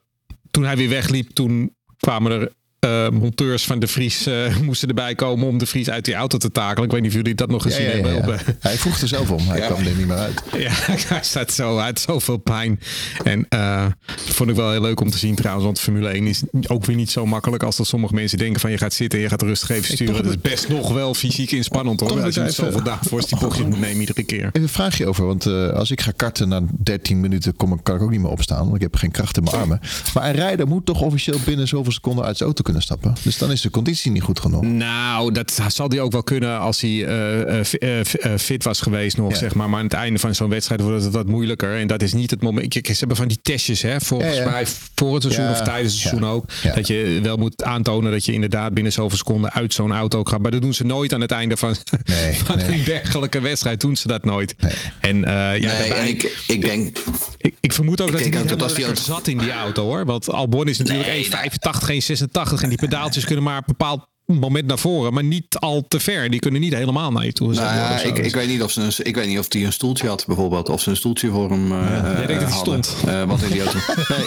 toen 0.52 0.66
hij 0.66 0.78
weer 0.78 0.90
wegliep, 0.90 1.30
toen 1.30 1.76
kwamen 1.98 2.32
er 2.32 2.52
eh, 2.84 3.10
monteurs 3.10 3.64
van 3.66 3.80
de 3.80 3.88
Vries 3.88 4.26
eh, 4.26 4.58
moesten 4.62 4.88
erbij 4.88 5.16
komen 5.16 5.48
om 5.48 5.58
de 5.58 5.66
Vries 5.66 5.90
uit 5.90 6.06
die 6.06 6.14
auto 6.14 6.38
te 6.38 6.52
takelen. 6.52 6.84
Ik 6.86 6.92
weet 6.92 7.02
niet 7.02 7.10
of 7.10 7.16
jullie 7.18 7.36
dat 7.36 7.50
nog 7.50 7.62
gezien 7.62 7.84
ja, 7.86 7.96
ja, 7.96 8.06
hebben. 8.08 8.34
ja. 8.34 8.40
Eh, 8.40 8.54
Hij 8.60 8.78
vroeg 8.78 9.00
er 9.02 9.08
zelf 9.08 9.32
om. 9.32 9.48
Hij 9.48 9.60
kwam 9.60 9.80
er 9.86 9.96
niet 9.96 10.08
meer 10.08 10.18
uit. 10.18 10.44
ja, 10.58 10.70
hij 10.72 11.20
staat 11.22 11.52
zo 11.52 11.78
uit, 11.78 12.00
zoveel 12.00 12.38
pijn. 12.38 12.80
En 13.24 13.46
eh, 13.50 13.86
dat 14.26 14.36
vond 14.36 14.50
ik 14.50 14.56
wel 14.56 14.72
heel 14.72 14.82
leuk 14.82 15.00
om 15.02 15.10
te 15.10 15.18
zien 15.18 15.36
trouwens. 15.36 15.66
Want 15.66 15.80
Formule 15.80 16.08
1 16.10 16.28
is 16.28 16.42
ook 16.68 16.86
weer 16.86 16.96
niet 16.96 17.10
zo 17.12 17.26
makkelijk 17.26 17.64
als 17.64 17.76
dat 17.76 17.88
sommige 17.88 18.14
mensen 18.14 18.38
denken 18.38 18.60
van 18.60 18.72
je 18.72 18.78
gaat 18.78 18.94
zitten 18.94 19.18
en 19.20 19.24
je 19.24 19.30
gaat 19.32 19.42
rustig 19.42 19.70
even 19.70 19.94
sturen. 19.94 20.24
Dat 20.24 20.26
is 20.26 20.42
best 20.42 20.70
nog 20.70 20.92
wel 20.94 21.14
fysiek 21.14 21.52
inspannend 21.52 22.00
hoor. 22.00 22.24
Als 22.24 22.36
je 22.36 22.42
even- 22.42 22.54
zoveel 22.54 22.84
daarvoor 22.84 23.22
die 23.28 23.40
bochtjes 23.40 23.66
moet 23.66 23.80
nemen 23.80 24.00
iedere 24.00 24.24
keer. 24.24 24.46
Even 24.46 24.62
een 24.62 24.70
vraagje 24.70 25.08
over, 25.08 25.26
want 25.26 25.46
eh, 25.46 25.70
als 25.70 25.92
ik 25.92 26.02
ga 26.02 26.12
karten 26.16 26.48
na 26.50 26.62
13 26.84 27.20
minuten 27.20 27.56
kom, 27.56 27.74
ik- 27.74 27.80
kan 27.84 27.96
ik 27.96 28.02
ook 28.02 28.10
niet 28.12 28.20
meer 28.22 28.30
opstaan, 28.32 28.64
want 28.64 28.76
ik 28.76 28.82
heb 28.82 28.96
geen 28.96 29.12
kracht 29.12 29.38
in 29.38 29.44
mijn 29.44 29.56
armen. 29.56 29.80
Maar 30.14 30.26
een 30.30 30.36
rijder 30.36 30.68
moet 30.68 30.86
toch 30.86 31.02
officieel 31.02 31.40
binnen 31.46 31.68
zoveel 31.68 31.92
seconden 31.92 32.26
uit 32.26 32.38
zijn 32.38 32.50
auto 32.50 32.64
kunnen 32.64 32.73
stappen. 32.82 33.16
Dus 33.24 33.38
dan 33.38 33.52
is 33.52 33.62
de 33.62 33.70
conditie 33.70 34.12
niet 34.12 34.22
goed 34.22 34.40
genoeg. 34.40 34.62
Nou, 34.62 35.32
dat 35.32 35.60
zal 35.68 35.90
hij 35.90 36.00
ook 36.00 36.12
wel 36.12 36.24
kunnen 36.24 36.60
als 36.60 36.82
hij 36.82 37.06
eh, 37.06 37.42
eh, 37.60 38.00
eh, 38.00 38.06
fi- 38.06 38.38
fit 38.38 38.64
was 38.64 38.80
geweest 38.82 39.18
nog, 39.18 39.32
Ja. 39.32 39.38
zeg 39.38 39.54
maar. 39.56 39.70
Maar 39.70 39.80
aan 39.80 39.86
het 39.86 39.94
einde 39.94 40.20
van 40.20 40.36
zo'n 40.36 40.50
wedstrijd 40.50 40.82
wordt 40.82 41.04
het 41.04 41.14
wat 41.14 41.28
moeilijker. 41.28 41.78
En 41.80 41.88
dat 41.88 42.02
is 42.02 42.14
niet 42.14 42.30
het 42.32 42.42
moment. 42.42 42.68
Kijk, 42.68 42.86
ze 42.88 42.94
hebben 42.98 43.18
van 43.18 43.28
die 43.28 43.40
testjes, 43.42 43.82
hè, 43.82 44.02
volgens 44.02 44.36
Ja, 44.38 44.44
ja. 44.44 44.50
mij 44.50 44.66
voor 44.96 45.14
het 45.14 45.22
seizoen 45.24 45.46
Ja, 45.46 45.52
of 45.52 45.62
tijdens 45.62 45.94
het 45.94 46.02
ja. 46.02 46.10
seizoen 46.10 46.30
ook. 46.30 46.46
Ja. 46.64 46.74
Dat 46.74 46.88
je 46.88 47.20
wel 47.24 47.38
moet 47.38 47.64
aantonen 47.64 48.12
dat 48.12 48.26
je 48.26 48.34
inderdaad 48.34 48.74
binnen 48.74 48.92
zoveel 48.92 49.18
seconden 49.18 49.52
uit 49.54 49.74
zo'n 49.74 49.92
auto 49.92 50.24
gaat. 50.24 50.40
Maar 50.42 50.52
dat 50.52 50.62
doen 50.62 50.74
ze 50.74 50.86
nooit 50.86 51.14
aan 51.14 51.22
het 51.22 51.32
einde 51.32 51.58
van, 51.58 51.76
Nee, 52.06 52.34
van 52.46 52.58
nee. 52.58 52.68
een 52.80 52.84
dergelijke 52.84 53.40
wedstrijd. 53.42 53.82
Doen 53.82 53.96
ze 53.96 54.08
dat 54.08 54.26
nooit. 54.26 54.56
En 55.00 55.24
eh, 55.26 55.34
ja, 55.34 55.50
Nee, 55.50 55.62
daarbij- 55.62 55.98
en 55.98 56.08
ik, 56.08 56.44
ik 56.48 56.62
denk, 56.62 56.98
ik, 57.38 57.54
ik 57.60 57.74
vermoed 57.74 58.02
ook 58.02 58.12
dat 58.12 58.20
hij 58.20 58.30
dat 58.46 58.62
als 58.62 58.74
zat 59.06 59.28
in 59.28 59.38
die 59.38 59.52
auto 59.52 59.84
hoor. 59.86 60.06
Want 60.06 60.30
Albon 60.30 60.68
is 60.68 60.78
natuurlijk 60.78 61.08
Nee, 61.10 61.24
1,85, 61.26 61.84
geen 61.84 62.02
86 62.02 62.63
en 62.64 62.70
die 62.70 62.78
pedaaltjes 62.78 63.26
kunnen 63.26 63.44
maar 63.44 63.64
bepaald 63.66 64.08
moment 64.26 64.66
naar 64.66 64.80
voren, 64.80 65.14
maar 65.14 65.24
niet 65.24 65.56
al 65.60 65.86
te 65.88 66.00
ver. 66.00 66.30
Die 66.30 66.40
kunnen 66.40 66.62
niet 66.62 66.74
helemaal 66.74 67.12
naar 67.12 67.26
je 67.26 67.34
toe. 67.34 67.54
Nou 67.54 67.76
ja, 67.76 68.00
ik, 68.00 68.18
ik 68.18 68.34
weet 68.34 68.48
niet 68.48 68.62
of 68.64 68.72
ze 68.72 68.82
een, 68.82 68.92
ik 68.98 69.16
weet 69.16 69.28
niet 69.28 69.40
of 69.40 69.48
die 69.48 69.66
een 69.66 69.74
stoeltje 69.74 70.08
had 70.08 70.26
bijvoorbeeld, 70.28 70.70
of 70.70 70.82
ze 70.82 70.90
een 70.90 70.96
stoeltje 70.96 71.30
voor 71.30 71.50
hem 71.50 71.72
eh 71.72 71.78
Jij 72.18 72.26
denkt 72.26 72.28
dat 72.28 72.50
hij 72.50 72.58
hadden. 72.58 72.84
stond. 72.84 73.08
Eh, 73.10 73.24
wat 73.24 73.42
in 73.42 73.52
die 73.52 73.62
auto. 73.62 73.78
Nee. 74.16 74.26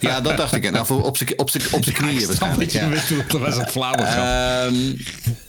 ja, 0.10 0.20
dat 0.20 0.36
dacht 0.36 0.54
ik. 0.54 0.70
Nou, 0.70 0.86
voor 0.86 1.02
op 1.02 1.16
zijn 1.16 1.38
op 1.38 1.50
zijn 1.50 1.62
op 1.70 1.84
zijn 1.84 1.96
knieën 1.96 2.26
waarschijnlijk. 2.26 2.70
Ja. 2.70 2.88
Dat 3.28 3.40
was 3.40 3.56
een 3.56 3.68
flauwe 3.68 4.02
Ehm, 4.02 4.74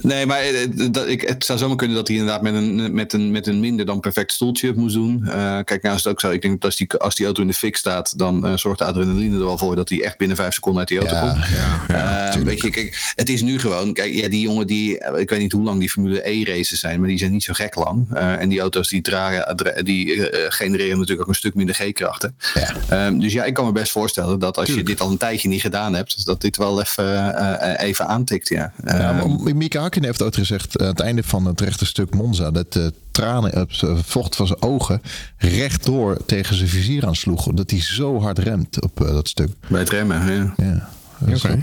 nee, 0.02 0.26
maar 0.26 0.39
eh, 0.39 0.68
dat, 0.91 1.08
ik, 1.08 1.22
het 1.22 1.46
zou 1.46 1.60
zomaar 1.60 1.76
kunnen 1.78 1.96
dat 1.96 2.08
hij 2.08 2.18
inderdaad 2.18 2.41
met 2.41 2.54
een, 2.54 2.94
met 2.94 3.14
een, 3.14 3.32
met 3.32 3.48
een 3.48 3.60
minder 3.60 3.86
dan 3.86 4.00
perfect 4.00 4.32
stoeltje 4.32 4.68
het 4.68 4.76
moest 4.76 4.96
doen. 4.96 5.24
Eh, 5.28 5.58
kijk, 5.64 5.82
nou 5.82 5.96
is 5.96 6.04
het 6.04 6.12
ook 6.14 6.20
zo. 6.20 6.30
Ik 6.30 6.41
denk 6.41 6.54
dat 6.54 6.64
als 6.66 6.76
die, 6.76 6.94
als 6.98 7.16
die 7.16 7.26
auto 7.26 7.41
in 7.41 7.48
de 7.48 7.54
fik 7.54 7.76
staat, 7.78 8.18
dan 8.18 8.46
eh, 8.46 8.58
zorgt 8.58 8.80
de 8.80 8.86
adrenaline 8.86 9.36
er 9.38 9.46
wel 9.46 9.58
voor 9.58 9.76
dat 9.76 9.89
hij 9.89 10.04
echt 10.04 10.18
binnen 10.18 10.38
vijf 10.38 10.54
seconden 10.54 10.80
uit 10.80 10.88
die 10.89 11.00
auto 11.00 11.16
Ja, 11.16 11.22
komt. 11.22 11.46
ja, 11.88 12.32
Eh, 12.34 12.41
weet 12.41 12.62
je, 12.62 12.70
kijk, 12.70 13.14
het 13.16 13.30
is 13.34 13.42
nu 13.42 13.60
gewoon, 13.60 13.94
kijk, 13.94 14.14
ja, 14.14 14.30
die 14.30 14.42
jongen 14.42 14.68
die, 14.68 15.00
eh, 15.00 15.20
ik 15.22 15.30
weet 15.30 15.40
niet 15.40 15.52
hoe 15.52 15.64
lang 15.64 15.80
die 15.80 15.90
Formule 15.90 16.30
E 16.30 16.44
races 16.44 16.80
zijn, 16.80 17.00
maar 17.00 17.10
die 17.10 17.18
zijn 17.18 17.32
niet 17.32 17.44
zo 17.44 17.54
gek 17.54 17.76
lang. 17.76 18.06
Eh, 18.14 18.42
en 18.42 18.50
die 18.50 18.60
auto's 18.60 18.88
die 18.90 19.02
dragen, 19.02 19.56
dra- 19.56 19.82
die 19.82 20.30
eh, 20.30 20.46
genereren 20.52 20.94
natuurlijk 20.94 21.22
ook 21.22 21.28
een 21.28 21.36
stuk 21.36 21.54
minder 21.56 21.76
G-krachten. 21.76 22.36
Ja. 22.54 22.74
Ehm, 22.90 23.20
dus 23.20 23.34
ja, 23.34 23.44
ik 23.44 23.54
kan 23.54 23.66
me 23.66 23.72
best 23.72 23.92
voorstellen 23.92 24.40
dat 24.40 24.58
als 24.58 24.68
je 24.74 24.84
dit 24.84 25.02
al 25.02 25.12
een 25.12 25.18
tijdje 25.18 25.48
niet 25.50 25.62
gedaan 25.62 25.94
hebt, 25.94 26.26
dat 26.26 26.42
dit 26.42 26.58
wel 26.58 26.82
even, 26.82 27.78
even 27.80 28.08
aantikt, 28.08 28.48
ja. 28.50 28.74
Ja, 28.86 29.20
Ehm, 29.20 29.58
Mika 29.58 29.82
Hakkinen 29.82 30.08
heeft 30.08 30.22
ook 30.22 30.36
gezegd 30.36 30.80
aan 30.82 30.88
het 30.88 31.00
einde 31.00 31.24
van 31.24 31.46
het 31.46 31.62
rechte 31.62 31.86
stuk 31.86 32.14
Monza 32.14 32.52
dat 32.52 32.74
de 32.74 32.94
tranen 33.12 33.68
vocht 34.04 34.36
van 34.36 34.48
zijn 34.48 34.62
ogen 34.62 35.02
rechtdoor 35.38 36.26
tegen 36.26 36.56
zijn 36.56 36.70
vizier 36.70 37.06
aansloeg. 37.06 37.48
Dat 37.54 37.70
hij 37.70 37.82
zo 37.82 38.22
hard 38.22 38.40
remt 38.40 38.82
op 38.82 38.98
dat 38.98 39.28
stuk. 39.28 39.50
bij 39.68 39.80
het 39.80 39.90
remmen, 39.90 40.34
ja. 40.34 40.54
Ja, 40.58 40.90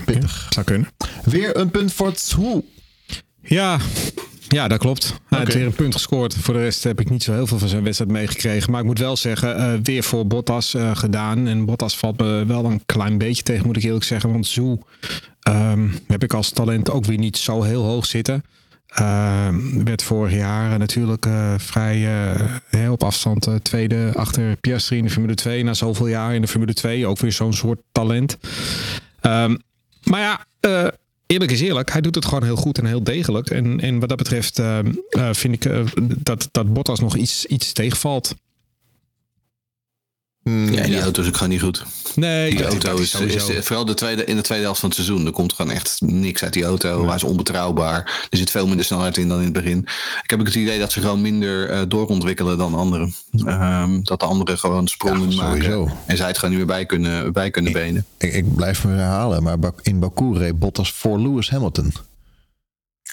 pittig. 0.05 0.47
zou 0.49 0.65
kunnen. 0.65 0.87
Weer 1.23 1.57
een 1.57 1.71
punt 1.71 1.93
voor 1.93 2.13
Tsoe. 2.13 2.63
Ja, 3.41 3.79
ja, 4.51 4.67
dat 4.67 4.79
klopt. 4.79 5.13
Hij 5.29 5.39
heeft 5.39 5.53
weer 5.53 5.65
een 5.65 5.73
punt 5.73 5.93
gescoord. 5.93 6.35
Voor 6.35 6.53
de 6.53 6.59
rest 6.59 6.83
heb 6.83 6.99
ik 6.99 7.09
niet 7.09 7.23
zo 7.23 7.33
heel 7.33 7.47
veel 7.47 7.57
van 7.57 7.67
zijn 7.67 7.83
wedstrijd 7.83 8.11
meegekregen. 8.11 8.71
Maar 8.71 8.79
ik 8.79 8.85
moet 8.85 8.99
wel 8.99 9.17
zeggen, 9.17 9.57
eh, 9.57 9.73
weer 9.83 10.03
voor 10.03 10.27
Bottas 10.27 10.73
eh, 10.73 10.95
gedaan. 10.95 11.47
En 11.47 11.65
Bottas 11.65 11.97
valt 11.97 12.19
me 12.19 12.45
wel 12.45 12.65
een 12.65 12.81
klein 12.85 13.17
beetje 13.17 13.43
tegen, 13.43 13.65
moet 13.65 13.77
ik 13.77 13.83
eerlijk 13.83 14.03
zeggen. 14.03 14.31
Want 14.31 14.47
Zoe 14.47 14.79
ehm, 15.41 15.87
heb 16.07 16.23
ik 16.23 16.33
als 16.33 16.49
talent 16.49 16.91
ook 16.91 17.05
weer 17.05 17.17
niet 17.17 17.37
zo 17.37 17.61
heel 17.61 17.83
hoog 17.83 18.05
zitten. 18.05 18.43
Ehm, 18.87 19.83
werd 19.83 20.03
vorig 20.03 20.33
jaar 20.33 20.79
natuurlijk 20.79 21.25
eh, 21.25 21.53
vrij 21.57 22.07
op 22.89 23.03
afstand 23.03 23.47
tweede 23.61 24.11
achter 24.15 24.55
Piastri 24.55 24.97
in 24.97 25.03
de 25.03 25.09
Formule 25.09 25.35
2. 25.35 25.63
Na 25.63 25.73
zoveel 25.73 26.07
jaar 26.07 26.35
in 26.35 26.41
de 26.41 26.47
Formule 26.47 26.73
2 26.73 27.07
ook 27.07 27.19
weer 27.19 27.31
zo'n 27.31 27.53
soort 27.53 27.79
talent. 27.91 28.37
Ehm, 29.21 29.55
maar 30.03 30.19
ja, 30.19 30.45
eh, 30.59 30.87
eerlijk 31.25 31.51
is 31.51 31.61
eerlijk. 31.61 31.91
Hij 31.91 32.01
doet 32.01 32.15
het 32.15 32.25
gewoon 32.25 32.43
heel 32.43 32.55
goed 32.55 32.77
en 32.77 32.85
heel 32.85 33.03
degelijk. 33.03 33.49
En, 33.49 33.79
en 33.79 33.99
wat 33.99 34.09
dat 34.09 34.17
betreft 34.17 34.59
ehm, 34.59 34.93
eh, 35.09 35.29
vind 35.31 35.53
ik 35.53 35.65
eh, 35.65 35.85
dat, 36.17 36.49
dat 36.51 36.73
Bottas 36.73 36.99
nog 36.99 37.15
iets, 37.15 37.45
iets 37.45 37.71
tegenvalt. 37.73 38.35
Ja, 40.71 40.83
die 40.83 41.01
auto 41.01 41.21
is 41.21 41.27
ook 41.27 41.33
gewoon 41.37 41.49
niet 41.49 41.61
goed. 41.61 41.83
Nee, 42.15 42.49
Die 42.49 42.65
auto 42.65 42.97
is, 42.97 43.15
vooral 43.61 43.85
de 43.85 43.93
tweede, 43.93 44.25
in 44.25 44.35
de 44.35 44.41
tweede 44.41 44.63
helft 44.63 44.79
van 44.79 44.89
het 44.89 44.97
seizoen. 44.97 45.25
Er 45.25 45.31
komt 45.31 45.53
gewoon 45.53 45.71
echt 45.71 45.97
niks 46.05 46.43
uit 46.43 46.53
die 46.53 46.63
auto. 46.63 47.05
Hij 47.05 47.15
is 47.15 47.23
onbetrouwbaar. 47.23 48.27
Er 48.29 48.37
zit 48.37 48.51
veel 48.51 48.67
minder 48.67 48.85
snelheid 48.85 49.17
in 49.17 49.27
dan 49.27 49.37
in 49.37 49.43
het 49.43 49.53
begin. 49.53 49.77
Ik 50.23 50.29
heb 50.29 50.39
ook 50.39 50.45
het 50.45 50.55
idee 50.55 50.79
dat 50.79 50.91
ze 50.91 51.01
gewoon 51.01 51.21
minder 51.21 51.69
eh, 51.69 51.79
doorontwikkelen 51.87 52.57
dan 52.57 52.75
anderen. 52.75 53.13
Ehm, 53.45 53.99
dat 54.03 54.19
de 54.19 54.25
anderen 54.25 54.57
gewoon 54.59 54.87
sprongen 54.87 55.29
Ja, 55.29 55.35
maken. 55.35 55.63
sowieso. 55.63 55.89
En 56.05 56.17
zij 56.17 56.27
het 56.27 56.35
gewoon 56.37 56.55
niet 56.55 56.65
meer 56.65 56.75
bij 56.75 56.85
kunnen, 56.85 57.33
bij 57.33 57.49
kunnen 57.51 57.71
benen. 57.73 58.05
Ik, 58.17 58.33
ik 58.33 58.55
blijf 58.55 58.83
me 58.85 58.91
herhalen, 58.91 59.43
maar 59.43 59.57
in 59.81 59.99
Baku 59.99 60.37
reed 60.37 60.59
Bottas 60.59 60.91
voor 60.91 61.19
Lewis 61.19 61.49
Hamilton. 61.49 61.93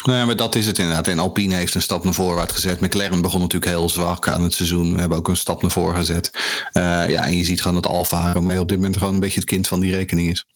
Nou 0.04 0.18
ja, 0.18 0.24
maar 0.24 0.36
dat 0.36 0.54
is 0.54 0.66
het 0.66 0.78
inderdaad. 0.78 1.06
En 1.08 1.18
Alpine 1.18 1.54
heeft 1.54 1.74
een 1.74 1.82
stap 1.82 2.04
naar 2.04 2.14
voorwaarts 2.14 2.52
gezet. 2.52 2.80
McLaren 2.80 3.20
begon 3.22 3.40
natuurlijk 3.40 3.72
heel 3.72 3.88
zwak 3.88 4.28
aan 4.28 4.42
het 4.42 4.54
seizoen. 4.54 4.94
We 4.94 5.00
hebben 5.00 5.18
ook 5.18 5.28
een 5.28 5.36
stap 5.36 5.62
naar 5.62 5.70
voren 5.70 5.96
gezet. 5.96 6.30
Eh, 6.72 6.82
ja, 7.08 7.24
en 7.24 7.36
je 7.36 7.44
ziet 7.44 7.60
gewoon 7.62 7.82
dat 7.82 7.92
Alfa 7.92 8.32
Romeo 8.32 8.60
op 8.60 8.68
dit 8.68 8.76
moment 8.76 8.96
gewoon 8.96 9.14
een 9.14 9.20
beetje 9.20 9.40
het 9.40 9.48
kind 9.48 9.68
van 9.68 9.80
die 9.80 9.94
rekening 9.94 10.30
is. 10.30 10.46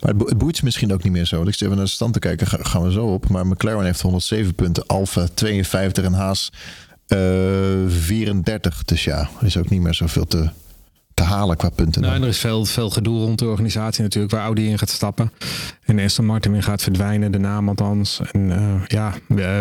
Maar 0.00 0.08
het, 0.08 0.18
bo- 0.18 0.26
het 0.26 0.38
boeit 0.38 0.62
misschien 0.62 0.92
ook 0.92 1.02
niet 1.02 1.12
meer 1.12 1.24
zo. 1.26 1.42
Ik 1.42 1.52
zit 1.52 1.62
even 1.62 1.76
naar 1.76 1.84
de 1.84 1.90
stand 1.90 2.12
te 2.12 2.18
kijken, 2.18 2.46
ga- 2.46 2.58
gaan 2.62 2.82
we 2.82 2.92
zo 2.92 3.06
op. 3.06 3.28
Maar 3.28 3.46
McLaren 3.46 3.84
heeft 3.84 4.00
107 4.00 4.54
punten, 4.54 4.86
Alfa 4.86 5.26
52 5.34 6.04
en 6.04 6.12
Haas 6.12 6.50
eh, 7.06 7.18
34. 7.88 8.84
Dus 8.84 9.04
ja, 9.04 9.28
is 9.40 9.56
ook 9.56 9.68
niet 9.70 9.80
meer 9.80 9.94
zoveel 9.94 10.26
te, 10.26 10.50
te 11.20 11.26
halen 11.26 11.56
qua 11.56 11.68
punten. 11.68 12.02
Nou, 12.02 12.22
er 12.22 12.28
is 12.28 12.38
veel, 12.38 12.64
veel 12.64 12.90
gedoe 12.90 13.18
rond 13.18 13.38
de 13.38 13.46
organisatie 13.46 14.02
natuurlijk, 14.02 14.32
waar 14.32 14.42
Audi 14.42 14.68
in 14.68 14.78
gaat 14.78 14.90
stappen. 14.90 15.32
En 15.84 15.98
Aston 15.98 16.26
Martin 16.26 16.52
weer 16.52 16.62
gaat 16.62 16.82
verdwijnen, 16.82 17.32
de 17.32 17.38
naam 17.38 17.68
althans. 17.68 18.20
En 18.32 18.52
eh, 18.52 18.86
ja, 18.86 19.14
eh, 19.36 19.60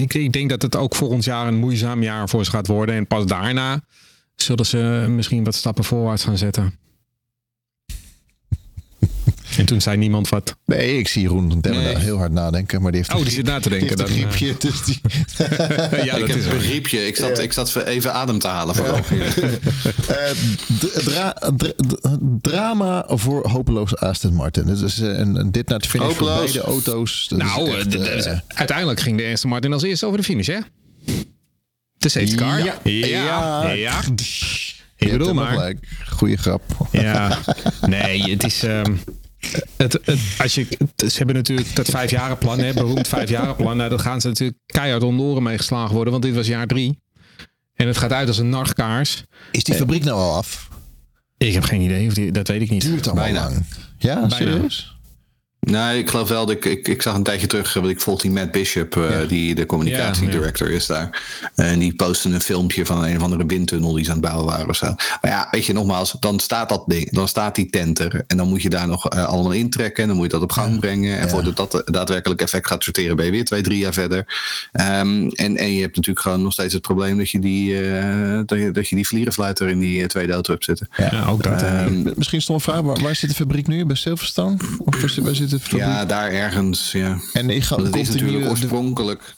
ik, 0.00 0.14
ik 0.14 0.32
denk 0.32 0.50
dat 0.50 0.62
het 0.62 0.76
ook 0.76 0.94
volgend 0.94 1.24
jaar 1.24 1.46
een 1.46 1.58
moeizaam 1.58 2.02
jaar 2.02 2.28
voor 2.28 2.44
ze 2.44 2.50
gaat 2.50 2.66
worden. 2.66 2.94
En 2.94 3.06
pas 3.06 3.26
daarna 3.26 3.80
zullen 4.34 4.66
ze 4.66 5.06
misschien 5.08 5.44
wat 5.44 5.54
stappen 5.54 5.84
voorwaarts 5.84 6.24
gaan 6.24 6.38
zetten. 6.38 6.74
En 9.56 9.64
toen 9.64 9.80
zei 9.80 9.96
niemand 9.96 10.28
wat. 10.28 10.56
Nee, 10.64 10.98
ik 10.98 11.08
zie 11.08 11.22
Jeroen 11.22 11.60
Demmer 11.60 11.82
Nee. 11.82 11.92
daar 11.92 12.02
heel 12.02 12.16
hard 12.18 12.32
nadenken. 12.32 12.82
Maar 12.82 12.92
die 12.92 13.00
heeft 13.00 13.14
Oh, 13.18 13.22
die 13.24 13.32
zit 13.34 13.46
na 13.46 13.60
te 13.60 13.68
denken. 13.68 13.96
Die 13.96 14.06
heeft 14.06 14.34
griepje, 14.34 14.54
dus 14.58 14.84
die... 14.84 15.00
ja, 16.04 16.14
ik 16.14 16.20
dat 16.20 16.28
heb 16.28 16.36
is 16.36 16.44
een 16.46 16.60
griepje. 16.60 17.06
Ik 17.06 17.16
zat, 17.16 17.38
ik 17.38 17.52
zat 17.52 17.76
even 17.76 18.12
adem 18.14 18.38
te 18.38 18.48
halen. 18.48 18.74
Vooral. 18.74 19.00
Eh, 20.08 21.30
drama 22.40 23.04
voor 23.08 23.48
hopeloos 23.48 23.96
Aston 23.96 24.34
Martin. 24.34 24.66
Dus 24.66 24.80
is, 24.82 25.00
eh, 25.00 25.18
en, 25.18 25.36
en 25.36 25.50
dit 25.50 25.68
naar 25.68 25.78
het 25.78 25.86
finish 25.86 26.14
van 26.14 26.26
Hopeloos. 26.26 26.52
beide 26.52 26.68
auto's. 26.70 27.30
Nou, 27.36 27.70
echt, 27.70 27.94
eh, 27.94 28.00
d- 28.02 28.22
d- 28.22 28.26
eh, 28.26 28.38
uiteindelijk 28.46 29.00
ging 29.00 29.18
de 29.18 29.30
Aston 29.32 29.50
Martin 29.50 29.72
als 29.72 29.82
eerste 29.82 30.06
over 30.06 30.18
de 30.18 30.24
finish, 30.24 30.46
hè? 30.46 30.58
De 31.98 32.08
safety 32.08 32.34
car. 32.34 32.64
Ja. 32.64 32.74
ja. 32.82 33.70
ja. 33.70 34.00
Ik 34.96 35.10
bedoel 35.10 35.34
maar. 35.34 35.74
Goeie 36.10 36.36
grap. 36.36 36.62
Ja, 36.92 37.38
nee, 37.86 38.30
het 38.30 38.44
is. 38.44 38.62
ehm, 38.62 38.94
het, 39.76 39.98
het, 40.04 40.18
als 40.38 40.54
je, 40.54 40.66
het- 40.96 41.12
ze 41.12 41.16
hebben 41.16 41.34
natuurlijk 41.34 41.74
dat 41.74 41.88
vijfjarenplan, 41.88 42.58
hè, 42.58 42.72
beroemd 42.72 43.08
vijfjarenplan. 43.08 43.76
Nou, 43.76 43.90
dat 43.90 44.00
gaan 44.00 44.20
ze 44.20 44.26
natuurlijk 44.28 44.58
keihard 44.66 45.02
om 45.02 45.16
de 45.16 45.22
oren 45.22 45.42
mee 45.42 45.56
geslagen 45.58 45.94
worden, 45.94 46.12
want 46.12 46.24
dit 46.24 46.34
was 46.34 46.46
jaar 46.46 46.66
drie. 46.66 46.98
En 47.74 47.86
het 47.86 47.96
gaat 47.96 48.12
uit 48.12 48.28
als 48.28 48.38
een 48.38 48.48
nachtkaars. 48.48 49.24
Is 49.50 49.64
die 49.64 49.74
fabriek 49.74 50.04
nou 50.04 50.16
al 50.18 50.34
af? 50.34 50.68
Ik 51.38 51.52
heb 51.54 51.62
geen 51.62 51.80
idee, 51.80 52.06
of 52.06 52.14
die, 52.14 52.32
dat 52.32 52.48
weet 52.48 52.60
ik 52.62 52.70
niet. 52.70 52.82
Duurt 52.82 53.06
allemaal 53.06 53.24
Bijna. 53.24 53.40
lang. 53.42 53.64
Ja, 53.98 54.28
serieus? 54.28 54.95
Nee, 55.70 55.98
ik 55.98 56.10
geloof 56.10 56.28
wel. 56.28 56.46
Dat 56.46 56.56
ik, 56.56 56.64
ik, 56.64 56.88
ik 56.88 57.02
zag 57.02 57.14
een 57.14 57.22
tijdje 57.22 57.46
terug, 57.46 57.74
want 57.74 57.88
ik 57.88 58.00
volg 58.00 58.20
die 58.20 58.30
Matt 58.30 58.52
Bishop, 58.52 58.96
eh, 58.96 59.28
die 59.28 59.54
de 59.54 59.66
communicatiedirector 59.66 60.70
is 60.70 60.86
daar. 60.86 61.22
En 61.54 61.78
die 61.78 61.94
postte 61.94 62.28
een 62.28 62.40
filmpje 62.40 62.86
van 62.86 63.04
een 63.04 63.16
of 63.16 63.22
andere 63.22 63.46
windtunnel 63.46 63.92
die 63.92 64.04
ze 64.04 64.10
aan 64.10 64.16
het 64.16 64.26
bouwen 64.26 64.46
waren 64.46 64.68
of 64.68 64.76
zo. 64.76 64.86
Maar 65.20 65.30
ja, 65.30 65.48
weet 65.50 65.64
je, 65.66 65.72
nogmaals, 65.72 66.16
dan 66.20 66.38
staat 66.38 66.68
dat 66.68 66.84
ding, 66.86 67.10
dan 67.10 67.28
staat 67.28 67.54
die 67.54 67.70
tent 67.70 67.98
er. 67.98 68.24
En 68.26 68.36
dan 68.36 68.48
moet 68.48 68.62
je 68.62 68.68
daar 68.68 68.88
nog 68.88 69.08
eh, 69.08 69.24
allemaal 69.24 69.52
intrekken. 69.52 70.02
En 70.02 70.08
dan 70.08 70.16
moet 70.16 70.26
je 70.26 70.32
dat 70.32 70.42
op 70.42 70.52
gang 70.52 70.80
brengen. 70.80 71.16
En 71.18 71.22
Ja. 71.24 71.28
voordat 71.28 71.56
dat 71.56 71.82
daadwerkelijk 71.84 72.40
effect 72.40 72.66
gaat 72.66 72.82
sorteren, 72.84 73.16
ben 73.16 73.24
je 73.24 73.30
weer 73.30 73.44
twee, 73.44 73.62
drie 73.62 73.78
jaar 73.78 73.92
verder. 73.92 74.26
Ehm, 74.72 75.28
en, 75.28 75.56
en 75.56 75.72
je 75.72 75.80
hebt 75.80 75.96
natuurlijk 75.96 76.26
gewoon 76.26 76.42
nog 76.42 76.52
steeds 76.52 76.72
het 76.72 76.82
probleem 76.82 77.18
dat 77.18 77.30
je 77.30 77.38
die, 77.38 77.88
eh, 77.90 78.40
dat 78.46 78.58
je, 78.58 78.70
dat 78.70 78.88
je 78.88 78.96
die 78.96 79.06
vlierenfluiter 79.06 79.68
in 79.68 79.78
die 79.78 80.00
eh, 80.02 80.06
tweede 80.06 80.32
auto 80.32 80.52
hebt 80.52 80.64
zitten. 80.64 80.88
Ja, 80.96 81.24
ook 81.28 81.42
dat. 81.42 81.62
Ehm, 81.62 82.02
Misschien 82.16 82.42
stond 82.42 82.58
een 82.58 82.72
vraag, 82.72 82.80
waar, 82.82 83.00
waar 83.02 83.14
zit 83.16 83.28
de 83.30 83.36
fabriek 83.36 83.66
nu? 83.66 83.84
Bij 83.84 83.96
Silverstone? 83.96 84.56
Of 84.78 85.00
waar 85.00 85.34
zit- 85.34 85.54
ja, 85.68 86.04
daar 86.04 86.30
ergens, 86.30 86.92
ja. 86.92 87.18
en 87.32 87.50
ik 87.50 87.62
ga, 87.62 87.76
Dat 87.76 87.96
is 87.96 88.08
natuurlijk 88.08 88.42
de- 88.44 88.48
oorspronkelijk 88.50 89.34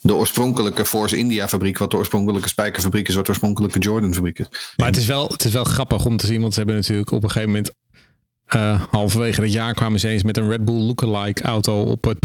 de 0.00 0.14
oorspronkelijke 0.14 0.84
Force 0.84 1.16
India 1.16 1.48
fabriek, 1.48 1.78
wat 1.78 1.90
de 1.90 1.96
oorspronkelijke 1.96 2.48
spijkerfabriek 2.48 3.08
is, 3.08 3.14
wat 3.14 3.24
de 3.24 3.30
oorspronkelijke 3.30 3.78
Jordan 3.78 4.14
fabriek 4.14 4.38
is. 4.38 4.46
Maar 4.76 4.86
het 4.86 4.96
is, 4.96 5.06
wel, 5.06 5.28
het 5.28 5.44
is 5.44 5.52
wel 5.52 5.64
grappig 5.64 6.04
om 6.04 6.16
te 6.16 6.26
zien, 6.26 6.40
want 6.40 6.52
ze 6.52 6.58
hebben 6.58 6.76
natuurlijk 6.76 7.10
op 7.10 7.22
een 7.22 7.30
gegeven 7.30 7.50
moment. 7.52 7.72
eh, 8.46 8.82
halverwege 8.90 9.40
het 9.42 9.52
jaar 9.52 9.74
kwamen 9.74 10.00
ze 10.00 10.08
eens 10.08 10.22
met 10.22 10.36
een 10.36 10.48
Red 10.48 10.64
Bull 10.64 10.74
lookalike 10.82 11.42
auto 11.42 11.82
op, 11.82 12.04
het, 12.04 12.18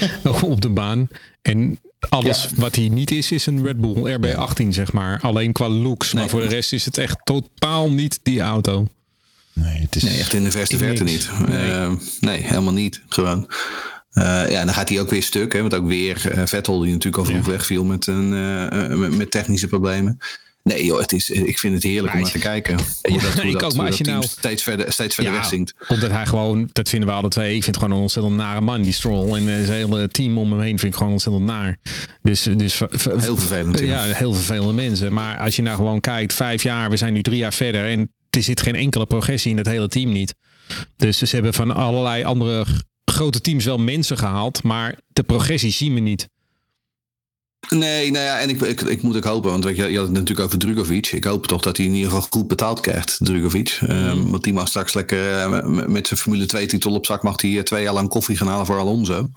op 0.42 0.60
de 0.60 0.68
baan. 0.70 1.08
En 1.42 1.78
alles 2.08 2.48
wat 2.54 2.74
hij 2.74 2.88
niet 2.88 3.10
is, 3.10 3.32
is 3.32 3.46
een 3.46 3.62
Red 3.64 3.80
Bull 3.80 4.16
RB18, 4.16 4.68
zeg 4.68 4.92
maar. 4.92 5.20
Alleen 5.20 5.52
qua 5.52 5.68
looks. 5.68 6.12
Maar 6.12 6.22
Nee. 6.22 6.30
voor 6.30 6.40
de 6.40 6.46
rest 6.46 6.72
is 6.72 6.84
het 6.84 6.98
echt 6.98 7.16
totaal 7.24 7.90
niet 7.90 8.20
die 8.22 8.40
auto. 8.40 8.86
Nee, 9.60 9.80
het 9.80 9.96
is... 9.96 10.02
Nee, 10.02 10.18
echt 10.18 10.32
in 10.32 10.44
de 10.44 10.50
verste 10.50 10.76
verte 10.78 11.04
niet. 11.04 11.30
Nee. 11.48 11.96
nee, 12.20 12.42
helemaal 12.42 12.72
niet. 12.72 13.02
Gewoon. 13.08 13.50
Eh, 14.10 14.24
ja, 14.24 14.58
en 14.60 14.66
dan 14.66 14.74
gaat 14.74 14.88
hij 14.88 15.00
ook 15.00 15.10
weer 15.10 15.22
stuk. 15.22 15.52
Hè, 15.52 15.60
want 15.60 15.74
ook 15.74 15.86
weer 15.86 16.30
eh, 16.30 16.46
Vettel, 16.46 16.78
die 16.80 16.92
natuurlijk 16.92 17.16
al 17.16 17.24
vroeg 17.24 17.46
wegviel 17.46 17.84
met, 17.84 18.06
een, 18.06 18.32
eh, 18.32 18.84
eh, 18.84 18.98
met, 18.98 19.16
met 19.16 19.30
technische 19.30 19.66
problemen. 19.66 20.18
Nee 20.62 20.84
joh, 20.84 21.00
het 21.00 21.12
is, 21.12 21.30
ik 21.30 21.58
vind 21.58 21.74
het 21.74 21.82
heerlijk 21.82 22.14
om 22.14 22.20
naar 22.20 22.30
te 22.30 22.38
kijken. 22.38 22.76
Dat, 23.02 23.44
Ik 23.44 23.52
dat, 23.52 23.64
ook, 23.64 23.74
maar 23.74 23.86
als 23.86 23.98
je 23.98 24.04
nou- 24.04 24.22
steeds 24.22 24.62
verder, 24.62 24.92
steeds 24.92 25.14
verder 25.14 25.32
wegzinkt. 25.32 25.74
omdat 25.88 26.10
hij 26.10 26.26
gewoon, 26.26 26.68
dat 26.72 26.88
vinden 26.88 27.08
we 27.08 27.14
alle 27.14 27.28
twee. 27.28 27.54
Ik 27.54 27.62
vind 27.62 27.66
het 27.66 27.76
gewoon 27.76 27.96
een 27.96 28.02
ontzettend 28.02 28.36
nare 28.36 28.60
man, 28.60 28.82
die 28.82 28.92
Stroll. 28.92 29.36
En 29.36 29.48
eh, 29.58 29.64
zijn 29.64 29.86
hele 29.86 30.08
team 30.08 30.38
om 30.38 30.50
hem 30.52 30.60
heen 30.60 30.78
vind 30.78 30.92
ik 30.92 30.98
gewoon 30.98 31.12
ontzettend 31.12 31.44
naar. 31.44 31.76
Dus, 32.22 32.42
dus 32.56 32.78
Heel 33.18 33.36
vervelend. 33.36 33.78
Ja, 33.78 33.84
Ja. 33.86 34.14
heel 34.14 34.32
vervelende 34.34 34.72
mensen. 34.72 35.12
Maar 35.12 35.38
als 35.38 35.56
je 35.56 35.62
nou 35.62 35.76
gewoon 35.76 36.00
kijkt, 36.00 36.32
vijf 36.34 36.62
jaar, 36.62 36.90
we 36.90 36.96
zijn 36.96 37.12
nu 37.12 37.22
drie 37.22 37.38
jaar 37.38 37.52
verder. 37.54 37.84
En 37.86 38.12
er 38.36 38.42
zit 38.42 38.62
geen 38.62 38.74
enkele 38.74 39.06
progressie 39.06 39.50
in 39.50 39.56
het 39.56 39.66
hele 39.66 39.88
team 39.88 40.12
niet. 40.12 40.34
Dus 40.96 41.18
ze 41.18 41.34
hebben 41.34 41.54
van 41.54 41.74
allerlei 41.74 42.24
andere 42.24 42.64
grote 43.04 43.40
teams 43.40 43.64
wel 43.64 43.78
mensen 43.78 44.18
gehaald, 44.18 44.62
maar 44.62 44.98
de 45.06 45.22
progressie 45.22 45.72
zien 45.72 45.94
we 45.94 46.00
niet. 46.00 46.28
Nee, 47.68 48.10
nou 48.10 48.24
ja, 48.24 48.38
en 48.38 48.48
ik, 48.48 48.60
ik, 48.60 48.80
ik 48.80 49.02
moet 49.02 49.16
ook 49.16 49.24
hopen, 49.24 49.50
want 49.50 49.64
weet 49.64 49.76
je, 49.76 49.90
je 49.90 49.96
had 49.96 50.06
het 50.06 50.16
natuurlijk 50.16 50.46
over 50.46 50.58
Drugovic. 50.58 51.06
Ik 51.06 51.24
hoop 51.24 51.46
toch 51.46 51.62
dat 51.62 51.76
hij 51.76 51.86
in 51.86 51.92
ieder 51.92 52.10
geval 52.10 52.26
goed 52.30 52.48
betaald 52.48 52.80
krijgt, 52.80 53.18
Drugovic. 53.20 53.78
Um, 53.88 54.30
want 54.30 54.44
die 54.44 54.52
mag 54.52 54.68
straks 54.68 54.94
lekker 54.94 55.46
uh, 55.46 55.86
met 55.86 56.06
zijn 56.06 56.20
Formule 56.20 56.46
2 56.46 56.66
titel 56.66 56.94
op 56.94 57.06
zak, 57.06 57.22
mag 57.22 57.40
hij 57.42 57.62
twee 57.62 57.82
jaar 57.82 57.92
lang 57.92 58.08
koffie 58.08 58.36
gaan 58.36 58.48
halen 58.48 58.66
voor 58.66 58.78
Alonso. 58.78 59.30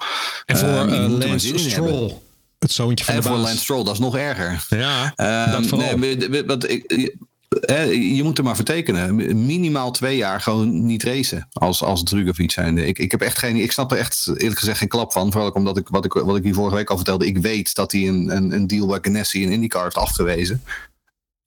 En 0.45 0.57
voor 0.57 0.69
um, 0.69 0.89
uh, 0.89 1.27
Lance 1.27 1.57
Stroll. 1.57 2.13
Het 2.59 2.71
zoontje 2.71 3.05
van 3.05 3.13
en 3.13 3.21
de 3.21 3.27
voor 3.27 3.37
baas. 3.37 3.45
Lance 3.45 3.63
Stroll, 3.63 3.83
dat 3.83 3.93
is 3.93 3.99
nog 3.99 4.17
erger. 4.17 4.65
Ja, 4.69 5.13
um, 5.45 5.51
dat 5.51 5.65
vooral. 5.65 5.97
nee, 5.97 6.43
wat 6.45 6.69
ik, 6.69 7.13
je 7.49 8.23
moet 8.23 8.37
er 8.37 8.43
maar 8.43 8.55
vertekenen. 8.55 9.15
Minimaal 9.45 9.91
twee 9.91 10.17
jaar 10.17 10.41
gewoon 10.41 10.85
niet 10.85 11.03
racen 11.03 11.47
als, 11.51 11.83
als 11.83 12.03
Drugovic 12.03 12.51
zijnde. 12.51 12.85
Ik, 12.85 12.99
ik 12.99 13.11
heb 13.11 13.21
echt 13.21 13.37
geen. 13.37 13.55
Ik 13.55 13.71
snap 13.71 13.91
er 13.91 13.97
echt 13.97 14.27
eerlijk 14.27 14.59
gezegd 14.59 14.77
geen 14.77 14.87
klap 14.87 15.11
van. 15.11 15.31
Vooral 15.31 15.51
omdat 15.51 15.77
ik 15.77 15.87
wat 15.87 16.05
ik, 16.05 16.13
wat 16.13 16.37
ik 16.37 16.43
hier 16.43 16.53
vorige 16.53 16.75
week 16.75 16.89
al 16.89 16.95
vertelde. 16.95 17.25
Ik 17.25 17.37
weet 17.37 17.75
dat 17.75 17.91
hij 17.91 18.07
een, 18.07 18.35
een, 18.35 18.51
een 18.51 18.67
deal 18.67 18.87
bij 18.87 18.99
Ganassi 19.01 19.41
in 19.41 19.51
IndyCar 19.51 19.83
heeft 19.83 19.95
afgewezen. 19.95 20.63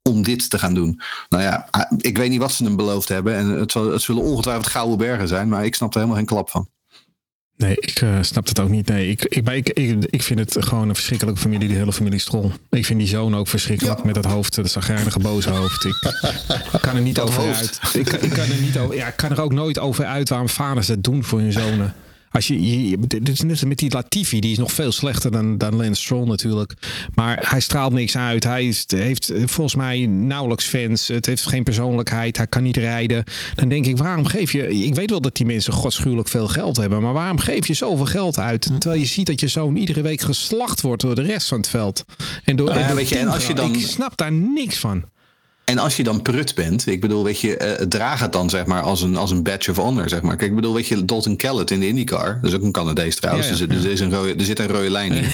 Om 0.02 0.22
dit 0.22 0.50
te 0.50 0.58
gaan 0.58 0.74
doen. 0.74 1.00
Nou 1.28 1.42
ja, 1.42 1.68
ik 1.96 2.18
weet 2.18 2.30
niet 2.30 2.40
wat 2.40 2.52
ze 2.52 2.64
hem 2.64 2.76
beloofd 2.76 3.08
hebben. 3.08 3.34
En 3.34 3.46
het, 3.46 3.72
zal, 3.72 3.90
het 3.90 4.02
zullen 4.02 4.22
ongetwijfeld 4.22 4.66
gouden 4.66 4.98
bergen 4.98 5.28
zijn. 5.28 5.48
Maar 5.48 5.64
ik 5.64 5.74
snap 5.74 5.90
er 5.90 5.94
helemaal 5.94 6.18
geen 6.18 6.26
klap 6.26 6.50
van. 6.50 6.68
Nee, 7.62 7.76
ik 7.78 8.00
uh, 8.00 8.18
snap 8.20 8.48
het 8.48 8.60
ook 8.60 8.68
niet. 8.68 8.86
Nee, 8.86 9.08
ik, 9.08 9.24
ik, 9.24 9.48
ik, 9.48 9.68
ik, 9.68 10.04
ik 10.10 10.22
vind 10.22 10.38
het 10.38 10.56
gewoon 10.64 10.88
een 10.88 10.94
verschrikkelijke 10.94 11.40
familie, 11.40 11.68
die 11.68 11.76
hele 11.76 11.92
familie 11.92 12.18
Strol. 12.18 12.52
Ik 12.70 12.86
vind 12.86 12.98
die 12.98 13.08
zoon 13.08 13.36
ook 13.36 13.48
verschrikkelijk 13.48 13.98
ja. 13.98 14.04
met 14.04 14.14
dat 14.14 14.24
hoofd, 14.24 14.54
dat 14.54 14.70
zagrijnige 14.70 15.18
boze 15.18 15.50
hoofd. 15.50 15.84
Ik 15.84 16.80
kan 16.80 16.96
er 16.96 17.02
niet 17.02 17.14
dat 17.14 17.28
over 17.28 17.42
hoofd. 17.42 17.78
uit. 17.82 17.94
Ik, 17.94 18.12
ik, 18.12 18.30
kan 18.30 18.44
er 18.44 18.60
niet 18.60 18.78
over, 18.78 18.96
ja, 18.96 19.06
ik 19.06 19.16
kan 19.16 19.30
er 19.30 19.40
ook 19.40 19.52
nooit 19.52 19.78
over 19.78 20.04
uit 20.04 20.28
waarom 20.28 20.48
vaders 20.48 20.88
het 20.88 21.04
doen 21.04 21.24
voor 21.24 21.38
hun 21.38 21.52
zonen. 21.52 21.94
Als 22.32 22.46
je, 22.46 22.88
je, 22.88 22.96
dit 23.06 23.28
is 23.28 23.40
net 23.40 23.64
met 23.64 23.78
die 23.78 23.90
Latifi, 23.92 24.40
die 24.40 24.52
is 24.52 24.58
nog 24.58 24.72
veel 24.72 24.92
slechter 24.92 25.30
dan, 25.30 25.58
dan 25.58 25.76
Lance 25.76 26.02
Stroll 26.02 26.26
natuurlijk. 26.26 26.74
Maar 27.14 27.46
hij 27.50 27.60
straalt 27.60 27.92
niks 27.92 28.16
uit. 28.16 28.44
Hij 28.44 28.66
is, 28.66 28.84
heeft 28.88 29.32
volgens 29.44 29.74
mij 29.74 30.06
nauwelijks 30.06 30.64
fans. 30.66 31.08
Het 31.08 31.26
heeft 31.26 31.46
geen 31.46 31.62
persoonlijkheid. 31.62 32.36
Hij 32.36 32.46
kan 32.46 32.62
niet 32.62 32.76
rijden. 32.76 33.24
Dan 33.54 33.68
denk 33.68 33.86
ik, 33.86 33.96
waarom 33.96 34.24
geef 34.26 34.52
je... 34.52 34.84
Ik 34.84 34.94
weet 34.94 35.10
wel 35.10 35.20
dat 35.20 35.36
die 35.36 35.46
mensen 35.46 35.72
godschuwelijk 35.72 36.28
veel 36.28 36.48
geld 36.48 36.76
hebben. 36.76 37.02
Maar 37.02 37.12
waarom 37.12 37.38
geef 37.38 37.66
je 37.66 37.74
zoveel 37.74 38.06
geld 38.06 38.38
uit? 38.38 38.62
Terwijl 38.78 39.00
je 39.00 39.06
ziet 39.06 39.26
dat 39.26 39.40
je 39.40 39.48
zoon 39.48 39.76
iedere 39.76 40.02
week 40.02 40.20
geslacht 40.20 40.80
wordt 40.80 41.02
door 41.02 41.14
de 41.14 41.22
rest 41.22 41.48
van 41.48 41.58
het 41.58 41.68
veld. 41.68 42.04
En 42.44 42.56
door, 42.56 42.68
Ja, 42.68 42.74
en 42.74 42.86
door 42.86 42.96
weet 42.96 43.08
je, 43.08 43.18
en 43.18 43.28
als 43.28 43.46
je 43.46 43.54
dan- 43.54 43.74
Ik 43.74 43.80
snap 43.80 44.16
daar 44.16 44.32
niks 44.32 44.78
van. 44.78 45.04
En 45.64 45.78
als 45.78 45.96
je 45.96 46.02
dan 46.02 46.22
prut 46.22 46.54
bent, 46.54 46.86
ik 46.86 47.00
bedoel, 47.00 47.24
weet 47.24 47.40
je, 47.40 47.78
uh, 47.80 47.86
draag 47.86 48.20
het 48.20 48.32
dan 48.32 48.50
zeg 48.50 48.66
maar 48.66 48.82
als 48.82 49.02
een, 49.02 49.16
als 49.16 49.30
een 49.30 49.42
badge 49.42 49.70
of 49.70 49.76
honor, 49.76 50.08
zeg 50.08 50.22
maar. 50.22 50.36
Kijk, 50.36 50.50
ik 50.50 50.56
bedoel, 50.56 50.74
weet 50.74 50.86
je, 50.86 51.04
Dalton 51.04 51.36
Kellett 51.36 51.70
in 51.70 51.80
de 51.80 51.86
IndyCar, 51.88 52.38
dat 52.42 52.50
is 52.50 52.56
ook 52.56 52.62
een 52.62 52.72
Canadees 52.72 53.16
trouwens, 53.16 53.48
Ja, 53.48 53.54
ja. 53.58 53.66
Dus, 53.66 53.84
er, 53.84 53.90
is 53.90 54.00
een 54.00 54.14
rode, 54.14 54.34
er 54.34 54.44
zit 54.44 54.58
een 54.58 54.66
rode 54.66 54.90
lijn 54.90 55.12
in. 55.12 55.24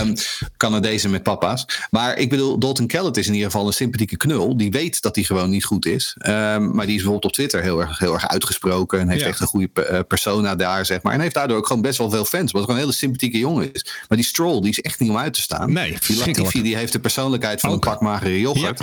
um, 0.00 0.14
Canadezen 0.56 1.10
met 1.10 1.22
papa's. 1.22 1.66
Maar 1.90 2.18
ik 2.18 2.28
bedoel, 2.28 2.58
Dalton 2.58 2.86
Kellett 2.86 3.16
is 3.16 3.26
in 3.26 3.34
ieder 3.34 3.50
geval 3.50 3.66
een 3.66 3.72
sympathieke 3.72 4.16
knul, 4.16 4.56
die 4.56 4.70
weet 4.70 5.02
dat 5.02 5.14
hij 5.14 5.24
gewoon 5.24 5.50
niet 5.50 5.64
goed 5.64 5.86
is. 5.86 6.16
Um, 6.18 6.34
maar 6.74 6.86
die 6.86 6.94
is 6.94 7.02
bijvoorbeeld 7.02 7.24
op 7.24 7.32
Twitter 7.32 7.62
heel 7.62 7.80
erg, 7.80 7.98
heel 7.98 8.12
erg 8.12 8.28
uitgesproken 8.28 9.00
en 9.00 9.08
heeft 9.08 9.22
Ja. 9.22 9.28
echt 9.28 9.40
een 9.40 9.46
goede 9.46 9.68
uh, 9.90 9.98
persona 10.08 10.54
daar, 10.54 10.86
zeg 10.86 11.02
maar. 11.02 11.12
En 11.12 11.20
heeft 11.20 11.34
daardoor 11.34 11.56
ook 11.56 11.66
gewoon 11.66 11.82
best 11.82 11.98
wel 11.98 12.10
veel 12.10 12.24
fans, 12.24 12.52
wat 12.52 12.60
gewoon 12.60 12.76
een 12.76 12.82
hele 12.82 12.96
sympathieke 12.96 13.38
jongen 13.38 13.72
is. 13.72 13.86
Maar 14.08 14.18
die 14.18 14.26
Stroll, 14.26 14.60
die 14.60 14.70
is 14.70 14.80
echt 14.80 15.00
niet 15.00 15.10
om 15.10 15.18
uit 15.18 15.34
te 15.34 15.40
staan. 15.40 15.72
Nee, 15.72 15.96
die. 16.06 16.16
Latifi, 16.18 16.62
die 16.62 16.76
heeft 16.76 16.92
de 16.92 17.00
persoonlijkheid 17.00 17.60
van 17.60 17.72
een 17.72 17.78
pak 17.78 18.00
magere 18.00 18.40
yoghurt. 18.40 18.80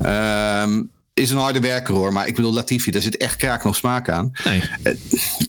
um, 0.00 0.90
is 1.14 1.30
een 1.30 1.36
harde 1.38 1.60
werker 1.60 1.94
hoor, 1.94 2.12
maar 2.12 2.26
ik 2.26 2.34
bedoel, 2.34 2.52
Latifi, 2.52 2.90
daar 2.90 3.02
zit 3.02 3.16
echt 3.16 3.36
kraak 3.36 3.64
nog 3.64 3.76
smaak 3.76 4.08
aan. 4.08 4.32
Nee. 4.44 4.62
Eh, 4.82 4.92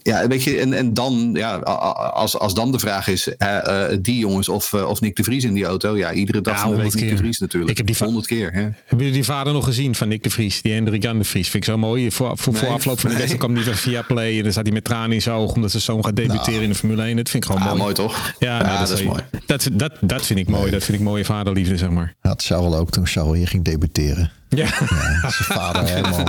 ja, 0.03 0.27
weet 0.27 0.43
je, 0.43 0.59
en, 0.59 0.73
en 0.73 0.93
dan, 0.93 1.29
ja, 1.33 1.55
als, 1.55 2.37
als 2.39 2.53
dan 2.53 2.71
de 2.71 2.79
vraag 2.79 3.07
is, 3.07 3.27
eh, 3.37 3.83
die 4.01 4.17
jongens 4.17 4.49
of, 4.49 4.73
eh, 4.73 4.87
of 4.89 5.01
Nick 5.01 5.15
de 5.15 5.23
Vries 5.23 5.43
in 5.43 5.53
die 5.53 5.65
auto, 5.65 5.97
ja, 5.97 6.13
iedere 6.13 6.41
dag 6.41 6.53
Ja, 6.55 6.59
van 6.61 6.69
de 6.69 6.75
week 6.75 6.83
honderd 6.85 7.01
Nick 7.03 7.09
de 7.09 7.15
keer. 7.15 7.23
Vries 7.25 7.39
natuurlijk. 7.39 7.71
Ik 7.71 7.77
heb 7.77 7.85
die 7.85 7.95
va- 7.95 8.05
honderd 8.05 8.27
keer, 8.27 8.51
hè. 8.53 8.61
Hebben 8.61 8.73
jullie 8.97 9.11
die 9.11 9.23
vader 9.23 9.53
nog 9.53 9.65
gezien 9.65 9.95
van 9.95 10.07
Nick 10.07 10.23
de 10.23 10.29
Vries? 10.29 10.61
Die 10.61 10.73
Hendrik 10.73 11.03
Jan 11.03 11.17
de 11.17 11.23
Vries. 11.23 11.49
Vind 11.49 11.63
ik 11.67 11.69
zo 11.69 11.77
mooi. 11.77 12.11
Voor, 12.11 12.37
voor, 12.37 12.53
voor 12.53 12.63
Nee, 12.67 12.71
afloop 12.77 12.99
van 12.99 13.09
de 13.09 13.15
nee. 13.15 13.25
wedstrijd 13.25 13.39
kwam 13.39 13.55
hij 13.55 13.63
weer 13.63 13.75
via 13.75 14.01
Play. 14.01 14.37
En 14.37 14.43
dan 14.43 14.51
staat 14.51 14.63
hij 14.65 14.73
met 14.73 14.83
tranen 14.83 15.11
in 15.11 15.21
zijn 15.21 15.35
ogen 15.35 15.55
omdat 15.55 15.71
zijn 15.71 15.83
zoon 15.83 16.03
gaat 16.05 16.15
debuteren 16.15 16.61
in 16.61 16.69
de 16.69 16.75
Formule 16.75 17.03
1. 17.03 17.15
Dat 17.15 17.29
vind 17.29 17.43
ik 17.43 17.49
gewoon 17.51 17.65
Ah, 17.67 17.69
mooi. 17.71 17.81
mooi 17.81 17.93
toch? 17.93 18.33
Ja, 18.39 18.61
nee, 18.61 18.77
dat, 18.77 18.89
is 18.89 18.97
zou 18.97 19.09
mooi. 19.09 19.21
Dat, 19.45 19.69
dat, 19.71 19.91
dat 20.01 20.25
vind 20.25 20.39
ik 20.39 20.47
mooi. 20.49 20.71
Dat 20.71 20.83
vind 20.83 20.97
ik 20.97 21.03
mooie 21.03 21.25
vaderliefde, 21.25 21.77
zeg 21.77 21.89
maar. 21.89 22.13
Had 22.19 22.43
Charles 22.43 22.73
ook 22.73 22.91
toen 22.91 23.07
Charles 23.07 23.37
hier 23.37 23.47
ging 23.47 23.63
debuteren. 23.63 24.31
Ja, 24.55 24.67
Zijn 24.67 25.33
vader 25.59 25.83
helemaal. 25.87 26.27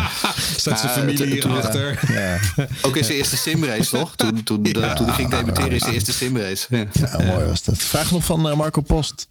staat 0.56 0.80
zijn 0.80 0.92
Ja, 0.92 0.98
familie 0.98 1.26
hierachter. 1.26 1.98
Ja, 2.12 2.38
Ook 2.82 2.96
in 2.96 3.04
zijn 3.04 3.16
eerste 3.18 3.36
simrace, 3.36 3.90
toch? 3.90 4.16
Toen, 4.16 4.42
toen, 4.42 4.62
de- 4.62 4.78
Ja. 4.78 4.94
toen 4.94 5.06
hij 5.06 5.14
ging 5.14 5.30
debuteren 5.30 5.70
in 5.70 5.78
zijn 5.80 5.92
eerste 5.92 6.12
simrace. 6.12 6.66
Ja. 6.68 6.84
ja, 6.92 7.24
mooi 7.24 7.44
was 7.46 7.62
dat. 7.64 7.78
Vraag 7.78 8.10
nog 8.10 8.24
van 8.24 8.48
eh, 8.48 8.56
Marco 8.56 8.80
Post. 8.80 9.26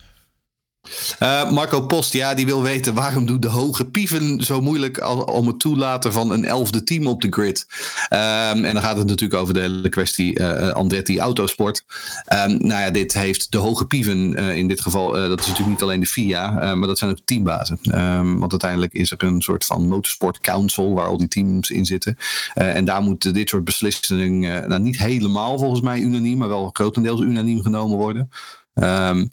Eh, 1.20 1.52
Marco 1.52 1.82
Post, 1.82 2.14
ja, 2.14 2.34
die 2.34 2.46
wil 2.46 2.62
weten 2.62 2.94
waarom 2.94 3.26
doen 3.26 3.40
de 3.40 3.48
hoge 3.48 3.86
pieven 3.86 4.44
zo 4.44 4.62
moeilijk 4.62 5.08
om 5.32 5.48
het 5.48 5.60
toelaten 5.60 6.14
van 6.14 6.32
een 6.32 6.46
elfde 6.46 6.84
team 6.84 7.08
op 7.08 7.22
de 7.22 7.28
grid. 7.30 7.68
Ehm, 8.10 8.64
en 8.64 8.74
dan 8.74 8.84
gaat 8.84 8.98
het 8.98 9.08
natuurlijk 9.08 9.42
over 9.42 9.54
de 9.54 9.60
hele 9.60 9.90
kwestie 9.90 10.40
eh, 10.40 10.70
Andretti 10.70 11.20
Autosport. 11.20 11.84
Ehm, 12.26 12.50
nou 12.50 12.82
ja, 12.82 12.90
dit 12.90 13.14
heeft 13.14 13.52
de 13.52 13.58
hoge 13.58 13.86
pieven 13.86 14.36
eh, 14.36 14.58
in 14.58 14.68
dit 14.68 14.82
geval, 14.82 15.18
eh, 15.18 15.28
dat 15.28 15.40
is 15.40 15.46
natuurlijk 15.46 15.72
niet 15.72 15.82
alleen 15.82 16.00
de 16.00 16.06
FIA, 16.06 16.60
eh, 16.60 16.74
maar 16.74 16.88
dat 16.88 16.98
zijn 16.98 17.12
ook 17.12 17.20
teambazen. 17.26 17.80
Ehm, 17.82 18.38
want 18.38 18.52
uiteindelijk 18.52 18.94
is 18.94 19.12
er 19.12 19.24
een 19.24 19.42
soort 19.42 19.66
van 19.66 19.88
motorsport 19.88 20.40
council 20.40 20.94
waar 20.94 21.08
al 21.08 21.18
die 21.18 21.28
teams 21.28 21.70
in 21.70 21.86
zitten. 21.86 22.18
Eh, 22.54 22.76
en 22.76 22.86
daar 22.86 23.02
moeten 23.02 23.34
dit 23.34 23.50
soort 23.50 23.64
beslissingen, 23.64 24.64
eh, 24.64 24.70
nou 24.70 24.82
niet 24.82 24.98
helemaal 24.98 25.58
volgens 25.58 25.82
mij 25.82 26.00
unaniem, 26.00 26.38
maar 26.38 26.48
wel 26.48 26.70
grotendeels 26.74 27.22
unaniem 27.22 27.62
genomen 27.62 27.98
worden. 27.98 28.30
Ehm, 28.74 29.26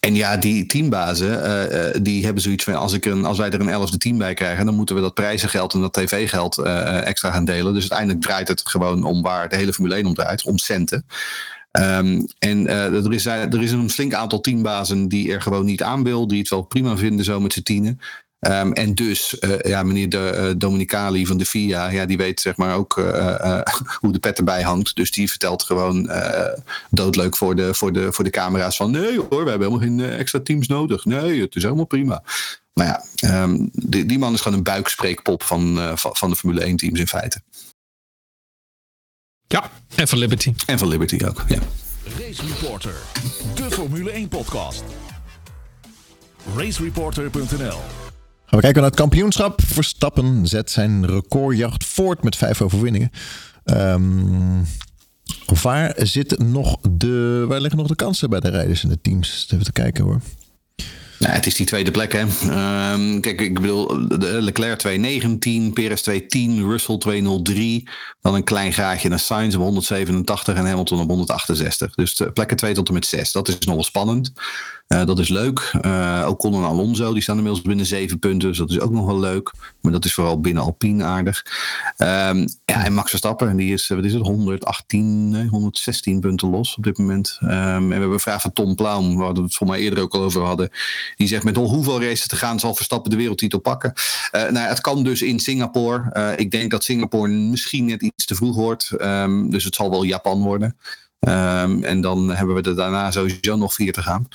en 0.00 0.14
ja, 0.14 0.36
die 0.36 0.66
teambazen, 0.66 1.44
eh, 1.70 2.00
die 2.02 2.24
hebben 2.24 2.42
zoiets 2.42 2.64
van... 2.64 2.74
Als, 2.74 2.92
ik 2.92 3.04
een, 3.04 3.24
als 3.24 3.38
wij 3.38 3.50
er 3.50 3.60
een 3.60 3.68
elfde 3.68 3.98
team 3.98 4.18
bij 4.18 4.34
krijgen... 4.34 4.64
dan 4.64 4.74
moeten 4.74 4.94
we 4.94 5.00
dat 5.00 5.14
prijzengeld 5.14 5.74
en 5.74 5.80
dat 5.80 5.92
tv-geld 5.92 6.58
eh, 6.58 7.06
extra 7.06 7.30
gaan 7.30 7.44
delen. 7.44 7.72
Dus 7.72 7.80
uiteindelijk 7.80 8.20
draait 8.20 8.48
het 8.48 8.62
gewoon 8.64 9.04
om 9.04 9.22
waar 9.22 9.48
de 9.48 9.56
hele 9.56 9.72
Formule 9.72 9.94
1 9.94 10.06
om 10.06 10.14
draait. 10.14 10.44
Om 10.44 10.58
centen. 10.58 11.06
Ehm, 11.70 12.20
en 12.38 12.68
er, 12.68 13.12
is, 13.12 13.26
er 13.26 13.62
is 13.62 13.72
een 13.72 13.90
flink 13.90 14.14
aantal 14.14 14.40
teambazen 14.40 15.08
die 15.08 15.32
er 15.32 15.42
gewoon 15.42 15.64
niet 15.64 15.82
aan 15.82 16.04
wil. 16.04 16.26
Die 16.26 16.38
het 16.38 16.48
wel 16.48 16.62
prima 16.62 16.96
vinden 16.96 17.24
zo 17.24 17.40
met 17.40 17.52
z'n 17.52 17.62
tienen. 17.62 18.00
Ehm, 18.40 18.72
en 18.72 18.94
dus, 18.94 19.38
eh, 19.38 19.70
ja, 19.70 19.82
meneer 19.82 20.08
de, 20.08 20.28
eh, 20.28 20.50
Dominicali 20.56 21.26
van 21.26 21.38
de 21.38 21.46
FIA, 21.46 21.88
ja, 21.88 22.06
die 22.06 22.16
weet 22.16 22.40
zeg 22.40 22.56
maar 22.56 22.74
ook 22.74 22.98
eh, 22.98 23.58
eh, 23.58 23.66
hoe 24.00 24.12
de 24.12 24.18
pet 24.18 24.38
erbij 24.38 24.62
hangt. 24.62 24.96
Dus 24.96 25.10
die 25.10 25.28
vertelt 25.28 25.62
gewoon 25.62 26.08
eh, 26.08 26.58
doodleuk 26.90 27.36
voor 27.36 27.56
de, 27.56 27.74
voor, 27.74 27.92
de, 27.92 28.12
voor 28.12 28.24
de 28.24 28.30
camera's 28.30 28.76
van... 28.76 28.90
nee 28.90 29.18
hoor, 29.18 29.44
we 29.44 29.50
hebben 29.50 29.68
helemaal 29.68 29.78
geen 29.78 30.00
extra 30.00 30.40
teams 30.40 30.66
nodig. 30.66 31.04
Nee, 31.04 31.40
het 31.40 31.56
is 31.56 31.62
helemaal 31.62 31.84
prima. 31.84 32.22
Maar 32.72 32.86
ja, 32.86 33.04
ehm, 33.28 33.66
die, 33.72 34.04
die 34.04 34.18
man 34.18 34.34
is 34.34 34.40
gewoon 34.40 34.58
een 34.58 34.64
buikspreekpop 34.64 35.42
van, 35.42 35.78
eh, 35.78 35.96
van, 35.96 36.16
van 36.16 36.30
de 36.30 36.36
Formule 36.36 36.64
1 36.64 36.76
teams 36.76 37.00
in 37.00 37.08
feite. 37.08 37.42
Ja, 39.46 39.70
en 39.94 40.08
van 40.08 40.18
Liberty. 40.18 40.54
En 40.66 40.78
van 40.78 40.88
Liberty 40.88 41.24
ook, 41.24 41.44
ja. 41.48 41.58
Race 42.18 42.42
Reporter, 42.46 42.94
de 43.54 43.70
Formule 43.70 44.10
1 44.10 44.28
podcast. 44.28 44.82
Racereporter.nl 46.56 48.09
Gaan 48.50 48.58
we 48.58 48.64
kijken 48.64 48.82
naar 48.82 48.90
het 48.90 49.00
kampioenschap. 49.00 49.60
Verstappen 49.66 50.46
zet 50.46 50.70
zijn 50.70 51.06
recordjacht 51.06 51.84
voort 51.84 52.22
met 52.22 52.36
vijf 52.36 52.62
overwinningen. 52.62 53.10
Ehm, 53.64 54.62
waar, 55.62 55.94
zitten 55.96 56.50
nog 56.50 56.78
de, 56.90 57.44
waar 57.48 57.60
liggen 57.60 57.78
nog 57.78 57.88
de 57.88 57.94
kansen 57.94 58.30
bij 58.30 58.40
de 58.40 58.48
rijders 58.48 58.82
en 58.82 58.88
de 58.88 59.00
teams? 59.00 59.48
Even 59.50 59.64
te 59.64 59.72
kijken 59.72 60.04
hoor. 60.04 60.20
Nou, 61.18 61.32
het 61.32 61.46
is 61.46 61.54
die 61.54 61.66
tweede 61.66 61.90
plek, 61.90 62.12
hè. 62.12 62.18
Ehm, 62.18 63.20
kijk, 63.20 63.40
ik 63.40 63.60
bedoel, 63.60 64.06
Leclerc 64.18 64.78
219, 64.78 65.72
Perez 65.72 66.00
210, 66.00 66.68
Russell 66.68 66.98
203. 66.98 67.88
Dan 68.20 68.34
een 68.34 68.44
klein 68.44 68.72
gaatje 68.72 69.08
naar 69.08 69.18
Sainz 69.18 69.54
op 69.54 69.60
187 69.62 70.54
en 70.54 70.66
Hamilton 70.66 71.00
op 71.00 71.08
168. 71.08 71.94
Dus 71.94 72.14
de 72.14 72.32
plekken 72.32 72.56
2 72.56 72.74
tot 72.74 72.88
en 72.88 72.94
met 72.94 73.06
6. 73.06 73.32
Dat 73.32 73.48
is 73.48 73.58
nog 73.58 73.74
wel 73.74 73.84
spannend. 73.84 74.32
Eh, 74.90 75.04
dat 75.04 75.18
is 75.18 75.28
leuk. 75.28 75.72
Uh, 75.86 76.26
Ocon 76.28 76.54
en 76.54 76.62
Alonso, 76.62 77.12
die 77.12 77.22
staan 77.22 77.36
inmiddels 77.36 77.64
binnen 77.64 77.86
7 77.86 78.18
punten. 78.18 78.48
Dus 78.48 78.58
dat 78.58 78.70
is 78.70 78.80
ook 78.80 78.90
nog 78.90 79.06
wel 79.06 79.18
leuk. 79.18 79.52
Maar 79.80 79.92
dat 79.92 80.04
is 80.04 80.14
vooral 80.14 80.40
binnen 80.40 80.62
Alpine 80.62 81.04
aardig. 81.04 81.44
Um, 81.98 82.48
ja, 82.64 82.84
en 82.84 82.92
Max 82.92 83.10
Verstappen, 83.10 83.56
die 83.56 83.72
is, 83.72 83.88
wat 83.88 84.04
is 84.04 84.12
het, 84.12 84.22
118, 84.22 85.28
nee, 85.28 85.46
116 85.46 86.20
punten 86.20 86.50
los 86.50 86.76
op 86.76 86.84
dit 86.84 86.98
moment. 86.98 87.38
Um, 87.42 87.50
en 87.50 87.86
we 87.86 87.92
hebben 87.92 88.12
een 88.12 88.20
vraag 88.20 88.42
van 88.42 88.52
Tom 88.52 88.74
Plaum, 88.74 89.16
waar 89.16 89.32
we 89.32 89.42
het 89.42 89.54
voor 89.54 89.66
mij 89.66 89.80
eerder 89.80 90.02
ook 90.02 90.14
al 90.14 90.22
over 90.22 90.42
hadden. 90.42 90.70
Die 91.16 91.28
zegt 91.28 91.44
met 91.44 91.56
hoeveel 91.56 92.02
races 92.02 92.26
te 92.26 92.36
gaan 92.36 92.60
zal 92.60 92.74
Verstappen 92.74 93.10
de 93.10 93.16
wereldtitel 93.16 93.58
pakken. 93.58 93.92
Nou, 94.32 94.58
het 94.58 94.80
kan 94.80 95.02
dus 95.02 95.22
in 95.22 95.40
Singapore. 95.40 96.34
Ik 96.36 96.50
denk 96.50 96.70
dat 96.70 96.84
Singapore 96.84 97.28
misschien 97.28 97.84
net 97.84 98.02
iets 98.02 98.24
te 98.24 98.34
vroeg 98.34 98.56
wordt. 98.56 98.90
Um, 99.00 99.50
dus 99.50 99.64
het 99.64 99.74
zal 99.74 99.90
wel 99.90 100.02
Japan 100.02 100.42
worden. 100.42 100.76
En 101.20 102.00
dan 102.00 102.30
hebben 102.30 102.54
we 102.54 102.62
er 102.62 102.76
daarna 102.76 103.10
sowieso 103.10 103.56
nog 103.56 103.74
vier 103.74 103.92
te 103.92 104.02
gaan. 104.02 104.28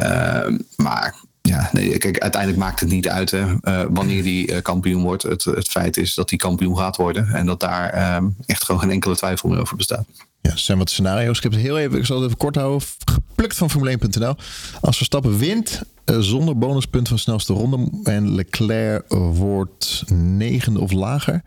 Uh, 0.00 0.58
maar 0.76 1.14
Ja, 1.48 1.68
nee, 1.72 1.98
kijk, 1.98 2.18
uiteindelijk 2.18 2.62
maakt 2.62 2.80
het 2.80 2.88
niet 2.88 3.08
uit 3.08 3.30
hè, 3.30 3.44
uh, 3.62 3.84
wanneer 3.88 4.22
die 4.22 4.52
uh, 4.52 4.62
kampioen 4.62 5.02
wordt. 5.02 5.22
Het, 5.22 5.44
het 5.44 5.68
feit 5.68 5.96
is 5.96 6.14
dat 6.14 6.30
hij 6.30 6.38
kampioen 6.38 6.76
gaat 6.76 6.96
worden. 6.96 7.28
En 7.28 7.46
dat 7.46 7.60
daar 7.60 7.94
uh, 7.94 8.28
echt 8.46 8.64
gewoon 8.64 8.80
geen 8.80 8.90
enkele 8.90 9.16
twijfel 9.16 9.48
meer 9.48 9.60
over 9.60 9.76
bestaat. 9.76 10.06
Ja, 10.40 10.50
er 10.50 10.58
zijn 10.58 10.78
wat 10.78 10.90
scenario's. 10.90 11.36
Ik 11.36 11.42
heb 11.42 11.52
het 11.52 11.60
heel 11.60 11.78
even, 11.78 11.98
ik 11.98 12.06
zal 12.06 12.16
het 12.16 12.26
even 12.26 12.38
kort 12.38 12.54
houden. 12.54 12.88
Geplukt 13.04 13.56
van 13.56 13.70
Formule1.nl. 13.70 14.34
Als 14.80 14.96
Verstappen 14.96 15.38
wint 15.38 15.82
uh, 16.04 16.18
zonder 16.18 16.58
bonuspunt 16.58 17.08
van 17.08 17.18
snelste 17.18 17.52
ronde 17.52 17.90
en 18.04 18.34
Leclerc 18.34 19.04
wordt 19.08 20.04
negende 20.12 20.80
of 20.80 20.92
lager, 20.92 21.42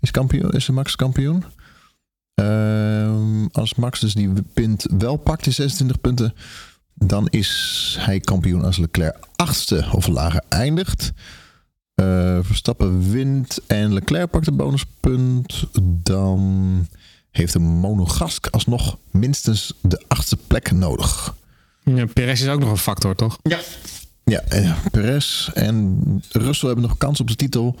is, 0.00 0.10
kampioen, 0.10 0.50
is 0.50 0.64
de 0.66 0.72
Max 0.72 0.96
kampioen. 0.96 1.44
als 3.52 3.74
Max 3.74 4.00
dus 4.00 4.14
die 4.14 4.32
punt 4.54 4.86
wel 4.98 5.16
pakt, 5.16 5.44
die 5.44 5.52
26 5.52 6.00
punten, 6.00 6.34
dan 7.06 7.28
is 7.28 7.96
hij 8.00 8.20
kampioen 8.20 8.64
als 8.64 8.76
Leclerc 8.76 9.16
achtste 9.36 9.88
of 9.92 10.06
lager 10.06 10.42
eindigt. 10.48 11.12
Uh, 11.94 12.38
Verstappen 12.42 13.10
wint 13.10 13.58
en 13.66 13.92
Leclerc 13.92 14.30
pakt 14.30 14.46
een 14.46 14.56
bonuspunt. 14.56 15.64
Dan 15.82 16.88
heeft 17.30 17.52
de 17.52 17.58
Monogask 17.58 18.46
alsnog 18.46 18.98
minstens 19.10 19.72
de 19.80 20.02
achtste 20.08 20.36
plek 20.36 20.72
nodig. 20.72 21.34
Ja, 21.82 22.06
Perez 22.06 22.40
is 22.40 22.48
ook 22.48 22.60
nog 22.60 22.70
een 22.70 22.76
factor, 22.76 23.14
toch? 23.14 23.38
Ja. 23.42 23.58
Ja, 24.24 24.40
eh, 24.40 24.76
Perez 24.90 25.48
en 25.54 26.22
Russell 26.32 26.68
hebben 26.68 26.86
nog 26.88 26.98
kans 26.98 27.20
op 27.20 27.28
de 27.28 27.36
titel. 27.36 27.76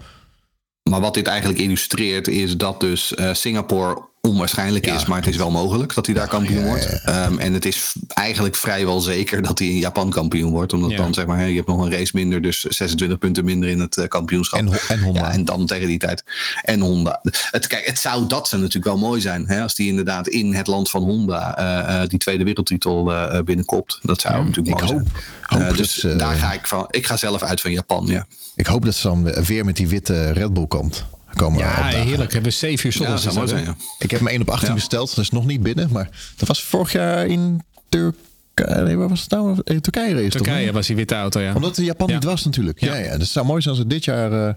Maar 0.82 1.00
wat 1.00 1.14
dit 1.14 1.26
eigenlijk 1.26 1.60
illustreert 1.60 2.28
is 2.28 2.56
dat 2.56 2.80
dus 2.80 3.12
uh, 3.12 3.34
Singapore 3.34 4.02
onwaarschijnlijk 4.28 4.84
Ja, 4.84 4.94
is, 4.94 5.06
maar 5.06 5.18
het 5.18 5.26
is 5.28 5.36
wel 5.36 5.50
mogelijk 5.50 5.94
dat 5.94 6.06
hij 6.06 6.14
daar 6.14 6.28
kampioen 6.28 6.64
wordt. 6.64 7.00
Ehm, 7.04 7.38
en 7.38 7.52
het 7.52 7.64
is 7.64 7.92
eigenlijk 8.08 8.54
vrijwel 8.56 9.00
zeker 9.00 9.42
dat 9.42 9.58
hij 9.58 9.68
in 9.68 9.78
Japan 9.78 10.10
kampioen 10.10 10.50
wordt. 10.50 10.72
Omdat 10.72 10.96
dan 10.96 11.14
zeg 11.14 11.26
maar, 11.26 11.48
je 11.48 11.54
hebt 11.56 11.66
nog 11.68 11.84
een 11.84 11.90
race 11.90 12.10
minder, 12.14 12.42
dus 12.42 12.60
26 12.60 13.18
punten 13.18 13.44
minder 13.44 13.68
in 13.68 13.80
het 13.80 13.96
eh, 13.96 14.08
kampioenschap. 14.08 14.58
En, 14.58 14.72
en 14.88 15.02
Honda. 15.02 15.20
Ja, 15.20 15.32
en 15.32 15.44
dan 15.44 15.66
tegen 15.66 15.86
die 15.86 15.98
tijd. 15.98 16.24
En 16.62 16.80
Honda. 16.80 17.20
Het, 17.50 17.66
kijk, 17.66 17.86
het 17.86 17.98
zou 17.98 18.26
dat 18.26 18.48
zou 18.48 18.62
natuurlijk 18.62 18.94
wel 18.94 18.98
mooi 19.08 19.20
zijn. 19.20 19.44
Hè, 19.46 19.62
als 19.62 19.74
die 19.74 19.88
inderdaad 19.88 20.28
in 20.28 20.54
het 20.54 20.66
land 20.66 20.90
van 20.90 21.02
Honda 21.02 21.56
eh, 21.58 22.02
eh, 22.02 22.08
die 22.08 22.18
tweede 22.18 22.44
wereldtitel 22.44 23.12
eh, 23.12 23.40
binnenkopt. 23.42 23.98
Dat 24.02 24.20
zou 24.20 24.44
natuurlijk 24.44 24.80
ik 24.80 24.82
mooi 24.82 24.92
hoop- 24.98 25.08
zijn. 25.48 25.62
hoop 25.62 25.76
dus 25.76 25.94
dat, 25.94 26.18
daar 26.18 26.34
ga 26.34 26.52
ik 26.52 26.66
van. 26.66 26.86
Ik 26.90 27.06
ga 27.06 27.16
zelf 27.16 27.42
uit 27.42 27.60
van 27.60 27.70
Japan. 27.72 28.06
Ja, 28.06 28.26
Ik 28.54 28.66
hoop 28.66 28.84
dat 28.84 28.94
ze 28.94 29.06
dan 29.08 29.24
weer 29.44 29.64
met 29.64 29.76
die 29.76 29.88
witte 29.88 30.30
Red 30.30 30.52
Bull 30.54 30.66
komt. 30.66 31.04
Komen 31.34 31.58
Ja, 31.58 31.84
heerlijk. 31.84 32.32
Hebben 32.32 32.50
we 32.50 32.56
zeven 32.56 32.86
uur 32.86 33.02
ja 33.02 33.08
mooi 33.34 33.48
zijn. 33.48 33.64
Ja. 33.64 33.76
Ik 33.98 34.10
heb 34.10 34.20
me 34.20 34.30
1 34.30 34.40
op 34.40 34.50
18 34.50 34.68
Ja. 34.68 34.74
besteld. 34.74 35.08
Dat 35.14 35.24
is 35.24 35.30
nog 35.30 35.46
niet 35.46 35.62
binnen. 35.62 35.88
Maar 35.92 36.08
dat 36.36 36.48
was 36.48 36.64
vorig 36.64 36.92
jaar 36.92 37.26
in 37.26 37.62
Turkije. 37.88 38.82
Nee, 38.84 38.96
waar 38.96 39.08
was 39.08 39.20
het 39.20 39.30
nou? 39.30 39.60
In 39.64 39.80
Turkije 39.80 40.14
race 40.14 40.28
toch? 40.28 40.42
Turkije 40.42 40.72
was 40.72 40.86
die 40.86 40.96
witte 40.96 41.14
auto, 41.14 41.40
ja. 41.40 41.54
Omdat 41.54 41.76
het 41.76 41.86
Japan 41.86 42.08
Ja. 42.08 42.14
niet 42.14 42.24
was 42.24 42.44
natuurlijk. 42.44 42.80
Ja, 42.80 42.94
Ja. 42.94 43.02
ja. 43.04 43.10
Dus 43.12 43.18
het 43.20 43.28
zou 43.30 43.46
mooi 43.46 43.62
zijn 43.62 43.74
als 43.74 43.82
het 43.84 43.92
dit 43.92 44.04
jaar 44.04 44.48
eh, 44.48 44.54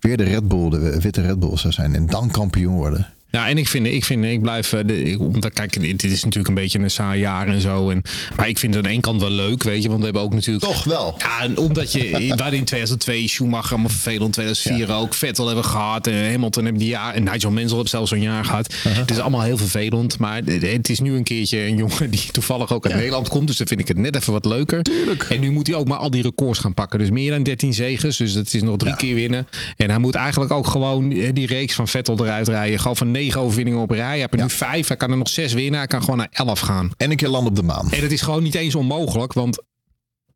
weer 0.00 0.16
de 0.16 0.24
Red 0.24 0.48
Bull, 0.48 0.70
de 0.70 1.00
witte 1.00 1.20
Red 1.20 1.38
Bull 1.40 1.56
zou 1.56 1.72
zijn. 1.72 1.94
En 1.94 2.06
dan 2.06 2.30
kampioen 2.30 2.74
worden. 2.74 3.13
Ja, 3.34 3.48
en 3.48 3.58
ik 3.58 3.68
vind, 3.68 3.86
ik 3.86 4.04
vind, 4.04 4.24
ik 4.24 4.42
blijf, 4.42 4.72
eh, 4.72 4.80
de, 4.86 5.16
omdat, 5.18 5.52
kijk, 5.52 5.80
dit 5.80 6.04
is 6.04 6.24
natuurlijk 6.24 6.48
een 6.48 6.54
beetje 6.62 6.78
een 6.78 6.90
saai 6.90 7.20
jaar 7.20 7.48
en 7.48 7.60
zo. 7.60 7.90
En, 7.90 8.02
maar 8.36 8.48
ik 8.48 8.58
vind 8.58 8.74
het 8.74 8.82
aan 8.82 8.88
de 8.88 8.94
ene 8.94 9.02
kant 9.02 9.20
wel 9.20 9.30
leuk, 9.30 9.62
weet 9.62 9.82
je, 9.82 9.88
want 9.88 9.98
we 9.98 10.04
hebben 10.04 10.22
ook 10.22 10.34
natuurlijk... 10.34 10.64
Toch 10.64 10.84
wel. 10.84 11.14
Ja, 11.18 11.40
en 11.40 11.58
omdat 11.58 11.92
je, 11.92 12.08
hadden 12.28 12.52
in 12.58 12.64
2002 12.64 13.28
Schumacher, 13.28 13.70
allemaal 13.72 13.90
vervelend, 13.90 14.32
2004 14.32 14.94
ook, 14.94 15.14
Vettel 15.14 15.46
hebben 15.46 15.64
gehad, 15.64 16.06
en 16.06 16.30
Hamilton 16.30 16.62
hebben 16.64 16.80
die 16.82 16.90
jaar, 16.90 17.14
en 17.14 17.22
Nigel 17.24 17.50
Mansell 17.50 17.76
heeft 17.78 17.88
zelfs 17.90 18.10
zo'n 18.10 18.20
jaar 18.20 18.44
gehad. 18.44 18.74
Het 18.88 19.10
is 19.10 19.18
allemaal 19.18 19.42
heel 19.42 19.56
vervelend, 19.56 20.18
maar 20.18 20.40
het- 20.44 20.88
is 20.88 21.00
nu 21.00 21.14
een 21.16 21.22
keertje 21.22 21.58
een 21.66 21.76
jongen 21.76 22.10
die 22.16 22.22
toevallig 22.32 22.72
ook 22.72 22.86
uit 22.86 22.94
Nederland 22.94 23.28
komt, 23.28 23.46
dus 23.46 23.56
dan 23.56 23.66
vind 23.66 23.80
ik 23.80 23.88
het 23.88 23.96
net 23.98 24.16
even 24.16 24.32
wat 24.32 24.44
leuker. 24.44 24.82
En 25.28 25.40
nu 25.40 25.50
moet 25.50 25.66
hij 25.66 25.76
ook 25.76 25.88
maar 25.88 25.98
al 25.98 26.10
die 26.10 26.22
records 26.22 26.58
gaan 26.58 26.74
pakken, 26.74 26.98
dus 26.98 27.10
meer 27.10 27.30
dan 27.30 27.42
13 27.42 27.74
zegens, 27.74 28.16
dus 28.16 28.32
dat 28.32 28.54
is 28.54 28.62
nog 28.62 28.76
drie 28.76 28.96
keer 28.96 29.14
winnen. 29.14 29.46
En 29.76 29.90
hij 29.90 29.98
moet 29.98 30.14
eigenlijk 30.14 30.52
ook 30.52 30.66
gewoon 30.66 31.12
eh, 31.12 31.28
die 31.32 31.46
reeks 31.46 31.74
van 31.74 31.88
Vettel 31.88 32.16
eruit 32.24 32.48
rijden, 32.48 32.78
gewoon 32.78 32.96
van 32.96 33.10
negen 33.24 33.40
overwinningen 33.40 33.80
op 33.80 33.90
rij. 33.90 34.06
Hij 34.06 34.18
heeft 34.18 34.32
er 34.34 34.38
nu 34.40 34.50
vijf, 34.50 34.88
hij 34.88 34.96
kan 34.96 35.10
er 35.10 35.16
nog 35.16 35.28
zes 35.28 35.52
winnen, 35.52 35.78
hij 35.78 35.86
kan 35.88 36.00
gewoon 36.00 36.16
naar 36.16 36.28
elf 36.30 36.60
gaan. 36.60 36.90
En 36.96 37.10
een 37.10 37.16
keer 37.16 37.28
land 37.28 37.46
op 37.46 37.56
de 37.56 37.62
maan. 37.62 37.90
En 37.92 38.02
het 38.02 38.12
is 38.12 38.20
gewoon 38.20 38.42
niet 38.42 38.54
eens 38.54 38.74
onmogelijk, 38.74 39.32
want 39.32 39.62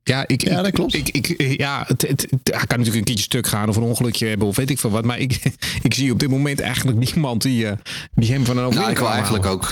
ja, 0.02 0.24
ik, 0.26 0.42
Ja, 0.42 0.62
dat 0.62 0.72
klopt. 0.72 0.94
Ik, 0.94 1.08
ik, 1.08 1.58
ja, 1.58 1.84
het, 1.86 2.02
het, 2.02 2.20
het- 2.30 2.30
hij 2.42 2.66
kan 2.66 2.78
natuurlijk 2.78 2.96
een 2.96 3.04
keertje 3.04 3.22
stuk 3.24 3.46
gaan 3.46 3.68
of 3.68 3.76
een 3.76 3.82
ongelukje 3.82 4.26
hebben 4.26 4.46
of 4.48 4.56
weet 4.56 4.70
ik 4.70 4.78
veel 4.78 4.90
wat. 4.90 5.04
Maar 5.04 5.18
ik, 5.18 5.40
ik 5.82 5.94
zie 5.94 6.12
op 6.12 6.18
dit 6.18 6.28
moment 6.30 6.60
eigenlijk 6.60 6.98
niemand 7.12 7.42
die, 7.42 7.66
eh, 7.66 7.76
die 8.14 8.32
hem 8.32 8.44
van 8.44 8.56
een 8.56 8.62
Nou, 8.62 8.66
overwinning 8.66 8.98
ik 8.98 9.04
wil 9.04 9.12
eigenlijk 9.12 9.46
ook. 9.46 9.70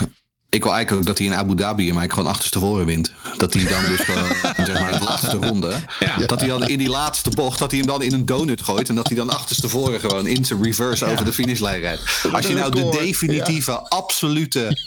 Ik 0.49 0.63
wil 0.63 0.73
eigenlijk 0.75 1.03
ook 1.03 1.07
dat 1.07 1.19
hij 1.19 1.27
in 1.27 1.35
Abu 1.35 1.55
Dhabi 1.55 1.87
hem 1.87 1.99
eigenlijk 1.99 2.13
gewoon 2.13 2.29
achterstevoren 2.29 2.87
wint. 2.87 3.13
Dat 3.37 3.55
hij 3.55 3.65
dan 3.65 3.85
dus 3.85 4.01
gewoon, 4.01 4.27
zeg 4.67 4.81
maar, 4.81 4.99
de 4.99 5.05
laatste 5.05 5.37
ronde. 5.37 5.75
Ja. 6.01 6.27
Dat 6.27 6.41
hij 6.41 6.49
dan 6.49 6.69
in 6.69 6.79
die 6.79 6.89
laatste 6.89 7.31
bocht, 7.31 7.59
dat 7.59 7.71
hij 7.71 7.81
hem 7.81 7.89
dan 7.89 8.03
in 8.03 8.13
een 8.13 8.27
donut 8.27 8.63
gooit. 8.63 8.89
En 8.89 8.95
dat 8.95 9.07
hij 9.07 9.17
dan 9.17 9.31
achterstevoren 9.31 10.01
gewoon 10.01 10.27
in 10.27 10.45
zijn 10.45 10.63
reverse 10.63 11.05
over 11.05 11.25
de 11.25 11.33
finishlijn 11.33 11.81
rijdt. 11.81 12.03
Als 12.33 12.47
je 12.47 12.55
nou 12.55 12.71
de 12.71 12.97
definitieve, 13.01 13.73
absolute 13.73 14.79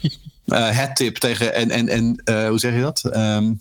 eh 0.45 0.69
headtip 0.69 1.17
tegen. 1.17 1.53
En, 1.53 1.71
en, 1.71 1.87
en 1.87 2.21
eh, 2.23 2.47
hoe 2.47 2.59
zeg 2.59 2.73
je 2.73 2.81
dat? 2.81 3.03
Ehm, 3.03 3.51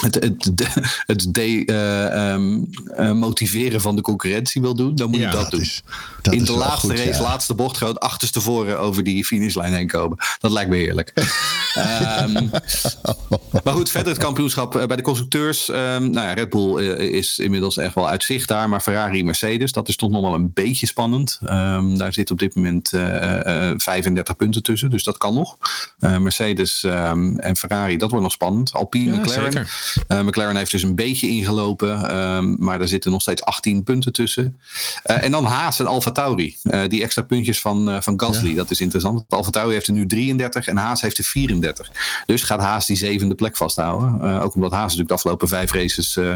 het, 0.00 0.14
het, 0.14 0.50
de- 0.54 1.02
het 1.06 1.26
de, 1.34 1.62
eh, 1.66 2.30
ehm, 2.32 2.58
eh, 2.96 3.12
motiveren 3.12 3.80
van 3.80 3.96
de 3.96 4.02
concurrentie 4.02 4.60
wil 4.60 4.74
doen, 4.74 4.94
dan 4.94 5.10
moet 5.10 5.18
Ja, 5.20 5.26
je 5.26 5.32
dat, 5.32 5.42
dat 5.42 5.50
doen. 5.50 5.60
is- 5.60 5.82
dat 6.22 6.34
in 6.34 6.44
de 6.44 6.52
laatste 6.52 6.86
goed, 6.88 6.98
race, 6.98 7.08
ja. 7.18 7.20
laatste 7.22 7.54
bocht, 7.54 7.76
gewoon 7.76 7.98
achterstevoren 7.98 8.78
over 8.80 9.04
die 9.04 9.24
finishlijn 9.24 9.72
heen 9.74 9.86
komen. 9.88 10.18
Dat 10.38 10.50
lijkt 10.50 10.70
me 10.70 10.76
heerlijk. 10.76 11.12
Ehm, 11.74 12.46
maar 13.64 13.74
goed, 13.74 13.90
verder 13.90 14.12
het 14.12 14.22
kampioenschap 14.22 14.76
eh, 14.76 14.86
bij 14.86 14.96
de 14.96 15.02
constructeurs. 15.02 15.68
ehm, 15.70 16.10
nou 16.10 16.26
ja, 16.26 16.32
Red 16.32 16.50
Bull 16.50 16.82
is 16.96 17.38
inmiddels 17.38 17.76
echt 17.76 17.94
wel 17.94 18.08
uitzichtbaar. 18.08 18.68
Maar 18.68 18.80
Ferrari, 18.80 19.24
Mercedes, 19.24 19.72
dat 19.72 19.88
is 19.88 19.96
toch 19.96 20.10
nog 20.10 20.20
wel 20.22 20.34
een 20.34 20.50
beetje 20.54 20.86
spannend. 20.86 21.38
Daar 21.96 22.12
zit 22.12 22.30
op 22.30 22.38
dit 22.38 22.54
moment 22.54 22.92
eh, 22.92 23.68
eh, 23.70 23.74
35 23.76 24.36
punten 24.36 24.62
tussen. 24.62 24.90
Dus 24.90 25.04
dat 25.04 25.18
kan 25.18 25.34
nog. 25.34 25.56
Mercedes 25.98 26.84
en 26.84 27.56
Ferrari, 27.56 27.96
dat 27.96 28.08
wordt 28.08 28.24
nog 28.24 28.32
spannend. 28.34 28.72
Alpine, 28.72 29.16
McLaren. 29.16 29.52
zeker. 29.52 29.83
Eh, 30.06 30.20
McLaren 30.20 30.56
heeft 30.56 30.70
dus 30.70 30.82
een 30.82 30.94
beetje 30.94 31.28
ingelopen. 31.28 32.08
ehm, 32.08 32.54
maar 32.58 32.80
er 32.80 32.88
zitten 32.88 33.10
nog 33.10 33.20
steeds 33.20 33.42
18 33.42 33.82
punten 33.82 34.12
tussen. 34.12 34.60
Eh, 35.02 35.22
en 35.22 35.30
dan 35.30 35.44
Haas 35.44 35.80
en 35.80 35.86
Alfa 35.86 36.10
Tauri. 36.10 36.56
Eh, 36.62 36.82
die 36.88 37.02
extra 37.02 37.22
puntjes 37.22 37.60
van, 37.60 37.90
eh, 37.90 38.00
van 38.00 38.20
Gasly. 38.20 38.54
Dat 38.54 38.70
is 38.70 38.80
interessant. 38.80 39.24
Alfa 39.28 39.50
Tauri 39.50 39.72
heeft 39.72 39.86
er 39.86 39.92
nu 39.92 40.06
33 40.06 40.66
en 40.66 40.76
Haas 40.76 41.00
heeft 41.00 41.18
er 41.18 41.24
34. 41.24 41.90
Dus 42.26 42.42
gaat 42.42 42.60
Haas 42.60 42.86
die 42.86 42.96
zevende 42.96 43.34
plek 43.34 43.56
vasthouden. 43.56 44.20
Eh, 44.22 44.42
ook 44.42 44.54
omdat 44.54 44.70
Haas 44.72 44.82
natuurlijk 44.82 45.08
de 45.08 45.14
afgelopen 45.14 45.48
vijf 45.48 45.72
races 45.72 46.16
eh, 46.16 46.34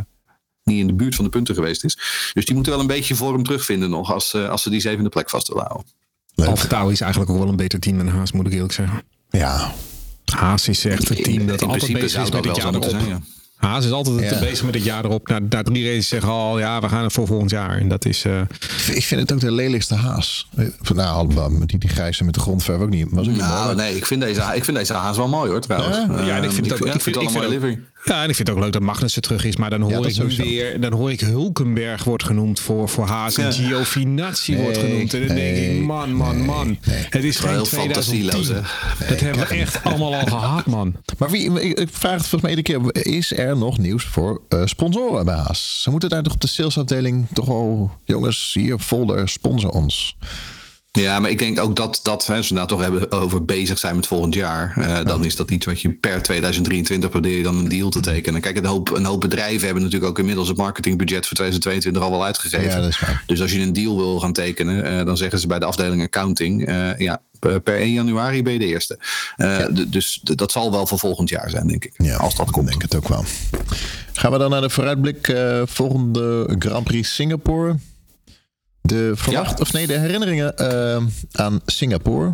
niet 0.65 0.79
in 0.81 0.87
de 0.87 0.95
buurt 0.95 1.15
van 1.15 1.25
de 1.25 1.31
punten 1.31 1.55
geweest 1.55 1.85
is. 1.85 1.95
Dus 2.33 2.45
die 2.45 2.55
moeten 2.55 2.73
wel 2.73 2.81
een 2.81 2.87
beetje 2.89 3.15
vorm 3.15 3.43
terugvinden 3.45 3.91
nog. 3.91 4.13
Als, 4.13 4.35
eh, 4.35 4.49
als 4.49 4.63
ze 4.63 4.71
die 4.71 4.81
zevende 4.81 5.09
plek 5.09 5.31
vast 5.31 5.49
willen 5.49 5.65
houden. 5.67 5.93
Alfa 6.35 6.67
Tauri 6.67 6.93
is 6.93 7.01
eigenlijk 7.01 7.33
ook 7.33 7.39
wel 7.39 7.49
een 7.49 7.57
beter 7.57 7.81
team 7.81 7.97
dan 7.97 8.09
Haas, 8.09 8.33
moet 8.33 8.47
ik 8.47 8.53
eerlijk 8.53 8.73
zeggen. 8.73 9.03
Ja, 9.31 9.73
Haas 10.25 10.69
is 10.69 10.85
echt 10.85 11.11
een 11.11 11.17
team 11.23 11.47
dat 11.47 11.61
in 11.61 11.69
altijd 11.69 11.69
principe 11.69 11.99
bezig 11.99 12.23
is 12.23 12.31
dat 12.31 12.45
met 12.45 12.45
wel 12.45 12.55
het 12.55 12.63
zo 12.63 12.71
jaar 12.71 12.81
erop. 12.81 12.91
zijn. 12.91 13.09
Ja. 13.09 13.38
Haas 13.59 13.85
is 13.85 13.91
altijd 13.91 14.31
Ja. 14.31 14.39
bezig 14.39 14.65
met 14.65 14.75
het 14.75 14.85
jaar 14.85 15.05
erop. 15.05 15.29
Na, 15.29 15.39
na 15.49 15.63
drie 15.63 15.85
races 15.89 16.09
zeggen 16.09 16.31
al, 16.31 16.59
ja, 16.59 16.81
we 16.81 16.89
gaan 16.89 17.05
er 17.05 17.11
voor 17.11 17.27
volgend 17.27 17.51
jaar. 17.51 17.79
En 17.79 17.89
dat 17.89 18.05
is... 18.05 18.25
eh, 18.25 18.41
ik 18.93 19.05
vind 19.05 19.21
het 19.21 19.33
ook 19.33 19.41
de 19.41 19.53
lelijkste 19.53 19.95
haas. 19.95 20.49
Eh, 20.57 20.67
Nou, 20.95 21.09
allemaal 21.17 21.51
met 21.51 21.69
die, 21.69 21.79
die 21.79 21.89
grijze 21.89 22.25
met 22.25 22.35
de 22.35 22.41
grondverf 22.41 22.81
ook 22.81 22.89
niet. 22.91 23.07
Was 23.11 23.27
ook 23.27 23.33
niet 23.33 23.41
Nou, 23.43 23.65
mooi. 23.65 23.77
nee, 23.77 23.97
ik 23.97 24.07
vind, 24.07 24.21
deze, 24.21 24.43
ik 24.55 24.65
vind 24.65 24.77
deze 24.77 24.93
Haas 24.93 25.17
wel 25.17 25.29
mooi 25.29 25.51
hoor 25.51 25.61
trouwens. 25.61 25.97
Ja? 25.97 26.23
Ja, 26.25 26.37
en 26.37 26.45
ik 26.45 26.51
vind 26.53 26.71
het 26.71 26.81
ook- 26.81 26.87
ja, 26.87 26.95
ik 26.95 27.01
vind- 27.01 27.15
het 27.17 27.25
ik 27.25 27.31
vind 27.31 27.49
livery. 27.49 27.81
Ja, 28.05 28.23
en 28.23 28.29
ik 28.29 28.35
vind 28.35 28.49
het 28.49 28.57
ook 28.57 28.63
leuk 28.63 28.73
dat 28.73 28.83
Magnussen 28.83 29.23
terug 29.23 29.45
is. 29.45 29.57
Maar 29.57 29.71
dan 29.71 29.81
hoor 29.81 29.93
ik 29.93 30.05
nu 30.05 30.11
sowieso. 30.11 30.43
weer... 30.43 30.81
Dan 30.81 30.93
hoor 30.93 31.11
ik 31.11 31.21
Hulkenberg 31.21 32.05
wordt 32.05 32.25
genoemd 32.25 32.61
voor, 32.61 32.89
voor 32.89 33.07
Haas. 33.07 33.37
En 33.37 33.45
Ja. 33.45 33.51
Giovinazzi 33.53 34.53
Nee, 34.53 34.63
wordt 34.63 34.79
genoemd. 34.79 35.15
En 35.15 35.27
dan 35.27 35.37
denk 35.37 35.57
ik, 35.57 35.83
man, 35.83 36.13
man, 36.13 36.45
man. 36.45 36.79
Het 37.11 37.25
is 37.25 37.39
geen 37.39 37.51
Heel 37.51 37.63
2010. 37.63 38.23
fantasieloos, 38.31 38.47
dat 39.09 39.21
hebben 39.21 39.49
we 39.49 39.55
echt 39.55 39.85
allemaal 39.85 40.15
al 40.15 40.27
gehad, 40.27 40.67
man. 40.67 40.95
Maar 41.19 41.31
wie, 41.31 41.75
ik 41.75 41.89
vraag 41.93 42.13
het 42.13 42.27
volgens 42.27 42.43
mij 42.43 42.51
iedere 42.55 42.91
keer. 42.93 43.05
Is 43.15 43.33
er 43.33 43.57
nog 43.57 43.79
nieuws 43.79 44.05
voor 44.05 44.43
eh, 44.49 44.63
sponsoren 44.65 45.25
bij 45.25 45.37
Haas? 45.37 45.83
Ze 45.83 45.91
moeten 45.91 46.09
daar 46.09 46.23
toch 46.23 46.33
op 46.33 46.41
de 46.41 46.47
salesafdeling 46.49 47.27
toch 47.33 47.47
wel... 47.47 47.91
Jongens, 48.05 48.51
hier 48.55 48.79
folder, 48.79 49.29
sponsor 49.29 49.71
ons. 49.71 50.17
Ja, 50.93 51.21
maar 51.21 51.31
ik 51.31 51.39
denk 51.39 51.61
ook 51.61 51.77
dat, 51.77 52.01
dat 52.03 52.27
hè, 52.27 52.37
als 52.37 52.49
we 52.49 52.55
nou 52.55 52.67
toch 52.69 52.81
hebben 52.81 53.13
over 53.13 53.45
bezig 53.45 53.79
zijn 53.79 53.97
met 53.97 54.07
volgend 54.07 54.35
jaar, 54.35 54.73
eh, 54.77 55.05
dan 55.05 55.25
is 55.25 55.37
dat 55.37 55.51
iets 55.51 55.67
wat 55.67 55.81
je 55.81 55.91
per 55.91 56.23
2023 56.23 57.11
probeer 57.11 57.37
je 57.37 57.43
dan 57.43 57.57
een 57.57 57.69
deal 57.69 57.91
te 57.91 58.01
tekenen. 58.01 58.41
Kijk, 58.41 58.57
een 58.57 58.65
hoop, 58.65 58.91
een 58.91 59.05
hoop 59.05 59.21
bedrijven 59.21 59.65
hebben 59.65 59.83
natuurlijk 59.83 60.11
ook 60.11 60.19
inmiddels 60.19 60.49
het 60.49 60.57
marketingbudget 60.57 61.27
voor 61.27 61.37
2022 61.37 62.03
al 62.03 62.11
wel 62.11 62.25
uitgegeven. 62.25 62.69
Ja, 62.69 62.81
dat 62.81 62.89
is 62.89 63.01
waar. 63.01 63.23
Dus 63.27 63.41
als 63.41 63.53
je 63.53 63.61
een 63.61 63.73
deal 63.73 63.97
wil 63.97 64.21
gaan 64.21 64.33
tekenen, 64.33 64.85
eh, 64.85 65.05
dan 65.05 65.17
zeggen 65.17 65.39
ze 65.39 65.47
bij 65.47 65.59
de 65.59 65.65
afdeling 65.65 66.03
accounting, 66.03 66.67
eh, 66.67 66.99
ja, 66.99 67.23
per 67.39 67.61
per 67.61 67.81
1 67.81 67.93
januari 67.93 68.43
ben 68.43 68.53
je 68.53 68.59
de 68.59 68.67
eerste. 68.67 68.99
Dus 69.89 70.21
dat 70.23 70.53
zal 70.53 70.71
wel 70.71 70.87
voor 70.87 70.99
volgend 70.99 71.29
jaar 71.29 71.51
zijn, 71.51 71.67
denk 71.67 71.85
ik. 71.85 71.93
Ja, 71.97 72.17
als 72.17 72.35
dat 72.35 72.51
komt. 72.51 72.65
Ik 72.65 72.79
denk 72.79 72.93
het 72.93 72.97
ook 72.97 73.09
wel. 73.09 73.25
Gaan 74.13 74.33
we 74.33 74.39
dan 74.39 74.51
naar 74.51 74.61
de 74.61 74.71
vooruitblik. 74.71 75.37
volgende 75.65 76.57
Grand 76.59 76.85
Prix 76.85 77.15
Singapore. 77.15 77.77
De 78.89 79.13
verwacht, 79.15 79.59
Ja. 79.59 79.63
of 79.63 79.73
nee, 79.73 79.87
de 79.87 79.99
herinneringen 79.99 80.57
eh, 80.57 81.03
aan 81.33 81.61
Singapore. 81.67 82.33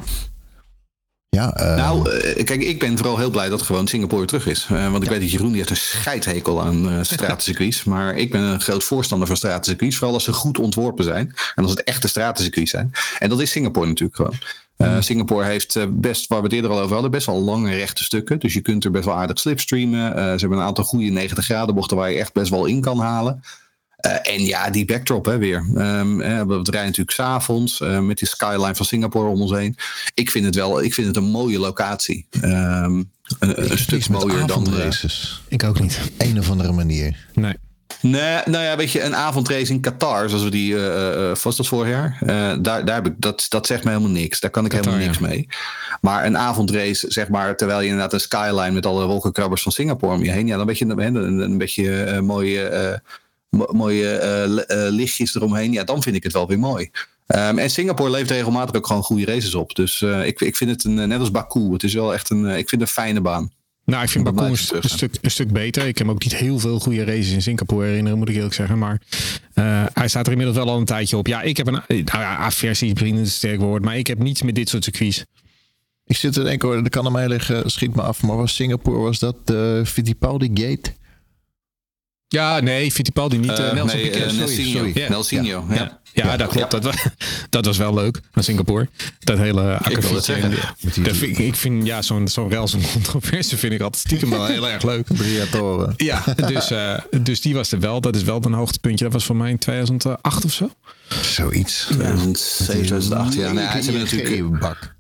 Ja, 1.28 1.61
uh... 1.61 1.76
Nou, 1.76 2.11
uh, 2.11 2.44
kijk, 2.44 2.62
ik 2.62 2.78
ben 2.78 2.96
vooral 2.96 3.18
heel 3.18 3.30
blij 3.30 3.48
dat 3.48 3.62
gewoon 3.62 3.86
Singapore 3.86 4.24
terug 4.26 4.46
is. 4.46 4.68
Uh, 4.72 4.90
want 4.90 4.96
ik 4.96 5.05
ja. 5.05 5.11
weet 5.11 5.20
dat 5.20 5.30
Jeroen 5.30 5.48
die 5.48 5.57
heeft 5.57 5.70
een 5.70 5.76
scheidhekel 5.76 6.62
aan 6.62 6.92
uh, 6.92 6.98
stratencircuits. 7.02 7.84
maar 7.94 8.16
ik 8.16 8.30
ben 8.30 8.40
een 8.40 8.61
groot 8.61 8.84
voorstander 8.84 9.26
van 9.26 9.36
stratencircuits. 9.36 9.96
Vooral 9.96 10.14
als 10.14 10.24
ze 10.24 10.32
goed 10.32 10.59
ontworpen 10.59 11.05
zijn. 11.05 11.34
En 11.55 11.62
als 11.62 11.70
het 11.70 11.82
echte 11.82 12.09
stratencircuits 12.09 12.70
zijn. 12.70 12.90
En 13.18 13.28
dat 13.28 13.40
is 13.40 13.50
Singapore 13.50 13.86
natuurlijk 13.86 14.16
gewoon. 14.16 14.34
Uh, 14.78 15.00
Singapore 15.00 15.44
heeft 15.44 16.00
best, 16.00 16.26
waar 16.26 16.38
we 16.38 16.44
het 16.44 16.55
eerder 16.55 16.70
al 16.70 16.80
over 16.80 16.92
hadden, 16.92 17.11
best 17.11 17.26
wel 17.26 17.40
lange 17.40 17.74
rechte 17.74 18.05
stukken. 18.05 18.38
Dus 18.38 18.55
je 18.55 18.61
kunt 18.61 18.84
er 18.84 18.90
best 18.90 19.05
wel 19.05 19.14
aardig 19.14 19.38
slipstreamen. 19.38 20.09
Uh, 20.09 20.14
ze 20.14 20.38
hebben 20.38 20.59
een 20.59 20.64
aantal 20.64 20.84
goede 20.84 21.11
90 21.11 21.44
graden 21.44 21.74
bochten 21.74 21.96
waar 21.96 22.11
je 22.11 22.18
echt 22.18 22.32
best 22.32 22.50
wel 22.50 22.66
in 22.66 22.80
kan 22.80 22.98
halen. 22.98 23.42
Uh, 24.07 24.34
en 24.34 24.44
ja, 24.44 24.70
die 24.70 24.84
backdrop 24.84 25.24
hè, 25.24 25.38
weer. 25.38 25.66
Um, 25.76 26.20
uh, 26.20 26.42
we 26.42 26.55
rijden 26.55 26.72
natuurlijk 26.72 27.11
s'avonds 27.11 27.80
uh, 27.80 27.98
met 27.98 28.18
die 28.18 28.28
skyline 28.28 28.74
van 28.74 28.86
Singapore 28.86 29.28
om 29.28 29.40
ons 29.40 29.52
heen. 29.52 29.76
Ik 30.14 30.31
vind 30.31 30.44
het 30.44 30.55
wel 30.55 30.82
ik 30.82 30.94
vind 30.94 31.06
het 31.06 31.16
een 31.16 31.24
mooie 31.24 31.59
locatie. 31.59 32.26
Um, 32.43 33.10
een, 33.39 33.70
een 33.70 33.78
stuk 33.78 34.09
mooier 34.09 34.47
dan 34.47 34.74
races. 34.74 35.43
Ik 35.48 35.64
ook 35.64 35.81
niet. 35.81 36.01
Een 36.18 36.39
of 36.39 36.51
andere 36.51 36.72
manier. 36.72 37.26
Nee. 37.35 37.55
Nee, 38.01 38.40
nou 38.44 38.64
ja, 38.64 38.76
weet 38.76 38.90
je, 38.90 39.02
een 39.02 39.16
avondrace 39.16 39.72
in 39.72 39.81
Qatar, 39.81 40.28
zoals 40.28 40.44
we 40.44 40.51
die, 40.51 40.74
uh, 40.74 41.35
was 41.43 41.56
dat 41.56 41.66
vorig 41.66 41.89
jaar? 41.89 42.18
Uh, 42.22 42.28
daar, 42.60 42.85
daar 42.85 42.94
heb 42.94 43.06
ik, 43.06 43.14
dat, 43.16 43.47
dat 43.48 43.66
zegt 43.66 43.85
me 43.85 43.90
helemaal 43.90 44.10
niks. 44.10 44.40
Daar 44.40 44.51
kan 44.51 44.64
ik 44.64 44.70
Qatar, 44.70 44.93
helemaal 44.93 45.06
niks 45.06 45.22
ja. 45.22 45.26
mee. 45.26 45.48
Maar 46.01 46.24
een 46.24 46.39
avondrace, 46.39 47.06
zeg 47.09 47.28
maar, 47.28 47.56
terwijl 47.56 47.81
je 47.81 47.86
inderdaad 47.86 48.12
een 48.12 48.20
skyline 48.20 48.70
met 48.70 48.86
alle 48.86 49.06
wolkenkrabbers 49.06 49.62
van 49.62 49.72
Singapore 49.72 50.14
om 50.14 50.24
je 50.24 50.31
heen, 50.31 50.47
ja, 50.47 50.56
dan 50.56 50.66
weet 50.66 50.78
je 50.78 50.85
een, 50.85 51.14
een, 51.14 51.39
een 51.39 51.59
beetje 51.59 52.12
uh, 52.12 52.20
mooie, 52.20 53.01
mooie 53.70 54.64
lichtjes 54.90 55.35
eromheen. 55.35 55.72
Ja, 55.72 55.85
dan 55.85 56.02
vind 56.02 56.16
ik 56.16 56.22
het 56.22 56.32
wel 56.32 56.48
weer 56.48 56.59
mooi. 56.59 56.90
Um, 57.26 57.59
en 57.59 57.70
Singapore 57.70 58.10
levert 58.10 58.31
regelmatig 58.31 58.76
ook 58.76 58.86
gewoon 58.86 59.02
goede 59.02 59.24
races 59.24 59.55
op. 59.55 59.74
Dus 59.74 60.02
ik, 60.02 60.40
ik 60.40 60.56
vind 60.56 60.70
het 60.70 60.85
een, 60.85 61.09
net 61.09 61.20
als 61.20 61.31
Baku, 61.31 61.72
het 61.72 61.82
is 61.82 61.94
wel 61.94 62.14
echt 62.14 62.31
een, 62.31 62.47
ik 62.47 62.68
vind 62.68 62.81
een 62.81 62.86
fijne 62.86 63.20
baan. 63.20 63.52
Nou, 63.85 64.02
ik 64.02 64.09
vind 64.09 64.24
Baku 64.24 64.44
een, 64.44 64.51
een, 64.70 64.89
stuk, 64.89 65.14
een 65.20 65.31
stuk 65.31 65.52
beter. 65.52 65.86
Ik 65.86 65.98
heb 65.98 66.09
ook 66.09 66.22
niet 66.22 66.36
heel 66.36 66.59
veel 66.59 66.78
goede 66.81 67.05
races 67.05 67.31
in 67.31 67.43
Singapore 67.43 67.86
herinneren, 67.86 68.18
moet 68.18 68.28
ik 68.28 68.35
eerlijk 68.35 68.55
zeggen. 68.55 68.78
Maar 68.78 69.01
uh, 69.55 69.85
hij 69.93 70.09
staat 70.09 70.26
er 70.26 70.32
inmiddels 70.32 70.59
wel 70.59 70.68
al 70.68 70.78
een 70.78 70.85
tijdje 70.85 71.16
op. 71.16 71.26
Ja, 71.26 71.43
ik 71.43 71.56
heb 71.56 71.66
een 71.66 71.82
nou 71.89 72.05
ja, 72.05 72.36
aversie, 72.36 72.94
vrienden 72.94 73.22
is 73.22 73.28
een 73.28 73.35
sterk 73.35 73.60
woord. 73.60 73.82
Maar 73.85 73.97
ik 73.98 74.06
heb 74.06 74.18
niets 74.18 74.43
met 74.43 74.55
dit 74.55 74.68
soort 74.68 74.85
circuits. 74.85 75.24
Ik 76.06 76.16
zit 76.16 76.36
er 76.36 76.44
denken, 76.44 76.82
dat 76.82 76.89
kan 76.89 77.06
aan 77.06 77.12
mij 77.12 77.28
liggen, 77.28 77.70
schiet 77.70 77.94
me 77.94 78.02
af. 78.02 78.22
Maar 78.22 78.36
was 78.36 78.55
Singapore, 78.55 78.98
was 78.98 79.18
dat 79.18 79.36
de 79.47 79.82
Fittipaldi 79.86 80.51
Gate? 80.55 80.93
Ja, 82.28 82.60
nee, 82.60 82.92
Fittipaldi 82.92 83.38
niet. 83.38 83.51
Uh, 83.51 83.72
Nelson 83.72 83.86
nee, 83.86 84.10
Piquet, 84.10 84.30
sorry, 84.30 84.72
sorry. 84.72 84.90
Yeah. 84.94 85.10
Nelsinho, 85.10 85.66
ja. 85.68 85.74
ja. 85.74 86.02
Ja, 86.14 86.26
ja, 86.26 86.36
dat 86.36 86.48
klopt. 86.48 86.72
Ja. 86.72 86.78
Dat, 86.78 86.84
was, 86.84 87.06
dat 87.51 87.64
was 87.64 87.76
wel 87.76 87.94
leuk 87.94 88.20
aan 88.32 88.42
Singapore. 88.42 88.88
Dat 89.18 89.38
hele 89.38 89.76
akkefietje. 89.76 90.34
Ik, 90.80 91.14
vind, 91.14 91.38
ik 91.38 91.55
vind 91.55 91.86
ja, 91.86 92.02
zo'n 92.02 92.28
zo'n 92.28 92.48
rel, 92.48 92.68
zo'n 92.68 92.82
controverse 92.92 93.56
vind 93.56 93.72
ik 93.72 93.80
altijd 93.80 94.02
stiekem 94.02 94.30
wel 94.30 94.46
heel 94.46 94.68
erg 94.68 94.82
leuk. 94.82 95.06
Briatoren. 95.14 95.94
Ja, 96.05 96.24
dus, 96.46 96.70
uh, 96.70 96.98
dus 97.22 97.40
die 97.40 97.55
was 97.55 97.72
er 97.72 97.80
wel. 97.80 98.01
Dat 98.01 98.16
is 98.16 98.22
wel 98.22 98.44
een 98.44 98.52
hoogtepuntje. 98.52 99.05
Dat 99.05 99.12
was 99.12 99.24
voor 99.24 99.36
mij 99.36 99.51
in 99.51 99.59
2008 99.59 100.44
of 100.44 100.52
zo. 100.52 100.70
Zoiets. 101.22 101.84
2007, 101.88 102.64
2008. 102.64 103.34
Ja, 103.34 103.52
nee, 103.52 103.66
ze 103.66 103.90
hebben 103.90 104.02
natuurlijk... 104.02 104.59
Bak. 104.59 104.94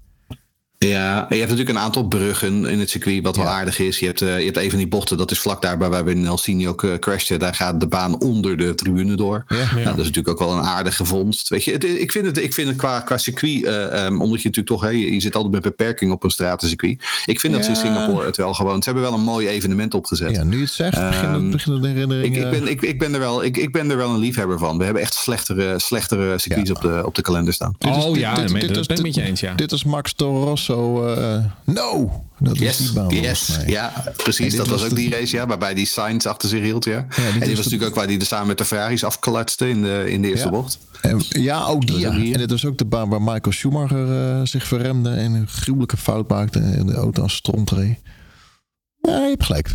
Ja, 0.88 1.26
je 1.28 1.36
hebt 1.36 1.50
natuurlijk 1.50 1.78
een 1.78 1.84
aantal 1.84 2.06
bruggen 2.08 2.66
in 2.66 2.78
het 2.78 2.90
circuit, 2.90 3.22
wat 3.22 3.36
wel 3.36 3.44
ja. 3.44 3.50
aardig 3.50 3.78
is. 3.78 3.98
Je 3.98 4.06
hebt, 4.06 4.20
uh, 4.20 4.38
je 4.38 4.44
hebt 4.44 4.56
een 4.56 4.70
van 4.70 4.78
die 4.78 4.88
bochten, 4.88 5.16
dat 5.16 5.30
is 5.30 5.38
vlak 5.38 5.62
daar 5.62 5.78
waar 5.78 6.04
we 6.04 6.10
in 6.10 6.20
Nelsinho 6.20 6.70
ook 6.70 6.82
uh, 6.82 6.94
crashten. 6.94 7.38
Daar 7.38 7.54
gaat 7.54 7.80
de 7.80 7.86
baan 7.86 8.20
onder 8.20 8.56
de 8.56 8.74
tribune 8.74 9.14
door. 9.14 9.44
Ja, 9.48 9.56
ja. 9.56 9.74
Nou, 9.74 9.84
dat 9.84 9.98
is 9.98 10.06
natuurlijk 10.06 10.28
ook 10.28 10.38
wel 10.38 10.52
een 10.52 10.64
aardige 10.64 11.04
vondst. 11.04 11.48
Weet 11.48 11.64
je, 11.64 11.72
het, 11.72 11.84
ik 11.84 12.12
vind 12.12 12.26
het, 12.26 12.38
ik 12.38 12.54
vind 12.54 12.68
het 12.68 12.76
qua, 12.76 13.00
qua 13.00 13.18
circuit, 13.18 13.62
uh, 13.62 14.04
um, 14.04 14.20
omdat 14.20 14.42
je 14.42 14.48
natuurlijk 14.48 14.66
toch, 14.66 14.80
hey, 14.80 14.96
je 14.96 15.20
zit 15.20 15.34
altijd 15.34 15.52
met 15.52 15.62
beperking 15.62 16.12
op 16.12 16.24
een 16.24 16.30
stratencircuit. 16.30 17.04
Ik 17.26 17.40
vind 17.40 17.52
dat 17.52 17.64
ze 17.64 17.70
in 17.70 17.76
Singapore 17.76 18.26
het 18.26 18.36
wel 18.36 18.54
gewoon, 18.54 18.82
ze 18.82 18.90
hebben 18.90 19.10
wel 19.10 19.18
een 19.18 19.24
mooi 19.24 19.48
evenement 19.48 19.94
opgezet. 19.94 20.30
Ja, 20.30 20.44
nu 20.44 20.60
het 20.60 20.70
zegt, 20.70 21.24
um, 21.24 21.50
begin 21.50 21.80
de 21.80 21.88
herinnering. 21.88 22.36
Ik, 22.36 22.44
ik, 22.44 22.50
ben, 22.50 22.68
ik, 22.68 22.82
ik, 22.82 22.98
ben 22.98 23.14
er 23.14 23.20
wel, 23.20 23.44
ik, 23.44 23.56
ik 23.56 23.72
ben 23.72 23.90
er 23.90 23.96
wel 23.96 24.10
een 24.10 24.18
liefhebber 24.18 24.58
van. 24.58 24.78
We 24.78 24.84
hebben 24.84 25.02
echt 25.02 25.14
slechtere, 25.14 25.78
slechtere 25.78 26.38
circuits 26.38 26.70
op, 26.70 26.80
de, 26.80 27.02
op 27.04 27.14
de 27.14 27.22
kalender 27.22 27.52
staan. 27.54 27.74
Oh 27.78 27.94
dit 27.94 28.14
is, 28.14 28.20
ja, 28.20 28.34
dit, 28.34 28.48
dit, 28.48 28.60
dit, 28.60 28.74
dat 28.74 28.86
ben 28.86 28.96
ik 28.96 29.02
met 29.02 29.14
je 29.14 29.22
eens, 29.22 29.40
ja. 29.40 29.54
Dit 29.54 29.72
is 29.72 29.84
Max 29.84 30.14
Torosso. 30.74 31.42
No! 31.64 32.22
Dat 32.38 32.58
yes, 32.58 32.80
is 32.80 32.86
die 32.86 32.94
baan. 32.94 33.08
Yes, 33.08 33.58
ja, 33.66 34.12
precies. 34.16 34.56
Dat 34.56 34.66
was, 34.66 34.80
was 34.80 34.90
ook 34.90 34.96
die 34.96 35.10
race, 35.10 35.36
ja, 35.36 35.46
waarbij 35.46 35.74
die 35.74 35.86
Sainz 35.86 36.26
achter 36.26 36.48
zich 36.48 36.62
hield. 36.62 36.84
Ja. 36.84 36.92
ja 36.92 37.06
die 37.16 37.24
en 37.24 37.32
die 37.32 37.56
was 37.56 37.64
natuurlijk 37.64 37.90
ook 37.90 37.94
waar 37.94 38.06
hij 38.06 38.18
er 38.18 38.26
samen 38.26 38.46
met 38.46 38.58
de 38.58 38.64
Ferraris 38.64 39.04
afklatste 39.04 39.68
in 39.68 39.82
de, 39.82 40.04
in 40.10 40.22
de 40.22 40.28
eerste 40.28 40.44
ja. 40.44 40.50
bocht. 40.50 40.78
En, 41.00 41.22
ja, 41.28 41.64
ook 41.64 41.86
die. 41.86 41.98
Ja. 41.98 42.10
En 42.10 42.38
dit 42.38 42.50
was 42.50 42.64
ook 42.64 42.78
de 42.78 42.84
baan 42.84 43.08
waar 43.08 43.22
Michael 43.22 43.52
Schumacher 43.52 44.38
uh, 44.38 44.40
zich 44.44 44.66
verremde 44.66 45.10
en 45.10 45.34
een 45.34 45.48
gruwelijke 45.48 45.96
fout 45.96 46.28
maakte 46.28 46.58
en 46.58 46.86
de 46.86 46.94
auto 46.94 47.22
aan 47.22 47.30
stront 47.30 47.70
reed. 47.70 47.98
Ja, 49.00 49.22
je 49.22 49.28
hebt 49.28 49.44
gelijk. 49.44 49.70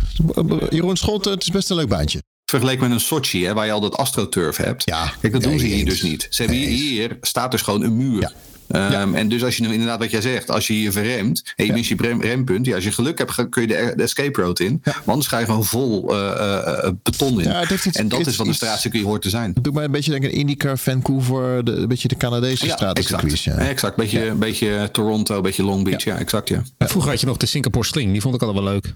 Jeroen 0.70 0.96
Scholt, 0.96 1.24
het 1.24 1.42
is 1.42 1.50
best 1.50 1.70
een 1.70 1.76
leuk 1.76 1.88
baantje. 1.88 2.22
Vergeleken 2.44 2.82
met 2.82 2.90
een 2.90 3.00
Sochi, 3.00 3.44
hè, 3.44 3.54
waar 3.54 3.66
je 3.66 3.72
al 3.72 3.80
dat 3.80 3.96
astroturf 3.96 4.56
hebt. 4.56 4.84
Ja, 4.84 5.12
Kijk, 5.20 5.32
dat 5.32 5.42
doen 5.42 5.58
ze 5.58 5.66
hier 5.66 5.78
eens. 5.78 5.88
dus 5.88 6.02
niet. 6.02 6.26
Ze 6.30 6.42
hebben 6.42 6.60
hier, 6.60 6.68
hier 6.68 7.18
staat 7.20 7.50
dus 7.50 7.62
gewoon 7.62 7.82
een 7.82 7.96
muur. 7.96 8.20
Ja. 8.20 8.32
Um, 8.76 8.80
ja. 8.90 9.12
En 9.12 9.28
dus 9.28 9.44
als 9.44 9.56
je 9.56 9.62
nu 9.62 9.72
inderdaad 9.72 9.98
wat 9.98 10.10
jij 10.10 10.20
zegt, 10.20 10.50
als 10.50 10.66
je 10.66 10.72
hier 10.72 10.92
verremt 10.92 11.42
en 11.56 11.64
je 11.64 11.70
ja. 11.70 11.76
mist 11.76 11.88
je 11.88 11.96
rem, 11.98 12.20
rempunt, 12.20 12.66
ja, 12.66 12.74
als 12.74 12.84
je 12.84 12.92
geluk 12.92 13.18
hebt, 13.18 13.48
kun 13.48 13.62
je 13.62 13.68
de, 13.68 13.92
de 13.96 14.02
escape 14.02 14.42
road 14.42 14.60
in. 14.60 14.80
Ja. 14.84 14.92
Maar 14.92 15.02
anders 15.06 15.26
ga 15.26 15.38
je 15.38 15.44
gewoon 15.44 15.64
vol 15.64 16.14
uh, 16.14 16.18
uh, 16.18 16.90
beton 17.02 17.40
in. 17.40 17.48
Ja, 17.48 17.60
het 17.60 17.84
iets, 17.84 17.96
en 17.96 18.08
dat 18.08 18.18
het, 18.18 18.28
is 18.28 18.36
wat 18.36 18.46
een 18.46 18.54
straatcircuit 18.54 19.04
hoort 19.04 19.22
te 19.22 19.28
zijn. 19.28 19.54
Doe 19.60 19.72
mij 19.72 19.84
een 19.84 19.90
beetje 19.90 20.10
denken 20.10 20.30
aan 20.30 20.36
IndyCar, 20.36 20.78
Vancouver, 20.78 21.64
de, 21.64 21.72
een 21.72 21.88
beetje 21.88 22.08
de 22.08 22.16
Canadese 22.16 22.66
ja, 22.66 22.72
straatcircuits. 22.72 23.32
Exact, 23.32 23.60
ja. 23.60 23.68
exact. 23.68 23.96
Beetje, 23.96 24.24
ja. 24.24 24.34
beetje 24.34 24.88
Toronto, 24.92 25.36
een 25.36 25.42
beetje 25.42 25.62
Long 25.62 25.84
Beach. 25.84 26.04
Ja, 26.04 26.18
exact. 26.18 26.48
Ja. 26.48 26.62
Vroeger 26.78 27.10
had 27.10 27.20
je 27.20 27.26
nog 27.26 27.36
de 27.36 27.46
Singapore 27.46 27.86
Sling, 27.86 28.12
die 28.12 28.20
vond 28.20 28.34
ik 28.34 28.42
altijd 28.42 28.64
wel 28.64 28.72
leuk. 28.72 28.94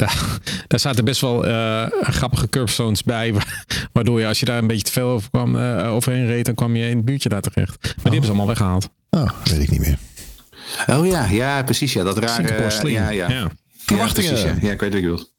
Daar, 0.00 0.38
daar 0.66 0.80
zaten 0.80 1.04
best 1.04 1.20
wel 1.20 1.48
uh, 1.48 1.86
grappige 2.02 2.48
curbstones 2.48 3.02
bij. 3.02 3.34
Waardoor 3.92 4.20
je, 4.20 4.26
als 4.26 4.40
je 4.40 4.46
daar 4.46 4.58
een 4.58 4.66
beetje 4.66 4.84
te 4.84 4.92
veel 4.92 5.08
over 5.08 5.30
kwam, 5.30 5.56
uh, 5.56 5.92
overheen 5.92 6.26
reed, 6.26 6.44
dan 6.44 6.54
kwam 6.54 6.76
je 6.76 6.88
in 6.88 6.96
het 6.96 7.04
buurtje 7.04 7.28
daar 7.28 7.40
terecht. 7.40 7.82
Maar 7.82 7.90
oh. 7.90 7.94
die 7.94 8.02
hebben 8.02 8.22
ze 8.22 8.28
allemaal 8.28 8.46
weggehaald. 8.46 8.88
Oh, 9.10 9.30
weet 9.44 9.62
ik 9.62 9.70
niet 9.70 9.80
meer. 9.80 9.98
Oh 10.86 11.06
ja, 11.06 11.24
ja, 11.24 11.62
precies. 11.62 11.92
Ja, 11.92 12.04
dat 12.04 12.18
rare. 12.18 12.82
Uh, 12.84 12.92
ja, 12.92 13.10
ja. 13.10 13.28
ja. 13.28 13.50
Verwachtingen. 13.76 14.30
Ja, 14.30 14.36
precies, 14.36 14.62
ja. 14.62 14.68
ja, 14.68 14.72
ik 14.72 14.80
weet 14.80 14.92
wat 14.92 15.00
je 15.00 15.08
bedoelt. 15.08 15.32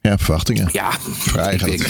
Ja, 0.00 0.18
verwachtingen. 0.18 0.68
Ja, 0.72 0.92
vrij 1.00 1.54
ik 1.54 1.64
denk, 1.64 1.86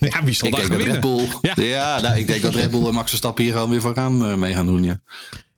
ja, 0.12 0.24
wie 0.24 0.34
zal 0.34 0.48
ik 0.48 0.56
denk 0.56 0.68
dat 0.68 0.80
Red 0.80 1.00
Bull. 1.00 1.28
Ja, 1.42 1.54
ja 1.56 2.00
nou, 2.00 2.18
ik 2.18 2.26
denk 2.26 2.42
dat 2.42 2.54
Red 2.54 2.70
Bull 2.70 2.86
en 2.86 2.94
Max 2.94 3.08
Verstappen 3.08 3.44
hier 3.44 3.52
gewoon 3.52 3.70
weer 3.70 3.80
vooraan 3.80 4.30
uh, 4.30 4.34
mee 4.34 4.54
gaan 4.54 4.66
doen. 4.66 4.84
Ja, 4.84 5.00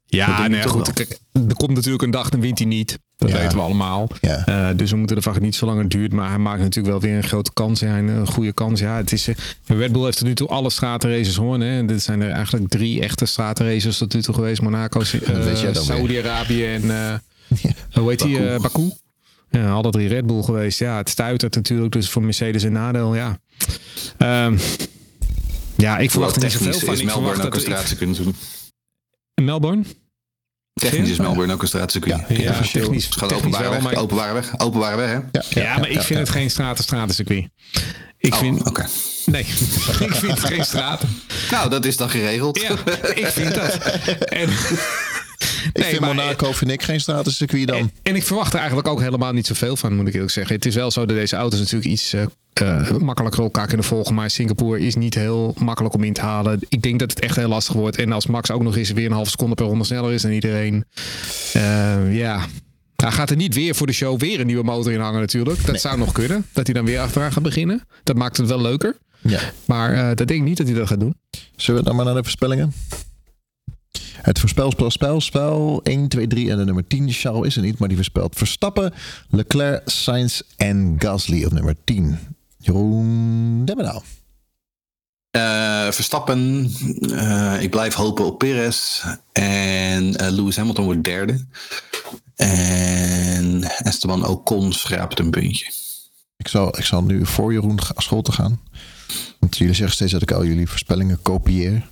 ja 0.06 0.46
nee, 0.46 0.68
goed. 0.68 0.92
Kijk, 0.92 1.18
er 1.32 1.54
komt 1.54 1.74
natuurlijk 1.74 2.02
een 2.02 2.10
dag, 2.10 2.28
dan 2.28 2.40
wint 2.40 2.58
hij 2.58 2.66
niet. 2.66 2.98
Dat 3.16 3.30
ja. 3.30 3.38
weten 3.38 3.56
we 3.56 3.62
allemaal. 3.64 4.08
Ja. 4.20 4.44
Uh, 4.48 4.76
dus 4.76 4.90
we 4.90 4.96
moeten 4.96 5.16
ervan 5.16 5.36
niet 5.40 5.54
zo 5.54 5.66
lang 5.66 5.80
het 5.80 5.90
duurt. 5.90 6.12
Maar 6.12 6.28
hij 6.28 6.38
maakt 6.38 6.60
natuurlijk 6.60 6.86
wel 6.86 7.10
weer 7.10 7.16
een 7.16 7.28
grote 7.28 7.50
kans. 7.52 7.80
Ja, 7.80 7.98
een 7.98 8.26
goede 8.26 8.52
kans. 8.52 8.80
Ja, 8.80 8.96
het 8.96 9.12
is, 9.12 9.28
uh, 9.28 9.34
Red 9.66 9.92
Bull 9.92 10.04
heeft 10.04 10.16
tot 10.16 10.26
nu 10.26 10.34
toe 10.34 10.48
alle 10.48 10.70
stratenraces 10.70 11.34
gewonnen. 11.34 11.68
Hè. 11.68 11.84
Dit 11.84 12.02
zijn 12.02 12.20
er 12.20 12.30
eigenlijk 12.30 12.68
drie 12.68 13.00
echte 13.00 13.26
stratenraces 13.26 13.98
tot 13.98 14.14
nu 14.14 14.22
toe 14.22 14.34
geweest. 14.34 14.62
Monaco, 14.62 15.00
uh, 15.00 15.72
Saudi-Arabië 15.72 16.64
en 16.64 16.82
hoe 17.92 18.08
heet 18.08 18.22
die? 18.22 18.38
Baku. 18.38 18.60
Baku. 18.60 18.90
Ja, 19.50 19.70
alle 19.70 19.90
drie 19.90 20.08
Red 20.08 20.26
Bull 20.26 20.42
geweest. 20.42 20.78
Ja, 20.78 20.96
het 20.96 21.08
stuitert 21.08 21.54
natuurlijk. 21.54 21.92
Dus 21.92 22.10
voor 22.10 22.22
Mercedes 22.22 22.62
een 22.62 22.72
nadeel. 22.72 23.14
Ja. 23.14 23.38
Um, 24.18 24.58
ja, 25.76 25.98
ik 25.98 26.10
verwacht 26.10 26.36
er 26.36 26.42
niet 26.42 26.52
zoveel 26.52 26.72
van. 26.72 26.98
Ik 26.98 27.04
Melbourne 27.04 27.44
ook 27.44 27.54
een 27.54 27.60
straatcircuit 27.60 28.16
doen? 28.16 28.34
Melbourne? 29.44 29.84
Technisch 30.72 31.10
is 31.10 31.18
Melbourne 31.18 31.52
ook 31.52 31.62
een 31.62 31.68
straatcircuit. 31.68 32.24
Ja, 32.28 32.36
ja 32.36 32.60
technisch. 32.60 33.04
Het 33.04 33.16
gaat 33.16 33.32
openbare 33.32 33.70
weg, 33.70 33.80
maar... 33.80 33.96
openbare 33.96 34.32
weg. 34.32 34.58
Openbare 34.58 34.96
weg, 34.96 35.08
hè? 35.08 35.14
Ja, 35.14 35.44
ja, 35.48 35.62
ja 35.62 35.78
maar 35.78 35.88
ik 35.88 36.00
vind 36.00 36.18
het 36.18 36.28
geen 36.28 36.50
straten-stratencircuit. 36.50 37.48
Ik 38.18 38.32
oh, 38.32 38.38
vind... 38.38 38.60
Oké. 38.60 38.68
Okay. 38.68 38.86
Nee, 39.26 39.40
ik 40.08 40.14
vind 40.14 40.32
het 40.32 40.44
geen 40.44 40.64
straten. 40.64 41.08
Nou, 41.50 41.70
dat 41.70 41.84
is 41.84 41.96
dan 41.96 42.10
geregeld. 42.10 42.60
Ja, 42.60 42.76
ik 43.14 43.26
vind 43.26 43.54
dat. 43.54 43.76
En... 44.40 44.48
Ik 45.72 45.82
nee, 45.82 45.90
vind 45.90 46.00
Monaco 46.00 46.52
vind 46.52 46.70
ik 46.70 46.82
geen 46.82 47.00
stratencircuit 47.00 47.66
dan. 47.66 47.76
En, 47.76 47.90
en, 48.02 48.16
ik 48.16 48.22
verwacht 48.22 48.52
er 48.52 48.58
eigenlijk 48.58 48.88
ook 48.88 49.00
helemaal 49.00 49.32
niet 49.32 49.46
zoveel 49.46 49.76
van, 49.76 49.96
moet 49.96 50.08
ik 50.08 50.14
eerlijk 50.14 50.32
zeggen. 50.32 50.54
Het 50.54 50.66
is 50.66 50.74
wel 50.74 50.90
zo 50.90 51.06
dat 51.06 51.16
deze 51.16 51.36
auto's 51.36 51.58
natuurlijk 51.58 51.90
iets 51.90 52.14
uh, 52.14 52.22
uh, 52.62 52.90
makkelijker 52.90 53.42
elkaar 53.42 53.66
kunnen 53.66 53.86
volgen. 53.86 54.14
Maar 54.14 54.30
Singapore 54.30 54.80
is 54.80 54.94
niet 54.94 55.14
heel 55.14 55.54
makkelijk 55.58 55.94
om 55.94 56.04
in 56.04 56.12
te 56.12 56.20
halen. 56.20 56.60
Ik 56.68 56.82
denk 56.82 56.98
dat 56.98 57.10
het 57.10 57.20
echt 57.20 57.36
heel 57.36 57.48
lastig 57.48 57.74
wordt. 57.74 57.96
En 57.96 58.12
als 58.12 58.26
Max 58.26 58.50
ook 58.50 58.62
nog 58.62 58.76
eens 58.76 58.90
weer 58.90 59.06
een 59.06 59.12
half 59.12 59.28
seconde 59.28 59.54
per 59.54 59.66
ronde 59.66 59.84
sneller 59.84 60.12
is 60.12 60.22
dan 60.22 60.30
iedereen. 60.30 60.84
Uh, 61.56 62.16
ja, 62.16 62.46
hij 62.96 63.10
gaat 63.10 63.30
er 63.30 63.36
niet 63.36 63.54
weer 63.54 63.74
voor 63.74 63.86
de 63.86 63.92
show 63.92 64.20
weer 64.20 64.40
een 64.40 64.46
nieuwe 64.46 64.64
motor 64.64 64.92
in 64.92 65.00
hangen 65.00 65.20
natuurlijk. 65.20 65.58
Dat 65.60 65.70
nee. 65.70 65.78
zou 65.78 65.98
nog 65.98 66.12
kunnen. 66.12 66.46
Dat 66.52 66.66
hij 66.66 66.74
dan 66.74 66.84
weer 66.84 67.00
achteraan 67.00 67.32
gaat 67.32 67.42
beginnen. 67.42 67.82
Dat 68.02 68.16
maakt 68.16 68.36
het 68.36 68.46
wel 68.46 68.60
leuker. 68.60 68.96
Ja. 69.20 69.40
Maar 69.64 69.94
uh, 69.94 70.06
dat 70.06 70.16
denk 70.16 70.30
ik 70.30 70.42
niet 70.42 70.56
dat 70.56 70.66
hij 70.66 70.76
dat 70.76 70.88
gaat 70.88 71.00
doen. 71.00 71.16
Zullen 71.56 71.80
we 71.80 71.86
dan 71.86 71.96
maar 71.96 72.04
naar 72.04 72.14
de 72.14 72.22
voorspellingen? 72.22 72.72
Het 74.22 74.38
voorspelspel, 74.38 74.90
spel, 74.90 75.20
spel 75.20 75.80
1, 75.82 76.08
2, 76.08 76.26
3 76.26 76.50
en 76.50 76.56
de 76.56 76.64
nummer 76.64 76.86
10. 76.86 77.10
Charles 77.10 77.46
is 77.46 77.56
er 77.56 77.62
niet, 77.62 77.78
maar 77.78 77.88
die 77.88 77.96
voorspelt 77.96 78.36
Verstappen, 78.36 78.92
Leclerc, 79.30 79.82
Sainz 79.84 80.40
en 80.56 80.94
Gasly 80.98 81.44
op 81.44 81.52
nummer 81.52 81.74
10. 81.84 82.18
Jeroen 82.58 83.64
Demmenau. 83.64 84.02
Uh, 85.36 85.90
Verstappen, 85.90 86.70
uh, 87.00 87.62
ik 87.62 87.70
blijf 87.70 87.94
hopen 87.94 88.24
op 88.24 88.38
Perez. 88.38 89.04
En 89.32 90.16
eh, 90.16 90.30
Lewis 90.30 90.56
Hamilton 90.56 90.84
wordt 90.84 91.04
derde. 91.04 91.44
En 92.36 93.62
Esteban 93.62 94.26
Ocon 94.26 94.72
schraapt 94.72 95.18
een 95.18 95.30
puntje. 95.30 95.66
Ik 96.36 96.48
zal, 96.48 96.78
ik 96.78 96.84
zal 96.84 97.02
nu 97.02 97.26
voor 97.26 97.52
Jeroen 97.52 97.78
Scholten 97.96 98.32
gaan. 98.32 98.60
Want 99.38 99.56
jullie 99.56 99.74
zeggen 99.74 99.94
steeds 99.94 100.12
dat 100.12 100.22
ik 100.22 100.30
al 100.30 100.44
jullie 100.44 100.68
voorspellingen 100.68 101.22
kopieer. 101.22 101.86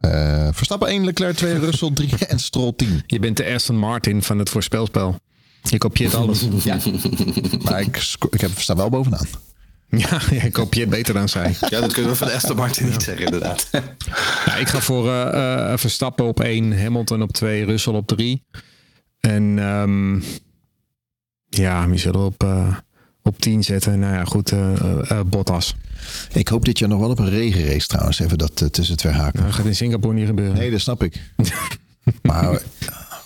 Eh, 0.00 0.48
Verstappen 0.52 0.88
1, 0.88 1.04
Leclerc 1.04 1.36
2, 1.36 1.58
Russell 1.58 1.90
3 1.94 2.16
en 2.26 2.38
Stroll 2.38 2.72
10. 2.76 3.02
Je 3.06 3.18
bent 3.18 3.36
de 3.36 3.52
Aston 3.52 3.76
Martin 3.76 4.22
van 4.22 4.38
het 4.38 4.50
voorspelspel. 4.50 5.18
Je 5.62 5.78
kopieert 5.78 6.14
alles. 6.24 6.46
Ja. 6.64 6.78
Maar 7.62 7.80
ik, 7.80 8.16
ik 8.30 8.40
heb, 8.40 8.50
sta 8.58 8.76
wel 8.76 8.88
bovenaan. 8.90 9.26
Ja, 9.88 10.20
jij 10.30 10.50
kopieert 10.50 10.88
beter 10.90 11.14
dan 11.14 11.28
zij. 11.28 11.56
Ja, 11.68 11.80
dat 11.80 11.92
kunnen 11.92 12.10
we 12.10 12.16
van 12.16 12.30
Aston 12.32 12.56
Martin 12.56 12.86
niet 12.88 13.02
zeggen, 13.02 13.24
inderdaad. 13.24 13.68
Ja, 14.46 14.56
ik 14.56 14.68
ga 14.68 14.80
voor 14.80 15.08
eh, 15.10 15.72
eh, 15.72 15.78
Verstappen 15.78 16.24
op 16.26 16.40
1, 16.40 16.80
Hamilton 16.82 17.22
op 17.22 17.32
2, 17.32 17.64
Russell 17.64 17.92
op 17.94 18.06
3. 18.06 18.42
En 19.20 19.58
ehm, 19.58 20.20
ja, 21.48 21.88
wie 21.88 21.98
zullen 21.98 22.20
we 22.20 22.26
op, 22.26 22.42
eh, 22.42 22.76
op 23.22 23.38
10 23.40 23.64
zetten? 23.64 23.98
Nou 23.98 24.14
ja, 24.14 24.24
goed, 24.24 24.52
eh, 24.52 24.80
eh, 24.80 25.10
eh, 25.10 25.20
Bottas. 25.26 25.74
Ik 26.32 26.48
hoop 26.48 26.64
dit 26.64 26.78
jaar 26.78 26.88
nog 26.88 27.00
wel 27.00 27.10
op 27.10 27.18
een 27.18 27.30
regenrace 27.30 27.86
trouwens. 27.86 28.18
Even 28.18 28.38
dat 28.38 28.60
uh, 28.62 28.68
tussen 28.68 28.96
twee 28.96 29.12
haken. 29.12 29.42
Dat 29.44 29.52
gaat 29.54 29.66
in 29.66 29.76
Singapore 29.76 30.14
niet 30.14 30.26
gebeuren. 30.26 30.56
Nee, 30.56 30.70
dat 30.70 30.80
snap 30.80 31.02
ik. 31.02 31.20
maar... 32.22 32.62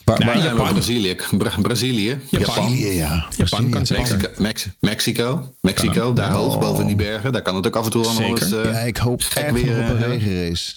Waar, 0.04 0.24
waar, 0.24 0.38
Ja, 0.44 0.54
maar 0.54 0.72
Brazilië. 0.72 1.16
Bra- 1.38 1.60
Brazilië. 1.62 2.18
Japan. 2.30 2.54
Brazilië, 2.54 2.88
ja. 2.96 3.26
Japan 3.36 3.70
kan 3.70 3.86
zeker. 3.86 4.02
Mexico. 4.16 4.42
Mex- 4.42 4.68
Mexico. 4.80 5.54
Mexico. 5.60 6.12
Daar 6.12 6.30
hoog 6.30 6.58
boven 6.58 6.86
die 6.86 6.96
bergen. 6.96 7.32
Daar 7.32 7.42
kan 7.42 7.56
het 7.56 7.66
ook 7.66 7.76
af 7.76 7.84
en 7.84 7.90
toe 7.90 8.06
allemaal 8.06 8.28
eens... 8.28 8.52
eh, 8.52 8.64
Ja, 8.64 8.78
ik 8.78 8.96
hoop 8.96 9.22
gek 9.22 9.42
echt 9.42 9.52
weer, 9.52 9.78
op 9.78 9.88
een 9.88 9.96
eh, 10.02 10.06
regenrace. 10.08 10.72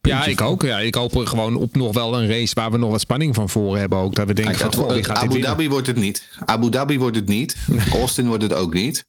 Ja, 0.00 0.24
ik 0.24 0.40
ook. 0.40 0.62
Ja, 0.62 0.78
ik 0.78 0.94
hoop 0.94 1.14
er 1.14 1.26
gewoon 1.26 1.56
op 1.56 1.76
nog 1.76 1.94
wel 1.94 2.18
een 2.18 2.28
race 2.28 2.54
waar 2.54 2.70
we 2.70 2.76
nog 2.78 2.90
wat 2.90 3.00
spanning 3.00 3.34
van 3.34 3.48
voor 3.48 3.76
hebben 3.78 3.98
ook. 3.98 4.14
Dat 4.14 4.26
we 4.26 4.32
denken 4.34 4.56
Kijk, 4.56 4.74
van, 4.74 4.84
oh, 4.84 5.04
gaat 5.04 5.16
Abu? 5.16 5.40
Dhabi 5.40 5.68
wordt 5.68 5.86
het 5.86 5.96
niet. 5.96 6.28
Abu 6.44 6.70
Dhabi 6.70 6.98
wordt 6.98 7.16
het 7.16 7.26
niet. 7.28 7.56
Austin 7.92 8.26
wordt 8.26 8.42
het 8.42 8.52
ook 8.54 8.74
niet. 8.74 9.04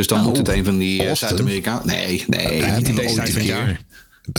Dus 0.00 0.08
dan 0.08 0.18
Nou, 0.18 0.30
moet 0.30 0.46
het 0.46 0.56
een 0.56 0.64
van 0.64 0.78
die 0.78 1.00
eh, 1.00 1.06
Austin? 1.08 1.28
Zuid-Amerikaan... 1.28 1.82
Nee, 1.84 2.24
nee. 2.26 2.62
Niet 2.62 2.88
in 2.88 2.94
deze 2.94 3.14
tijd 3.14 3.30
van 3.30 3.40
het 3.40 3.48
jaar. 3.48 3.80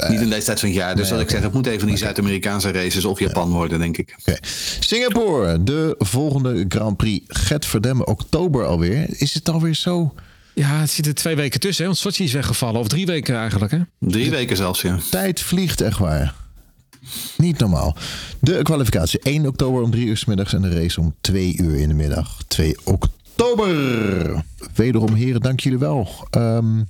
Niet 0.10 0.22
in 0.22 0.30
deze 0.30 0.46
tijd 0.46 0.60
van 0.60 0.70
het 0.70 0.78
jaar. 0.78 0.96
Dus 0.96 1.04
Nee, 1.04 1.14
dat 1.14 1.22
ik 1.22 1.30
zeg, 1.30 1.42
het 1.42 1.54
moet 1.54 1.68
een 1.68 1.80
van 1.80 1.88
die 1.88 1.98
Zuid-Amerikaanse 1.98 2.72
races 2.72 3.06
of 3.06 3.20
Japan 3.20 3.52
worden, 3.52 3.80
denk 3.80 3.98
ik. 3.98 4.16
Oké. 4.20 4.38
Singapore, 4.80 5.64
de 5.64 5.96
volgende 5.98 6.66
Grand 6.70 6.98
Prix. 6.98 7.26
Get 7.28 7.66
Verdemme, 7.66 8.06
oktober 8.06 8.66
alweer. 8.66 9.06
Is 9.10 9.34
het 9.34 9.50
alweer 9.50 9.76
zo? 9.76 10.14
Ja, 10.54 10.80
het 10.80 10.90
zit 10.90 11.08
er 11.08 11.14
twee 11.14 11.36
weken 11.36 11.60
tussen. 11.60 11.84
Hè? 11.84 11.90
Want 11.90 12.02
Sochi 12.02 12.24
is 12.24 12.34
weggevallen. 12.34 12.80
Of 12.80 12.88
drie 12.88 13.06
weken 13.06 13.36
eigenlijk. 13.36 13.72
Hè? 13.72 13.80
Drie 14.00 14.30
weken 14.30 14.58
zelfs, 14.58 14.82
ja. 14.82 15.00
Tijd 15.10 15.42
vliegt 15.42 15.82
echt 15.82 15.98
waar. 15.98 16.36
Niet 17.38 17.58
normaal. 17.58 17.96
De 18.40 18.60
kwalificatie 18.62 19.20
1 19.20 19.46
oktober 19.48 19.82
om 19.82 19.92
3 19.92 20.06
uur 20.06 20.18
s 20.18 20.26
middags 20.26 20.54
en 20.54 20.62
de 20.62 20.82
race 20.82 21.00
om 21.00 21.16
2 21.22 21.56
uur 21.58 21.76
in 21.80 21.88
de 21.88 21.94
middag. 21.94 22.38
2 22.48 22.78
oktober. 22.84 23.20
Wederom 24.76 25.14
heren, 25.14 25.42
dank 25.42 25.60
jullie 25.60 25.80
wel. 25.80 26.08
Ehm 26.30 26.80
eh, 26.80 26.86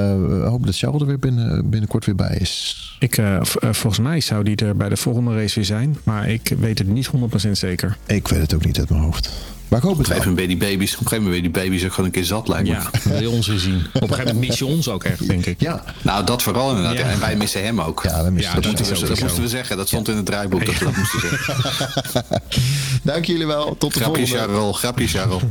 we 0.00 0.42
hopen 0.48 0.66
dat 0.66 0.76
Charles 0.76 1.00
er 1.00 1.06
weer 1.06 1.18
binnen, 1.18 1.70
binnenkort 1.70 2.04
weer 2.04 2.14
bij 2.14 2.36
is. 2.40 2.76
Ik, 2.98 3.16
eh, 3.18 3.36
eh, 3.36 3.42
volgens 3.60 3.98
mij 3.98 4.20
zou 4.20 4.44
die 4.44 4.56
er 4.56 4.76
bij 4.76 4.88
de 4.88 4.96
volgende 4.96 5.34
race 5.34 5.54
weer 5.54 5.64
zijn. 5.64 5.98
Maar 6.04 6.28
ik 6.28 6.52
weet 6.58 6.78
het 6.78 6.88
niet 6.88 7.06
100% 7.06 7.58
zeker. 7.58 7.96
Ik 8.06 8.28
weet 8.28 8.40
het 8.40 8.54
ook 8.54 8.64
niet 8.64 8.78
uit 8.78 8.88
mijn 8.90 9.02
hoofd. 9.02 9.30
Maar 9.68 9.78
ik 9.80 9.86
hoop 9.86 9.98
het 9.98 10.06
Op 10.06 10.12
een 10.12 10.22
wel. 10.22 10.22
gegeven 10.22 10.44
moment 10.44 10.58
ben 10.58 10.68
je 10.68 10.76
die 10.76 10.76
baby's, 10.78 10.92
op 10.94 11.00
een 11.00 11.06
gegeven 11.08 11.24
moment 11.24 11.42
ben 11.42 11.52
die 11.52 11.62
baby's 11.62 11.84
ook 11.84 11.90
gewoon 11.90 12.06
een 12.06 12.12
keer 12.12 12.24
zat, 12.24 12.48
lijkt 12.48 12.68
me. 12.68 12.74
Ja, 12.74 12.90
wil 13.04 13.20
je 13.20 13.30
ons 13.30 13.46
weer 13.46 13.58
zien. 13.58 13.76
Op 13.92 14.02
een 14.02 14.08
gegeven 14.08 14.34
moment 14.34 14.48
mis 14.48 14.58
je 14.58 14.66
ons 14.66 14.88
ook 14.88 15.04
echt, 15.04 15.28
denk 15.28 15.46
ik. 15.46 15.60
Ja, 15.60 15.82
Nou, 16.02 16.24
dat 16.26 16.42
vooral 16.42 16.68
inderdaad. 16.68 16.96
Ja. 16.98 17.04
En 17.10 17.20
wij 17.20 17.36
missen 17.36 17.64
hem 17.64 17.80
ook. 17.80 18.02
ja, 18.02 18.24
we 18.24 18.30
missen 18.30 18.54
Ja, 18.54 18.60
dat 18.60 18.64
Dat, 18.70 18.80
is 18.80 18.88
moesten 18.88 18.96
ook 18.96 19.02
we, 19.02 19.08
dat 19.08 19.18
zo. 19.18 19.24
moesten 19.24 19.42
we 19.42 19.48
zeggen. 19.48 19.76
Dat 19.76 19.86
stond 19.88 20.08
in 20.08 20.16
het 20.16 20.26
draaiboek 20.26 20.66
dat 20.66 20.78
we 20.78 20.84
dat 20.84 20.96
moesten 20.96 21.20
zeggen. 21.20 22.24
Dank 23.02 23.24
jullie 23.24 23.46
wel. 23.46 23.76
Tot 23.78 23.94
de 23.94 24.00
Grapje, 24.00 24.26
volgende. 24.26 24.52
Charles. 24.54 24.78
Grapje, 24.78 25.06
Charles. 25.06 25.42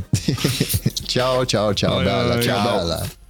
ciao, 1.12 1.44
ciao, 1.44 1.72
ciao. 1.72 2.02
Bella, 2.02 2.40
ciao. 2.40 2.78
Bella. 2.78 3.21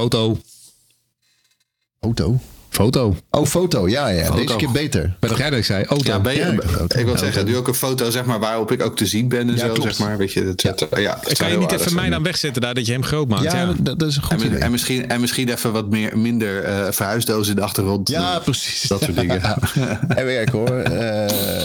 Foto. 0.00 0.38
Auto? 2.00 2.38
Foto. 2.70 3.16
Oh, 3.30 3.46
foto. 3.46 3.88
Ja, 3.88 4.08
ja. 4.08 4.24
Foto. 4.24 4.36
Deze 4.38 4.56
keer 4.56 4.70
beter. 4.70 5.16
Wat 5.20 5.28
dacht 5.30 5.40
jij 5.40 5.50
dat 5.50 5.58
ik 5.58 5.64
zei? 5.64 5.84
Auto. 5.84 6.10
Ja, 6.12 6.20
ben 6.20 6.34
je, 6.34 6.38
Ja, 6.88 6.98
ik 7.00 7.04
wil 7.06 7.18
zeggen, 7.18 7.44
nu 7.44 7.56
ook 7.56 7.68
een 7.68 7.74
foto 7.74 8.10
zeg 8.10 8.24
maar, 8.24 8.38
waarop 8.40 8.72
ik 8.72 8.82
ook 8.82 8.96
te 8.96 9.06
zien 9.06 9.28
ben 9.28 9.40
en 9.48 9.52
Ja, 9.54 9.58
zo, 9.58 9.72
klopt. 9.72 9.82
zeg 9.96 10.06
maar. 10.06 10.16
Weet 10.18 10.32
je, 10.32 10.44
dat, 10.44 10.62
Ja. 10.62 10.74
ja. 11.00 11.18
dat 11.22 11.36
kan 11.38 11.50
je 11.50 11.58
niet 11.58 11.72
even 11.72 11.94
mij 11.94 12.10
dan 12.10 12.22
wegzetten 12.22 12.62
daar, 12.62 12.74
dat 12.74 12.86
je 12.86 12.92
hem 12.92 13.02
groot 13.04 13.28
maakt? 13.28 13.42
Ja, 13.42 13.54
Ja, 13.60 13.72
Dat, 13.80 13.98
dat 13.98 14.08
is 14.08 14.16
een 14.16 14.22
goed 14.22 14.40
En, 14.40 14.46
idee. 14.46 14.58
en, 14.58 14.70
misschien, 14.70 15.08
en 15.08 15.20
misschien 15.20 15.48
even 15.48 15.72
wat 15.72 15.88
meer, 15.90 16.18
minder 16.18 16.62
eh 16.64 16.86
verhuisdozen 16.92 17.50
in 17.50 17.56
de 17.56 17.62
achtergrond. 17.64 18.08
Ja, 18.08 18.38
precies. 18.38 18.82
Dat 18.82 19.02
soort 19.02 19.16
dingen. 19.22 19.42
En 20.08 20.24
werk 20.24 20.48
hoor. 20.50 20.68
Eh, 20.78 21.64